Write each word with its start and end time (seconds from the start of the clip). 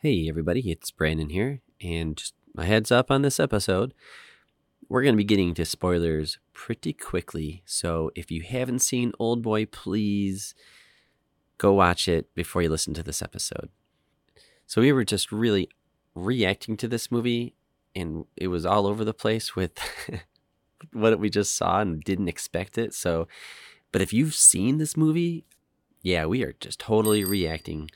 Hey, 0.00 0.28
everybody, 0.28 0.70
it's 0.70 0.92
Brandon 0.92 1.28
here. 1.28 1.60
And 1.80 2.16
just 2.16 2.32
a 2.56 2.64
heads 2.64 2.92
up 2.92 3.10
on 3.10 3.22
this 3.22 3.40
episode, 3.40 3.94
we're 4.88 5.02
going 5.02 5.14
to 5.14 5.18
be 5.18 5.24
getting 5.24 5.54
to 5.54 5.64
spoilers 5.64 6.38
pretty 6.52 6.92
quickly. 6.92 7.64
So 7.66 8.12
if 8.14 8.30
you 8.30 8.42
haven't 8.42 8.78
seen 8.78 9.10
Old 9.18 9.42
Boy, 9.42 9.66
please 9.66 10.54
go 11.58 11.72
watch 11.72 12.06
it 12.06 12.32
before 12.36 12.62
you 12.62 12.68
listen 12.68 12.94
to 12.94 13.02
this 13.02 13.22
episode. 13.22 13.70
So 14.66 14.82
we 14.82 14.92
were 14.92 15.02
just 15.02 15.32
really 15.32 15.68
reacting 16.14 16.76
to 16.76 16.86
this 16.86 17.10
movie, 17.10 17.56
and 17.92 18.24
it 18.36 18.46
was 18.46 18.64
all 18.64 18.86
over 18.86 19.04
the 19.04 19.12
place 19.12 19.56
with 19.56 19.72
what 20.92 21.18
we 21.18 21.28
just 21.28 21.56
saw 21.56 21.80
and 21.80 22.04
didn't 22.04 22.28
expect 22.28 22.78
it. 22.78 22.94
So, 22.94 23.26
but 23.90 24.00
if 24.00 24.12
you've 24.12 24.36
seen 24.36 24.78
this 24.78 24.96
movie, 24.96 25.44
yeah, 26.02 26.24
we 26.24 26.44
are 26.44 26.54
just 26.60 26.78
totally 26.78 27.24
reacting 27.24 27.90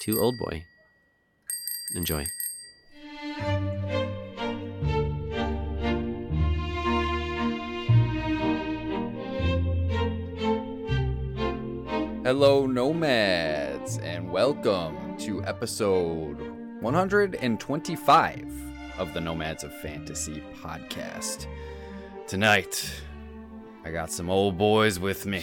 to 0.00 0.20
Old 0.20 0.34
Boy. 0.38 0.66
Enjoy. 1.94 2.26
Hello, 12.24 12.66
nomads, 12.66 13.96
and 13.98 14.30
welcome 14.30 15.16
to 15.16 15.42
episode 15.44 16.38
125 16.82 18.62
of 18.98 19.14
the 19.14 19.20
Nomads 19.20 19.64
of 19.64 19.72
Fantasy 19.80 20.42
podcast. 20.60 21.46
Tonight, 22.26 23.02
I 23.82 23.90
got 23.90 24.12
some 24.12 24.28
old 24.28 24.58
boys 24.58 25.00
with 25.00 25.24
me. 25.24 25.42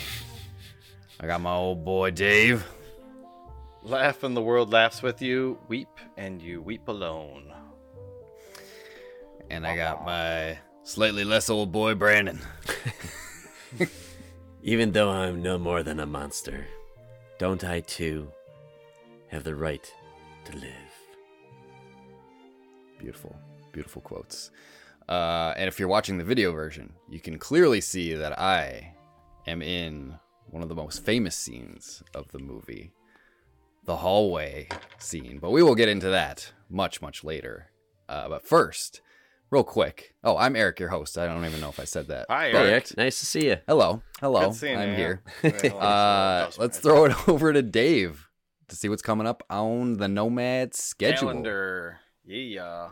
I 1.19 1.25
got 1.25 1.41
my 1.41 1.53
old 1.53 1.83
boy 1.83 2.11
Dave. 2.11 2.63
Laugh 3.85 4.23
and 4.23 4.35
the 4.35 4.41
world 4.41 4.73
laughs 4.73 5.03
with 5.03 5.21
you. 5.21 5.59
Weep 5.67 5.99
and 6.17 6.41
you 6.41 6.59
weep 6.59 6.87
alone. 6.87 7.53
And 9.51 9.67
I 9.67 9.75
got 9.75 10.03
my 10.03 10.57
slightly 10.81 11.23
less 11.23 11.51
old 11.51 11.71
boy 11.71 11.93
Brandon. 11.93 12.39
Even 14.63 14.91
though 14.91 15.11
I'm 15.11 15.43
no 15.43 15.59
more 15.59 15.83
than 15.83 15.99
a 15.99 16.07
monster, 16.07 16.65
don't 17.37 17.63
I 17.63 17.81
too 17.81 18.31
have 19.27 19.43
the 19.43 19.53
right 19.53 19.93
to 20.45 20.53
live? 20.57 20.91
Beautiful, 22.97 23.35
beautiful 23.71 24.01
quotes. 24.01 24.49
Uh, 25.07 25.53
and 25.57 25.67
if 25.67 25.77
you're 25.77 25.87
watching 25.87 26.17
the 26.17 26.23
video 26.23 26.51
version, 26.51 26.91
you 27.07 27.19
can 27.19 27.37
clearly 27.37 27.81
see 27.81 28.15
that 28.15 28.39
I 28.39 28.95
am 29.45 29.61
in 29.61 30.15
one 30.47 30.63
of 30.63 30.69
the 30.69 30.75
most 30.75 31.05
famous 31.05 31.35
scenes 31.35 32.01
of 32.15 32.31
the 32.31 32.39
movie, 32.39 32.91
the 33.85 33.97
hallway 33.97 34.67
scene. 34.97 35.39
But 35.39 35.51
we 35.51 35.63
will 35.63 35.75
get 35.75 35.89
into 35.89 36.09
that 36.09 36.51
much, 36.69 37.01
much 37.01 37.23
later. 37.23 37.71
Uh, 38.09 38.29
but 38.29 38.47
first, 38.47 39.01
real 39.49 39.63
quick. 39.63 40.13
Oh, 40.23 40.37
I'm 40.37 40.55
Eric, 40.55 40.79
your 40.79 40.89
host. 40.89 41.17
I 41.17 41.25
don't 41.27 41.45
even 41.45 41.61
know 41.61 41.69
if 41.69 41.79
I 41.79 41.85
said 41.85 42.07
that. 42.07 42.25
Hi, 42.29 42.49
Eric. 42.49 42.55
Eric, 42.55 42.97
nice 42.97 43.19
to 43.19 43.25
see 43.25 43.47
you. 43.47 43.57
Hello, 43.67 44.01
hello. 44.19 44.51
Good 44.51 44.75
I'm 44.75 44.89
you, 44.91 44.95
here. 44.95 45.21
Uh, 45.79 46.49
let's 46.57 46.79
throw 46.79 47.05
it 47.05 47.15
over 47.29 47.53
to 47.53 47.61
Dave 47.61 48.29
to 48.67 48.75
see 48.75 48.89
what's 48.89 49.01
coming 49.01 49.27
up 49.27 49.43
on 49.49 49.93
the 49.93 50.07
Nomad 50.07 50.75
schedule. 50.75 51.29
Calendar. 51.29 51.99
Yeah. 52.25 52.89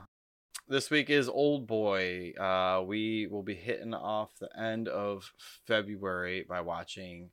This 0.67 0.89
week 0.89 1.09
is 1.09 1.28
Old 1.28 1.67
Boy. 1.67 2.33
Uh, 2.39 2.83
we 2.85 3.28
will 3.28 3.44
be 3.44 3.55
hitting 3.55 3.94
off 3.94 4.30
the 4.39 4.50
end 4.57 4.88
of 4.88 5.31
February 5.67 6.45
by 6.47 6.61
watching 6.61 7.31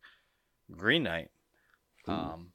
Green 0.70 1.04
Knight. 1.04 1.28
Ooh. 2.08 2.12
Um, 2.12 2.52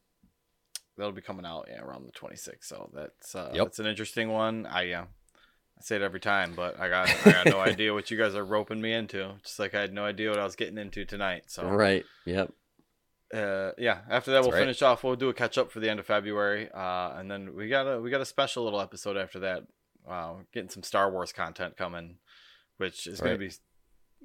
that'll 0.98 1.12
be 1.12 1.22
coming 1.22 1.46
out 1.46 1.68
yeah, 1.70 1.82
around 1.82 2.06
the 2.06 2.12
26th. 2.12 2.64
So 2.64 2.90
that's 2.94 3.36
uh, 3.36 3.52
Yep. 3.54 3.66
that's 3.66 3.80
an 3.80 3.86
interesting 3.88 4.30
one. 4.30 4.66
I 4.66 4.92
uh, 4.92 5.02
I 5.78 5.82
say 5.82 5.98
it 5.98 6.02
every 6.02 6.20
time, 6.22 6.54
but 6.56 6.80
I 6.80 6.88
got 6.90 7.10
I 7.26 7.32
got 7.32 7.46
no 7.48 7.60
idea 7.72 7.94
what 7.94 8.10
you 8.12 8.18
guys 8.18 8.34
are 8.36 8.46
roping 8.46 8.80
me 8.82 8.94
into. 8.94 9.34
Just 9.44 9.60
like 9.60 9.74
I 9.76 9.82
had 9.82 9.94
no 9.94 10.06
idea 10.06 10.30
what 10.30 10.40
I 10.40 10.44
was 10.46 10.56
getting 10.56 10.78
into 10.78 11.03
tonight. 11.06 11.44
So 11.47 11.68
Right. 11.68 12.06
Yep. 12.25 12.52
uh 13.34 13.72
yeah 13.78 14.02
after 14.09 14.31
that 14.31 14.44
we'll 14.44 14.52
right. 14.52 14.59
finish 14.59 14.81
off 14.84 15.03
we'll 15.03 15.16
do 15.16 15.30
a 15.30 15.34
catch 15.34 15.58
up 15.58 15.72
for 15.72 15.80
the 15.80 15.90
end 15.90 16.00
of 16.00 16.06
february 16.06 16.69
uh 16.72 17.18
and 17.18 17.30
then 17.30 17.56
we 17.56 17.68
got 17.68 17.88
a 17.88 18.00
we 18.00 18.12
got 18.12 18.22
a 18.22 18.25
special 18.25 18.64
little 18.64 18.80
episode 18.80 19.18
after 19.18 19.40
that 19.40 19.64
uh 20.08 20.36
getting 20.53 20.69
some 20.69 20.84
star 20.84 21.12
wars 21.12 21.34
content 21.34 21.75
coming 21.75 22.18
which 22.78 23.08
is 23.08 23.19
gonna 23.19 23.36
be 23.38 23.50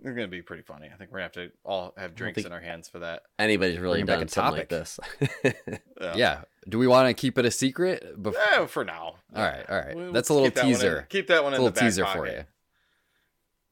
they're 0.03 0.15
gonna 0.15 0.29
be 0.29 0.43
pretty 0.43 0.63
funny 0.63 0.89
i 0.93 0.97
think 0.97 1.11
we're 1.11 1.19
gonna 1.19 1.25
have 1.25 1.33
to 1.33 1.51
all 1.65 1.93
have 1.97 2.15
drinks 2.15 2.43
in 2.45 2.53
our 2.53 2.61
hands 2.61 2.89
for 2.89 3.01
that 3.01 3.23
Anybody's 3.39 3.79
really 3.79 4.03
done 4.03 4.29
something 4.29 4.59
like 4.59 4.69
this. 4.69 4.99
Yeah. 6.15 6.43
Do 6.69 6.79
we 6.79 6.87
want 6.87 7.09
to 7.09 7.15
keep 7.15 7.39
it 7.39 7.45
a 7.45 7.51
secret? 7.51 8.21
Bef- 8.23 8.35
Eh, 8.53 8.67
for 8.67 8.85
now 8.85 9.15
All 9.35 9.43
right, 9.43 9.65
all 9.69 9.77
right. 9.79 9.95
We'll- 9.97 10.13
That's 10.13 10.29
a 10.29 10.35
little 10.35 10.49
keep 10.49 10.55
that 10.57 10.65
in- 10.65 10.69
teaser. 10.73 11.07
keep 11.09 11.27
that 11.29 11.43
one 11.45 11.53
It's 11.53 11.59
in 11.61 11.67
a 11.67 11.71
the 11.71 11.71
little 11.71 11.75
back 11.75 11.85
teaser 11.85 12.07
for 12.07 12.27
you. 12.27 12.45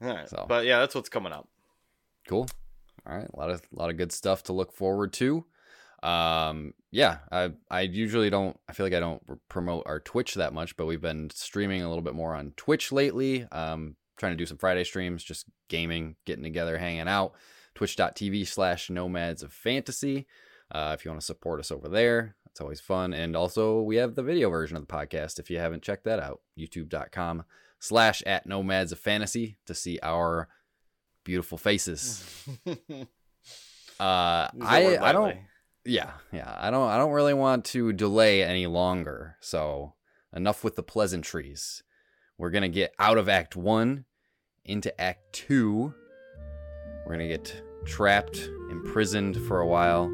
all 0.03 0.15
right 0.17 0.29
So. 0.29 0.47
but 0.49 0.65
yeah 0.65 0.79
that's 0.79 0.95
what's 0.95 1.09
coming 1.09 1.33
up 1.33 1.49
Cool. 2.29 2.47
All 3.07 3.17
right, 3.17 3.29
a 3.33 3.37
lot 3.39 3.49
of 3.49 3.63
a 3.75 3.79
lot 3.79 3.89
of 3.89 3.97
good 3.97 4.13
stuff 4.13 4.43
to 4.45 4.53
look 4.53 4.71
forward 4.73 5.15
to. 5.15 5.47
Um, 6.03 6.75
yeah, 6.91 7.19
I 7.33 7.53
I 7.71 7.81
usually 7.83 8.29
don't. 8.29 8.55
I 8.69 8.75
feel 8.75 8.85
like 8.85 8.93
I 8.93 9.01
don't 9.01 9.23
promote 9.49 9.85
our 9.87 9.99
Twitch 9.99 10.35
that 10.35 10.53
much, 10.53 10.77
but 10.77 10.85
we've 10.85 11.01
been 11.01 11.31
streaming 11.31 11.81
a 11.83 11.89
little 11.89 12.03
bit 12.03 12.15
more 12.15 12.35
on 12.35 12.53
Twitch 12.59 12.93
lately. 12.93 13.45
Um, 13.51 13.97
trying 14.19 14.33
to 14.33 14.37
do 14.37 14.47
some 14.47 14.59
Friday 14.59 14.85
streams, 14.85 15.25
just 15.25 15.47
gaming, 15.69 16.17
getting 16.27 16.45
together, 16.45 16.77
hanging 16.79 17.09
out. 17.09 17.35
Twitch.tv 17.75 18.47
slash 18.47 18.91
Nomads 18.91 19.43
of 19.43 19.53
Fantasy. 19.53 20.27
Uh, 20.71 20.95
if 20.99 21.05
you 21.05 21.11
want 21.11 21.21
to 21.21 21.27
support 21.27 21.61
us 21.61 21.71
over 21.71 21.89
there, 21.89 22.35
it's 22.47 22.61
always 22.61 22.81
fun. 22.81 23.15
And 23.15 23.37
also, 23.37 23.81
we 23.81 23.97
have 23.97 24.15
the 24.17 24.23
video 24.23 24.51
version 24.51 24.77
of 24.77 24.87
the 24.87 24.93
podcast. 24.93 25.39
If 25.39 25.49
you 25.49 25.59
haven't 25.59 25.83
checked 25.83 26.05
that 26.05 26.19
out, 26.19 26.41
YouTube.com 26.59 27.45
slash 27.79 28.23
at 28.27 28.47
Nomads 28.47 28.93
of 28.93 28.99
Fantasy 28.99 29.59
to 29.67 29.75
see 29.75 29.99
our 30.03 30.49
beautiful 31.25 31.57
faces. 31.57 32.25
Uh, 34.01 34.47
I 34.63 34.97
I 35.01 35.13
don't 35.13 35.39
yeah 35.85 36.13
yeah 36.33 36.57
I 36.61 36.71
don't 36.71 36.89
I 36.89 36.97
don't 36.99 37.11
really 37.11 37.35
want 37.35 37.65
to 37.67 37.93
delay 37.93 38.45
any 38.45 38.67
longer. 38.69 39.37
So 39.41 39.95
enough 40.33 40.63
with 40.63 40.77
the 40.77 40.85
pleasantries. 40.85 41.83
We're 42.39 42.51
gonna 42.51 42.69
get 42.69 42.95
out 43.01 43.19
of 43.19 43.29
Act 43.29 43.57
One 43.57 44.05
into 44.65 44.99
Act 45.01 45.33
Two. 45.33 45.93
We're 47.05 47.15
gonna 47.15 47.27
get 47.27 47.63
trapped, 47.85 48.49
imprisoned 48.71 49.37
for 49.49 49.61
a 49.61 49.67
while, 49.67 50.05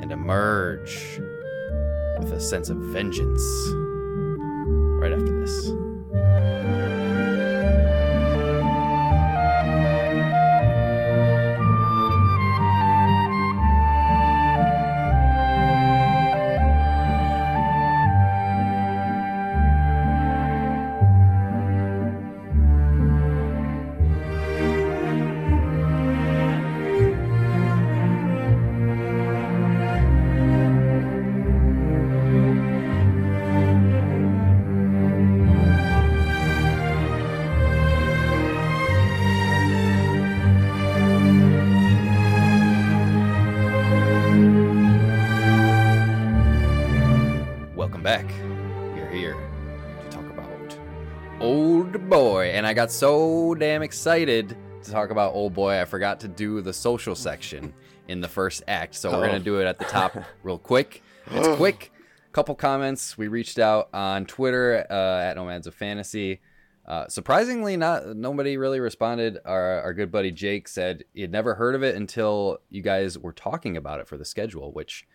and 0.00 0.10
emerge 0.10 1.20
with 2.18 2.32
a 2.32 2.40
sense 2.40 2.70
of 2.70 2.78
vengeance. 2.78 3.42
Right 4.98 5.12
after 5.12 5.38
this. 5.38 5.70
Got 52.86 52.92
so 52.92 53.52
damn 53.56 53.82
excited 53.82 54.56
to 54.84 54.90
talk 54.92 55.10
about 55.10 55.34
Old 55.34 55.52
Boy, 55.52 55.80
I 55.80 55.84
forgot 55.84 56.20
to 56.20 56.28
do 56.28 56.60
the 56.60 56.72
social 56.72 57.16
section 57.16 57.74
in 58.06 58.20
the 58.20 58.28
first 58.28 58.62
act. 58.68 58.94
So 58.94 59.10
we're 59.10 59.16
Oh. 59.16 59.26
going 59.26 59.32
to 59.40 59.44
do 59.44 59.58
it 59.60 59.64
at 59.64 59.80
the 59.80 59.86
top 59.86 60.16
real 60.44 60.56
quick. 60.56 61.02
It's 61.32 61.56
quick. 61.56 61.90
Couple 62.30 62.54
comments. 62.54 63.18
We 63.18 63.26
reached 63.26 63.58
out 63.58 63.88
on 63.92 64.24
Twitter 64.26 64.86
uh, 64.88 64.94
at 65.20 65.34
Nomads 65.34 65.66
of 65.66 65.74
Fantasy. 65.74 66.40
Uh, 66.86 67.08
surprisingly, 67.08 67.76
not 67.76 68.06
nobody 68.16 68.56
really 68.56 68.78
responded. 68.78 69.38
Our, 69.44 69.80
our 69.80 69.92
good 69.92 70.12
buddy 70.12 70.30
Jake 70.30 70.68
said 70.68 71.02
he 71.12 71.22
had 71.22 71.32
never 71.32 71.56
heard 71.56 71.74
of 71.74 71.82
it 71.82 71.96
until 71.96 72.58
you 72.70 72.82
guys 72.82 73.18
were 73.18 73.32
talking 73.32 73.76
about 73.76 73.98
it 73.98 74.06
for 74.06 74.16
the 74.16 74.24
schedule. 74.24 74.70
Which, 74.70 75.08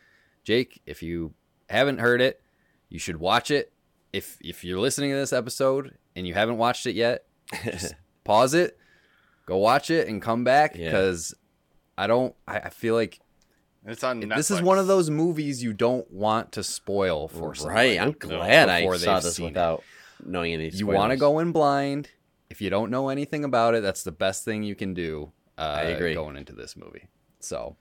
Jake, 0.43 0.81
if 0.85 1.01
you 1.01 1.35
haven't 1.69 1.99
heard 1.99 2.19
it, 2.19 2.41
you 2.89 2.99
should 2.99 3.15
watch 3.21 3.49
it. 3.49 3.71
If 4.11 4.37
if 4.41 4.65
you're 4.65 4.79
listening 4.81 5.11
to 5.11 5.15
this 5.15 5.31
episode 5.31 5.95
and 6.17 6.27
you 6.27 6.33
haven't 6.33 6.57
watched 6.57 6.85
it 6.85 6.95
yet, 6.95 7.23
just 7.63 7.95
pause 8.23 8.53
it, 8.53 8.77
go 9.45 9.57
watch 9.57 9.89
it, 9.89 10.07
and 10.07 10.21
come 10.21 10.43
back 10.43 10.75
Yeah. 10.75 10.85
because 10.89 11.33
I 11.97 12.07
don't. 12.07 12.35
I, 12.47 12.59
I 12.59 12.69
feel 12.69 12.95
like 12.95 13.19
It's 13.85 14.03
on 14.03 14.21
Netflix. 14.21 14.35
This 14.35 14.51
is 14.51 14.61
one 14.61 14.77
of 14.79 14.87
those 14.87 15.09
movies 15.09 15.63
you 15.63 15.73
don't 15.73 16.09
want 16.11 16.51
to 16.53 16.63
spoil 16.63 17.27
for 17.27 17.53
somebody. 17.55 17.97
right. 17.97 17.99
I'm 18.01 18.13
glad 18.13 18.69
I 18.69 18.85
saw 18.97 19.19
this 19.19 19.35
seen 19.35 19.45
it. 19.45 19.49
without 19.49 19.83
knowing 20.25 20.53
any. 20.53 20.69
You 20.69 20.87
want 20.87 21.11
to 21.11 21.17
go 21.17 21.39
in 21.39 21.51
blind. 21.51 22.09
If 22.49 22.61
you 22.61 22.69
don't 22.69 22.91
know 22.91 23.09
anything 23.09 23.43
about 23.45 23.75
it, 23.75 23.81
that's 23.83 24.03
the 24.03 24.11
best 24.11 24.43
thing 24.45 24.63
you 24.63 24.75
can 24.75 24.93
do. 24.93 25.31
Uh, 25.57 25.61
I 25.61 25.81
agree. 25.83 26.13
Going 26.13 26.35
into 26.37 26.53
this 26.53 26.75
movie, 26.75 27.07
so 27.39 27.75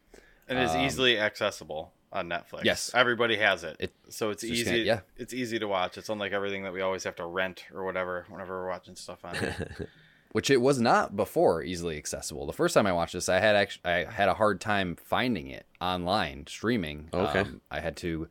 and 0.48 0.58
it's 0.58 0.74
um, 0.74 0.80
easily 0.80 1.18
accessible 1.18 1.92
on 2.12 2.28
Netflix. 2.28 2.64
Yes. 2.64 2.90
everybody 2.94 3.36
has 3.36 3.62
it. 3.64 3.76
It- 3.78 3.94
so 4.08 4.30
it's 4.30 4.42
easy. 4.44 4.64
kinda- 4.64 4.78
yeah. 4.80 5.00
it's 5.16 5.32
easy 5.34 5.58
to 5.58 5.68
watch. 5.68 5.96
It's 5.98 6.08
unlike 6.08 6.32
everything 6.32 6.64
that 6.64 6.72
we 6.72 6.80
always 6.80 7.04
have 7.04 7.16
to 7.16 7.26
rent 7.26 7.64
or 7.72 7.84
whatever 7.84 8.26
whenever 8.28 8.60
we're 8.62 8.68
watching 8.68 8.96
stuff 8.96 9.24
on. 9.24 9.36
which 10.32 10.48
it 10.50 10.60
was 10.60 10.80
not 10.80 11.16
before 11.16 11.62
easily 11.62 11.96
accessible. 11.96 12.46
The 12.46 12.52
first 12.52 12.72
time 12.74 12.86
I 12.86 12.92
watched 12.92 13.14
this, 13.14 13.28
I 13.28 13.38
had 13.40 13.56
actually 13.56 13.90
I 13.90 14.04
had 14.10 14.28
a 14.28 14.34
hard 14.34 14.60
time 14.60 14.96
finding 14.96 15.48
it 15.48 15.66
online 15.80 16.46
streaming. 16.46 17.08
Okay. 17.12 17.40
Um, 17.40 17.60
I 17.70 17.80
had 17.80 17.96
to 17.98 18.28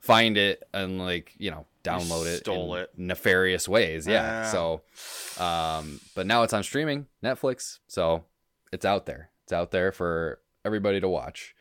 find 0.00 0.36
it 0.36 0.62
and 0.74 0.98
like 0.98 1.32
you 1.38 1.50
know 1.50 1.66
download 1.84 2.26
it, 2.26 2.38
stole 2.38 2.74
in 2.76 2.82
it. 2.84 2.90
nefarious 2.96 3.68
ways. 3.68 4.06
Yeah. 4.06 4.44
Ah. 4.46 4.50
So, 4.50 5.42
um, 5.42 6.00
but 6.14 6.26
now 6.26 6.42
it's 6.42 6.52
on 6.52 6.62
streaming, 6.62 7.06
Netflix. 7.22 7.78
So 7.86 8.24
it's 8.72 8.84
out 8.84 9.06
there. 9.06 9.30
It's 9.44 9.52
out 9.52 9.70
there 9.72 9.92
for 9.92 10.40
everybody 10.64 11.00
to 11.00 11.08
watch. 11.08 11.54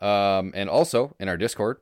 Um, 0.00 0.52
and 0.54 0.68
also 0.68 1.14
in 1.18 1.28
our 1.28 1.36
Discord, 1.36 1.78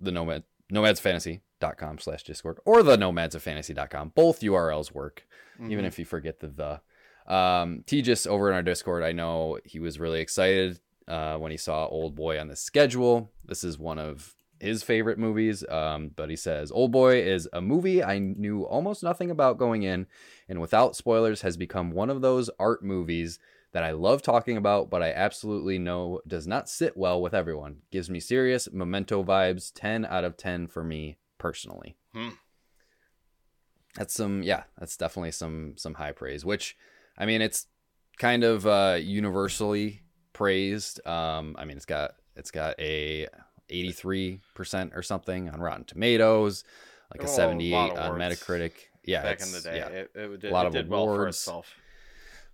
the 0.00 0.12
Nomad 0.12 0.44
nomadsfantasy.com 0.72 1.98
slash 1.98 2.22
Discord 2.24 2.58
or 2.64 2.82
the 2.82 2.96
nomadsofantasy.com. 2.96 4.12
Both 4.14 4.40
URLs 4.40 4.92
work 4.92 5.26
even 5.68 5.84
Mhm. 5.84 5.88
if 5.88 5.98
you 5.98 6.04
forget 6.04 6.40
the 6.40 6.48
the. 6.48 6.80
Um, 7.32 7.84
Tejas 7.86 8.26
over 8.26 8.48
in 8.50 8.54
our 8.54 8.62
Discord, 8.62 9.02
I 9.02 9.12
know 9.12 9.58
he 9.64 9.78
was 9.78 9.98
really 9.98 10.20
excited 10.20 10.80
uh, 11.08 11.36
when 11.38 11.50
he 11.50 11.56
saw 11.56 11.86
Old 11.86 12.14
Boy 12.14 12.38
on 12.40 12.48
the 12.48 12.56
schedule. 12.56 13.30
This 13.44 13.62
is 13.64 13.78
one 13.78 13.98
of 13.98 14.34
his 14.60 14.82
favorite 14.82 15.18
movies, 15.18 15.62
um, 15.68 16.10
but 16.16 16.28
he 16.30 16.36
says 16.36 16.70
Old 16.72 16.92
Boy 16.92 17.20
is 17.22 17.46
a 17.52 17.60
movie 17.60 18.02
I 18.02 18.18
knew 18.18 18.62
almost 18.64 19.02
nothing 19.02 19.30
about 19.30 19.58
going 19.58 19.82
in, 19.82 20.06
and 20.48 20.60
without 20.60 20.96
spoilers, 20.96 21.42
has 21.42 21.56
become 21.56 21.90
one 21.92 22.08
of 22.10 22.20
those 22.22 22.48
art 22.58 22.82
movies 22.82 23.38
that 23.74 23.84
I 23.84 23.90
love 23.90 24.22
talking 24.22 24.56
about, 24.56 24.88
but 24.88 25.02
I 25.02 25.12
absolutely 25.12 25.78
know 25.78 26.20
does 26.26 26.46
not 26.46 26.68
sit 26.70 26.96
well 26.96 27.20
with 27.20 27.34
everyone. 27.34 27.82
Gives 27.90 28.08
me 28.08 28.20
serious 28.20 28.68
memento 28.72 29.22
vibes. 29.22 29.70
Ten 29.74 30.06
out 30.06 30.24
of 30.24 30.36
ten 30.38 30.66
for 30.66 30.82
me 30.82 31.18
personally 31.36 31.94
Hmm. 32.14 32.30
that's 33.96 34.14
some 34.14 34.42
yeah 34.42 34.62
that's 34.78 34.96
definitely 34.96 35.30
some 35.32 35.74
some 35.76 35.92
high 35.94 36.12
praise 36.12 36.42
which 36.42 36.74
i 37.18 37.26
mean 37.26 37.42
it's 37.42 37.66
kind 38.18 38.44
of 38.44 38.66
uh 38.66 38.96
universally 38.98 40.00
praised 40.32 41.06
um 41.06 41.54
i 41.58 41.66
mean 41.66 41.76
it's 41.76 41.84
got 41.84 42.12
it's 42.34 42.50
got 42.50 42.74
a 42.80 43.28
83% 43.70 44.40
or 44.96 45.02
something 45.02 45.50
on 45.50 45.60
rotten 45.60 45.84
tomatoes 45.84 46.64
like 47.12 47.22
a 47.22 47.30
Oh, 47.30 47.36
78 47.36 47.72
lot 47.72 47.90
of 47.90 47.98
on 47.98 48.04
awards 48.22 48.40
metacritic 48.40 48.72
yeah 49.04 49.22
back 49.22 49.42
in 49.42 49.52
the 49.52 49.60
day, 49.60 49.76
yeah. 49.76 49.88
it, 49.88 50.10
it 50.14 50.40
did, 50.40 50.50
lot 50.52 50.64
it 50.64 50.68
of 50.68 50.72
did 50.74 50.88
well 50.88 51.06
for 51.06 51.14
awards. 51.14 51.36
itself. 51.36 51.74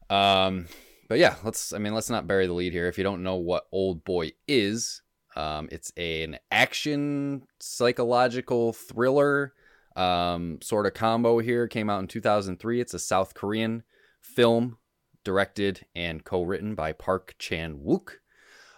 Um, 0.08 0.66
but 1.10 1.18
yeah, 1.18 1.34
let's. 1.42 1.72
I 1.72 1.78
mean, 1.78 1.92
let's 1.92 2.08
not 2.08 2.28
bury 2.28 2.46
the 2.46 2.52
lead 2.52 2.72
here. 2.72 2.86
If 2.86 2.96
you 2.96 3.02
don't 3.02 3.24
know 3.24 3.34
what 3.34 3.66
Old 3.72 4.04
Boy 4.04 4.30
is, 4.46 5.02
um, 5.34 5.68
it's 5.72 5.92
an 5.96 6.38
action 6.52 7.42
psychological 7.58 8.72
thriller 8.72 9.52
um, 9.96 10.60
sort 10.62 10.86
of 10.86 10.94
combo. 10.94 11.40
Here 11.40 11.66
came 11.66 11.90
out 11.90 11.98
in 11.98 12.06
2003. 12.06 12.80
It's 12.80 12.94
a 12.94 13.00
South 13.00 13.34
Korean 13.34 13.82
film, 14.20 14.78
directed 15.24 15.84
and 15.96 16.22
co-written 16.22 16.76
by 16.76 16.92
Park 16.92 17.34
Chan 17.40 17.80
Wook, 17.84 18.10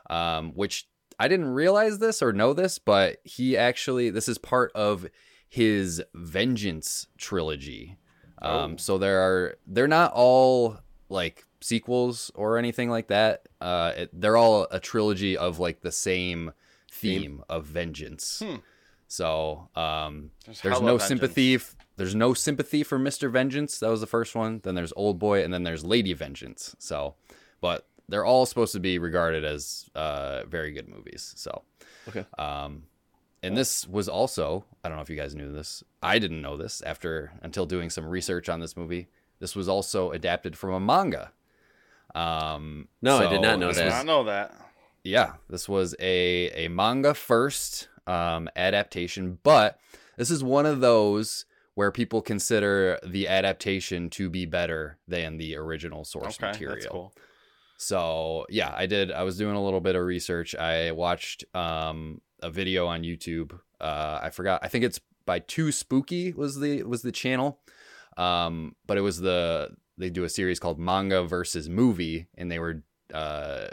um, 0.08 0.52
which 0.54 0.88
I 1.18 1.28
didn't 1.28 1.48
realize 1.52 1.98
this 1.98 2.22
or 2.22 2.32
know 2.32 2.54
this, 2.54 2.78
but 2.78 3.18
he 3.24 3.58
actually 3.58 4.08
this 4.08 4.26
is 4.26 4.38
part 4.38 4.72
of 4.74 5.06
his 5.50 6.02
Vengeance 6.14 7.08
trilogy. 7.18 7.98
Um, 8.40 8.72
Oh. 8.72 8.76
so 8.78 8.96
there 8.96 9.20
are 9.20 9.56
they're 9.66 9.86
not 9.86 10.12
all 10.14 10.78
like 11.10 11.44
sequels 11.62 12.30
or 12.34 12.58
anything 12.58 12.90
like 12.90 13.08
that. 13.08 13.48
Uh, 13.60 13.92
it, 13.96 14.10
they're 14.12 14.36
all 14.36 14.66
a 14.70 14.80
trilogy 14.80 15.36
of 15.36 15.58
like 15.58 15.80
the 15.80 15.92
same 15.92 16.52
theme 16.90 17.42
of 17.48 17.64
vengeance. 17.64 18.42
Hmm. 18.44 18.56
So 19.08 19.68
um, 19.76 20.30
There's 20.46 20.60
there's 20.62 20.80
no 20.80 20.86
vengeance. 20.98 21.08
sympathy. 21.08 21.54
f- 21.56 21.76
There's 21.96 22.14
no 22.14 22.32
sympathy 22.34 22.82
for 22.82 22.98
Mister 22.98 23.28
Vengeance. 23.28 23.78
That 23.78 23.90
was 23.90 24.00
the 24.00 24.06
first 24.06 24.34
one. 24.34 24.60
Then 24.62 24.74
there's 24.74 24.92
Old 24.96 25.18
Boy, 25.18 25.44
and 25.44 25.52
then 25.52 25.62
there's 25.64 25.84
Lady 25.84 26.12
Vengeance. 26.14 26.74
So, 26.78 27.14
but 27.60 27.86
they're 28.08 28.24
all 28.24 28.46
supposed 28.46 28.72
to 28.72 28.80
be 28.80 28.98
regarded 28.98 29.44
as 29.44 29.88
uh, 29.94 30.44
very 30.46 30.72
good 30.72 30.88
movies. 30.88 31.34
So, 31.36 31.62
Okay. 32.08 32.24
Um, 32.38 32.84
and 33.42 33.56
this 33.56 33.86
was 33.86 34.08
also 34.08 34.64
I 34.82 34.88
don't 34.88 34.96
know 34.96 35.02
if 35.02 35.10
you 35.10 35.16
guys 35.16 35.34
knew 35.34 35.52
this. 35.52 35.84
I 36.02 36.18
didn't 36.18 36.40
know 36.40 36.56
this 36.56 36.80
after 36.82 37.32
until 37.42 37.66
doing 37.66 37.90
some 37.90 38.06
research 38.06 38.48
on 38.48 38.60
this 38.60 38.76
movie. 38.78 39.08
This 39.40 39.54
was 39.54 39.68
also 39.68 40.10
adapted 40.12 40.56
from 40.56 40.72
a 40.72 40.80
manga. 40.80 41.32
Um, 42.14 42.88
No, 43.00 43.16
I 43.18 43.28
did 43.28 43.40
not 43.42 43.58
know 43.58 43.68
this 43.68 43.78
I 43.78 43.84
that. 43.84 43.88
did 43.90 43.96
not 43.96 44.06
know 44.06 44.24
that. 44.24 44.54
yeah, 45.04 45.32
this 45.48 45.68
was 45.68 45.94
a 46.00 46.50
a 46.66 46.68
manga 46.68 47.14
first 47.14 47.88
um, 48.06 48.48
adaptation, 48.56 49.38
but 49.42 49.78
this 50.16 50.30
is 50.30 50.42
one 50.44 50.66
of 50.66 50.80
those 50.80 51.46
where 51.74 51.90
people 51.90 52.20
consider 52.20 52.98
the 53.06 53.26
adaptation 53.28 54.10
to 54.10 54.28
be 54.28 54.44
better 54.44 54.98
than 55.08 55.38
the 55.38 55.56
original 55.56 56.04
source 56.04 56.36
Okay, 56.38 56.48
material. 56.52 56.74
that's 56.74 56.86
cool. 56.86 57.14
So 57.78 58.46
yeah, 58.50 58.72
I 58.76 58.86
did. 58.86 59.10
I 59.10 59.22
was 59.22 59.36
doing 59.38 59.56
a 59.56 59.62
little 59.64 59.80
bit 59.80 59.96
of 59.96 60.04
research. 60.04 60.54
I 60.54 60.92
watched 60.92 61.44
um, 61.54 62.20
a 62.42 62.50
video 62.50 62.86
on 62.86 63.02
YouTube. 63.02 63.58
Uh, 63.80 64.20
I 64.22 64.30
forgot. 64.30 64.60
I 64.62 64.68
think 64.68 64.84
it's 64.84 65.00
by 65.24 65.38
Too 65.40 65.72
Spooky 65.72 66.32
was 66.32 66.60
the 66.60 66.82
was 66.84 67.02
the 67.02 67.12
channel. 67.12 67.58
Um, 68.18 68.76
but 68.86 68.98
it 68.98 69.00
was 69.00 69.18
the 69.20 69.70
they 70.02 70.10
do 70.10 70.24
a 70.24 70.28
series 70.28 70.58
called 70.58 70.78
Manga 70.78 71.22
versus 71.22 71.68
Movie, 71.68 72.26
and 72.36 72.50
they 72.50 72.58
were 72.58 72.82
uh, 73.14 73.68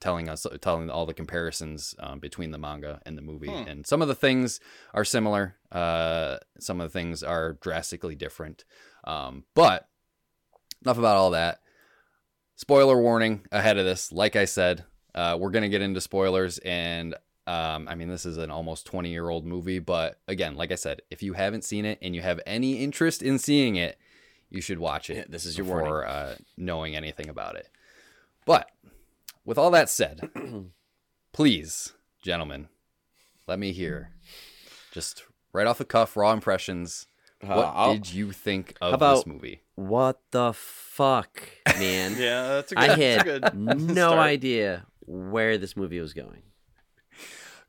telling 0.00 0.28
us 0.28 0.46
telling 0.62 0.88
all 0.90 1.04
the 1.06 1.12
comparisons 1.14 1.94
um, 1.98 2.18
between 2.18 2.50
the 2.50 2.58
manga 2.58 3.00
and 3.04 3.16
the 3.18 3.22
movie, 3.22 3.48
Hmm. 3.50 3.68
and 3.68 3.86
some 3.86 4.00
of 4.02 4.08
the 4.08 4.14
things 4.14 4.58
are 4.94 5.04
similar. 5.04 5.56
Uh, 5.70 6.38
some 6.58 6.80
of 6.80 6.90
the 6.90 6.98
things 6.98 7.22
are 7.22 7.58
drastically 7.60 8.14
different. 8.16 8.64
Um, 9.04 9.44
but 9.54 9.88
enough 10.82 10.98
about 10.98 11.16
all 11.16 11.30
that 11.32 11.60
spoiler 12.56 13.00
warning 13.00 13.46
ahead 13.52 13.76
of 13.78 13.84
this. 13.84 14.12
Like 14.12 14.36
I 14.36 14.44
said, 14.46 14.84
uh, 15.14 15.36
we're 15.40 15.50
gonna 15.50 15.68
get 15.68 15.82
into 15.82 16.00
spoilers, 16.00 16.58
and 16.58 17.14
um, 17.46 17.88
I 17.88 17.94
mean 17.94 18.08
this 18.08 18.24
is 18.26 18.36
an 18.38 18.50
almost 18.50 18.86
twenty 18.86 19.10
year 19.10 19.28
old 19.28 19.44
movie, 19.44 19.78
but 19.80 20.20
again, 20.28 20.56
like 20.56 20.72
I 20.72 20.76
said, 20.76 21.02
if 21.10 21.22
you 21.22 21.34
haven't 21.34 21.64
seen 21.64 21.84
it 21.84 21.98
and 22.00 22.14
you 22.14 22.22
have 22.22 22.40
any 22.46 22.82
interest 22.82 23.22
in 23.22 23.38
seeing 23.38 23.76
it, 23.76 23.98
you 24.50 24.60
should 24.60 24.78
watch 24.78 25.10
it. 25.10 25.16
Yeah, 25.16 25.24
this 25.28 25.44
is 25.44 25.56
your 25.56 25.64
before 25.64 25.82
warning. 25.82 26.08
uh, 26.10 26.34
knowing 26.56 26.96
anything 26.96 27.28
about 27.28 27.56
it. 27.56 27.68
But 28.44 28.70
with 29.44 29.58
all 29.58 29.70
that 29.70 29.88
said, 29.88 30.30
please, 31.32 31.92
gentlemen, 32.22 32.68
let 33.46 33.58
me 33.58 33.72
hear 33.72 34.10
just 34.92 35.24
right 35.52 35.66
off 35.66 35.78
the 35.78 35.84
cuff, 35.84 36.16
raw 36.16 36.32
impressions. 36.32 37.06
Uh, 37.42 37.46
what 37.54 37.72
I'll- 37.74 37.94
did 37.94 38.12
you 38.12 38.32
think 38.32 38.76
of 38.80 38.94
about- 38.94 39.16
this 39.16 39.26
movie? 39.26 39.62
What 39.76 40.20
the 40.30 40.52
fuck, 40.52 41.40
man? 41.78 42.14
Yeah, 42.18 42.48
that's 42.48 42.72
a 42.72 42.74
good. 42.74 42.84
I 42.84 42.86
that's 42.88 43.00
had 43.00 43.24
good 43.24 43.54
no 43.54 44.10
start. 44.10 44.18
idea 44.18 44.84
where 45.06 45.56
this 45.56 45.74
movie 45.74 46.00
was 46.00 46.12
going. 46.12 46.42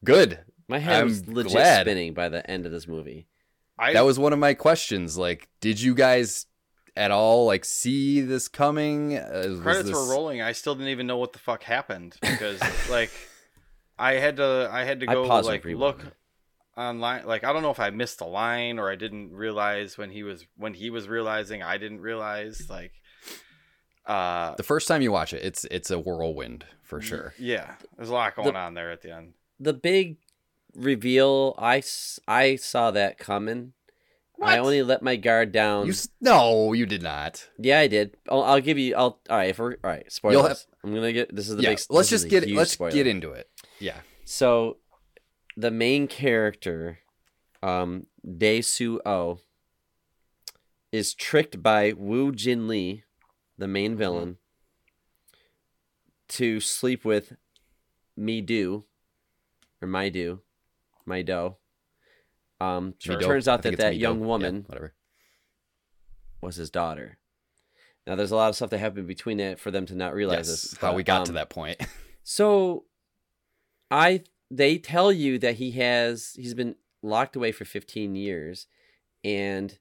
Good. 0.03 0.39
My 0.67 0.79
head 0.79 1.01
I'm 1.01 1.07
was 1.07 1.27
legit 1.27 1.51
glad. 1.53 1.81
spinning 1.81 2.13
by 2.13 2.27
the 2.29 2.49
end 2.49 2.65
of 2.65 2.71
this 2.73 2.87
movie. 2.87 3.27
I, 3.79 3.93
that 3.93 4.05
was 4.05 4.19
one 4.19 4.33
of 4.33 4.39
my 4.39 4.53
questions. 4.53 5.17
Like, 5.17 5.47
did 5.61 5.79
you 5.81 5.95
guys 5.95 6.45
at 6.95 7.11
all 7.11 7.45
like 7.45 7.65
see 7.65 8.21
this 8.21 8.47
coming? 8.47 9.17
Uh, 9.17 9.43
was 9.47 9.59
credits 9.61 9.89
this- 9.89 9.95
were 9.95 10.09
rolling. 10.09 10.41
I 10.41 10.51
still 10.51 10.75
didn't 10.75 10.89
even 10.89 11.07
know 11.07 11.17
what 11.17 11.33
the 11.33 11.39
fuck 11.39 11.63
happened 11.63 12.17
because 12.21 12.61
like 12.89 13.11
I 13.97 14.13
had 14.13 14.37
to 14.37 14.69
I 14.71 14.83
had 14.83 14.99
to 15.01 15.05
go 15.05 15.23
like 15.23 15.63
look 15.65 16.03
online. 16.75 17.25
Like 17.25 17.43
I 17.43 17.53
don't 17.53 17.61
know 17.61 17.71
if 17.71 17.79
I 17.79 17.89
missed 17.91 18.21
a 18.21 18.25
line 18.25 18.79
or 18.79 18.89
I 18.91 18.95
didn't 18.95 19.31
realize 19.31 19.97
when 19.97 20.09
he 20.09 20.23
was 20.23 20.45
when 20.57 20.73
he 20.73 20.89
was 20.89 21.07
realizing 21.07 21.63
I 21.63 21.77
didn't 21.77 22.01
realize 22.01 22.69
like 22.69 22.93
uh 24.05 24.55
The 24.55 24.63
first 24.63 24.87
time 24.87 25.01
you 25.01 25.11
watch 25.11 25.33
it, 25.33 25.43
it's 25.43 25.65
it's 25.65 25.91
a 25.91 25.99
whirlwind 25.99 26.65
for 26.81 27.01
sure. 27.01 27.33
yeah 27.37 27.75
there's 27.95 28.09
a 28.09 28.13
lot 28.13 28.35
going 28.35 28.55
on 28.55 28.73
there 28.73 28.91
at 28.91 29.01
the 29.01 29.13
end. 29.15 29.33
The 29.59 29.73
big 29.73 30.17
reveal, 30.75 31.55
i 31.57 31.83
i 32.27 32.55
saw 32.55 32.91
that 32.91 33.17
coming. 33.17 33.73
I 34.41 34.57
only 34.57 34.81
let 34.83 35.01
my 35.03 35.15
guard 35.17 35.51
down. 35.51 35.85
You 35.85 35.91
s- 35.91 36.09
no, 36.19 36.73
you 36.73 36.85
did 36.85 37.01
not. 37.03 37.47
yeah, 37.59 37.79
I 37.79 37.87
did. 37.87 38.17
I'll, 38.29 38.43
I'll 38.43 38.61
give 38.61 38.77
you. 38.77 38.95
I'll. 38.95 39.19
All 39.29 39.37
right. 39.37 39.49
If 39.49 39.59
we're 39.59 39.73
all 39.73 39.77
right. 39.83 40.11
Spoilers. 40.11 40.33
You'll 40.35 40.47
have- 40.47 40.65
I'm 40.83 40.93
gonna 40.93 41.13
get. 41.13 41.35
This 41.35 41.47
is 41.49 41.55
the 41.57 41.63
yeah, 41.63 41.69
big. 41.71 41.79
let's 41.89 42.09
just 42.09 42.27
get 42.29 42.49
let's 42.49 42.71
spoiler. 42.71 42.91
get 42.91 43.05
into 43.07 43.31
it. 43.31 43.49
Yeah, 43.79 43.97
So, 44.25 44.77
the 45.57 45.71
main 45.71 46.07
character, 46.07 46.99
um, 47.63 48.05
Dae 48.37 48.61
Soo 48.61 48.99
Oh, 49.05 49.39
is 50.91 51.13
tricked 51.13 51.61
by 51.63 51.93
Wu 51.93 52.31
Jin 52.31 52.67
Lee, 52.67 53.03
the 53.57 53.67
main 53.67 53.95
villain, 53.95 54.37
to 56.29 56.59
sleep 56.59 57.03
with 57.05 57.33
Mi 58.15 58.41
Do, 58.41 58.85
or 59.81 59.87
Maidu, 59.87 60.39
Maido. 61.07 61.55
Um, 62.61 62.93
Mido. 62.99 63.19
it 63.21 63.25
turns 63.25 63.47
out 63.47 63.63
that 63.63 63.77
that 63.77 63.93
Mido. 63.95 63.99
young 63.99 64.19
Yeah, 64.19 64.25
woman 64.25 64.65
whatever. 64.67 64.93
was 66.41 66.55
his 66.57 66.69
daughter. 66.69 67.17
Now, 68.07 68.15
there's 68.15 68.31
a 68.31 68.35
lot 68.35 68.49
of 68.49 68.55
stuff 68.55 68.69
that 68.71 68.79
happened 68.79 69.07
between 69.07 69.37
that 69.37 69.59
for 69.59 69.69
them 69.71 69.85
to 69.85 69.95
not 69.95 70.13
realize 70.13 70.47
Yes, 70.49 70.61
this. 70.71 70.77
how 70.77 70.89
but, 70.89 70.95
we 70.97 71.03
got 71.03 71.25
to 71.25 71.31
um, 71.31 71.35
that 71.35 71.49
point. 71.49 71.79
So, 72.23 72.85
I 73.89 74.23
they 74.51 74.77
tell 74.77 75.11
you 75.11 75.39
that 75.39 75.55
he 75.55 75.71
has 75.71 76.33
he's 76.35 76.53
been 76.53 76.75
locked 77.01 77.35
away 77.35 77.51
for 77.51 77.65
15 77.65 78.15
years, 78.15 78.67
and 79.23 79.77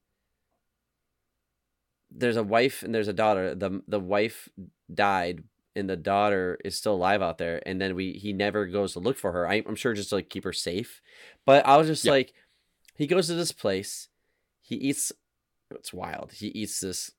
there's 2.11 2.37
a 2.39 2.43
wife 2.43 2.83
and 2.83 2.95
there's 2.95 3.09
a 3.09 3.13
daughter. 3.13 3.55
the 3.55 3.83
The 3.87 4.01
wife 4.01 4.49
died, 4.93 5.45
and 5.77 5.89
the 5.89 5.97
daughter 5.97 6.59
is 6.65 6.77
still 6.79 6.95
alive 6.95 7.21
out 7.23 7.37
there. 7.39 7.63
And 7.67 7.81
then 7.81 7.95
we 7.95 8.13
he 8.13 8.33
never 8.33 8.67
goes 8.67 8.95
to 8.95 9.01
look 9.01 9.19
for 9.19 9.33
her. 9.33 9.47
I, 9.47 9.63
I'm 9.67 9.77
sure 9.77 9.93
just 9.95 10.09
to 10.11 10.15
like 10.17 10.31
keep 10.31 10.45
her 10.45 10.53
safe. 10.53 11.01
But 11.45 11.67
I 11.67 11.77
was 11.77 11.87
just 11.87 12.05
Yeah. 12.05 12.13
like, 12.13 12.33
he 13.01 13.07
goes 13.07 13.27
to 13.27 13.35
this 13.35 13.53
place, 13.53 14.09
he 14.61 14.77
eats. 14.77 15.13
It's 15.73 15.93
wild. 15.93 16.33
He 16.33 16.49
eats 16.49 16.81
this 16.81 17.11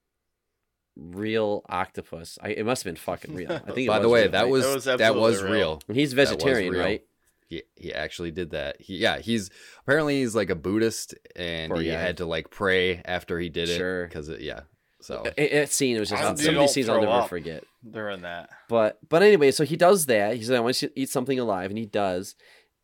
real 0.95 1.63
octopus. 1.69 2.37
I, 2.41 2.49
it 2.49 2.65
must 2.65 2.83
have 2.83 2.89
been 2.93 2.97
fucking 2.99 3.33
real. 3.33 3.51
I 3.51 3.71
think. 3.71 3.87
By 3.87 3.99
the 3.99 4.09
way, 4.09 4.23
real, 4.23 4.31
that 4.31 4.49
was 4.49 4.65
It 4.65 4.73
was 4.73 4.83
that 4.85 5.15
was 5.15 5.41
real. 5.41 5.51
real. 5.51 5.81
And 5.87 5.97
he's 5.97 6.11
That 6.13 6.27
vegetarian, 6.29 6.73
real. 6.73 6.81
right? 6.81 7.03
He 7.47 7.63
he 7.75 7.93
actually 7.93 8.31
did 8.31 8.51
that. 8.51 8.79
He 8.79 8.97
yeah, 8.97 9.19
he's 9.19 9.49
apparently 9.81 10.21
he's 10.21 10.35
like 10.35 10.49
a 10.49 10.55
Buddhist 10.55 11.15
and 11.35 11.71
Poor 11.71 11.81
he 11.81 11.89
guy. 11.89 11.99
had 11.99 12.17
to 12.17 12.25
like 12.25 12.49
pray 12.49 13.01
after 13.03 13.39
he 13.39 13.49
did 13.49 13.69
it 13.69 13.77
Sure. 13.77 14.05
because 14.07 14.29
yeah. 14.39 14.61
So 15.01 15.23
It, 15.35 15.51
it 15.51 15.71
scene 15.71 15.97
was 15.99 16.09
just 16.09 16.21
I 16.21 16.25
some 16.25 16.35
hope 16.35 16.37
of 16.37 16.41
you 16.43 16.47
these 16.51 16.55
don't 16.57 16.67
scenes 16.69 16.89
I'll 16.89 16.99
never 17.01 17.11
up. 17.23 17.29
forget. 17.29 17.63
During 17.89 18.21
that. 18.21 18.49
But 18.69 18.99
but 19.09 19.23
anyway, 19.23 19.51
so 19.51 19.63
he 19.65 19.75
does 19.75 20.05
that. 20.05 20.35
He 20.37 20.45
like, 20.45 20.57
I 20.57 20.61
want 20.61 20.81
you 20.81 20.89
to 20.89 20.99
eat 20.99 21.09
something 21.09 21.39
alive, 21.39 21.71
and 21.71 21.77
he 21.77 21.85
does. 21.87 22.35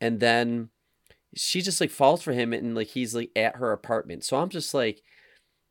And 0.01 0.19
then 0.19 0.69
she 1.35 1.61
just 1.61 1.81
like 1.81 1.91
falls 1.91 2.21
for 2.21 2.33
him, 2.33 2.53
and 2.53 2.75
like 2.75 2.87
he's 2.87 3.13
like 3.15 3.31
at 3.35 3.57
her 3.57 3.71
apartment. 3.71 4.23
So 4.23 4.37
I'm 4.37 4.49
just 4.49 4.73
like, 4.73 5.01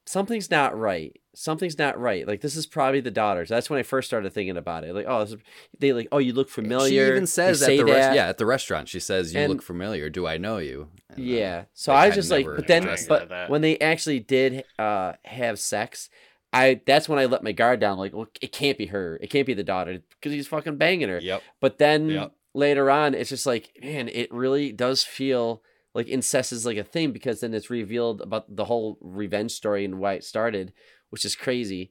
something's 0.06 0.50
not 0.50 0.78
right. 0.78 1.18
Something's 1.34 1.78
not 1.78 1.98
right. 2.00 2.26
Like 2.26 2.40
this 2.40 2.56
is 2.56 2.66
probably 2.66 3.00
the 3.00 3.10
daughters. 3.10 3.48
That's 3.48 3.68
when 3.68 3.78
I 3.78 3.82
first 3.82 4.08
started 4.08 4.32
thinking 4.32 4.56
about 4.56 4.84
it. 4.84 4.94
Like 4.94 5.06
oh, 5.08 5.20
this 5.20 5.32
is, 5.32 5.38
they 5.78 5.92
like 5.92 6.08
oh 6.12 6.18
you 6.18 6.32
look 6.32 6.48
familiar. 6.48 7.06
She 7.06 7.12
even 7.12 7.26
says 7.26 7.62
at 7.62 7.68
the 7.68 7.84
rest, 7.84 8.14
yeah 8.14 8.28
at 8.28 8.38
the 8.38 8.46
restaurant. 8.46 8.88
She 8.88 9.00
says, 9.00 9.34
"You 9.34 9.40
And- 9.40 9.52
look 9.52 9.62
familiar. 9.62 10.08
Do 10.08 10.26
I 10.26 10.38
know 10.38 10.58
you?" 10.58 10.88
And, 11.10 11.18
Yeah. 11.18 11.64
So 11.74 11.92
I 11.92 12.06
was 12.06 12.14
just 12.14 12.30
like, 12.30 12.46
but 12.46 12.66
then, 12.66 12.88
but 13.08 13.28
that. 13.28 13.50
when 13.50 13.60
they 13.60 13.78
actually 13.78 14.20
did 14.20 14.64
uh 14.78 15.12
have 15.24 15.58
sex, 15.58 16.08
I 16.52 16.80
that's 16.86 17.08
when 17.08 17.18
I 17.18 17.26
let 17.26 17.42
my 17.42 17.52
guard 17.52 17.80
down. 17.80 17.98
Like, 17.98 18.14
well, 18.14 18.28
it 18.40 18.52
can't 18.52 18.78
be 18.78 18.86
her. 18.86 19.18
It 19.20 19.28
can't 19.28 19.46
be 19.46 19.54
the 19.54 19.64
daughter 19.64 19.98
because 20.10 20.32
he's 20.32 20.46
fucking 20.48 20.76
banging 20.76 21.08
her. 21.10 21.18
Yep. 21.20 21.42
But 21.60 21.76
then 21.78 22.08
Yep. 22.08 22.32
Later 22.56 22.90
on, 22.90 23.14
it's 23.14 23.30
just 23.30 23.46
like, 23.46 23.78
man, 23.82 24.08
it 24.08 24.32
really 24.32 24.72
does 24.72 25.04
feel 25.04 25.62
like 25.94 26.08
incest 26.08 26.52
is 26.52 26.66
like 26.66 26.78
a 26.78 26.84
thing 26.84 27.12
because 27.12 27.40
then 27.40 27.54
it's 27.54 27.70
revealed 27.70 28.20
about 28.20 28.54
the 28.54 28.64
whole 28.64 28.98
revenge 29.00 29.52
story 29.52 29.84
and 29.84 29.98
why 29.98 30.14
it 30.14 30.24
started, 30.24 30.72
which 31.10 31.24
is 31.24 31.36
crazy. 31.36 31.90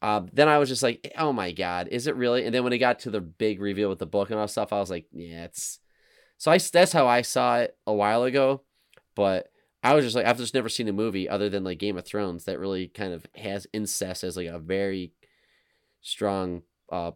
Uh, 0.00 0.22
then 0.32 0.48
I 0.48 0.58
was 0.58 0.68
just 0.68 0.82
like, 0.82 1.12
oh 1.16 1.32
my 1.32 1.52
god, 1.52 1.88
is 1.88 2.06
it 2.06 2.16
really? 2.16 2.44
And 2.44 2.54
then 2.54 2.64
when 2.64 2.72
it 2.72 2.78
got 2.78 3.00
to 3.00 3.10
the 3.10 3.20
big 3.20 3.60
reveal 3.60 3.88
with 3.88 3.98
the 3.98 4.06
book 4.06 4.30
and 4.30 4.38
all 4.38 4.46
that 4.46 4.52
stuff, 4.52 4.72
I 4.72 4.80
was 4.80 4.90
like, 4.90 5.06
yeah, 5.12 5.44
it's. 5.44 5.78
So 6.38 6.52
I 6.52 6.58
that's 6.58 6.92
how 6.92 7.06
I 7.06 7.22
saw 7.22 7.58
it 7.58 7.76
a 7.86 7.92
while 7.92 8.22
ago, 8.22 8.62
but 9.16 9.48
I 9.82 9.94
was 9.94 10.04
just 10.04 10.14
like, 10.14 10.26
I've 10.26 10.38
just 10.38 10.54
never 10.54 10.68
seen 10.68 10.88
a 10.88 10.92
movie 10.92 11.28
other 11.28 11.48
than 11.48 11.64
like 11.64 11.78
Game 11.78 11.98
of 11.98 12.04
Thrones 12.04 12.44
that 12.44 12.60
really 12.60 12.86
kind 12.86 13.12
of 13.12 13.26
has 13.34 13.66
incest 13.72 14.22
as 14.22 14.36
like 14.36 14.46
a 14.46 14.58
very 14.58 15.12
strong 16.00 16.62
uh 16.92 17.10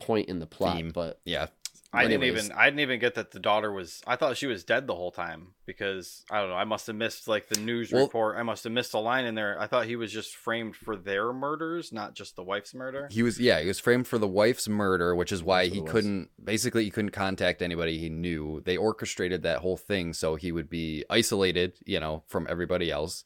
point 0.00 0.28
in 0.28 0.38
the 0.38 0.46
plot. 0.46 0.76
Theme. 0.76 0.90
But 0.94 1.20
Yeah. 1.24 1.48
I 1.94 2.02
didn't 2.02 2.22
Anyways. 2.22 2.46
even 2.46 2.56
I 2.56 2.64
didn't 2.66 2.80
even 2.80 2.98
get 3.00 3.14
that 3.14 3.30
the 3.30 3.38
daughter 3.40 3.70
was 3.72 4.02
I 4.06 4.16
thought 4.16 4.36
she 4.36 4.46
was 4.46 4.64
dead 4.64 4.86
the 4.86 4.94
whole 4.94 5.10
time 5.10 5.48
because 5.66 6.24
I 6.30 6.40
don't 6.40 6.50
know 6.50 6.56
I 6.56 6.64
must 6.64 6.86
have 6.88 6.96
missed 6.96 7.28
like 7.28 7.48
the 7.48 7.60
news 7.60 7.92
Well- 7.92 8.04
report 8.04 8.36
I 8.36 8.42
must 8.42 8.64
have 8.64 8.72
missed 8.72 8.94
a 8.94 8.98
line 8.98 9.24
in 9.24 9.34
there 9.34 9.58
I 9.60 9.66
thought 9.66 9.86
he 9.86 9.96
was 9.96 10.12
just 10.12 10.36
framed 10.36 10.76
for 10.76 10.96
their 10.96 11.32
murders 11.32 11.92
not 11.92 12.14
just 12.14 12.36
the 12.36 12.42
wife's 12.42 12.74
murder 12.74 13.08
He 13.10 13.22
was 13.22 13.38
yeah, 13.40 13.60
he 13.60 13.68
was 13.68 13.78
framed 13.80 14.06
for 14.06 14.18
the 14.18 14.28
wife's 14.28 14.68
murder, 14.68 15.14
which 15.14 15.32
is 15.32 15.42
why 15.42 15.66
he 15.66 15.80
couldn't 15.82 16.30
basically 16.42 16.84
he 16.84 16.90
couldn't 16.90 17.10
contact 17.10 17.62
anybody 17.62 17.98
he 17.98 18.08
knew. 18.08 18.60
They 18.64 18.76
orchestrated 18.76 19.42
that 19.42 19.58
whole 19.58 19.76
thing 19.76 20.12
so 20.12 20.34
he 20.36 20.52
would 20.52 20.68
be 20.68 21.04
isolated, 21.10 21.74
you 21.86 22.00
know, 22.00 22.22
from 22.26 22.46
everybody 22.48 22.90
else. 22.90 23.24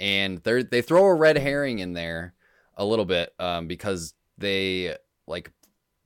And 0.00 0.38
they 0.38 0.62
they 0.62 0.82
throw 0.82 1.04
a 1.04 1.14
red 1.14 1.38
herring 1.38 1.78
in 1.78 1.92
there 1.92 2.34
a 2.76 2.84
little 2.84 3.04
bit 3.04 3.32
um, 3.38 3.68
because 3.68 4.14
they 4.38 4.96
like 5.26 5.52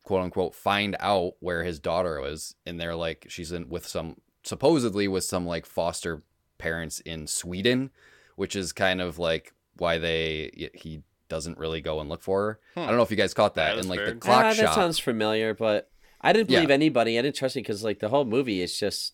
quote 0.09 0.23
unquote 0.23 0.55
find 0.55 0.97
out 1.01 1.35
where 1.41 1.65
his 1.65 1.79
daughter 1.79 2.19
was 2.21 2.55
and 2.65 2.81
they're 2.81 2.97
like 2.97 3.27
she's 3.29 3.53
in 3.53 3.69
with 3.69 3.87
some 3.87 4.17
supposedly 4.43 5.07
with 5.07 5.23
some 5.23 5.45
like 5.47 5.67
foster 5.67 6.23
parents 6.57 7.01
in 7.01 7.27
Sweden, 7.27 7.91
which 8.37 8.57
is 8.57 8.73
kind 8.73 9.03
of 9.03 9.19
like 9.19 9.53
why 9.77 9.99
they 9.99 10.71
he 10.73 11.03
doesn't 11.29 11.59
really 11.59 11.83
go 11.83 12.01
and 12.01 12.09
look 12.09 12.23
for 12.23 12.59
her. 12.75 12.83
I 12.83 12.87
don't 12.87 12.97
know 12.97 13.03
if 13.03 13.11
you 13.11 13.19
guys 13.19 13.35
caught 13.35 13.55
that 13.57 13.67
That 13.69 13.75
in 13.75 13.81
is 13.81 13.87
like 13.89 14.03
the 14.03 14.15
clock 14.15 14.45
Ah, 14.47 14.53
shop. 14.55 14.65
that 14.65 14.75
sounds 14.75 14.99
familiar, 14.99 15.53
but 15.53 15.91
I 16.23 16.33
didn't 16.33 16.49
Yeah. 16.49 16.61
believe 16.61 16.71
anybody. 16.71 17.19
I 17.19 17.23
didn't 17.23 17.37
trust 17.37 17.57
it 17.57 17.61
because 17.61 17.85
like 17.85 17.99
the 17.99 18.09
whole 18.09 18.25
movie 18.25 18.63
is 18.63 18.79
just 18.79 19.13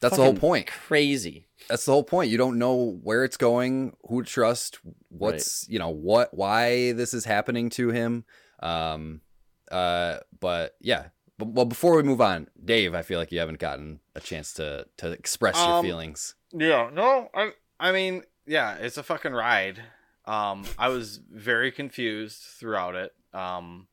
That's 0.00 0.16
the 0.16 0.22
whole 0.22 0.34
point. 0.34 0.66
Crazy. 0.66 1.46
That's 1.68 1.86
the 1.86 1.92
whole 1.92 2.04
point. 2.04 2.30
You 2.30 2.36
don't 2.36 2.58
know 2.58 3.00
where 3.02 3.24
it's 3.24 3.38
going, 3.38 3.96
who 4.06 4.22
to 4.22 4.28
trust, 4.30 4.80
what's 5.08 5.66
you 5.66 5.78
know 5.78 5.88
what, 5.88 6.34
why 6.34 6.92
this 6.92 7.14
is 7.14 7.24
happening 7.24 7.70
to 7.70 7.88
him. 7.88 8.26
Um, 8.62 9.22
uh, 9.74 10.18
but 10.40 10.76
yeah. 10.80 11.08
But, 11.36 11.48
well, 11.48 11.64
before 11.64 11.96
we 11.96 12.04
move 12.04 12.20
on, 12.20 12.46
Dave, 12.64 12.94
I 12.94 13.02
feel 13.02 13.18
like 13.18 13.32
you 13.32 13.40
haven't 13.40 13.58
gotten 13.58 13.98
a 14.14 14.20
chance 14.20 14.52
to 14.54 14.86
to 14.98 15.10
express 15.10 15.56
your 15.56 15.74
Um, 15.76 15.84
feelings. 15.84 16.34
yeah 16.52 16.88
no 16.92 17.28
I 17.34 17.50
I 17.80 17.90
mean 17.90 18.22
yeah 18.46 18.76
it's 18.76 18.96
a 18.98 19.02
fucking 19.02 19.32
ride 19.32 19.82
um 20.26 20.64
I 20.78 20.88
was 20.88 21.18
very 21.28 21.72
confused 21.72 22.38
throughout 22.58 22.94
it 22.94 23.12
um 23.32 23.88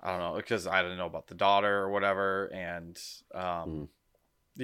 I 0.00 0.10
don't 0.12 0.20
know 0.20 0.36
because 0.36 0.66
I 0.68 0.80
didn't 0.82 0.98
know 0.98 1.06
about 1.14 1.26
the 1.26 1.34
daughter 1.34 1.74
or 1.82 1.90
whatever 1.90 2.46
and 2.54 2.96
um 3.34 3.68
Mm. 3.68 3.88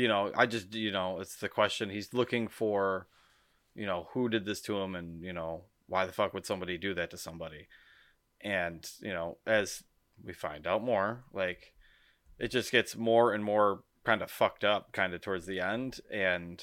you 0.02 0.08
know 0.08 0.30
I 0.36 0.46
just 0.46 0.72
you 0.74 0.92
know 0.92 1.18
it's 1.22 1.36
the 1.36 1.48
question 1.48 1.90
he's 1.90 2.14
looking 2.14 2.46
for 2.48 3.08
you 3.74 3.86
know 3.86 4.06
who 4.12 4.28
did 4.28 4.44
this 4.44 4.60
to 4.62 4.78
him 4.80 4.94
and 4.94 5.24
you 5.24 5.32
know 5.32 5.64
why 5.88 6.06
the 6.06 6.12
fuck 6.12 6.32
would 6.34 6.46
somebody 6.46 6.78
do 6.78 6.94
that 6.94 7.10
to 7.10 7.18
somebody 7.18 7.66
and 8.40 8.88
you 9.00 9.12
know 9.12 9.38
as 9.46 9.82
we 10.24 10.32
find 10.32 10.66
out 10.66 10.82
more. 10.82 11.24
Like 11.32 11.72
it 12.38 12.48
just 12.48 12.72
gets 12.72 12.96
more 12.96 13.32
and 13.32 13.42
more 13.42 13.80
kind 14.04 14.22
of 14.22 14.30
fucked 14.30 14.64
up 14.64 14.92
kind 14.92 15.14
of 15.14 15.20
towards 15.20 15.46
the 15.46 15.60
end. 15.60 16.00
And 16.10 16.62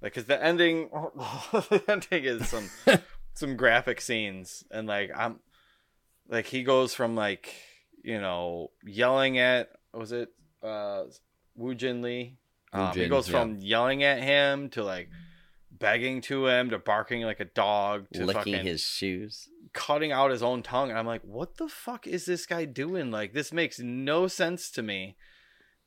like 0.00 0.14
because 0.14 0.26
the 0.26 0.42
ending 0.42 0.90
the 1.52 1.82
ending 1.88 2.24
is 2.24 2.48
some 2.48 2.70
some 3.34 3.56
graphic 3.56 4.00
scenes. 4.00 4.64
And 4.70 4.86
like 4.86 5.10
i'm 5.16 5.40
like 6.28 6.46
he 6.46 6.62
goes 6.62 6.94
from 6.94 7.16
like 7.16 7.54
you 8.02 8.20
know 8.20 8.70
yelling 8.84 9.38
at 9.38 9.70
was 9.92 10.12
it 10.12 10.32
uh 10.62 11.04
Woo 11.56 11.74
Jin 11.74 12.02
Lee? 12.02 12.36
Um, 12.72 12.94
he 12.94 13.08
goes 13.08 13.28
yeah. 13.28 13.40
from 13.40 13.58
yelling 13.58 14.02
at 14.04 14.22
him 14.22 14.68
to 14.70 14.84
like 14.84 15.08
begging 15.78 16.20
to 16.22 16.46
him 16.46 16.70
to 16.70 16.78
barking 16.78 17.22
like 17.22 17.40
a 17.40 17.44
dog 17.44 18.06
to 18.12 18.24
Licking 18.24 18.64
his 18.64 18.80
shoes. 18.80 19.48
cutting 19.72 20.12
out 20.12 20.30
his 20.30 20.42
own 20.42 20.62
tongue 20.62 20.90
and 20.90 20.98
i'm 20.98 21.06
like 21.06 21.22
what 21.22 21.56
the 21.56 21.68
fuck 21.68 22.06
is 22.06 22.24
this 22.24 22.46
guy 22.46 22.64
doing 22.64 23.10
like 23.10 23.32
this 23.34 23.52
makes 23.52 23.78
no 23.78 24.26
sense 24.26 24.70
to 24.70 24.82
me 24.82 25.16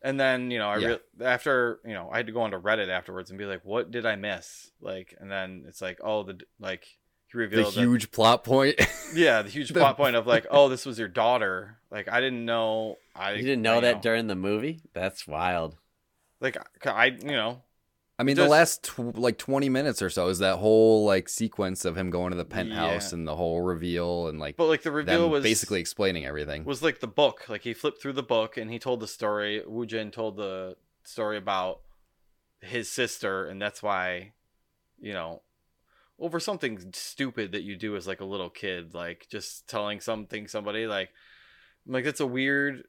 and 0.01 0.19
then 0.19 0.51
you 0.51 0.59
know 0.59 0.69
i 0.69 0.77
Yeah. 0.77 0.87
re- 0.87 1.25
after 1.25 1.79
you 1.85 1.93
know 1.93 2.09
i 2.11 2.17
had 2.17 2.27
to 2.27 2.31
go 2.31 2.41
onto 2.41 2.57
reddit 2.61 2.89
afterwards 2.89 3.29
and 3.31 3.39
be 3.39 3.45
like 3.45 3.61
what 3.65 3.91
did 3.91 4.05
i 4.05 4.15
miss 4.15 4.71
like 4.81 5.15
and 5.19 5.31
then 5.31 5.65
it's 5.67 5.81
like 5.81 5.99
oh 6.03 6.23
the 6.23 6.39
like 6.59 6.83
he 6.85 7.37
The 7.37 7.39
revealed 7.39 7.73
that- 7.75 7.79
huge 7.81 8.11
plot 8.11 8.43
point. 8.43 8.75
yeah 9.15 9.41
the 9.41 9.49
huge 9.49 9.69
the- 9.69 9.79
plot 9.79 9.97
point 9.97 10.15
of 10.15 10.27
like 10.27 10.45
oh 10.51 10.69
this 10.69 10.85
was 10.85 10.99
your 10.99 11.07
daughter 11.07 11.77
like 11.89 12.07
i 12.09 12.19
didn't 12.21 12.45
know 12.45 12.97
i 13.15 13.33
You 13.33 13.41
didn't 13.43 13.61
know 13.63 13.77
I 13.77 13.81
that 13.81 14.01
during 14.01 14.27
the 14.27 14.35
movie? 14.35 14.81
That's 14.93 15.27
wild. 15.27 15.77
like 16.39 16.57
i 16.85 17.05
you 17.05 17.31
know 17.31 17.61
I 18.21 18.23
mean, 18.23 18.35
the 18.35 18.47
last 18.47 18.83
tw- 18.83 19.17
like 19.17 19.39
twenty 19.39 19.67
minutes 19.67 19.99
or 19.99 20.11
so 20.11 20.27
is 20.27 20.37
that 20.39 20.57
whole 20.57 21.05
like 21.05 21.27
sequence 21.27 21.85
of 21.85 21.97
him 21.97 22.11
going 22.11 22.29
to 22.29 22.37
the 22.37 22.45
penthouse 22.45 23.11
Yeah. 23.11 23.17
and 23.17 23.27
the 23.27 23.35
whole 23.35 23.61
reveal 23.61 24.27
and 24.27 24.39
like 24.39 24.57
but 24.57 24.67
like 24.67 24.83
the 24.83 24.91
reveal 24.91 25.27
was 25.27 25.41
basically 25.41 25.79
explaining 25.79 26.23
everything. 26.27 26.63
was 26.63 26.83
like 26.83 26.99
the 26.99 27.07
book. 27.07 27.49
Like 27.49 27.63
he 27.63 27.73
flipped 27.73 27.99
through 27.99 28.13
the 28.13 28.21
book 28.21 28.57
and 28.57 28.69
he 28.69 28.77
told 28.77 28.99
the 28.99 29.07
story. 29.07 29.63
Wu 29.65 29.87
Jin 29.87 30.11
told 30.11 30.37
the 30.37 30.77
story 31.03 31.35
about 31.35 31.81
his 32.59 32.91
sister, 32.91 33.47
and 33.47 33.59
that's 33.59 33.81
why, 33.81 34.33
you 34.99 35.13
know, 35.13 35.41
over 36.19 36.39
something 36.39 36.91
stupid 36.93 37.53
that 37.53 37.63
you 37.63 37.75
do 37.75 37.95
as 37.95 38.05
like 38.05 38.21
a 38.21 38.25
little 38.25 38.51
kid, 38.51 38.93
like 38.93 39.25
just 39.31 39.67
telling 39.67 39.99
something 39.99 40.47
somebody 40.47 40.85
like, 40.85 41.09
I'm 41.87 41.93
like 41.93 42.05
that's 42.05 42.19
a 42.19 42.27
weird, 42.27 42.83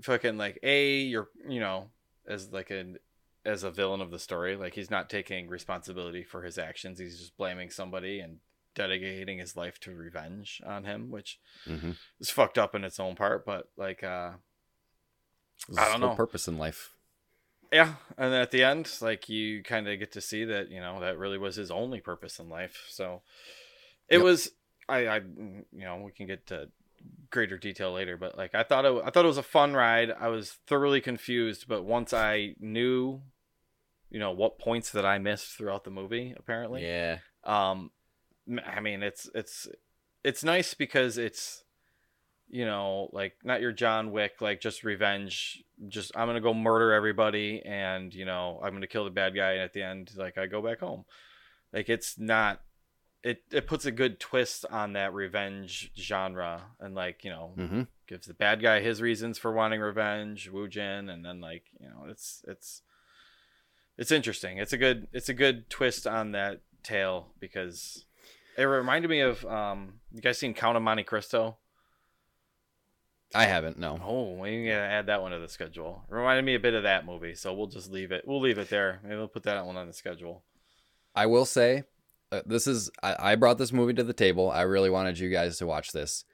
fucking 0.00 0.38
like 0.38 0.58
a 0.62 1.00
you're 1.00 1.28
you 1.46 1.60
know 1.60 1.90
as 2.26 2.50
like 2.50 2.70
an 2.70 2.96
as 3.44 3.62
a 3.62 3.70
villain 3.70 4.00
of 4.00 4.10
the 4.10 4.18
story 4.18 4.56
like 4.56 4.74
he's 4.74 4.90
not 4.90 5.10
taking 5.10 5.48
responsibility 5.48 6.22
for 6.22 6.42
his 6.42 6.58
actions 6.58 6.98
he's 6.98 7.18
just 7.18 7.36
blaming 7.36 7.70
somebody 7.70 8.20
and 8.20 8.38
dedicating 8.74 9.38
his 9.38 9.56
life 9.56 9.78
to 9.80 9.94
revenge 9.94 10.60
on 10.66 10.84
him 10.84 11.10
which 11.10 11.38
hmm 11.66 11.92
is 12.20 12.30
fucked 12.30 12.58
up 12.58 12.74
in 12.74 12.84
its 12.84 13.00
own 13.00 13.14
part, 13.14 13.44
but 13.44 13.68
like 13.76 14.02
uh 14.02 14.32
I 15.76 15.88
don't 15.88 16.00
know. 16.00 16.16
purpose 16.16 16.48
in 16.48 16.58
life. 16.58 16.96
yeah, 17.72 17.94
and 18.16 18.32
then 18.32 18.40
at 18.40 18.50
the 18.50 18.62
end, 18.62 18.90
like 19.00 19.28
you 19.28 19.62
kind 19.62 19.88
of 19.88 19.98
get 19.98 20.12
to 20.12 20.20
see 20.20 20.44
that 20.44 20.70
you 20.70 20.80
know 20.80 21.00
that 21.00 21.18
really 21.18 21.38
was 21.38 21.56
his 21.56 21.70
only 21.70 22.00
purpose 22.00 22.38
in 22.38 22.48
life. 22.48 22.84
So 22.88 23.22
it 24.08 24.18
Yep. 24.18 24.22
was. 24.22 24.50
I, 24.88 25.06
I, 25.08 25.16
you 25.18 25.64
know, 25.72 26.02
we 26.04 26.12
can 26.12 26.26
get 26.26 26.46
to 26.48 26.68
greater 27.30 27.58
detail 27.58 27.92
later, 27.92 28.16
but 28.18 28.36
like 28.38 28.54
I 28.54 28.64
thought, 28.64 28.84
it, 28.84 29.02
I 29.04 29.10
thought 29.10 29.24
it 29.24 29.28
was 29.28 29.38
a 29.38 29.42
fun 29.42 29.74
ride. 29.74 30.10
I 30.10 30.28
was 30.28 30.58
thoroughly 30.66 31.00
confused, 31.00 31.66
but 31.68 31.84
once 31.84 32.12
I 32.12 32.54
knew, 32.60 33.22
you 34.10 34.18
know, 34.18 34.30
what 34.32 34.58
points 34.58 34.90
that 34.92 35.04
I 35.04 35.18
missed 35.18 35.56
throughout 35.56 35.84
the 35.84 35.90
movie, 35.90 36.34
apparently, 36.36 36.84
Yeah. 36.84 37.18
um 37.44 37.90
I 38.66 38.80
mean 38.80 39.02
it's 39.02 39.28
it's 39.34 39.66
it's 40.22 40.44
nice 40.44 40.74
because 40.74 41.16
it's 41.18 41.64
you 42.48 42.66
know 42.66 43.08
like 43.12 43.36
not 43.42 43.62
your 43.62 43.72
john 43.72 44.12
wick 44.12 44.34
like 44.42 44.60
just 44.60 44.84
revenge 44.84 45.62
just 45.88 46.12
i'm 46.14 46.28
gonna 46.28 46.42
go 46.42 46.52
murder 46.52 46.92
everybody 46.92 47.62
and 47.64 48.12
you 48.12 48.26
know 48.26 48.60
i'm 48.62 48.74
gonna 48.74 48.86
kill 48.86 49.04
the 49.04 49.10
bad 49.10 49.34
guy 49.34 49.52
and 49.52 49.62
at 49.62 49.72
the 49.72 49.82
end 49.82 50.10
like 50.16 50.36
i 50.36 50.44
go 50.46 50.60
back 50.60 50.80
home 50.80 51.06
like 51.72 51.88
it's 51.88 52.18
not 52.18 52.60
it 53.22 53.42
it 53.50 53.66
puts 53.66 53.86
a 53.86 53.90
good 53.90 54.20
twist 54.20 54.66
on 54.70 54.92
that 54.92 55.14
revenge 55.14 55.90
genre 55.96 56.60
and 56.80 56.94
like 56.94 57.24
you 57.24 57.30
know 57.30 57.54
Mm-hmm. 57.56 57.82
gives 58.06 58.26
the 58.26 58.34
bad 58.34 58.60
guy 58.60 58.80
his 58.80 59.00
reasons 59.00 59.38
for 59.38 59.50
wanting 59.50 59.80
revenge 59.80 60.50
Wu 60.50 60.68
Jin 60.68 61.08
and 61.08 61.24
then 61.24 61.40
like 61.40 61.64
you 61.80 61.88
know 61.88 62.04
it's 62.10 62.44
it's 62.46 62.82
it's 63.96 64.10
interesting 64.12 64.58
it's 64.58 64.72
a 64.72 64.78
good 64.78 65.06
it's 65.12 65.28
a 65.28 65.34
good 65.34 65.68
twist 65.70 66.06
on 66.06 66.32
that 66.32 66.60
tale 66.82 67.28
because 67.40 68.04
it 68.56 68.64
reminded 68.64 69.08
me 69.08 69.20
of 69.20 69.44
um 69.46 69.94
you 70.12 70.20
guys 70.20 70.38
seen 70.38 70.54
Count 70.54 70.76
of 70.76 70.82
Monte 70.82 71.04
Cristo 71.04 71.56
I 73.36 73.46
haven't. 73.46 73.78
No. 73.78 73.98
oh 74.04 74.34
we 74.34 74.66
gotta 74.66 74.78
add 74.80 75.06
that 75.06 75.20
one 75.20 75.32
to 75.32 75.40
the 75.40 75.48
schedule 75.48 76.04
it 76.08 76.14
reminded 76.14 76.44
me 76.44 76.54
a 76.54 76.60
bit 76.60 76.74
of 76.74 76.84
that 76.84 77.04
movie 77.06 77.34
so 77.34 77.52
we'll 77.52 77.66
just 77.66 77.90
leave 77.90 78.12
it 78.12 78.24
we'll 78.26 78.40
leave 78.40 78.58
it 78.58 78.68
there 78.70 79.00
maybe 79.02 79.16
we'll 79.16 79.28
put 79.28 79.42
that 79.44 79.64
one 79.66 79.76
on 79.76 79.86
the 79.86 79.92
schedule 79.92 80.44
I 81.14 81.26
will 81.26 81.44
say, 81.44 81.84
uh, 82.32 82.40
this 82.44 82.66
is 82.66 82.90
I, 83.02 83.16
I 83.32 83.34
brought 83.36 83.58
this 83.58 83.72
movie 83.72 83.94
to 83.94 84.02
the 84.02 84.12
table. 84.12 84.50
I 84.50 84.62
really 84.62 84.90
wanted 84.90 85.18
you 85.18 85.30
guys 85.30 85.58
to 85.58 85.66
watch 85.66 85.92
this. 85.92 86.24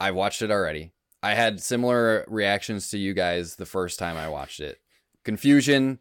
I've 0.00 0.14
watched 0.14 0.40
it 0.42 0.50
already. 0.50 0.92
I 1.22 1.34
had 1.34 1.60
similar 1.60 2.24
reactions 2.28 2.88
to 2.90 2.98
you 2.98 3.12
guys 3.12 3.56
the 3.56 3.66
first 3.66 3.98
time 3.98 4.16
I 4.16 4.28
watched 4.28 4.60
it. 4.60 4.78
Confusion, 5.22 6.00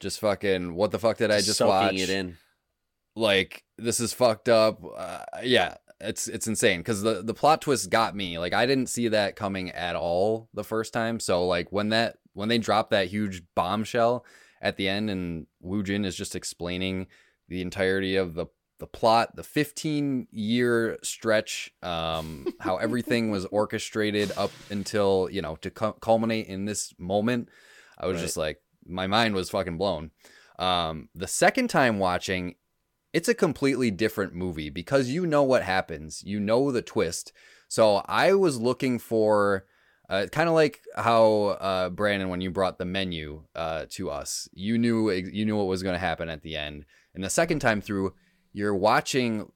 just 0.00 0.18
fucking 0.20 0.74
what 0.74 0.90
the 0.90 0.98
fuck 0.98 1.18
did 1.18 1.30
I 1.30 1.36
just 1.40 1.58
soaking 1.58 1.68
watch? 1.74 1.94
it 1.94 2.10
in. 2.10 2.36
Like 3.16 3.64
this 3.78 4.00
is 4.00 4.12
fucked 4.12 4.48
up. 4.48 4.82
Uh, 4.96 5.24
yeah, 5.42 5.76
it's 6.00 6.28
it's 6.28 6.46
insane 6.46 6.80
because 6.80 7.02
the 7.02 7.22
the 7.22 7.34
plot 7.34 7.60
twist 7.62 7.90
got 7.90 8.14
me. 8.16 8.38
Like 8.38 8.52
I 8.54 8.66
didn't 8.66 8.88
see 8.88 9.08
that 9.08 9.36
coming 9.36 9.70
at 9.70 9.96
all 9.96 10.48
the 10.54 10.64
first 10.64 10.92
time. 10.92 11.20
So 11.20 11.46
like 11.46 11.70
when 11.72 11.90
that 11.90 12.16
when 12.32 12.48
they 12.48 12.58
dropped 12.58 12.90
that 12.90 13.08
huge 13.08 13.42
bombshell 13.54 14.24
at 14.62 14.76
the 14.76 14.88
end 14.88 15.10
and 15.10 15.46
Wu 15.60 15.82
Jin 15.82 16.04
is 16.04 16.14
just 16.16 16.36
explaining 16.36 17.08
the 17.48 17.60
entirety 17.62 18.16
of 18.16 18.34
the 18.34 18.46
the 18.78 18.86
plot, 18.86 19.36
the 19.36 19.42
15 19.42 20.28
year 20.30 20.98
stretch, 21.02 21.70
um, 21.82 22.46
how 22.60 22.76
everything 22.76 23.30
was 23.30 23.44
orchestrated 23.46 24.32
up 24.38 24.52
until 24.70 25.28
you 25.30 25.42
know 25.42 25.56
to 25.56 25.70
cu- 25.70 25.92
culminate 26.00 26.46
in 26.46 26.64
this 26.64 26.94
moment. 26.98 27.48
I 27.98 28.06
was 28.06 28.14
Right. 28.16 28.22
just 28.22 28.36
like, 28.38 28.62
my 28.90 29.06
mind 29.06 29.34
was 29.34 29.50
fucking 29.50 29.78
blown. 29.78 30.10
Um, 30.58 31.08
the 31.14 31.26
second 31.26 31.68
time 31.68 31.98
watching, 31.98 32.56
it's 33.12 33.28
a 33.28 33.34
completely 33.34 33.90
different 33.90 34.34
movie 34.34 34.70
because 34.70 35.08
you 35.08 35.26
know 35.26 35.42
what 35.42 35.62
happens, 35.62 36.22
you 36.24 36.38
know 36.38 36.70
the 36.70 36.82
twist. 36.82 37.32
So 37.68 38.02
I 38.06 38.34
was 38.34 38.60
looking 38.60 38.98
for 38.98 39.64
uh, 40.08 40.26
kind 40.26 40.48
of 40.48 40.54
like 40.54 40.82
how 40.96 41.56
uh, 41.60 41.88
Brandon, 41.88 42.28
when 42.28 42.40
you 42.40 42.50
brought 42.50 42.78
the 42.78 42.84
menu 42.84 43.44
uh, 43.54 43.86
to 43.90 44.10
us, 44.10 44.48
you 44.52 44.76
knew 44.76 45.10
you 45.10 45.44
knew 45.44 45.56
what 45.56 45.68
was 45.68 45.82
going 45.82 45.94
to 45.94 46.00
happen 46.00 46.28
at 46.28 46.42
the 46.42 46.56
end. 46.56 46.84
And 47.14 47.22
the 47.22 47.30
second 47.30 47.60
time 47.60 47.80
through, 47.80 48.14
you're 48.52 48.74
watching 48.74 49.52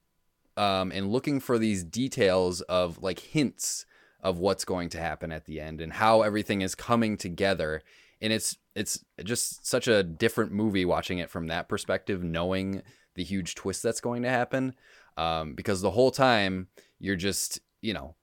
um, 0.57 0.91
and 0.91 1.11
looking 1.11 1.39
for 1.39 1.57
these 1.57 1.83
details 1.83 2.61
of 2.61 3.03
like 3.03 3.19
hints 3.19 3.85
of 4.21 4.39
what's 4.39 4.65
going 4.65 4.89
to 4.89 4.97
happen 4.97 5.31
at 5.31 5.45
the 5.45 5.59
end 5.59 5.81
and 5.81 5.93
how 5.93 6.21
everything 6.21 6.61
is 6.61 6.73
coming 6.73 7.17
together. 7.17 7.83
And 8.21 8.31
it's 8.31 8.57
it's 8.75 9.03
just 9.23 9.65
such 9.65 9.87
a 9.87 10.03
different 10.03 10.51
movie 10.51 10.85
watching 10.85 11.19
it 11.19 11.29
from 11.29 11.47
that 11.47 11.69
perspective, 11.69 12.23
knowing 12.23 12.81
the 13.15 13.23
huge 13.23 13.55
twist 13.55 13.81
that's 13.83 14.01
going 14.01 14.23
to 14.23 14.29
happen. 14.29 14.75
Um, 15.17 15.53
because 15.53 15.81
the 15.81 15.91
whole 15.91 16.11
time 16.11 16.67
you're 16.99 17.15
just 17.15 17.59
you 17.81 17.93
know 17.93 18.15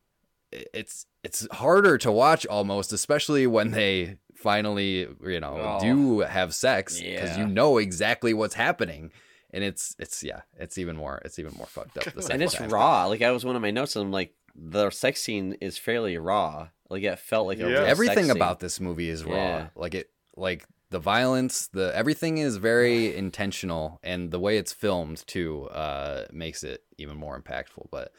it's 0.50 1.06
it's 1.24 1.46
harder 1.52 1.96
to 1.98 2.12
watch 2.12 2.44
almost, 2.46 2.92
especially 2.92 3.46
when 3.46 3.70
they 3.70 4.18
finally 4.34 5.08
you 5.24 5.40
know 5.40 5.56
Oh. 5.58 5.80
do 5.80 6.18
have 6.20 6.54
sex 6.54 7.00
because 7.00 7.30
Yeah. 7.36 7.38
you 7.38 7.46
know 7.46 7.78
exactly 7.78 8.34
what's 8.34 8.54
happening, 8.54 9.10
and 9.52 9.64
it's 9.64 9.96
it's 9.98 10.22
yeah, 10.22 10.42
it's 10.58 10.76
even 10.76 10.96
more 10.96 11.22
it's 11.24 11.38
even 11.38 11.54
more 11.56 11.66
fucked 11.66 11.96
up. 11.98 12.04
The 12.12 12.28
and 12.32 12.42
it's 12.42 12.54
time. 12.54 12.68
raw. 12.68 13.06
Like 13.06 13.22
I 13.22 13.30
was 13.30 13.44
one 13.46 13.56
of 13.56 13.62
my 13.62 13.70
notes, 13.70 13.96
and 13.96 14.04
I'm 14.04 14.12
like, 14.12 14.34
the 14.54 14.90
sex 14.90 15.22
scene 15.22 15.54
is 15.62 15.78
fairly 15.78 16.18
raw. 16.18 16.68
Like 16.90 17.04
it 17.04 17.18
felt 17.18 17.46
like 17.46 17.58
a 17.58 17.62
Yeah. 17.62 17.66
real 17.68 17.76
sex 17.78 17.90
Everything 17.90 18.24
scene. 18.24 18.30
about 18.36 18.60
this 18.60 18.78
movie 18.80 19.08
is 19.08 19.24
raw. 19.24 19.34
Yeah. 19.34 19.68
Like 19.74 19.94
it 19.94 20.10
like 20.36 20.66
the 20.90 20.98
violence, 20.98 21.68
the 21.68 21.90
everything 21.94 22.38
is 22.38 22.56
very 22.56 23.16
intentional, 23.16 23.98
and 24.02 24.30
the 24.30 24.38
way 24.38 24.58
it's 24.58 24.72
filmed 24.72 25.24
too 25.26 25.64
uh, 25.70 26.26
makes 26.32 26.62
it 26.64 26.82
even 26.98 27.16
more 27.16 27.40
impactful. 27.40 27.88
But 27.90 28.12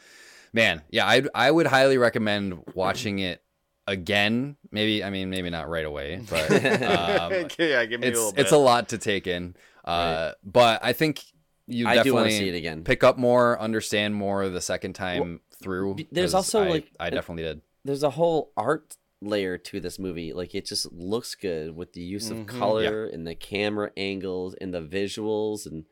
man, 0.52 0.82
yeah, 0.90 1.06
I 1.06 1.22
I 1.34 1.50
would 1.50 1.66
highly 1.66 1.98
recommend 1.98 2.62
watching 2.74 3.18
it 3.20 3.42
again. 3.86 4.56
Maybe 4.70 5.04
I 5.04 5.10
mean 5.10 5.30
maybe 5.30 5.50
not 5.50 5.68
right 5.68 5.84
away, 5.84 6.20
but 6.30 6.50
um, 6.82 7.48
yeah 7.58 7.84
give 7.84 8.00
me 8.00 8.08
a 8.08 8.10
it's 8.10 8.18
little 8.18 8.32
bit 8.32 8.40
it's 8.40 8.52
a 8.52 8.56
lot 8.58 8.88
to 8.90 8.98
take 8.98 9.26
in. 9.26 9.54
Uh, 9.84 10.32
But 10.42 10.82
I 10.82 10.92
think 10.94 11.22
you 11.66 11.86
I 11.86 11.96
to 12.02 12.30
see 12.30 12.48
it 12.48 12.54
again. 12.54 12.84
pick 12.84 13.04
up 13.04 13.18
more, 13.18 13.58
understand 13.60 14.14
more 14.14 14.48
the 14.48 14.60
second 14.60 14.94
time 14.94 15.40
through. 15.62 15.96
There's 16.10 16.34
also, 16.34 16.62
I- 16.62 16.68
like, 16.68 16.88
I 17.00 17.10
definitely 17.10 17.44
did. 17.44 17.60
There's 17.84 18.02
a 18.02 18.10
whole 18.10 18.50
art 18.56 18.96
layer 19.24 19.58
to 19.58 19.80
this 19.80 19.98
movie. 19.98 20.32
Like 20.32 20.54
it 20.54 20.66
just 20.66 20.92
looks 20.92 21.34
good 21.34 21.74
with 21.76 21.92
the 21.92 22.00
use 22.02 22.30
of 22.30 22.38
Mhm. 22.38 22.46
color 22.48 23.06
and 23.06 23.26
the 23.26 23.34
camera 23.34 23.90
angles 23.96 24.54
and 24.60 24.72
the 24.74 24.82
visuals 24.82 25.66
and 25.66 25.84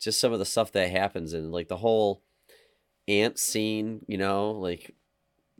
just 0.00 0.20
some 0.20 0.32
of 0.32 0.38
the 0.38 0.44
stuff 0.44 0.72
that 0.72 0.90
happens 0.90 1.32
and 1.32 1.50
like 1.52 1.68
the 1.68 1.78
whole 1.78 2.22
ant 3.08 3.38
scene. 3.38 4.04
You 4.08 4.18
know, 4.18 4.52
like 4.52 4.94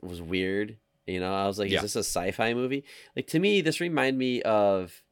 was 0.01 0.21
weird. 0.21 0.79
You 1.07 1.21
know, 1.21 1.35
I 1.35 1.47
was 1.47 1.59
like, 1.59 1.71
Yeah. 1.71 1.79
is 1.79 1.83
this 1.83 1.97
a 1.97 1.99
sci-fi 2.01 2.55
movie? 2.55 2.85
Like 3.15 3.27
to 3.29 3.39
me, 3.39 3.61
this 3.61 3.81
reminded 3.81 4.19
me 4.19 4.43
of 4.43 5.03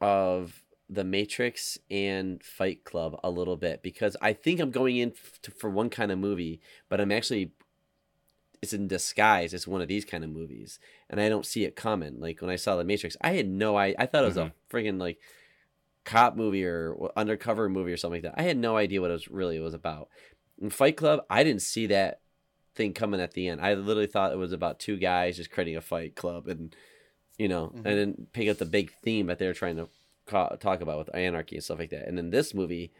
of 0.00 0.62
the 0.90 1.04
Matrix 1.04 1.78
and 1.90 2.42
Fight 2.42 2.84
Club 2.84 3.18
a 3.22 3.30
little 3.30 3.56
bit 3.56 3.82
because 3.82 4.16
I 4.22 4.32
think 4.32 4.60
I'm 4.60 4.70
going 4.70 4.96
in 4.96 5.10
f- 5.10 5.38
to, 5.42 5.50
for 5.50 5.68
one 5.68 5.90
kind 5.90 6.10
of 6.10 6.18
movie, 6.18 6.60
but 6.88 7.00
I'm 7.00 7.12
actually 7.12 7.52
it's 8.62 8.72
in 8.72 8.88
disguise. 8.88 9.54
It's 9.54 9.66
one 9.66 9.80
of 9.80 9.88
these 9.88 10.04
kind 10.04 10.24
of 10.24 10.30
movies, 10.30 10.78
and 11.08 11.20
I 11.20 11.28
don't 11.28 11.46
see 11.46 11.64
it 11.64 11.76
coming. 11.76 12.20
Like 12.20 12.40
when 12.40 12.50
I 12.50 12.56
saw 12.56 12.76
the 12.76 12.84
Matrix, 12.84 13.16
I 13.20 13.32
had 13.32 13.48
no 13.48 13.76
I 13.76 13.94
I 13.98 14.06
thought 14.06 14.24
it 14.24 14.28
was 14.28 14.36
a 14.36 14.52
friggin' 14.70 14.98
like 15.00 15.18
cop 16.04 16.36
movie 16.36 16.64
or 16.64 17.10
undercover 17.16 17.68
movie 17.68 17.92
or 17.92 17.96
something 17.96 18.22
like 18.22 18.34
that. 18.34 18.40
I 18.40 18.44
had 18.44 18.56
no 18.56 18.76
idea 18.76 19.00
what 19.00 19.10
it 19.10 19.14
was 19.14 19.28
really 19.28 19.58
was 19.58 19.74
about. 19.74 20.08
In 20.60 20.70
Fight 20.70 20.96
Club, 20.96 21.20
I 21.28 21.44
didn't 21.44 21.62
see 21.62 21.86
that 21.86 22.20
thing 22.74 22.94
coming 22.94 23.20
at 23.20 23.32
the 23.32 23.48
end. 23.48 23.60
I 23.60 23.74
literally 23.74 24.06
thought 24.06 24.32
it 24.32 24.38
was 24.38 24.52
about 24.52 24.78
two 24.78 24.96
guys 24.96 25.36
just 25.36 25.50
creating 25.50 25.76
a 25.76 25.80
fight 25.80 26.14
club 26.16 26.46
and 26.48 26.74
you 27.38 27.46
know, 27.46 27.68
Mhm. 27.68 27.76
and 27.76 27.84
then 27.84 28.26
pick 28.32 28.48
up 28.48 28.56
the 28.58 28.64
big 28.64 28.90
theme 29.04 29.26
that 29.28 29.38
they're 29.38 29.52
trying 29.54 29.76
to 29.76 29.88
ca- 30.26 30.56
talk 30.56 30.80
about 30.80 30.98
with 30.98 31.14
anarchy 31.14 31.54
and 31.54 31.64
stuff 31.64 31.78
like 31.78 31.90
that. 31.90 32.08
And 32.08 32.18
then 32.18 32.30
this 32.30 32.52
movie, 32.52 32.90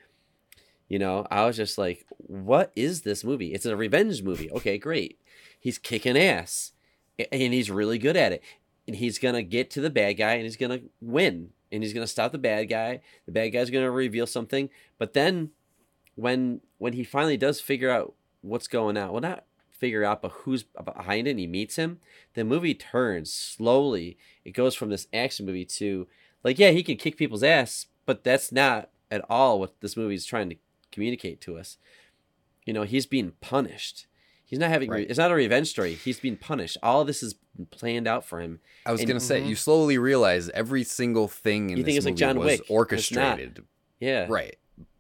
you 0.89 0.99
know, 0.99 1.27
I 1.31 1.45
was 1.45 1.57
just 1.57 1.79
like, 1.79 2.07
what 2.17 2.73
is 2.75 3.03
this 3.03 3.23
movie? 3.23 3.53
It's 3.53 3.67
a 3.67 3.77
revenge 3.77 4.23
movie. 4.23 4.51
Okay, 4.51 4.79
great. 4.79 5.21
He's 5.61 5.79
kicking 5.79 6.17
ass 6.17 6.73
and 7.31 7.53
he's 7.53 7.71
really 7.71 7.99
good 7.99 8.17
at 8.17 8.33
it. 8.33 8.43
And 8.87 8.97
he's 8.97 9.19
going 9.19 9.35
to 9.35 9.43
get 9.43 9.71
to 9.73 9.83
the 9.83 9.91
bad 9.91 10.15
guy 10.15 10.35
and 10.35 10.45
he's 10.45 10.57
going 10.57 10.79
to 10.79 10.89
win 11.01 11.51
and 11.71 11.83
he's 11.83 11.93
going 11.93 12.05
to 12.05 12.11
stop 12.11 12.33
the 12.33 12.39
bad 12.39 12.65
guy. 12.65 13.01
The 13.27 13.33
bad 13.33 13.51
guy's 13.51 13.71
going 13.71 13.85
to 13.85 13.91
reveal 13.91 14.27
something. 14.27 14.71
But 14.99 15.13
then 15.13 15.51
when 16.15 16.63
when 16.79 16.95
he 16.95 17.05
finally 17.05 17.37
does 17.37 17.61
figure 17.61 17.91
out 17.91 18.15
what's 18.41 18.67
going 18.67 18.97
on, 18.97 19.13
well 19.13 19.21
not 19.21 19.45
figure 19.71 20.05
out 20.05 20.23
but 20.23 20.33
who's 20.33 20.65
behind 20.65 21.29
it 21.29 21.33
and 21.33 21.41
he 21.41 21.47
meets 21.47 21.77
him, 21.77 22.01
the 22.33 22.45
movie 22.45 22.75
turns 22.75 23.33
slowly. 23.33 24.17
It 24.45 24.53
goes 24.53 24.75
from 24.75 24.89
this 24.89 25.07
action 25.13 25.45
movie 25.45 25.67
to 25.67 26.09
like 26.43 26.59
yeah, 26.59 26.71
he 26.71 26.83
can 26.83 26.97
kick 26.97 27.19
people's 27.19 27.43
ass, 27.43 27.87
but 28.07 28.25
that's 28.25 28.51
not 28.51 28.89
at 29.11 29.25
all 29.29 29.61
what 29.61 29.81
this 29.81 29.97
movie 29.97 30.15
is 30.15 30.25
trying 30.25 30.49
to 30.49 30.57
communicate 30.99 31.41
to 31.43 31.57
us. 31.57 31.79
You 32.67 32.73
know, 32.73 32.83
he's 32.83 33.07
being 33.07 33.33
punished. 33.41 34.07
He's 34.45 34.59
not 34.59 34.71
having. 34.71 34.91
Right. 34.91 35.07
It's 35.09 35.19
not 35.19 35.31
a 35.31 35.35
revenge 35.35 35.69
story. 35.69 35.95
He's 35.95 36.19
being 36.19 36.37
punished. 36.37 36.77
All 36.83 37.05
this 37.05 37.23
is 37.23 37.35
planned 37.71 38.09
out 38.09 38.25
for 38.25 38.41
him. 38.41 38.61
I 38.85 38.93
was 38.93 39.01
And- 39.01 39.09
gonna 39.09 39.21
say 39.21 39.41
Mhm. 39.41 39.49
you 39.49 39.55
slowly 39.55 39.97
realize 39.99 40.49
every 40.51 40.85
single 40.85 41.29
thing 41.29 41.71
in 41.71 41.77
You 41.79 41.85
this 41.85 41.93
think 41.93 41.97
it's 41.99 42.07
like 42.07 42.15
John 42.17 42.39
was 42.39 42.47
Wick. 42.59 42.63
Orchestrated, 42.69 43.65
Yeah. 44.01 44.27
right, 44.29 44.57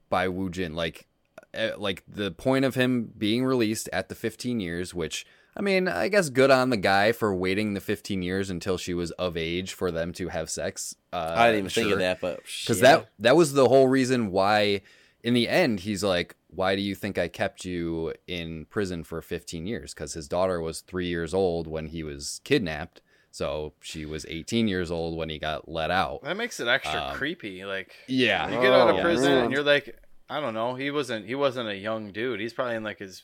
by 0.09 0.29
Wu 0.29 0.51
Jin. 0.51 0.75
Like, 0.75 1.07
uh, 1.55 1.71
like 1.79 2.03
the 2.07 2.31
point 2.31 2.65
of 2.65 2.75
him 2.75 3.11
being 3.17 3.45
released 3.45 3.89
at 3.93 4.09
the 4.09 4.15
15 4.15 4.61
years, 4.61 4.95
which 4.95 5.27
I 5.57 5.61
mean, 5.61 5.89
I 5.89 6.07
guess 6.07 6.29
good 6.29 6.53
on 6.53 6.71
the 6.71 6.77
guy 6.77 7.11
for 7.11 7.35
waiting 7.35 7.75
the 7.75 7.81
15 7.81 8.23
years 8.23 8.49
until 8.49 8.79
she 8.79 8.95
was 8.95 9.11
of 9.13 9.37
age 9.37 9.73
for 9.73 9.91
them 9.91 10.13
to 10.13 10.29
have 10.29 10.51
sex. 10.51 10.95
Uh, 11.13 11.35
I 11.37 11.47
didn't 11.49 11.59
even 11.67 11.71
think 11.71 11.91
of 11.93 11.99
that, 11.99 12.21
but 12.21 12.43
because 12.61 12.81
yeah. 12.81 12.99
that 12.99 13.09
that 13.19 13.37
was 13.37 13.55
the 13.55 13.67
whole 13.69 13.89
reason 13.89 14.31
why 14.31 14.83
in 15.23 15.35
the 15.35 15.49
end 15.49 15.81
he's 15.81 16.05
like 16.05 16.37
why 16.49 16.77
do 16.77 16.83
you 16.83 16.95
think 16.95 17.19
i 17.19 17.27
kept 17.29 17.65
you 17.65 18.13
in 18.27 18.65
prison 18.67 19.03
for 19.05 19.21
15 19.21 19.67
years 19.67 19.93
because 19.95 20.13
his 20.15 20.29
daughter 20.29 20.61
was 20.61 20.81
three 20.81 21.09
years 21.09 21.35
old 21.35 21.67
when 21.67 21.87
he 21.89 22.03
was 22.03 22.41
kidnapped 22.45 23.01
so 23.31 23.73
she 23.81 24.05
was 24.07 24.25
18 24.29 24.69
years 24.69 24.91
old 24.91 25.17
when 25.17 25.29
he 25.29 25.39
got 25.39 25.69
let 25.69 25.91
out 25.91 26.23
That 26.23 26.37
makes 26.37 26.61
it 26.61 26.69
extra 26.69 27.01
Um, 27.09 27.15
creepy. 27.15 27.65
Like 27.65 27.95
yeah 28.07 28.49
you 28.49 28.61
get 28.61 28.73
out 28.73 28.89
of 28.91 28.97
Oh, 28.97 29.03
prison 29.03 29.33
yeah. 29.33 29.43
and 29.45 29.53
you're 29.53 29.63
like, 29.63 29.99
I 30.31 30.41
don't 30.41 30.55
know. 30.55 30.75
He 30.75 30.91
wasn't. 30.91 31.27
He 31.27 31.35
wasn't 31.35 31.69
a 31.69 31.77
young 31.77 32.11
dude. 32.13 32.39
He's 32.41 32.53
probably 32.53 32.77
in 32.77 32.85
like 32.85 32.99
his 32.99 33.23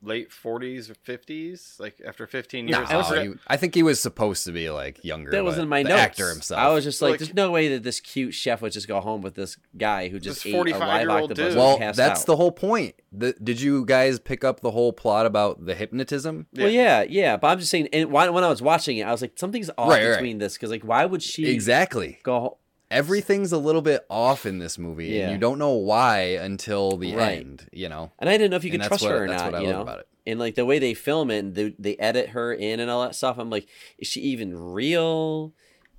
late 0.00 0.30
40s 0.30 0.88
or 0.90 0.94
50s. 0.94 1.80
Like 1.80 2.00
after 2.06 2.26
15 2.26 2.66
No, 2.66 2.78
years. 2.78 2.90
I 2.90 2.96
was- 2.96 3.10
oh, 3.10 3.14
I, 3.16 3.24
he- 3.26 3.34
I 3.48 3.56
think 3.56 3.74
he 3.74 3.82
was 3.82 4.00
supposed 4.00 4.44
to 4.44 4.52
be 4.52 4.70
like 4.70 5.04
younger 5.04 5.30
that 5.32 5.42
wasn't 5.44 5.68
my 5.68 5.82
the 5.82 5.88
notes. 5.88 6.00
actor 6.02 6.28
himself 6.30 6.60
I 6.60 6.68
was 6.72 6.84
just 6.84 7.02
like, 7.02 7.12
Like- 7.12 7.18
there's 7.20 7.34
no 7.34 7.50
way 7.50 7.68
that 7.70 7.82
this 7.82 7.98
cute 8.00 8.32
chef 8.34 8.62
would 8.62 8.72
just 8.72 8.86
go 8.86 9.00
home 9.00 9.22
with 9.22 9.34
this 9.34 9.56
guy 9.76 10.08
who 10.08 10.20
just 10.20 10.44
This 10.44 10.54
ate 10.54 10.54
a 10.54 10.78
live 10.78 10.80
45-year-old 11.08 11.22
octopus. 11.32 11.48
dude. 11.48 11.56
well 11.56 11.78
that's 11.78 11.98
out. 12.20 12.26
the 12.26 12.36
whole 12.36 12.52
point 12.52 12.94
the, 13.10 13.32
did 13.42 13.60
you 13.60 13.84
guys 13.86 14.18
pick 14.20 14.44
up 14.44 14.60
the 14.60 14.70
whole 14.70 14.92
plot 14.92 15.26
about 15.26 15.64
the 15.66 15.74
hypnotism 15.74 16.46
Well, 16.54 16.68
yeah, 16.68 17.02
yeah, 17.02 17.36
but 17.36 17.48
I'm 17.48 17.58
just 17.58 17.70
saying. 17.70 17.88
And 17.92 18.12
when 18.12 18.28
I 18.44 18.48
was 18.48 18.60
watching 18.62 18.98
it, 18.98 19.02
I 19.04 19.10
was 19.12 19.22
like, 19.22 19.32
something's 19.38 19.70
off 19.78 19.88
Right, 19.90 20.04
right. 20.06 20.12
between 20.16 20.38
this 20.38 20.52
because, 20.54 20.70
like, 20.70 20.82
why 20.84 21.06
would 21.06 21.22
she 21.22 21.48
exactly 21.50 22.18
go? 22.22 22.40
ho- 22.40 22.58
everything's 22.90 23.52
a 23.52 23.58
little 23.58 23.82
bit 23.82 24.04
off 24.08 24.46
in 24.46 24.58
this 24.58 24.78
movie 24.78 25.06
Yeah. 25.08 25.24
and 25.24 25.32
you 25.32 25.38
don't 25.38 25.58
know 25.58 25.72
why 25.72 26.20
until 26.40 26.96
the 26.96 27.14
Right. 27.14 27.38
end 27.38 27.68
you 27.72 27.88
know 27.88 28.12
And 28.18 28.28
I 28.30 28.34
didn't 28.38 28.50
know 28.50 28.56
if 28.56 28.64
you 28.64 28.70
could 28.70 28.82
trust 28.82 29.02
what- 29.02 29.12
her 29.12 29.24
or 29.24 29.28
that's 29.28 29.42
not. 29.42 29.52
what 29.52 29.58
I 29.60 29.62
you 29.62 29.66
love 29.68 29.76
know, 29.76 29.82
about 29.82 30.00
it. 30.00 30.08
and 30.26 30.38
like 30.40 30.54
the 30.54 30.64
way 30.64 30.78
they 30.78 30.94
film 30.94 31.30
it, 31.30 31.38
and 31.38 31.54
they, 31.54 31.74
they 31.78 31.96
edit 31.96 32.30
her 32.30 32.52
in 32.52 32.80
and 32.80 32.90
all 32.90 33.02
that 33.02 33.14
stuff. 33.14 33.38
I'm 33.38 33.50
like, 33.50 33.68
is 33.98 34.08
she 34.08 34.20
even 34.22 34.56
real? 34.58 35.52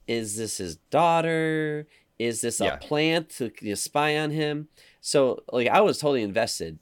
Is 0.08 0.38
this 0.38 0.58
his 0.58 0.78
daughter? 0.90 1.88
Is 2.18 2.42
this 2.42 2.60
a 2.60 2.66
Yeah. 2.66 2.76
plant 2.78 3.30
to 3.38 3.52
you 3.62 3.70
know, 3.70 3.76
spy 3.76 4.18
on 4.18 4.32
him? 4.32 4.68
So 5.02 5.44
like, 5.52 5.68
I 5.68 5.82
was 5.82 6.00
totally 6.00 6.24
invested, 6.24 6.80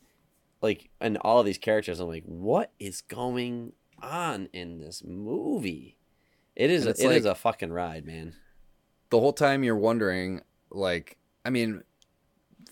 like 0.61 0.89
in 1.01 1.17
all 1.17 1.39
of 1.41 1.45
these 1.45 1.57
characters. 1.57 1.99
I'm 1.99 2.07
like, 2.07 2.23
what 2.25 2.71
is 2.79 3.01
going 3.01 3.73
on 4.01 4.47
in 4.53 4.79
this 4.79 5.03
movie? 5.03 5.97
It 6.55 6.71
is 6.71 6.85
a, 6.85 6.89
it 6.91 6.99
is 6.99 7.25
like- 7.25 7.31
a 7.31 7.35
fucking 7.35 7.71
ride, 7.71 8.05
man. 8.05 8.33
The 9.09 9.19
whole 9.19 9.33
time 9.33 9.63
you're 9.63 9.75
wondering 9.75 10.41
like 10.71 11.17
i 11.45 11.49
mean 11.49 11.83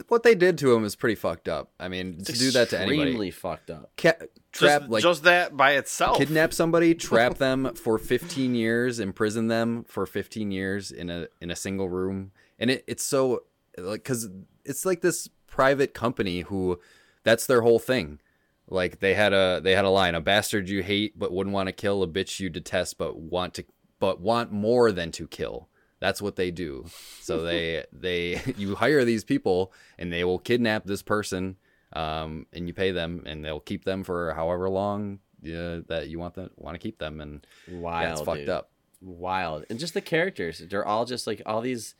what 0.07 0.23
they 0.23 0.35
did 0.35 0.57
to 0.59 0.73
him 0.73 0.83
is 0.83 0.95
pretty 0.95 1.15
fucked 1.15 1.47
up. 1.47 1.71
I 1.79 1.87
mean 1.87 2.23
to 2.23 2.33
do 2.33 2.51
that 2.51 2.69
to 2.69 2.79
anybody. 2.79 3.01
Extremely 3.01 3.31
fucked 3.31 3.69
up. 3.69 3.91
Ca- 3.97 4.27
trap 4.51 4.81
just, 4.81 4.91
like 4.91 5.03
just 5.03 5.23
that 5.23 5.55
by 5.55 5.73
itself. 5.73 6.17
kidnap 6.17 6.53
somebody 6.53 6.93
trap 6.95 7.35
them 7.35 7.73
for 7.75 7.97
15 7.97 8.55
years 8.55 8.99
imprison 8.99 9.47
them 9.47 9.83
for 9.87 10.05
15 10.05 10.51
years 10.51 10.91
in 10.91 11.09
a 11.09 11.27
in 11.41 11.51
a 11.51 11.55
single 11.55 11.89
room. 11.89 12.31
And 12.59 12.69
it, 12.71 12.83
it's 12.87 13.03
so 13.03 13.43
like 13.77 14.03
because 14.03 14.29
it's 14.63 14.85
like 14.85 15.01
this 15.01 15.29
private 15.47 15.93
company 15.93 16.41
who 16.41 16.79
that's 17.23 17.45
their 17.45 17.61
whole 17.61 17.79
thing. 17.79 18.19
Like 18.67 18.99
they 18.99 19.13
had 19.13 19.33
a 19.33 19.61
they 19.63 19.73
had 19.73 19.85
a 19.85 19.89
line 19.89 20.15
a 20.15 20.21
bastard 20.21 20.69
you 20.69 20.81
hate 20.81 21.17
but 21.17 21.31
wouldn't 21.31 21.53
want 21.53 21.67
to 21.67 21.73
kill 21.73 22.01
a 22.03 22.07
bitch 22.07 22.39
you 22.39 22.49
detest 22.49 22.97
but 22.97 23.17
want 23.17 23.53
to 23.55 23.65
but 23.99 24.19
want 24.19 24.51
more 24.51 24.91
than 24.91 25.11
to 25.11 25.27
kill 25.27 25.69
that's 25.99 26.21
what 26.21 26.35
they 26.35 26.51
do 26.51 26.85
so 27.21 27.41
they 27.43 27.83
they 27.93 28.41
you 28.57 28.75
hire 28.75 29.05
these 29.05 29.23
people 29.23 29.71
and 29.97 30.11
they 30.11 30.23
will 30.23 30.39
kidnap 30.39 30.85
this 30.85 31.01
person 31.01 31.55
um, 31.93 32.45
and 32.53 32.67
you 32.67 32.73
pay 32.73 32.91
them 32.91 33.23
and 33.25 33.43
they'll 33.45 33.59
keep 33.59 33.85
them 33.85 34.03
for 34.03 34.33
however 34.33 34.69
long 34.69 35.19
that 35.41 36.07
you 36.09 36.19
want 36.19 36.33
them 36.33 36.49
want 36.57 36.73
to 36.75 36.79
keep 36.79 36.97
them 36.97 37.21
and 37.21 37.45
Wild, 37.69 38.19
yeah, 38.19 38.23
fucked 38.25 38.49
up 38.49 38.71
wild 39.01 39.65
and 39.69 39.77
just 39.77 39.93
the 39.93 40.01
characters 40.01 40.63
they're 40.69 40.85
all 40.85 41.05
just 41.05 41.27
like 41.27 41.41
all 41.45 41.61
these 41.61 41.93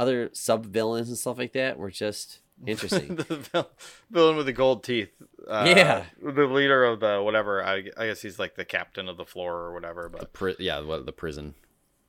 other 0.00 0.28
sub 0.32 0.66
villains 0.66 1.08
and 1.08 1.16
stuff 1.16 1.38
like 1.38 1.52
that 1.52 1.78
were 1.78 1.90
just 1.90 2.40
interesting 2.66 3.14
the 3.16 3.66
villain 4.10 4.36
with 4.36 4.46
the 4.46 4.52
gold 4.52 4.82
teeth. 4.84 5.10
Uh, 5.46 5.64
Yeah. 5.68 6.04
the 6.22 6.46
leader 6.46 6.84
of 6.84 7.00
the 7.00 7.20
whatever. 7.22 7.64
I, 7.64 7.84
I 7.96 8.06
guess 8.06 8.22
he's 8.22 8.38
like 8.38 8.54
the 8.54 8.64
captain 8.64 9.08
of 9.08 9.16
the 9.16 9.24
floor 9.24 9.52
or 9.54 9.72
whatever. 9.74 10.08
the 10.12 10.18
But 10.18 10.32
pri- 10.32 10.56
yeah 10.60 10.80
what 10.80 11.04
the 11.06 11.12
prison 11.12 11.54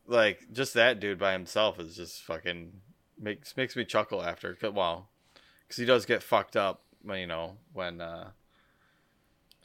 like, 0.08 0.52
just 0.52 0.74
that 0.76 1.00
dude 1.00 1.20
by 1.20 1.32
himself 1.34 1.80
is 1.80 1.96
just 1.96 2.22
fucking 2.24 2.82
makes 3.20 3.56
makes 3.58 3.76
me 3.76 3.86
chuckle 3.86 4.22
after. 4.24 4.54
'cause- 4.56 4.74
Well, 4.74 5.10
because 5.64 5.78
he 5.78 5.86
does 5.86 6.06
get 6.06 6.22
fucked 6.24 6.56
up. 6.56 6.82
when, 7.02 7.20
You 7.20 7.28
know 7.28 7.58
when 7.74 8.02
uh 8.02 8.32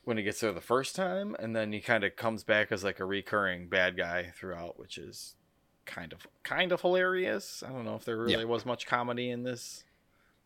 when 0.05 0.17
he 0.17 0.23
gets 0.23 0.41
there 0.41 0.53
the 0.53 0.61
first 0.61 0.97
time, 0.97 1.37
and 1.39 1.55
then 1.55 1.73
he 1.73 1.81
kind 1.81 2.05
of 2.05 2.17
comes 2.17 2.43
back 2.43 2.73
as 2.73 2.83
like 2.83 3.01
a 3.01 3.05
recurring 3.05 3.69
bad 3.69 3.97
guy 3.97 4.31
throughout, 4.35 4.79
which 4.79 4.97
is 4.99 5.37
kind 5.85 6.13
of 6.13 6.27
kind 6.43 6.73
of 6.73 6.81
hilarious. 6.81 7.63
I 7.63 7.69
don't 7.71 7.85
know 7.85 7.97
if 7.97 8.05
there 8.05 8.17
really 8.17 8.33
Yeah. 8.35 8.45
was 8.45 8.65
much 8.67 8.87
comedy 8.87 9.31
in 9.31 9.43
this 9.43 9.85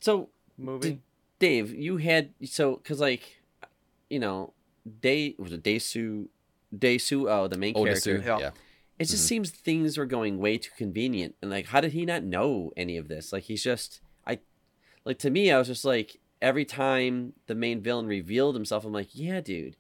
so 0.01 0.31
movie. 0.57 0.91
Did- 0.91 1.03
dave 1.41 1.75
you 1.75 1.97
had 1.99 2.33
so 2.45 2.77
because 2.77 3.01
like 3.01 3.43
you 4.09 4.19
know 4.21 4.55
day 5.01 5.35
was 5.39 5.53
it 5.53 5.63
Daesu 5.65 6.29
Daesu 6.75 7.29
oh 7.31 7.49
the 7.49 7.59
main 7.59 7.75
character 7.75 8.19
Onisu, 8.21 8.25
Yeah. 8.25 8.39
yeah 8.39 8.51
it 8.99 9.07
just 9.07 9.25
Mhm. 9.25 9.29
seems 9.29 9.51
things 9.51 9.99
were 9.99 10.07
going 10.07 10.39
way 10.39 10.57
too 10.59 10.71
convenient 10.77 11.35
and 11.43 11.51
like 11.51 11.67
how 11.67 11.81
did 11.81 11.93
he 11.93 12.05
not 12.07 12.23
know 12.23 12.73
any 12.77 12.97
of 12.97 13.09
this? 13.09 13.33
Like 13.33 13.45
he's 13.45 13.63
just 13.63 14.01
i 14.27 14.39
like 15.05 15.19
to 15.19 15.31
me 15.31 15.51
i 15.51 15.59
was 15.59 15.67
just 15.69 15.85
like 15.85 16.19
every 16.41 16.65
time 16.65 17.33
the 17.47 17.55
main 17.55 17.81
villain 17.81 18.07
revealed 18.07 18.55
himself 18.55 18.85
i'm 18.85 18.93
like 18.93 19.09
yeah 19.13 19.41
dude 19.41 19.77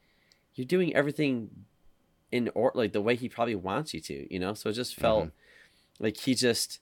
you're 0.54 0.66
doing 0.66 0.94
everything 0.94 1.64
in 2.32 2.50
or 2.54 2.72
like 2.74 2.92
the 2.92 3.00
way 3.00 3.14
he 3.14 3.28
probably 3.28 3.54
wants 3.54 3.94
you 3.94 4.00
to 4.00 4.32
you 4.32 4.38
know? 4.38 4.54
So 4.54 4.70
it 4.70 4.74
just 4.74 4.94
felt 4.94 5.30
like 6.00 6.16
he 6.16 6.34
just 6.34 6.80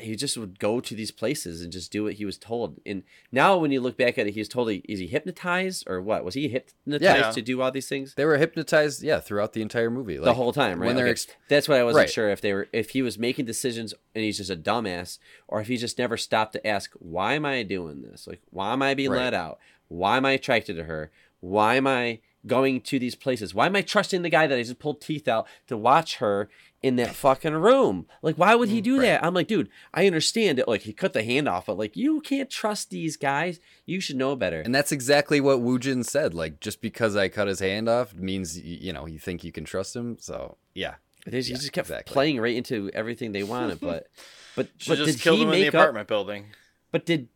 he 0.00 0.16
just 0.16 0.36
would 0.38 0.58
go 0.58 0.80
to 0.80 0.94
these 0.94 1.10
places 1.10 1.60
and 1.60 1.70
just 1.70 1.92
do 1.92 2.04
what 2.04 2.14
he 2.14 2.24
was 2.24 2.38
told 2.38 2.80
and 2.86 3.02
now 3.30 3.56
when 3.58 3.70
you 3.70 3.80
look 3.82 3.98
back 3.98 4.16
at 4.16 4.26
it 4.26 4.32
he's 4.32 4.48
totally 4.48 4.78
is 4.88 4.98
he 4.98 5.06
hypnotized 5.06 5.84
or 5.86 6.00
what 6.00 6.24
was 6.24 6.34
he 6.34 6.48
hypnotized 6.48 7.02
Yeah. 7.02 7.30
to 7.32 7.42
do 7.42 7.60
all 7.60 7.70
these 7.70 7.88
things 7.88 8.14
they 8.14 8.24
were 8.24 8.38
hypnotized 8.38 9.02
yeah 9.02 9.20
throughout 9.20 9.52
the 9.52 9.60
entire 9.60 9.90
movie 9.90 10.16
the 10.16 10.32
whole 10.34 10.52
time, 10.52 10.80
right? 10.80 10.86
when 10.86 10.96
they're 10.96 11.04
Okay. 11.04 11.10
ex- 11.12 11.26
That's 11.48 11.68
what 11.68 11.78
I 11.78 11.84
wasn't 11.84 12.04
Right. 12.04 12.10
sure 12.10 12.30
if 12.30 12.40
they 12.40 12.54
were 12.54 12.68
if 12.72 12.90
he 12.90 13.02
was 13.02 13.18
making 13.18 13.44
decisions 13.44 13.92
and 14.14 14.24
he's 14.24 14.38
just 14.38 14.48
a 14.50 14.56
dumbass, 14.56 15.18
or 15.48 15.60
if 15.60 15.68
he 15.68 15.76
just 15.76 15.98
never 15.98 16.16
stopped 16.16 16.54
to 16.54 16.66
ask, 16.66 16.90
"Why 16.98 17.34
am 17.34 17.44
I 17.44 17.62
doing 17.62 18.02
this? 18.02 18.26
Like, 18.26 18.40
why 18.50 18.72
am 18.72 18.80
I 18.82 18.94
being 18.94 19.10
Right. 19.10 19.24
let 19.24 19.34
out? 19.34 19.58
Why 19.88 20.16
am 20.16 20.24
I 20.24 20.32
attracted 20.32 20.76
to 20.76 20.84
her? 20.84 21.10
Why 21.40 21.74
am 21.74 21.86
I 21.86 22.20
going 22.46 22.80
to 22.82 22.98
these 22.98 23.14
places? 23.14 23.54
Why 23.54 23.66
am 23.66 23.76
I 23.76 23.82
trusting 23.82 24.22
the 24.22 24.28
guy 24.30 24.46
that 24.46 24.58
I 24.58 24.62
just 24.62 24.78
pulled 24.78 25.00
teeth 25.00 25.28
out 25.28 25.46
to 25.68 25.76
watch 25.76 26.16
her 26.16 26.48
in 26.82 26.96
that 26.96 27.14
fucking 27.14 27.54
room? 27.54 28.06
Like, 28.22 28.36
why 28.36 28.54
would 28.54 28.68
he 28.68 28.80
mm, 28.80 28.84
do 28.84 28.98
Right. 28.98 29.06
that? 29.06 29.24
I'm 29.24 29.34
like, 29.34 29.46
dude, 29.48 29.68
I 29.94 30.06
understand 30.06 30.58
it. 30.58 30.66
Like, 30.68 30.82
he 30.82 30.92
cut 30.92 31.12
the 31.12 31.22
hand 31.22 31.48
off, 31.48 31.66
but 31.66 31.78
like, 31.78 31.96
you 31.96 32.20
can't 32.20 32.50
trust 32.50 32.90
these 32.90 33.16
guys. 33.16 33.60
You 33.86 34.00
should 34.00 34.16
know 34.16 34.34
better. 34.36 34.60
and 34.60 34.74
that's 34.74 34.92
exactly 34.92 35.40
what 35.40 35.60
Wu 35.60 35.78
Jin 35.78 36.02
said 36.04 36.34
like 36.34 36.60
just 36.60 36.80
because 36.80 37.16
i 37.16 37.28
cut 37.28 37.48
his 37.48 37.60
hand 37.60 37.88
off 37.88 38.14
means 38.14 38.58
you 38.58 38.92
know 38.92 39.06
you 39.06 39.18
think 39.18 39.42
you 39.44 39.52
can 39.52 39.64
trust 39.64 39.94
him 39.96 40.16
so 40.20 40.56
yeah 40.74 40.94
They 41.26 41.40
he 41.40 41.50
Yeah, 41.50 41.56
just 41.56 41.72
kept 41.72 41.88
exactly. 41.88 42.12
playing 42.12 42.40
right 42.40 42.54
into 42.56 42.90
everything 42.94 43.32
they 43.32 43.42
wanted, 43.42 43.80
but 43.80 44.08
but 44.56 44.68
but 44.88 44.96
just 44.98 45.12
did 45.14 45.20
killed 45.20 45.38
he 45.38 45.44
him 45.44 45.48
in 45.50 45.54
the 45.60 45.60
make 45.66 45.74
up? 45.74 45.80
apartment 45.80 46.08
building. 46.08 46.46
But 46.90 47.06
did 47.06 47.28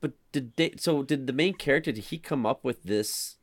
but 0.00 0.12
did 0.32 0.54
they 0.56 0.74
so 0.76 1.02
did 1.02 1.26
the 1.26 1.32
main 1.32 1.54
character 1.54 1.92
did 1.92 2.04
he 2.04 2.18
come 2.18 2.44
up 2.46 2.64
with 2.64 2.82
this 2.84 3.36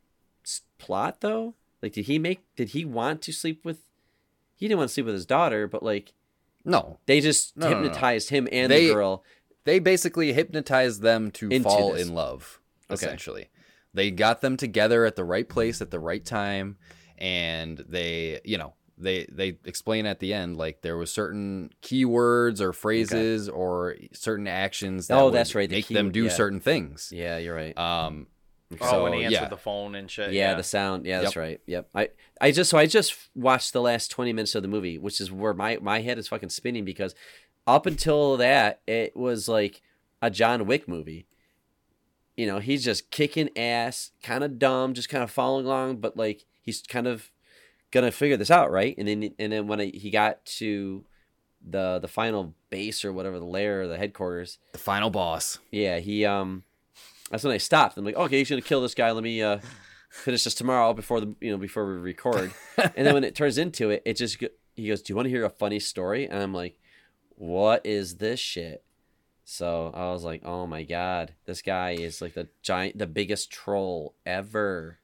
plot 0.78 1.20
though? 1.20 1.54
Like 1.82 1.92
did 1.92 2.06
he 2.06 2.18
make 2.18 2.40
did 2.56 2.70
he 2.70 2.84
want 2.84 3.22
to 3.22 3.32
sleep 3.32 3.64
with 3.64 3.80
he 4.56 4.66
didn't 4.68 4.78
want 4.78 4.88
to 4.90 4.94
sleep 4.94 5.06
with 5.06 5.14
his 5.14 5.26
daughter, 5.26 5.68
but 5.68 5.82
like 5.82 6.12
no 6.64 6.98
they 7.06 7.20
just 7.20 7.56
No, 7.56 7.68
no, 7.70 7.74
no. 7.76 7.82
hypnotized 7.84 8.30
him 8.30 8.48
and 8.50 8.72
They- 8.72 8.88
the 8.88 8.94
girl. 8.94 9.22
they 9.64 9.78
basically 9.78 10.32
hypnotized 10.32 11.00
them 11.02 11.30
to 11.32 11.60
fall 11.60 11.92
this. 11.92 12.06
in 12.08 12.14
love 12.14 12.60
Okay. 12.90 12.94
essentially 12.94 13.50
they 13.94 14.10
got 14.10 14.40
them 14.40 14.56
together 14.56 15.04
at 15.04 15.14
the 15.16 15.24
right 15.24 15.48
place 15.48 15.80
at 15.80 15.90
the 15.92 15.98
right 16.00 16.24
time 16.24 16.76
and 17.18 17.84
they 17.88 18.40
you 18.44 18.58
know 18.58 18.74
they 18.98 19.26
they 19.30 19.58
explain 19.64 20.06
at 20.06 20.18
the 20.20 20.32
end 20.34 20.56
like 20.56 20.82
there 20.82 20.96
was 20.96 21.12
certain 21.12 21.70
keywords 21.82 22.60
or 22.60 22.72
phrases 22.72 23.48
or 23.48 23.94
certain 24.12 24.46
actions 24.48 25.06
that 25.08 25.18
Oh, 25.18 25.30
that's 25.30 25.54
right, 25.54 25.68
the 25.68 25.76
make 25.76 25.86
key- 25.86 25.94
them 25.94 26.10
do 26.10 26.24
yeah. 26.24 26.30
certain 26.30 26.60
things 26.60 27.10
Yeah, 27.14 27.38
you're 27.38 27.54
right. 27.54 27.76
um 27.78 28.26
Oh, 28.80 28.90
so 28.90 29.02
when 29.04 29.12
he 29.12 29.24
answered 29.24 29.42
yeah 29.42 29.48
the 29.48 29.56
phone 29.56 29.94
and 29.94 30.10
shit. 30.10 30.32
yeah, 30.32 30.50
Yeah, 30.50 30.54
the 30.56 30.62
sound. 30.62 31.06
Yeah, 31.06 31.20
that's 31.20 31.36
Yep. 31.36 31.40
right. 31.42 31.60
Yep. 31.66 31.88
I 31.94 32.08
I 32.40 32.50
just 32.50 32.68
so 32.70 32.78
I 32.78 32.86
just 32.86 33.14
watched 33.34 33.72
the 33.72 33.80
last 33.80 34.10
20 34.10 34.32
minutes 34.32 34.54
of 34.54 34.62
the 34.62 34.68
movie, 34.68 34.98
which 34.98 35.20
is 35.20 35.30
where 35.30 35.54
my 35.54 35.78
my 35.80 36.00
head 36.00 36.18
is 36.18 36.28
fucking 36.28 36.48
spinning 36.50 36.84
because 36.84 37.14
up 37.66 37.86
until 37.86 38.36
that 38.38 38.80
it 38.86 39.16
was 39.16 39.48
like 39.48 39.82
a 40.20 40.30
John 40.30 40.66
Wick 40.66 40.88
movie. 40.88 41.26
You 42.36 42.46
know, 42.46 42.58
he's 42.58 42.84
just 42.84 43.10
kicking 43.10 43.48
ass, 43.56 44.10
kind 44.22 44.44
of 44.44 44.58
dumb, 44.58 44.92
just 44.94 45.08
kind 45.08 45.24
of 45.24 45.30
following 45.30 45.64
along, 45.64 45.98
but 45.98 46.16
like 46.16 46.44
he's 46.60 46.82
kind 46.82 47.06
of 47.06 47.30
gonna 47.92 48.10
figure 48.10 48.36
this 48.36 48.50
out, 48.50 48.70
right? 48.70 48.94
And 48.98 49.08
then 49.08 49.30
and 49.38 49.52
then 49.52 49.66
when 49.68 49.80
I, 49.80 49.86
he 49.94 50.10
got 50.10 50.44
to 50.56 51.04
the 51.66 51.98
the 51.98 52.08
final 52.08 52.54
base 52.68 53.04
or 53.04 53.12
whatever 53.12 53.38
the 53.38 53.44
lair 53.46 53.82
or 53.82 53.86
the 53.86 53.96
headquarters, 53.96 54.58
the 54.72 54.78
final 54.78 55.08
boss 55.08 55.58
yeah, 55.70 55.98
he 55.98 56.24
um 56.26 56.62
that's 57.30 57.44
when 57.44 57.52
I 57.52 57.58
stopped. 57.58 57.96
I'm 57.96 58.04
like, 58.04 58.16
okay, 58.16 58.38
he's 58.38 58.50
gonna 58.50 58.62
kill 58.62 58.82
this 58.82 58.94
guy. 58.94 59.10
Let 59.10 59.22
me 59.24 59.42
uh 59.42 59.58
finish 60.10 60.44
this 60.44 60.54
tomorrow 60.54 60.92
before 60.94 61.20
the 61.20 61.34
you 61.40 61.50
know 61.50 61.58
before 61.58 61.86
we 61.86 61.94
record. 61.94 62.52
and 62.78 63.06
then 63.06 63.14
when 63.14 63.24
it 63.24 63.34
turns 63.34 63.58
into 63.58 63.90
it, 63.90 64.02
it 64.04 64.16
just 64.16 64.42
he 64.74 64.88
goes, 64.88 65.02
"Do 65.02 65.12
you 65.12 65.16
want 65.16 65.26
to 65.26 65.30
hear 65.30 65.44
a 65.44 65.50
funny 65.50 65.80
story?" 65.80 66.26
And 66.28 66.42
I'm 66.42 66.54
like, 66.54 66.78
"What 67.36 67.84
is 67.84 68.16
this 68.16 68.40
shit?" 68.40 68.84
So 69.44 69.92
I 69.94 70.10
was 70.10 70.24
like, 70.24 70.42
"Oh 70.44 70.66
my 70.66 70.82
god, 70.82 71.34
this 71.44 71.62
guy 71.62 71.92
is 71.92 72.20
like 72.20 72.34
the 72.34 72.48
giant, 72.62 72.98
the 72.98 73.06
biggest 73.06 73.50
troll 73.50 74.14
ever." 74.24 74.98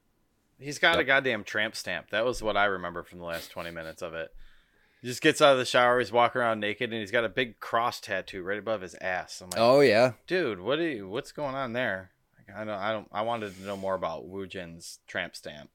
He's 0.59 0.79
got 0.79 0.99
a 0.99 1.03
goddamn 1.03 1.43
tramp 1.43 1.75
stamp. 1.75 2.09
That 2.11 2.23
was 2.23 2.41
what 2.41 2.55
I 2.55 2.65
remember 2.65 3.03
from 3.03 3.19
the 3.19 3.25
last 3.25 3.51
20 3.51 3.71
minutes 3.71 4.01
of 4.01 4.13
it. 4.13 4.33
He 5.01 5.09
just 5.09 5.21
gets 5.21 5.41
out 5.41 5.51
of 5.53 5.57
the 5.57 5.65
shower, 5.65 5.99
he's 5.99 6.11
walking 6.11 6.39
around 6.39 6.61
naked, 6.61 6.89
and 6.91 7.01
he's 7.01 7.11
got 7.11 7.25
a 7.25 7.29
big 7.29 7.59
cross 7.59 7.99
tattoo 7.99 8.43
right 8.43 8.59
above 8.59 8.79
his 8.79 8.95
ass. 9.01 9.41
I'm 9.41 9.49
like, 9.49 9.59
Oh 9.59 9.81
yeah. 9.81 10.13
dude, 10.25 10.61
what 10.61 10.79
are 10.79 10.87
you, 10.87 11.09
what's 11.09 11.33
going 11.33 11.55
on 11.55 11.73
there? 11.73 12.11
Like, 12.47 12.57
I 12.57 12.63
don't, 12.65 12.75
I 12.75 12.91
don't, 12.91 13.07
I 13.11 13.21
wanted 13.21 13.55
to 13.57 13.63
know 13.63 13.77
more 13.77 13.95
about 13.95 14.27
Wu 14.27 14.45
Jin's 14.47 14.99
tramp 15.07 15.35
stamp. 15.35 15.69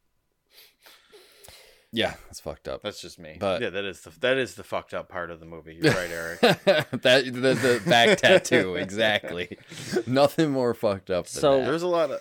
Yeah, 1.90 2.14
that's 2.26 2.40
fucked 2.40 2.68
up. 2.68 2.82
That's 2.82 3.00
just 3.00 3.18
me. 3.18 3.38
But- 3.40 3.62
yeah, 3.62 3.70
that 3.70 3.84
is 3.84 4.02
the 4.02 4.10
that 4.20 4.36
is 4.36 4.54
the 4.56 4.64
fucked 4.64 4.92
up 4.92 5.08
part 5.08 5.30
of 5.30 5.40
the 5.40 5.46
movie. 5.46 5.78
You're 5.82 5.94
right, 5.94 6.10
Eric. 6.10 6.40
that 6.64 6.90
the, 7.24 7.30
the 7.30 7.82
back 7.86 8.18
tattoo 8.18 8.74
exactly. 8.76 9.56
Nothing 10.06 10.50
more 10.50 10.74
fucked 10.74 11.08
up 11.10 11.26
than 11.26 11.40
So- 11.40 11.58
that. 11.60 11.64
There's 11.66 11.82
a 11.82 11.88
lot 11.88 12.10
of. 12.10 12.20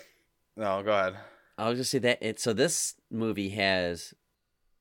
No, 0.56 0.82
go 0.82 0.92
ahead. 0.92 1.16
I 1.58 1.68
was 1.68 1.78
just 1.78 1.90
say 1.90 1.98
that 1.98 2.18
it. 2.22 2.40
So 2.40 2.52
this 2.54 2.94
movie 3.10 3.50
has, 3.50 4.14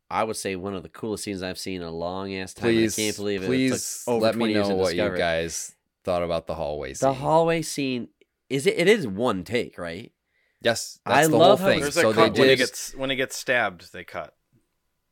I 0.10 0.24
would 0.24 0.38
say, 0.38 0.56
one 0.56 0.74
of 0.74 0.84
the 0.84 0.90
coolest 0.90 1.26
scenes 1.26 1.44
I've 1.44 1.58
seen 1.60 1.82
in 1.82 1.88
a 1.88 1.92
long 1.92 2.34
ass 2.36 2.54
time. 2.54 2.70
Please, 2.70 2.98
I 2.98 3.02
can't 3.02 3.16
believe 3.18 3.44
it. 3.44 3.48
please 3.48 3.74
it 3.74 4.06
took 4.06 4.14
over 4.16 4.24
let 4.26 4.36
20 4.36 4.46
me 4.46 4.54
years 4.58 4.70
know 4.70 4.76
to 4.76 4.82
what 4.82 4.90
you 4.96 5.02
discover 5.02 5.16
it. 5.16 5.20
guys 5.20 5.76
thought 6.06 6.24
about 6.24 6.48
the 6.48 6.56
hallway 6.56 6.94
scene. 6.94 7.10
The 7.10 7.14
hallway 7.16 7.62
scene 7.62 8.08
is 8.50 8.66
it? 8.66 8.76
It 8.78 8.88
is 8.88 9.08
one 9.08 9.44
take, 9.44 9.78
right? 9.78 10.12
Yes, 10.62 11.00
I 11.06 11.28
the 11.28 11.38
love 11.38 11.60
whole 11.60 11.68
how 11.68 11.74
thing. 11.74 11.82
There's 11.82 11.94
so 11.94 12.10
a 12.10 12.14
they 12.14 12.22
cut 12.30 12.38
when 12.38 12.50
he 12.50 12.56
gets 12.56 12.96
when 12.96 13.10
he 13.10 13.16
gets 13.16 13.36
stabbed. 13.38 13.94
They 13.94 14.04
cut. 14.04 14.34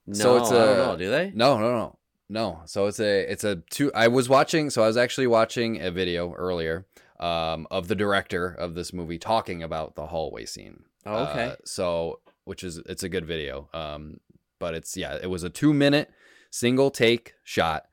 No, 0.08 0.15
So 0.15 0.38
it's 0.38 0.52
I 0.52 0.65
don't 0.65 0.78
know. 0.78 0.98
Do 0.98 1.10
they? 1.10 1.32
No, 1.34 1.58
no, 1.58 1.71
no, 1.71 1.98
no. 2.30 2.62
So 2.65 2.88
it's 2.88 3.00
a 3.00 3.32
it's 3.32 3.43
a 3.43 3.58
two. 3.69 3.91
I 3.93 4.08
was 4.08 4.30
watching. 4.30 4.69
So 4.69 4.84
I 4.84 4.88
was 4.88 4.98
actually 4.98 5.28
watching 5.28 5.82
a 5.82 5.91
video 5.91 6.34
earlier 6.34 6.86
um, 7.19 7.67
of 7.71 7.88
the 7.88 7.95
director 7.95 8.48
of 8.48 8.76
this 8.76 8.93
movie 8.93 9.17
talking 9.17 9.63
about 9.63 9.95
the 9.95 10.08
hallway 10.08 10.45
scene. 10.45 10.84
Oh, 11.06 11.26
okay. 11.26 11.45
Uh, 11.45 11.56
so 11.63 12.19
which 12.45 12.63
is 12.63 12.78
it's 12.78 13.04
a 13.04 13.10
good 13.10 13.26
video. 13.26 13.69
Um, 13.74 14.19
but 14.60 14.74
it's 14.74 14.95
yeah, 14.95 15.17
it 15.21 15.30
was 15.30 15.43
a 15.43 15.50
two 15.50 15.74
minute 15.74 16.10
single 16.50 16.89
take 16.89 17.34
shot, 17.43 17.86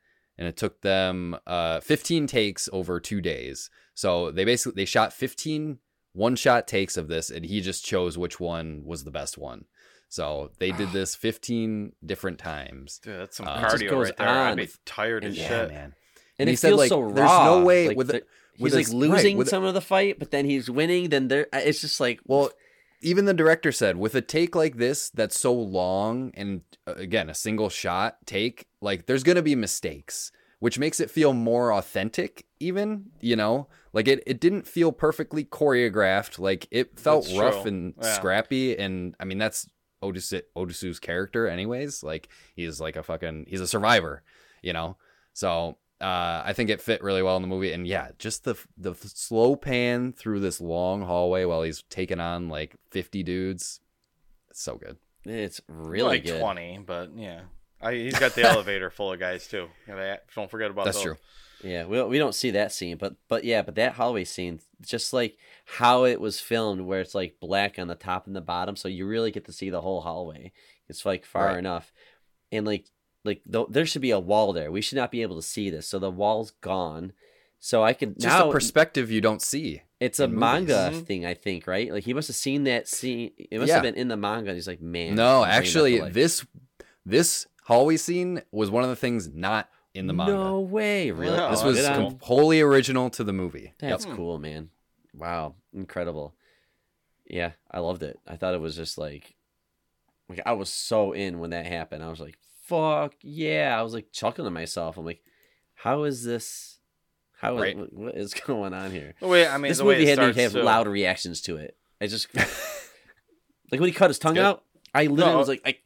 and 0.43 0.49
it 0.49 0.57
took 0.57 0.81
them 0.81 1.37
uh 1.47 1.79
15 1.81 2.27
takes 2.27 2.69
over 2.73 2.99
two 2.99 3.21
days. 3.21 3.71
So 3.95 4.33
they 4.33 4.45
basically 4.45 4.81
they 4.83 4.87
shot 4.87 5.13
15 5.13 5.79
one 6.15 6.35
shot 6.37 6.67
takes 6.67 6.97
of 6.97 7.07
this, 7.09 7.31
and 7.31 7.45
he 7.47 7.61
just 7.61 7.85
chose 7.85 8.19
which 8.19 8.41
one 8.41 8.83
was 8.85 9.05
the 9.05 9.11
best 9.13 9.39
one. 9.39 9.67
So 10.09 10.51
they 10.59 10.73
did 10.73 10.91
this 10.93 11.15
15 11.15 11.93
different 12.05 12.39
times. 12.41 12.99
Dude, 12.99 13.21
that's 13.21 13.37
some 13.37 13.47
Uh, 13.47 13.57
it 13.61 13.63
cardio 13.65 14.03
right 14.05 14.17
there. 14.17 14.29
I'd 14.29 14.57
be 14.57 14.69
tired 14.85 15.25
as 15.25 15.39
And- 15.39 15.47
shit. 15.49 15.69
Man. 15.71 15.95
and 16.39 16.49
he 16.49 16.55
it 16.55 16.59
said, 16.59 16.69
feels 16.71 16.79
like, 16.81 16.89
so 16.89 17.01
raw. 17.01 17.13
there's 17.13 17.45
no 17.47 17.65
way 17.65 17.89
like, 17.89 17.97
with 17.97 18.09
the- 18.09 18.13
the- 18.15 18.25
with 18.59 18.73
he's 18.75 18.89
his- 18.89 18.93
like 18.95 19.03
right, 19.03 19.11
losing 19.15 19.37
with 19.37 19.47
the- 19.47 19.51
some 19.51 19.65
of 19.65 19.75
the 19.75 19.81
fight, 19.81 20.19
but 20.19 20.31
then 20.33 20.45
he's 20.45 20.69
winning. 20.69 21.09
Then 21.09 21.29
there, 21.29 21.47
uh, 21.53 21.61
it's 21.65 21.81
just 21.81 22.01
like 22.01 22.21
Well, 22.27 22.51
even 23.03 23.25
the 23.25 23.35
director 23.35 23.73
said 23.73 23.97
with 23.97 24.15
a 24.15 24.21
take 24.21 24.55
like 24.55 24.77
this 24.77 25.11
that's 25.11 25.38
so 25.38 25.53
long 25.53 26.31
and 26.35 26.62
uh, 26.87 26.95
again 26.95 27.29
a 27.29 27.35
single 27.35 27.69
shot 27.69 28.19
take, 28.27 28.67
like 28.81 29.07
there's 29.07 29.23
gonna 29.23 29.43
be 29.43 29.55
mistakes, 29.55 30.33
which 30.61 30.79
makes 30.79 31.01
it 31.01 31.11
feel 31.11 31.33
more 31.33 31.73
authentic. 31.73 32.47
Even 32.61 33.07
you 33.21 33.37
know, 33.37 33.69
like 33.93 34.09
it 34.09 34.23
it 34.27 34.41
didn't 34.41 34.67
feel 34.67 34.93
perfectly 34.93 35.45
choreographed. 35.45 36.38
Like 36.38 36.67
it 36.71 36.99
felt 36.99 37.25
That's 37.27 37.37
rough 37.38 37.62
true. 37.62 37.69
and 37.69 37.95
Yeah. 38.01 38.15
scrappy, 38.15 38.77
and 38.79 39.15
I 39.21 39.25
mean 39.25 39.38
that's 39.38 39.69
Otis 40.01 40.33
Otis's 40.57 40.99
character, 40.99 41.47
anyways. 41.47 42.03
Like 42.03 42.29
he's 42.55 42.81
like 42.81 42.97
a 42.97 43.03
fucking 43.03 43.47
he's 43.49 43.61
a 43.61 43.69
survivor, 43.69 44.23
you 44.62 44.73
know. 44.73 44.97
So 45.33 45.79
uh, 46.03 46.43
I 46.45 46.53
think 46.53 46.69
it 46.71 46.81
fit 46.81 47.03
really 47.03 47.23
well 47.23 47.37
in 47.37 47.43
the 47.43 47.49
movie, 47.49 47.73
and 47.73 47.87
yeah, 47.87 48.09
just 48.19 48.45
the 48.45 48.57
the 48.77 48.95
slow 48.95 49.57
pan 49.57 50.12
through 50.12 50.41
this 50.41 50.61
long 50.61 51.03
hallway 51.03 51.45
while 51.45 51.62
he's 51.62 51.83
taking 51.88 52.21
on 52.21 52.49
like 52.49 52.75
fifty 52.91 53.23
dudes. 53.23 53.81
It's 54.51 54.61
so 54.62 54.77
good. 54.77 54.97
it's 55.25 55.61
really 55.69 56.09
like 56.19 56.25
good. 56.25 56.41
20, 56.41 56.81
but 56.87 57.11
yeah. 57.17 57.43
I, 57.81 57.95
he's 57.95 58.19
got 58.19 58.35
the 58.35 58.43
elevator 58.49 58.91
full 58.91 59.12
of 59.12 59.19
guys 59.19 59.49
too. 59.49 59.69
You 59.88 60.17
don't 60.35 60.51
forget 60.51 60.71
about 60.71 60.85
That's 60.85 60.99
those. 60.99 61.05
true. 61.05 61.17
Yeah, 61.65 61.87
we 61.87 62.03
we 62.03 62.19
don't 62.19 62.35
see 62.35 62.51
that 62.51 62.73
scene, 62.73 62.97
but 62.97 63.15
but 63.29 63.45
yeah, 63.45 63.62
but 63.62 63.77
that 63.77 63.93
hallway 63.95 64.25
scene, 64.25 64.59
just 64.81 65.12
like 65.12 65.37
how 65.65 66.05
it 66.05 66.21
was 66.21 66.41
filmed, 66.41 66.81
where 66.83 67.01
it's 67.01 67.15
like 67.15 67.37
black 67.41 67.79
on 67.79 67.87
the 67.87 67.95
top 67.95 68.27
and 68.27 68.35
the 68.35 68.41
bottom, 68.41 68.75
so 68.77 68.88
you 68.88 69.07
really 69.07 69.31
get 69.31 69.45
to 69.47 69.53
see 69.53 69.71
the 69.71 69.81
whole 69.81 70.01
hallway. 70.01 70.51
It's 70.88 71.07
like 71.07 71.25
far 71.25 71.47
Right. 71.47 71.59
enough, 71.59 71.93
and 72.51 72.67
like 72.67 72.87
like 73.25 73.43
th- 73.51 73.67
there 73.71 73.87
should 73.87 74.03
be 74.03 74.11
a 74.11 74.19
wall 74.21 74.53
there. 74.53 74.71
We 74.71 74.81
should 74.81 74.97
not 74.97 75.11
be 75.11 75.23
able 75.23 75.37
to 75.37 75.43
see 75.43 75.71
this, 75.71 75.87
so 75.89 75.99
the 75.99 76.11
wall's 76.11 76.51
gone. 76.61 77.13
So 77.61 77.85
I 77.85 77.93
can 77.93 78.15
Just 78.15 78.27
now 78.27 78.49
a 78.49 78.53
perspective 78.53 79.11
you 79.11 79.21
don't 79.21 79.41
see. 79.41 79.83
it's 80.01 80.19
a 80.19 80.25
in 80.25 80.31
movies. 80.31 80.41
manga 80.41 80.91
Mhm. 80.93 81.07
thing, 81.07 81.25
I 81.25 81.35
think, 81.35 81.67
right? 81.69 81.93
Like 81.93 82.03
he 82.05 82.13
must 82.13 82.27
have 82.29 82.35
seen 82.37 82.65
that 82.65 82.89
scene. 82.89 83.31
It 83.39 83.59
must 83.61 83.69
Yeah. 83.69 83.75
have 83.75 83.83
been 83.85 83.95
in 83.95 84.09
the 84.09 84.17
manga. 84.17 84.51
And 84.51 84.57
he's 84.57 84.67
like, 84.67 84.81
man. 84.81 85.15
no, 85.15 85.43
I'm 85.43 85.49
bringing 85.49 85.49
that 85.49 85.51
to 85.51 85.57
actually, 85.57 86.11
this 86.11 86.45
this 87.07 87.47
hallway 87.65 87.97
scene 87.97 88.43
was 88.51 88.71
one 88.71 88.83
of 88.83 88.89
the 88.91 88.97
things 88.97 89.29
not 89.29 89.69
in 89.95 90.09
the 90.09 90.13
manga. 90.13 90.33
No 90.33 90.61
way, 90.61 91.11
really. 91.13 91.37
No, 91.37 91.51
this 91.51 91.63
was 91.63 91.87
cool. 91.89 92.19
wholly 92.23 92.61
original 92.61 93.11
to 93.11 93.23
the 93.23 93.33
movie. 93.33 93.75
That's 93.79 94.05
Yep. 94.07 94.17
cool, 94.17 94.39
man. 94.41 94.71
Wow, 95.15 95.55
incredible. 95.73 96.35
Yeah, 97.27 97.53
I 97.71 97.79
loved 97.79 98.03
it. 98.03 98.19
I 98.27 98.37
thought 98.37 98.55
it 98.55 98.61
was 98.61 98.75
just 98.75 98.99
like, 98.99 99.37
like 100.29 100.41
I 100.45 100.53
was 100.53 100.69
so 100.71 101.13
in 101.13 101.39
when 101.39 101.51
that 101.51 101.67
happened. 101.67 102.03
I 102.03 102.09
was 102.11 102.19
like, 102.21 102.39
"Fuck 102.73 103.15
yeah!" 103.23 103.77
I 103.79 103.83
was 103.83 103.95
like 103.95 104.13
chuckling 104.13 104.47
to 104.47 104.51
myself. 104.51 104.97
I'm 104.97 105.05
like, 105.05 105.23
"How 105.75 106.05
is 106.05 106.25
this? 106.25 106.79
How 107.39 107.57
is 107.57 107.61
Right. 107.61 107.77
what- 107.77 107.93
what 107.93 108.15
is 108.17 108.35
going 108.47 108.73
on 108.75 108.91
here?" 108.91 109.15
The 109.21 109.27
way 109.29 109.47
I 109.47 109.59
mean, 109.59 109.71
this 109.71 109.79
the 109.79 109.85
way 109.85 109.95
movie 109.95 110.05
it 110.07 110.09
had 110.11 110.17
starts 110.19 110.37
to 110.37 110.43
have 110.43 110.53
too. 110.53 110.63
loud 110.63 110.89
reactions 110.89 111.41
to 111.43 111.57
it. 111.57 111.77
I 112.01 112.07
just 112.07 112.29
like 113.71 113.81
when 113.81 113.85
he 113.89 113.93
cut 113.93 114.11
his 114.11 114.19
tongue 114.19 114.39
out. 114.39 114.65
I 114.95 115.07
literally 115.07 115.33
No. 115.33 115.39
was 115.39 115.49
like, 115.49 115.63
I, 115.65 115.79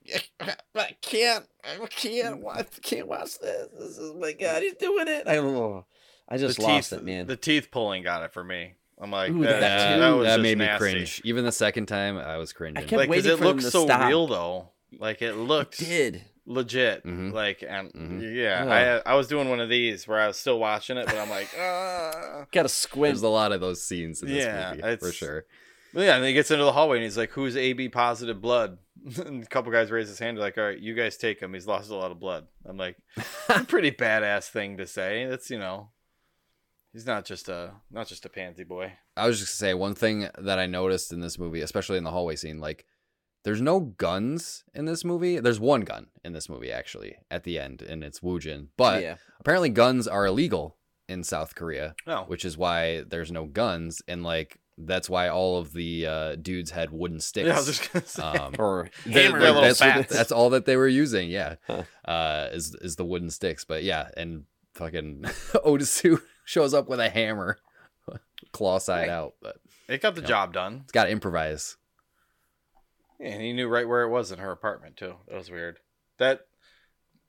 I 0.75 0.97
can't, 1.01 1.47
I 1.63 1.87
can't 1.87 2.41
mm. 2.41 2.43
watch, 2.43 2.67
can't 2.83 3.07
watch 3.07 3.39
this. 3.39 3.69
This 3.79 3.99
is 3.99 4.13
my 4.15 4.33
god, 4.33 4.63
he's 4.65 4.75
doing 4.75 5.07
it. 5.07 5.29
I 5.29 5.37
don't 5.37 5.55
know. 5.55 5.87
I 6.29 6.39
The 6.39 6.47
just 6.49 6.59
lost 6.59 6.91
teeth, 6.91 6.99
it, 6.99 7.05
man. 7.05 7.29
The 7.29 7.37
teeth 7.37 7.69
pulling 7.71 8.03
got 8.03 8.25
it 8.25 8.33
for 8.33 8.43
me. 8.43 8.75
I'm 9.01 9.13
like, 9.13 9.31
Ooh, 9.31 9.45
that, 9.45 9.61
that 9.61 9.61
that. 9.61 9.99
That, 9.99 10.09
was 10.11 10.27
that 10.27 10.33
just 10.39 10.43
made 10.43 10.59
me 10.59 10.65
nasty. 10.67 10.79
cringe. 10.93 11.23
Even 11.25 11.45
the 11.45 11.53
second 11.53 11.87
time, 11.87 12.19
I 12.19 12.37
was 12.39 12.53
cringing. 12.53 12.79
I 12.79 12.81
kept 12.81 12.95
Like, 12.95 13.09
'cause 13.09 13.17
waiting 13.17 13.31
it 13.31 13.37
for 13.39 13.45
them 13.45 13.47
looked 13.47 13.61
to 13.61 13.71
so 13.71 13.85
stop. 13.85 14.09
real 14.09 14.27
though. 14.27 14.71
Like 14.99 15.23
it 15.23 15.35
looked 15.35 15.79
did. 15.79 16.25
Legit. 16.47 17.05
Mhm. 17.05 17.33
Like 17.33 17.63
and 17.67 17.93
Mhm. 17.93 18.35
yeah, 18.37 19.03
I 19.05 19.13
I 19.13 19.15
was 19.15 19.29
doing 19.29 19.49
one 19.49 19.61
of 19.61 19.69
these 19.69 20.07
where 20.09 20.19
I 20.21 20.27
was 20.29 20.37
still 20.37 20.59
watching 20.59 20.97
it, 20.97 21.07
but 21.07 21.17
I'm 21.17 21.29
like, 21.31 21.49
ah. 21.59 22.47
Got 22.53 22.63
to 22.63 22.69
squint. 22.69 23.15
There's 23.15 23.23
a 23.23 23.29
lot 23.29 23.53
of 23.53 23.61
those 23.61 23.83
scenes 23.83 24.23
in 24.23 24.29
this 24.31 24.45
Yeah, 24.45 24.75
movie 24.75 24.97
for 24.99 25.13
sure. 25.13 25.45
Well, 25.93 26.05
yeah, 26.05 26.15
and 26.15 26.23
then 26.23 26.29
he 26.29 26.35
gets 26.35 26.51
into 26.51 26.65
the 26.65 26.73
hallway 26.73 26.99
and 26.99 27.05
he's 27.05 27.17
like, 27.17 27.31
"Who's 27.31 27.57
AB 27.57 27.89
positive 27.89 28.41
blood?" 28.41 28.79
and 29.25 29.43
a 29.43 29.47
couple 29.47 29.73
guys 29.73 29.91
raise 29.91 30.09
his 30.09 30.19
hand, 30.19 30.39
like, 30.39 30.59
"All 30.59 30.65
right, 30.65 30.79
you 30.79 30.95
guys 30.95 31.17
take 31.17 31.41
him. 31.41 31.55
He's 31.55 31.67
lost 31.67 31.91
a 31.91 31.95
lot 31.95 32.11
of 32.11 32.21
blood." 32.21 32.47
I'm 32.67 32.77
like, 32.77 32.97
a 33.49 33.65
pretty 33.65 33.91
badass 33.91 34.49
thing 34.49 34.77
to 34.79 34.87
say." 34.87 35.25
That's 35.27 35.49
you 35.51 35.59
know, 35.59 35.91
he's 36.93 37.07
not 37.07 37.25
just 37.25 37.49
a 37.49 37.73
not 37.91 38.09
just 38.09 38.27
a 38.27 38.29
pansy 38.29 38.65
boy. 38.65 38.93
I 39.17 39.27
was 39.27 39.39
just 39.41 39.59
gonna 39.59 39.71
say 39.71 39.75
one 39.75 39.95
thing 39.95 40.29
that 40.39 40.59
I 40.59 40.67
noticed 40.67 41.13
in 41.13 41.21
this 41.21 41.39
movie, 41.39 41.61
especially 41.63 41.97
in 41.99 42.05
the 42.05 42.11
hallway 42.11 42.37
scene, 42.37 42.59
like 42.61 42.85
there's 43.47 43.61
no 43.63 43.79
guns 43.79 44.65
in 44.75 44.87
this 44.87 45.05
movie. 45.05 45.39
There's 45.39 45.61
one 45.61 45.83
gun 45.83 46.09
in 46.25 46.33
this 46.33 46.49
movie 46.49 46.73
actually 46.73 47.17
at 47.31 47.45
the 47.45 47.61
end, 47.61 47.81
and 47.81 48.03
it's 48.03 48.19
Woojin. 48.21 48.67
But 48.77 49.03
yeah. 49.03 49.17
apparently 49.39 49.69
guns 49.71 50.09
are 50.09 50.27
illegal 50.27 50.77
in 51.09 51.23
South 51.23 51.55
Korea, 51.55 51.95
No, 52.09 52.25
which 52.27 52.45
is 52.45 52.59
why 52.59 53.03
there's 53.09 53.31
no 53.31 53.47
guns, 53.47 54.03
and 54.09 54.25
like 54.25 54.59
that's 54.77 55.09
why 55.09 55.29
all 55.29 55.59
of 55.59 55.73
the 55.73 56.07
uh, 56.07 56.35
dudes 56.35 56.73
had 56.73 56.91
wooden 56.91 57.21
sticks. 57.21 57.47
yeah, 57.47 57.55
I 57.55 57.59
was 57.59 57.67
just 57.67 57.93
gonna 57.93 58.05
say. 58.05 58.23
um, 58.23 58.55
Or 58.59 58.91
They- 59.07 59.23
Hammer 59.23 59.39
they- 59.39 59.53
that's, 59.61 59.81
what- 59.81 60.09
that's 60.09 60.33
all 60.33 60.51
that 60.51 60.65
they 60.67 60.77
were 60.77 60.89
using. 60.89 61.31
Yeah, 61.31 61.55
Huh. 61.69 61.85
uh, 62.05 62.49
is 62.53 62.75
is 62.81 62.97
the 62.97 63.05
wooden 63.05 63.31
sticks. 63.31 63.65
But 63.65 63.85
yeah, 63.85 64.09
and 64.17 64.45
fucking 64.75 65.23
Otisu 65.65 66.21
shows 66.45 66.75
up 66.75 66.89
with 66.89 66.99
a 66.99 67.09
hammer, 67.09 67.59
claw 68.53 68.79
side 68.79 69.03
Right. 69.09 69.11
out. 69.11 69.35
But 69.41 69.57
it 69.89 70.03
got 70.03 70.15
the 70.17 70.21
Yeah. 70.23 70.27
job 70.27 70.53
done, 70.53 70.81
it's 70.83 70.93
got 70.93 71.05
to 71.05 71.11
improvise. 71.11 71.77
And 73.21 73.41
he 73.43 73.53
knew 73.53 73.69
right 73.69 73.89
where 73.89 74.03
it 74.03 74.11
was 74.11 74.31
in 74.33 74.39
her 74.39 74.51
apartment 74.51 74.97
too. 74.97 75.15
That 75.29 75.37
was 75.37 75.51
weird. 75.51 75.79
That 76.19 76.41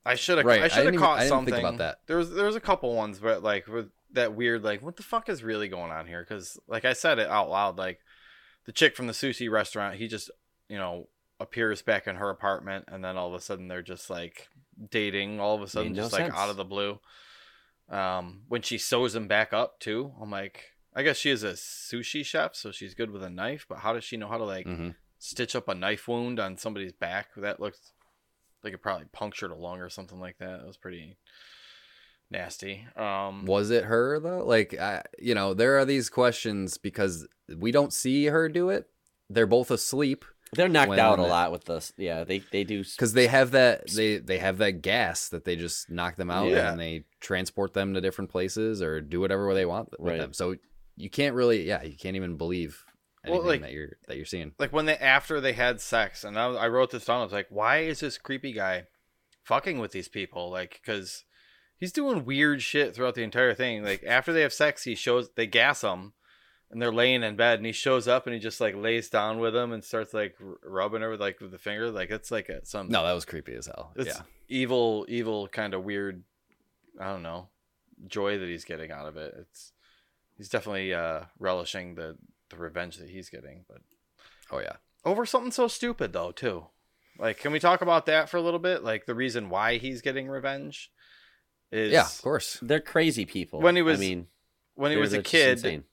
I 0.05 0.15
should 0.15 0.37
have. 0.37 0.45
Right, 0.47 0.61
I 0.61 0.67
should 0.67 0.85
have 0.85 0.93
even- 0.93 0.99
caught 0.99 1.17
I 1.17 1.21
didn't 1.23 1.29
something 1.29 1.53
think 1.53 1.65
about 1.67 1.77
that. 1.79 1.99
There 2.07 2.17
was 2.17 2.31
there 2.31 2.45
was 2.45 2.55
a 2.55 2.61
couple 2.61 2.93
ones, 2.95 3.19
but 3.19 3.43
like 3.43 3.67
with 3.67 3.89
that 4.13 4.33
weird, 4.35 4.63
like 4.63 4.81
what 4.81 4.95
the 4.95 5.03
fuck 5.03 5.27
is 5.29 5.43
really 5.43 5.67
going 5.67 5.91
on 5.91 6.07
here? 6.07 6.25
Because 6.27 6.57
like 6.67 6.85
I 6.85 6.93
said 6.93 7.19
it 7.19 7.27
out 7.29 7.49
loud, 7.49 7.77
like 7.77 7.99
the 8.65 8.71
chick 8.71 8.95
from 8.95 9.07
the 9.07 9.13
sushi 9.13 9.49
restaurant, 9.51 9.95
he 9.97 10.07
just 10.07 10.31
you 10.69 10.77
know 10.77 11.07
appears 11.39 11.81
back 11.81 12.07
in 12.07 12.15
her 12.15 12.29
apartment, 12.29 12.85
and 12.87 13.03
then 13.03 13.17
all 13.17 13.27
of 13.27 13.33
a 13.33 13.41
sudden 13.41 13.67
they're 13.67 13.81
just 13.81 14.09
like 14.09 14.47
dating. 14.89 15.39
All 15.39 15.55
of 15.55 15.61
a 15.61 15.67
sudden, 15.67 15.91
Made 15.91 15.97
no 15.97 16.03
just 16.03 16.13
like 16.13 16.23
sense. 16.23 16.35
out 16.35 16.49
of 16.49 16.55
the 16.57 16.65
blue. 16.65 16.99
Um, 17.89 18.41
when 18.47 18.61
she 18.61 18.77
sews 18.77 19.15
him 19.15 19.27
back 19.27 19.53
up 19.53 19.79
too, 19.79 20.13
I'm 20.21 20.29
like, 20.31 20.71
I 20.93 21.03
guess 21.03 21.17
she 21.17 21.29
is 21.29 21.43
a 21.43 21.51
sushi 21.53 22.25
chef, 22.25 22.55
so 22.55 22.71
she's 22.71 22.93
good 22.93 23.11
with 23.11 23.23
a 23.23 23.29
knife. 23.29 23.65
But 23.69 23.79
how 23.79 23.93
does 23.93 24.03
she 24.03 24.17
know 24.17 24.27
how 24.27 24.37
to 24.37 24.43
like 24.45 24.65
hmm 24.65 24.89
stitch 25.19 25.55
up 25.55 25.67
a 25.67 25.75
knife 25.75 26.07
wound 26.07 26.39
on 26.39 26.57
somebody's 26.57 26.93
back. 26.93 27.29
That 27.37 27.59
looked 27.59 27.91
like 28.63 28.73
it 28.73 28.81
probably 28.81 29.05
punctured 29.11 29.51
a 29.51 29.55
lung 29.55 29.79
or 29.81 29.89
something 29.89 30.19
like 30.19 30.37
that. 30.39 30.59
It 30.61 30.65
was 30.67 30.77
pretty 30.77 31.17
nasty. 32.29 32.85
Um, 32.95 33.45
Was 33.45 33.71
it 33.71 33.85
her 33.85 34.19
though? 34.19 34.45
Like, 34.45 34.77
I, 34.77 35.03
you 35.19 35.35
know, 35.35 35.53
there 35.53 35.77
are 35.77 35.85
these 35.85 36.09
questions 36.09 36.77
because 36.77 37.27
we 37.55 37.71
don't 37.71 37.93
see 37.93 38.25
her 38.25 38.49
do 38.49 38.69
it. 38.69 38.87
They're 39.29 39.45
both 39.47 39.71
asleep 39.71 40.25
They're 40.53 40.69
knocked 40.69 40.97
out 40.97 41.19
a 41.19 41.23
it- 41.23 41.29
lot 41.29 41.51
with 41.51 41.65
this. 41.65 41.93
Yeah, 41.97 42.23
they 42.23 42.39
they 42.51 42.63
do. 42.63 42.83
because 42.83 43.13
they 43.13 43.27
have 43.27 43.51
that 43.51 43.87
they 43.91 44.17
they 44.17 44.37
have 44.39 44.57
that 44.59 44.81
gas 44.81 45.29
that 45.29 45.45
they 45.45 45.55
just 45.55 45.89
knock 45.89 46.15
them 46.15 46.31
out 46.31 46.47
Yeah. 46.49 46.71
and 46.71 46.79
they 46.79 47.05
transport 47.19 47.73
them 47.73 47.93
to 47.93 48.01
different 48.01 48.29
places 48.29 48.81
or 48.81 49.01
do 49.01 49.19
whatever 49.19 49.53
they 49.53 49.65
want 49.65 49.89
with 49.99 50.11
Right. 50.11 50.19
them. 50.19 50.33
So 50.33 50.55
you 50.95 51.09
can't 51.09 51.35
really, 51.35 51.67
yeah, 51.67 51.83
you 51.83 51.95
can't 51.95 52.15
even 52.15 52.37
believe 52.37 52.83
Well, 53.29 53.43
like- 53.43 53.61
that 53.61 53.71
you're 53.71 53.97
that 54.07 54.17
you're 54.17 54.25
seeing. 54.25 54.53
like 54.59 54.73
when 54.73 54.85
they 54.85 54.97
after 54.97 55.39
they 55.41 55.53
had 55.53 55.81
sex, 55.81 56.23
and 56.23 56.37
I, 56.37 56.47
I 56.47 56.67
wrote 56.67 56.91
this 56.91 57.05
down. 57.05 57.21
I 57.21 57.23
was 57.23 57.33
like, 57.33 57.47
why 57.49 57.79
is 57.79 57.99
this 57.99 58.17
creepy 58.17 58.53
guy 58.53 58.87
fucking 59.43 59.79
with 59.79 59.91
these 59.91 60.07
people? 60.07 60.49
Like, 60.49 60.79
because 60.81 61.23
he's 61.77 61.91
doing 61.91 62.25
weird 62.25 62.61
shit 62.61 62.95
throughout 62.95 63.15
the 63.15 63.23
entire 63.23 63.53
thing. 63.53 63.83
Like 63.83 64.03
after 64.05 64.33
they 64.33 64.41
have 64.41 64.53
sex, 64.53 64.83
he 64.83 64.95
shows 64.95 65.29
they 65.35 65.47
gas 65.47 65.81
him, 65.81 66.13
and 66.71 66.81
they're 66.81 66.91
laying 66.91 67.23
in 67.23 67.35
bed, 67.35 67.59
and 67.59 67.65
he 67.65 67.71
shows 67.71 68.07
up 68.07 68.25
and 68.27 68.33
he 68.33 68.39
just 68.39 68.59
like 68.61 68.75
lays 68.75 69.09
down 69.09 69.39
with 69.39 69.53
them 69.53 69.71
and 69.71 69.83
starts 69.83 70.13
like 70.13 70.35
rubbing 70.63 71.01
her 71.01 71.09
with 71.09 71.21
like 71.21 71.39
with 71.39 71.51
the 71.51 71.57
finger. 71.57 71.89
Like 71.91 72.09
it's 72.11 72.31
like 72.31 72.49
a, 72.49 72.65
some 72.65 72.89
No, 72.89 73.05
that 73.05 73.13
was 73.13 73.25
creepy 73.25 73.53
as 73.53 73.67
hell. 73.67 73.91
it's 73.95 74.07
yeah, 74.07 74.21
evil, 74.47 75.05
evil 75.07 75.47
kind 75.47 75.73
of 75.73 75.83
weird. 75.83 76.23
I 76.99 77.05
don't 77.05 77.23
know 77.23 77.49
joy 78.05 78.37
that 78.37 78.47
he's 78.47 78.63
getting 78.65 78.91
out 78.91 79.07
of 79.07 79.17
it. 79.17 79.33
It's 79.39 79.71
he's 80.37 80.49
definitely 80.49 80.93
uh 80.93 81.21
relishing 81.39 81.95
the 81.95 82.15
the 82.49 82.57
revenge 82.57 82.97
that 82.97 83.09
he's 83.09 83.29
getting, 83.29 83.65
but 83.67 83.79
oh 84.51 84.59
yeah. 84.59 84.77
over 85.05 85.25
something 85.25 85.51
so 85.51 85.67
stupid 85.67 86.13
though 86.13 86.31
too 86.31 86.65
like 87.19 87.39
can 87.39 87.51
we 87.51 87.59
talk 87.59 87.81
about 87.81 88.05
that 88.05 88.29
for 88.29 88.37
a 88.37 88.41
little 88.41 88.59
bit 88.59 88.83
like 88.83 89.05
the 89.05 89.15
reason 89.15 89.49
why 89.49 89.77
he's 89.77 90.01
getting 90.01 90.27
revenge 90.27 90.91
is 91.71 91.91
Yeah, 91.91 92.05
of 92.05 92.21
course. 92.21 92.59
They're 92.61 92.79
crazy 92.79 93.25
people. 93.25 93.59
When 93.59 93.75
he 93.75 93.81
was- 93.81 93.97
I 93.97 94.01
mean, 94.01 94.27
when 94.75 94.91
he 94.91 94.97
was 94.97 95.13
a 95.13 95.21
kid 95.21 95.83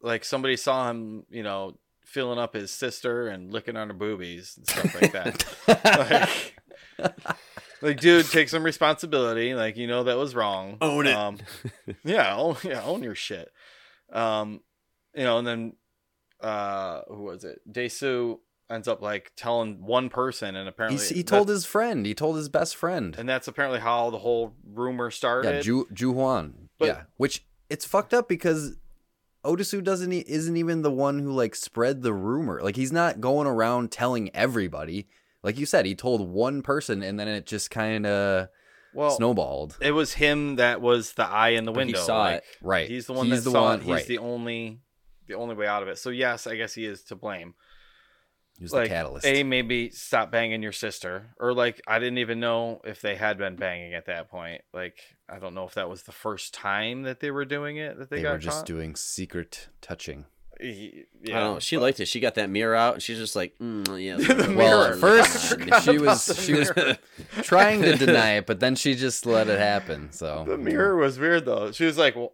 like 0.00 0.24
somebody 0.24 0.56
saw 0.56 0.90
him 0.90 1.24
you 1.30 1.42
know 1.42 1.76
filling 2.04 2.38
up 2.38 2.54
his 2.54 2.70
sister 2.70 3.28
and 3.28 3.52
licking 3.52 3.76
on 3.76 3.88
her 3.88 3.94
boobies 3.94 4.56
and 4.56 4.66
stuff 4.66 4.94
like 5.00 5.12
that 5.12 5.44
like, 6.98 7.08
like 7.82 8.00
dude 8.00 8.26
take 8.30 8.48
some 8.48 8.62
responsibility 8.62 9.54
like 9.54 9.76
you 9.76 9.86
know 9.86 10.04
that 10.04 10.16
was 10.16 10.34
wrong 10.34 10.78
Own 10.80 11.06
it. 11.06 11.14
um, 11.14 11.36
yeah 12.04 12.34
own, 12.36 12.56
yeah 12.64 12.82
own 12.82 13.02
your 13.02 13.14
shit 13.14 13.52
um 14.12 14.60
you 15.18 15.24
know 15.24 15.38
and 15.38 15.46
then 15.46 15.72
uh 16.40 17.02
who 17.08 17.24
was 17.24 17.44
it 17.44 17.60
Dae-su 17.70 18.40
ends 18.70 18.86
up 18.86 19.02
like 19.02 19.32
telling 19.36 19.84
one 19.84 20.08
person 20.08 20.54
and 20.54 20.68
apparently 20.68 20.98
He's, 20.98 21.08
he 21.08 21.22
told 21.22 21.48
his 21.48 21.64
friend. 21.64 22.04
He 22.06 22.14
told 22.14 22.36
his 22.36 22.48
best 22.48 22.76
friend. 22.76 23.16
and 23.18 23.28
that's 23.28 23.48
apparently 23.48 23.80
how 23.80 24.10
the 24.10 24.18
whole 24.18 24.54
rumor 24.64 25.10
started 25.10 25.54
Yeah, 25.56 25.60
Ju 25.62 25.88
Ju 25.92 26.12
Huan. 26.12 26.68
But- 26.78 26.86
yeah, 26.88 27.02
which 27.16 27.44
it's 27.70 27.84
fucked 27.84 28.14
up 28.14 28.28
because 28.28 28.76
Otisu 29.44 29.82
doesn't 29.82 30.12
isn't 30.12 30.56
even 30.56 30.82
the 30.82 30.90
one 30.90 31.18
who 31.20 31.32
like 31.32 31.54
spread 31.54 32.02
the 32.02 32.12
rumor. 32.12 32.60
Like 32.62 32.76
he's 32.76 32.92
not 32.92 33.20
going 33.20 33.46
around 33.46 33.90
telling 33.90 34.30
everybody. 34.34 35.08
Like 35.42 35.58
you 35.58 35.64
said, 35.66 35.86
he 35.86 35.94
told 35.94 36.28
one 36.28 36.62
person, 36.62 37.02
and 37.02 37.18
then 37.18 37.28
it 37.28 37.46
just 37.46 37.70
kind 37.70 38.04
of 38.04 38.48
well 38.92 39.10
snowballed. 39.12 39.76
it 39.80 39.92
was 39.92 40.14
him 40.14 40.56
that 40.56 40.80
was 40.80 41.12
the 41.12 41.24
eye 41.24 41.50
in 41.50 41.64
the 41.64 41.72
But 41.72 41.86
he 41.86 41.92
window 41.92 42.00
saw 42.04 42.18
like, 42.18 42.36
it. 42.38 42.44
Right. 42.60 42.88
He's 42.88 43.06
the 43.06 43.12
one 43.12 43.26
He's 43.26 43.44
that 43.44 43.50
the 43.50 43.54
saw 43.54 43.62
one- 43.62 43.80
it. 43.80 43.84
He's 43.84 43.92
right. 43.94 44.06
the 44.06 44.18
only 44.18 44.80
the 45.28 45.34
only 45.34 45.54
way 45.54 45.66
out 45.66 45.82
of 45.82 45.88
it. 45.88 45.98
So 45.98 46.10
yes, 46.10 46.46
I 46.46 46.56
guess 46.56 46.74
he 46.74 46.84
is 46.86 47.02
to 47.04 47.14
blame. 47.16 47.54
He 48.58 48.64
was 48.64 48.72
like 48.72 48.84
the 48.84 48.88
catalyst. 48.88 49.24
A 49.26 49.44
maybe 49.44 49.90
stop 49.90 50.32
banging 50.32 50.62
your 50.64 50.72
sister. 50.72 51.34
Or 51.38 51.52
like 51.52 51.80
I 51.86 52.00
didn't 52.00 52.18
even 52.18 52.40
know 52.40 52.80
if 52.84 53.00
they 53.00 53.14
had 53.14 53.38
been 53.38 53.54
banging 53.54 53.94
at 53.94 54.06
that 54.06 54.28
point. 54.30 54.62
Like 54.74 54.98
I 55.28 55.38
don't 55.38 55.54
know 55.54 55.64
if 55.64 55.74
that 55.74 55.88
was 55.88 56.02
the 56.02 56.12
first 56.12 56.54
time 56.54 57.02
that 57.02 57.20
they 57.20 57.30
were 57.30 57.44
doing 57.44 57.76
it 57.76 57.98
that 57.98 58.10
they, 58.10 58.16
they 58.16 58.22
got 58.22 58.32
were 58.32 58.38
just 58.38 58.58
caught. 58.58 58.66
doing 58.66 58.96
secret 58.96 59.68
touching. 59.80 60.24
He- 60.60 61.04
I 61.26 61.30
don't 61.30 61.54
know. 61.54 61.58
She 61.60 61.78
liked 61.78 62.00
it. 62.00 62.06
She 62.08 62.18
got 62.18 62.34
that 62.34 62.50
mirror 62.50 62.74
out, 62.74 62.94
and 62.94 63.02
she's 63.02 63.18
just 63.18 63.36
like, 63.36 63.56
mm, 63.60 63.86
yeah. 64.04 64.16
The 64.34 64.52
Well, 64.56 64.80
mirror. 64.82 64.92
at 64.94 64.98
first 64.98 65.84
she 65.84 65.98
was 65.98 66.26
the 66.26 66.34
she 66.34 66.54
was 66.54 66.72
trying 67.46 67.82
to 67.82 67.94
deny 67.96 68.38
it, 68.38 68.46
but 68.46 68.58
then 68.58 68.74
she 68.74 68.96
just 68.96 69.24
let 69.24 69.46
it 69.46 69.60
happen. 69.60 70.10
So 70.10 70.44
The 70.48 70.58
mirror 70.58 70.96
was 70.96 71.16
weird 71.16 71.44
though. 71.44 71.70
She 71.70 71.84
was 71.84 71.96
like 71.96 72.16
well, 72.16 72.32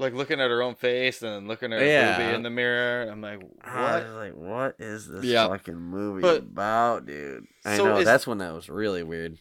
like 0.00 0.14
looking 0.14 0.40
at 0.40 0.50
her 0.50 0.62
own 0.62 0.74
face 0.74 1.22
and 1.22 1.46
looking 1.46 1.72
at 1.72 1.80
her 1.80 1.86
Yeah. 1.86 2.18
movie 2.18 2.34
in 2.34 2.42
the 2.42 2.50
mirror. 2.50 3.08
I'm 3.10 3.20
like, 3.20 3.40
what? 3.40 4.08
like, 4.10 4.34
what 4.34 4.76
is 4.78 5.06
this 5.08 5.24
Yeah. 5.24 5.48
fucking 5.48 5.76
movie 5.76 6.22
But- 6.22 6.38
about, 6.38 7.06
dude? 7.06 7.46
I 7.64 7.76
So 7.76 7.84
know. 7.86 7.96
is- 7.98 8.04
That's 8.06 8.26
when 8.26 8.38
that 8.38 8.52
was 8.54 8.68
really 8.68 9.02
weird. 9.02 9.38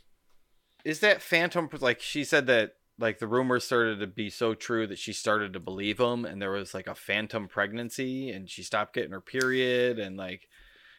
is 0.86 1.00
that 1.02 1.22
phantom 1.22 1.70
like 1.82 2.02
she 2.02 2.24
said 2.24 2.48
that 2.48 2.74
like 2.98 3.20
the 3.20 3.28
rumors 3.28 3.64
started 3.66 4.00
to 4.00 4.08
be 4.08 4.30
so 4.30 4.54
true 4.54 4.88
that 4.88 4.98
she 4.98 5.12
started 5.14 5.52
to 5.54 5.60
believe 5.60 5.98
them 5.98 6.24
and 6.26 6.42
there 6.42 6.52
was 6.52 6.74
like 6.74 6.88
a 6.88 6.96
phantom 6.96 7.48
pregnancy 7.50 8.30
and 8.30 8.50
she 8.50 8.64
stopped 8.64 8.94
getting 8.94 9.12
her 9.12 9.20
period 9.22 10.00
and 10.00 10.16
like 10.18 10.48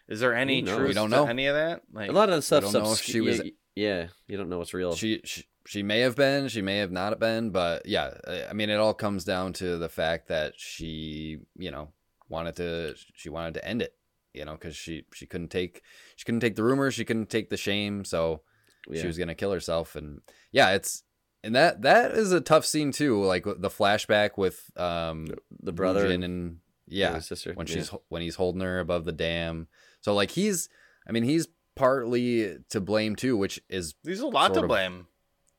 is 0.09 0.21
there 0.21 0.35
any 0.35 0.63
truth 0.63 0.89
We 0.89 0.93
don't 0.95 1.11
to 1.11 1.17
know. 1.17 1.27
any 1.27 1.47
of 1.47 1.55
that 1.55 1.83
like 1.93 2.11
A 2.11 2.13
lot 2.13 2.29
of 2.29 2.37
the 2.37 2.43
stuff. 2.43 2.63
don't 2.65 2.73
know 2.75 2.93
if 2.93 3.01
she 3.01 3.21
was- 3.21 3.39
Yeah, 3.39 3.51
yeah, 3.75 4.07
you 4.27 4.37
don't 4.37 4.49
know 4.51 4.59
what's 4.59 4.75
real. 4.75 4.95
she, 4.95 5.21
she 5.25 5.45
she 5.67 5.83
may 5.83 6.01
have 6.01 6.17
been, 6.17 6.49
she 6.49 6.63
may 6.63 6.79
have 6.79 6.93
not 6.93 7.19
been, 7.21 7.51
but 7.51 7.87
yeah, 7.87 8.15
I- 8.49 8.53
mean, 8.53 8.71
it 8.71 8.77
all 8.77 8.95
comes 8.95 9.25
down 9.25 9.53
to 9.55 9.77
the 9.79 9.89
fact 9.89 10.29
that 10.29 10.55
she, 10.57 11.39
you 11.57 11.71
know, 11.71 11.89
wanted 12.29 12.57
to 12.57 12.95
she 13.15 13.29
wanted 13.29 13.55
to 13.55 13.65
end 13.67 13.83
it, 13.83 13.95
you 14.33 14.45
know, 14.45 14.53
because 14.53 14.77
she 14.77 15.05
she 15.13 15.27
couldn't 15.27 15.49
take 15.51 15.83
she 16.17 16.25
couldn't 16.25 16.41
take 16.41 16.57
the 16.57 16.65
rumors, 16.65 16.95
she 16.95 17.05
couldn't 17.05 17.29
take 17.31 17.51
the 17.51 17.57
shame, 17.57 18.05
so 18.05 18.43
yeah. 18.89 19.01
she 19.01 19.07
was 19.07 19.19
gonna 19.19 19.35
kill 19.35 19.53
herself, 19.53 19.97
and 19.97 20.21
yeah, 20.53 20.71
it's 20.71 21.03
and 21.43 21.55
that 21.55 21.83
that 21.83 22.13
is 22.13 22.33
a 22.33 22.41
tough 22.41 22.65
scene 22.65 22.93
too, 22.93 23.23
like 23.25 23.45
the 23.45 23.71
flashback 23.71 24.37
with 24.37 24.71
um 24.77 25.27
the 25.63 25.73
brother 25.73 26.09
Jin 26.09 26.23
and 26.23 26.59
yeah, 26.87 27.15
his 27.15 27.27
sister 27.27 27.53
when 27.55 27.67
yeah. 27.67 27.75
she's 27.75 27.89
when 28.09 28.23
he's 28.23 28.37
holding 28.37 28.63
her 28.63 28.81
above 28.81 29.05
the 29.05 29.13
dam. 29.13 29.69
So 30.01 30.15
like 30.15 30.31
he's, 30.31 30.69
I 31.07 31.13
mean, 31.13 31.23
he's 31.25 31.47
partly 31.77 32.59
to 32.71 32.81
blame 32.81 33.17
too, 33.17 33.37
which 33.37 33.61
is 33.69 33.95
there's 34.05 34.21
a 34.21 34.27
lot 34.27 34.55
to 34.55 34.63
of- 34.63 34.69
blame 34.69 35.07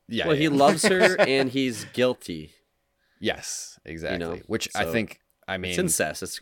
yeah. 0.07 0.27
well, 0.27 0.35
yeah. 0.35 0.41
he 0.41 0.49
loves 0.49 0.83
her 0.85 1.19
and 1.27 1.49
he's 1.49 1.85
guilty. 1.93 2.51
yes, 3.19 3.79
exactly. 3.85 4.43
which 4.47 4.69
I 4.75 4.85
think, 4.85 5.19
I 5.47 5.57
mean, 5.57 5.71
it's 5.71 5.79
incest. 5.79 6.23
It's 6.23 6.41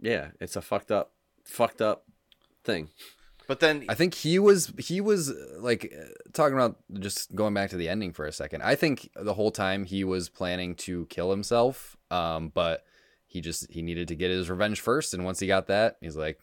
yeah, 0.00 0.28
it's 0.40 0.56
a 0.56 0.62
fucked 0.62 0.90
up, 0.90 1.12
fucked 1.44 1.82
up 1.82 2.04
thing. 2.64 2.88
but 3.46 3.60
then 3.60 3.84
I 3.88 3.94
think 3.94 4.14
he 4.14 4.38
was 4.38 4.72
he 4.78 5.00
was 5.00 5.30
uh, 5.30 5.34
like 5.58 5.92
uh, 5.96 6.04
talking 6.32 6.54
about 6.54 6.76
just 6.98 7.34
going 7.34 7.54
back 7.54 7.70
to 7.70 7.76
the 7.76 7.88
ending 7.88 8.12
for 8.12 8.26
a 8.26 8.32
second. 8.32 8.62
I 8.62 8.74
think 8.74 9.10
the 9.14 9.34
whole 9.34 9.50
time 9.50 9.84
he 9.84 10.04
was 10.04 10.28
planning 10.28 10.74
to 10.76 11.06
kill 11.06 11.30
himself, 11.30 11.96
um, 12.10 12.50
but 12.54 12.84
he 13.26 13.40
just 13.40 13.70
he 13.70 13.82
needed 13.82 14.08
to 14.08 14.14
get 14.14 14.30
his 14.30 14.50
revenge 14.50 14.80
first, 14.80 15.14
and 15.14 15.24
once 15.24 15.40
he 15.40 15.46
got 15.46 15.66
that, 15.68 15.96
he's 16.00 16.16
like, 16.16 16.38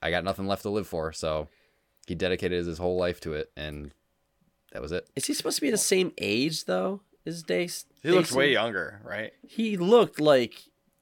I 0.00 0.10
got 0.10 0.24
nothing 0.24 0.46
left 0.46 0.62
to 0.62 0.70
live 0.70 0.86
for, 0.86 1.12
so 1.12 1.48
he 2.06 2.14
dedicated 2.14 2.66
his 2.66 2.78
whole 2.78 2.96
life 2.96 3.20
to 3.20 3.32
it, 3.34 3.50
and 3.56 3.92
that 4.72 4.82
was 4.82 4.92
it. 4.92 5.08
Is 5.16 5.26
he 5.26 5.34
supposed 5.34 5.56
to 5.56 5.62
be 5.62 5.70
the 5.70 5.76
same 5.78 6.12
age 6.18 6.64
though? 6.64 7.00
As 7.24 7.42
Dace? 7.42 7.86
he 8.02 8.10
looks 8.10 8.32
way 8.32 8.52
younger 8.52 9.00
right 9.04 9.32
He 9.46 9.76
looked 9.76 10.20
like 10.20 10.54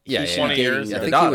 Yeah, 0.04 0.20
he 0.20 0.26
yeah, 0.26 0.26
should 0.26 0.36
yeah. 0.36 0.48
be 0.48 0.54
20 0.56 0.60
years, 0.60 0.88
dating 0.90 0.94
I 0.94 0.98
the 0.98 1.10
think 1.10 1.24
he 1.24 1.30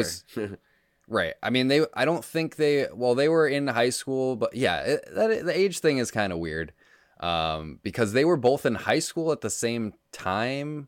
was- 0.48 0.58
Right. 1.08 1.34
I 1.44 1.52
mean, 1.52 1.68
they. 1.68 1.86
I 1.94 2.04
don't 2.04 2.26
think 2.26 2.56
they. 2.56 2.88
Well, 2.92 3.14
they 3.14 3.30
were 3.30 3.48
in 3.48 3.68
high 3.68 3.92
school, 3.92 4.36
but 4.36 4.56
yeah, 4.56 4.80
it, 4.82 5.06
that 5.14 5.46
the 5.46 5.56
age 5.56 5.78
thing 5.78 6.00
is 6.00 6.10
kind 6.10 6.34
of 6.34 6.40
weird, 6.40 6.74
um, 7.20 7.80
because 7.84 8.14
they 8.14 8.26
were 8.26 8.38
both 8.38 8.66
in 8.66 8.74
high 8.74 8.98
school 8.98 9.32
at 9.32 9.42
the 9.42 9.52
same 9.52 9.94
time, 10.12 10.88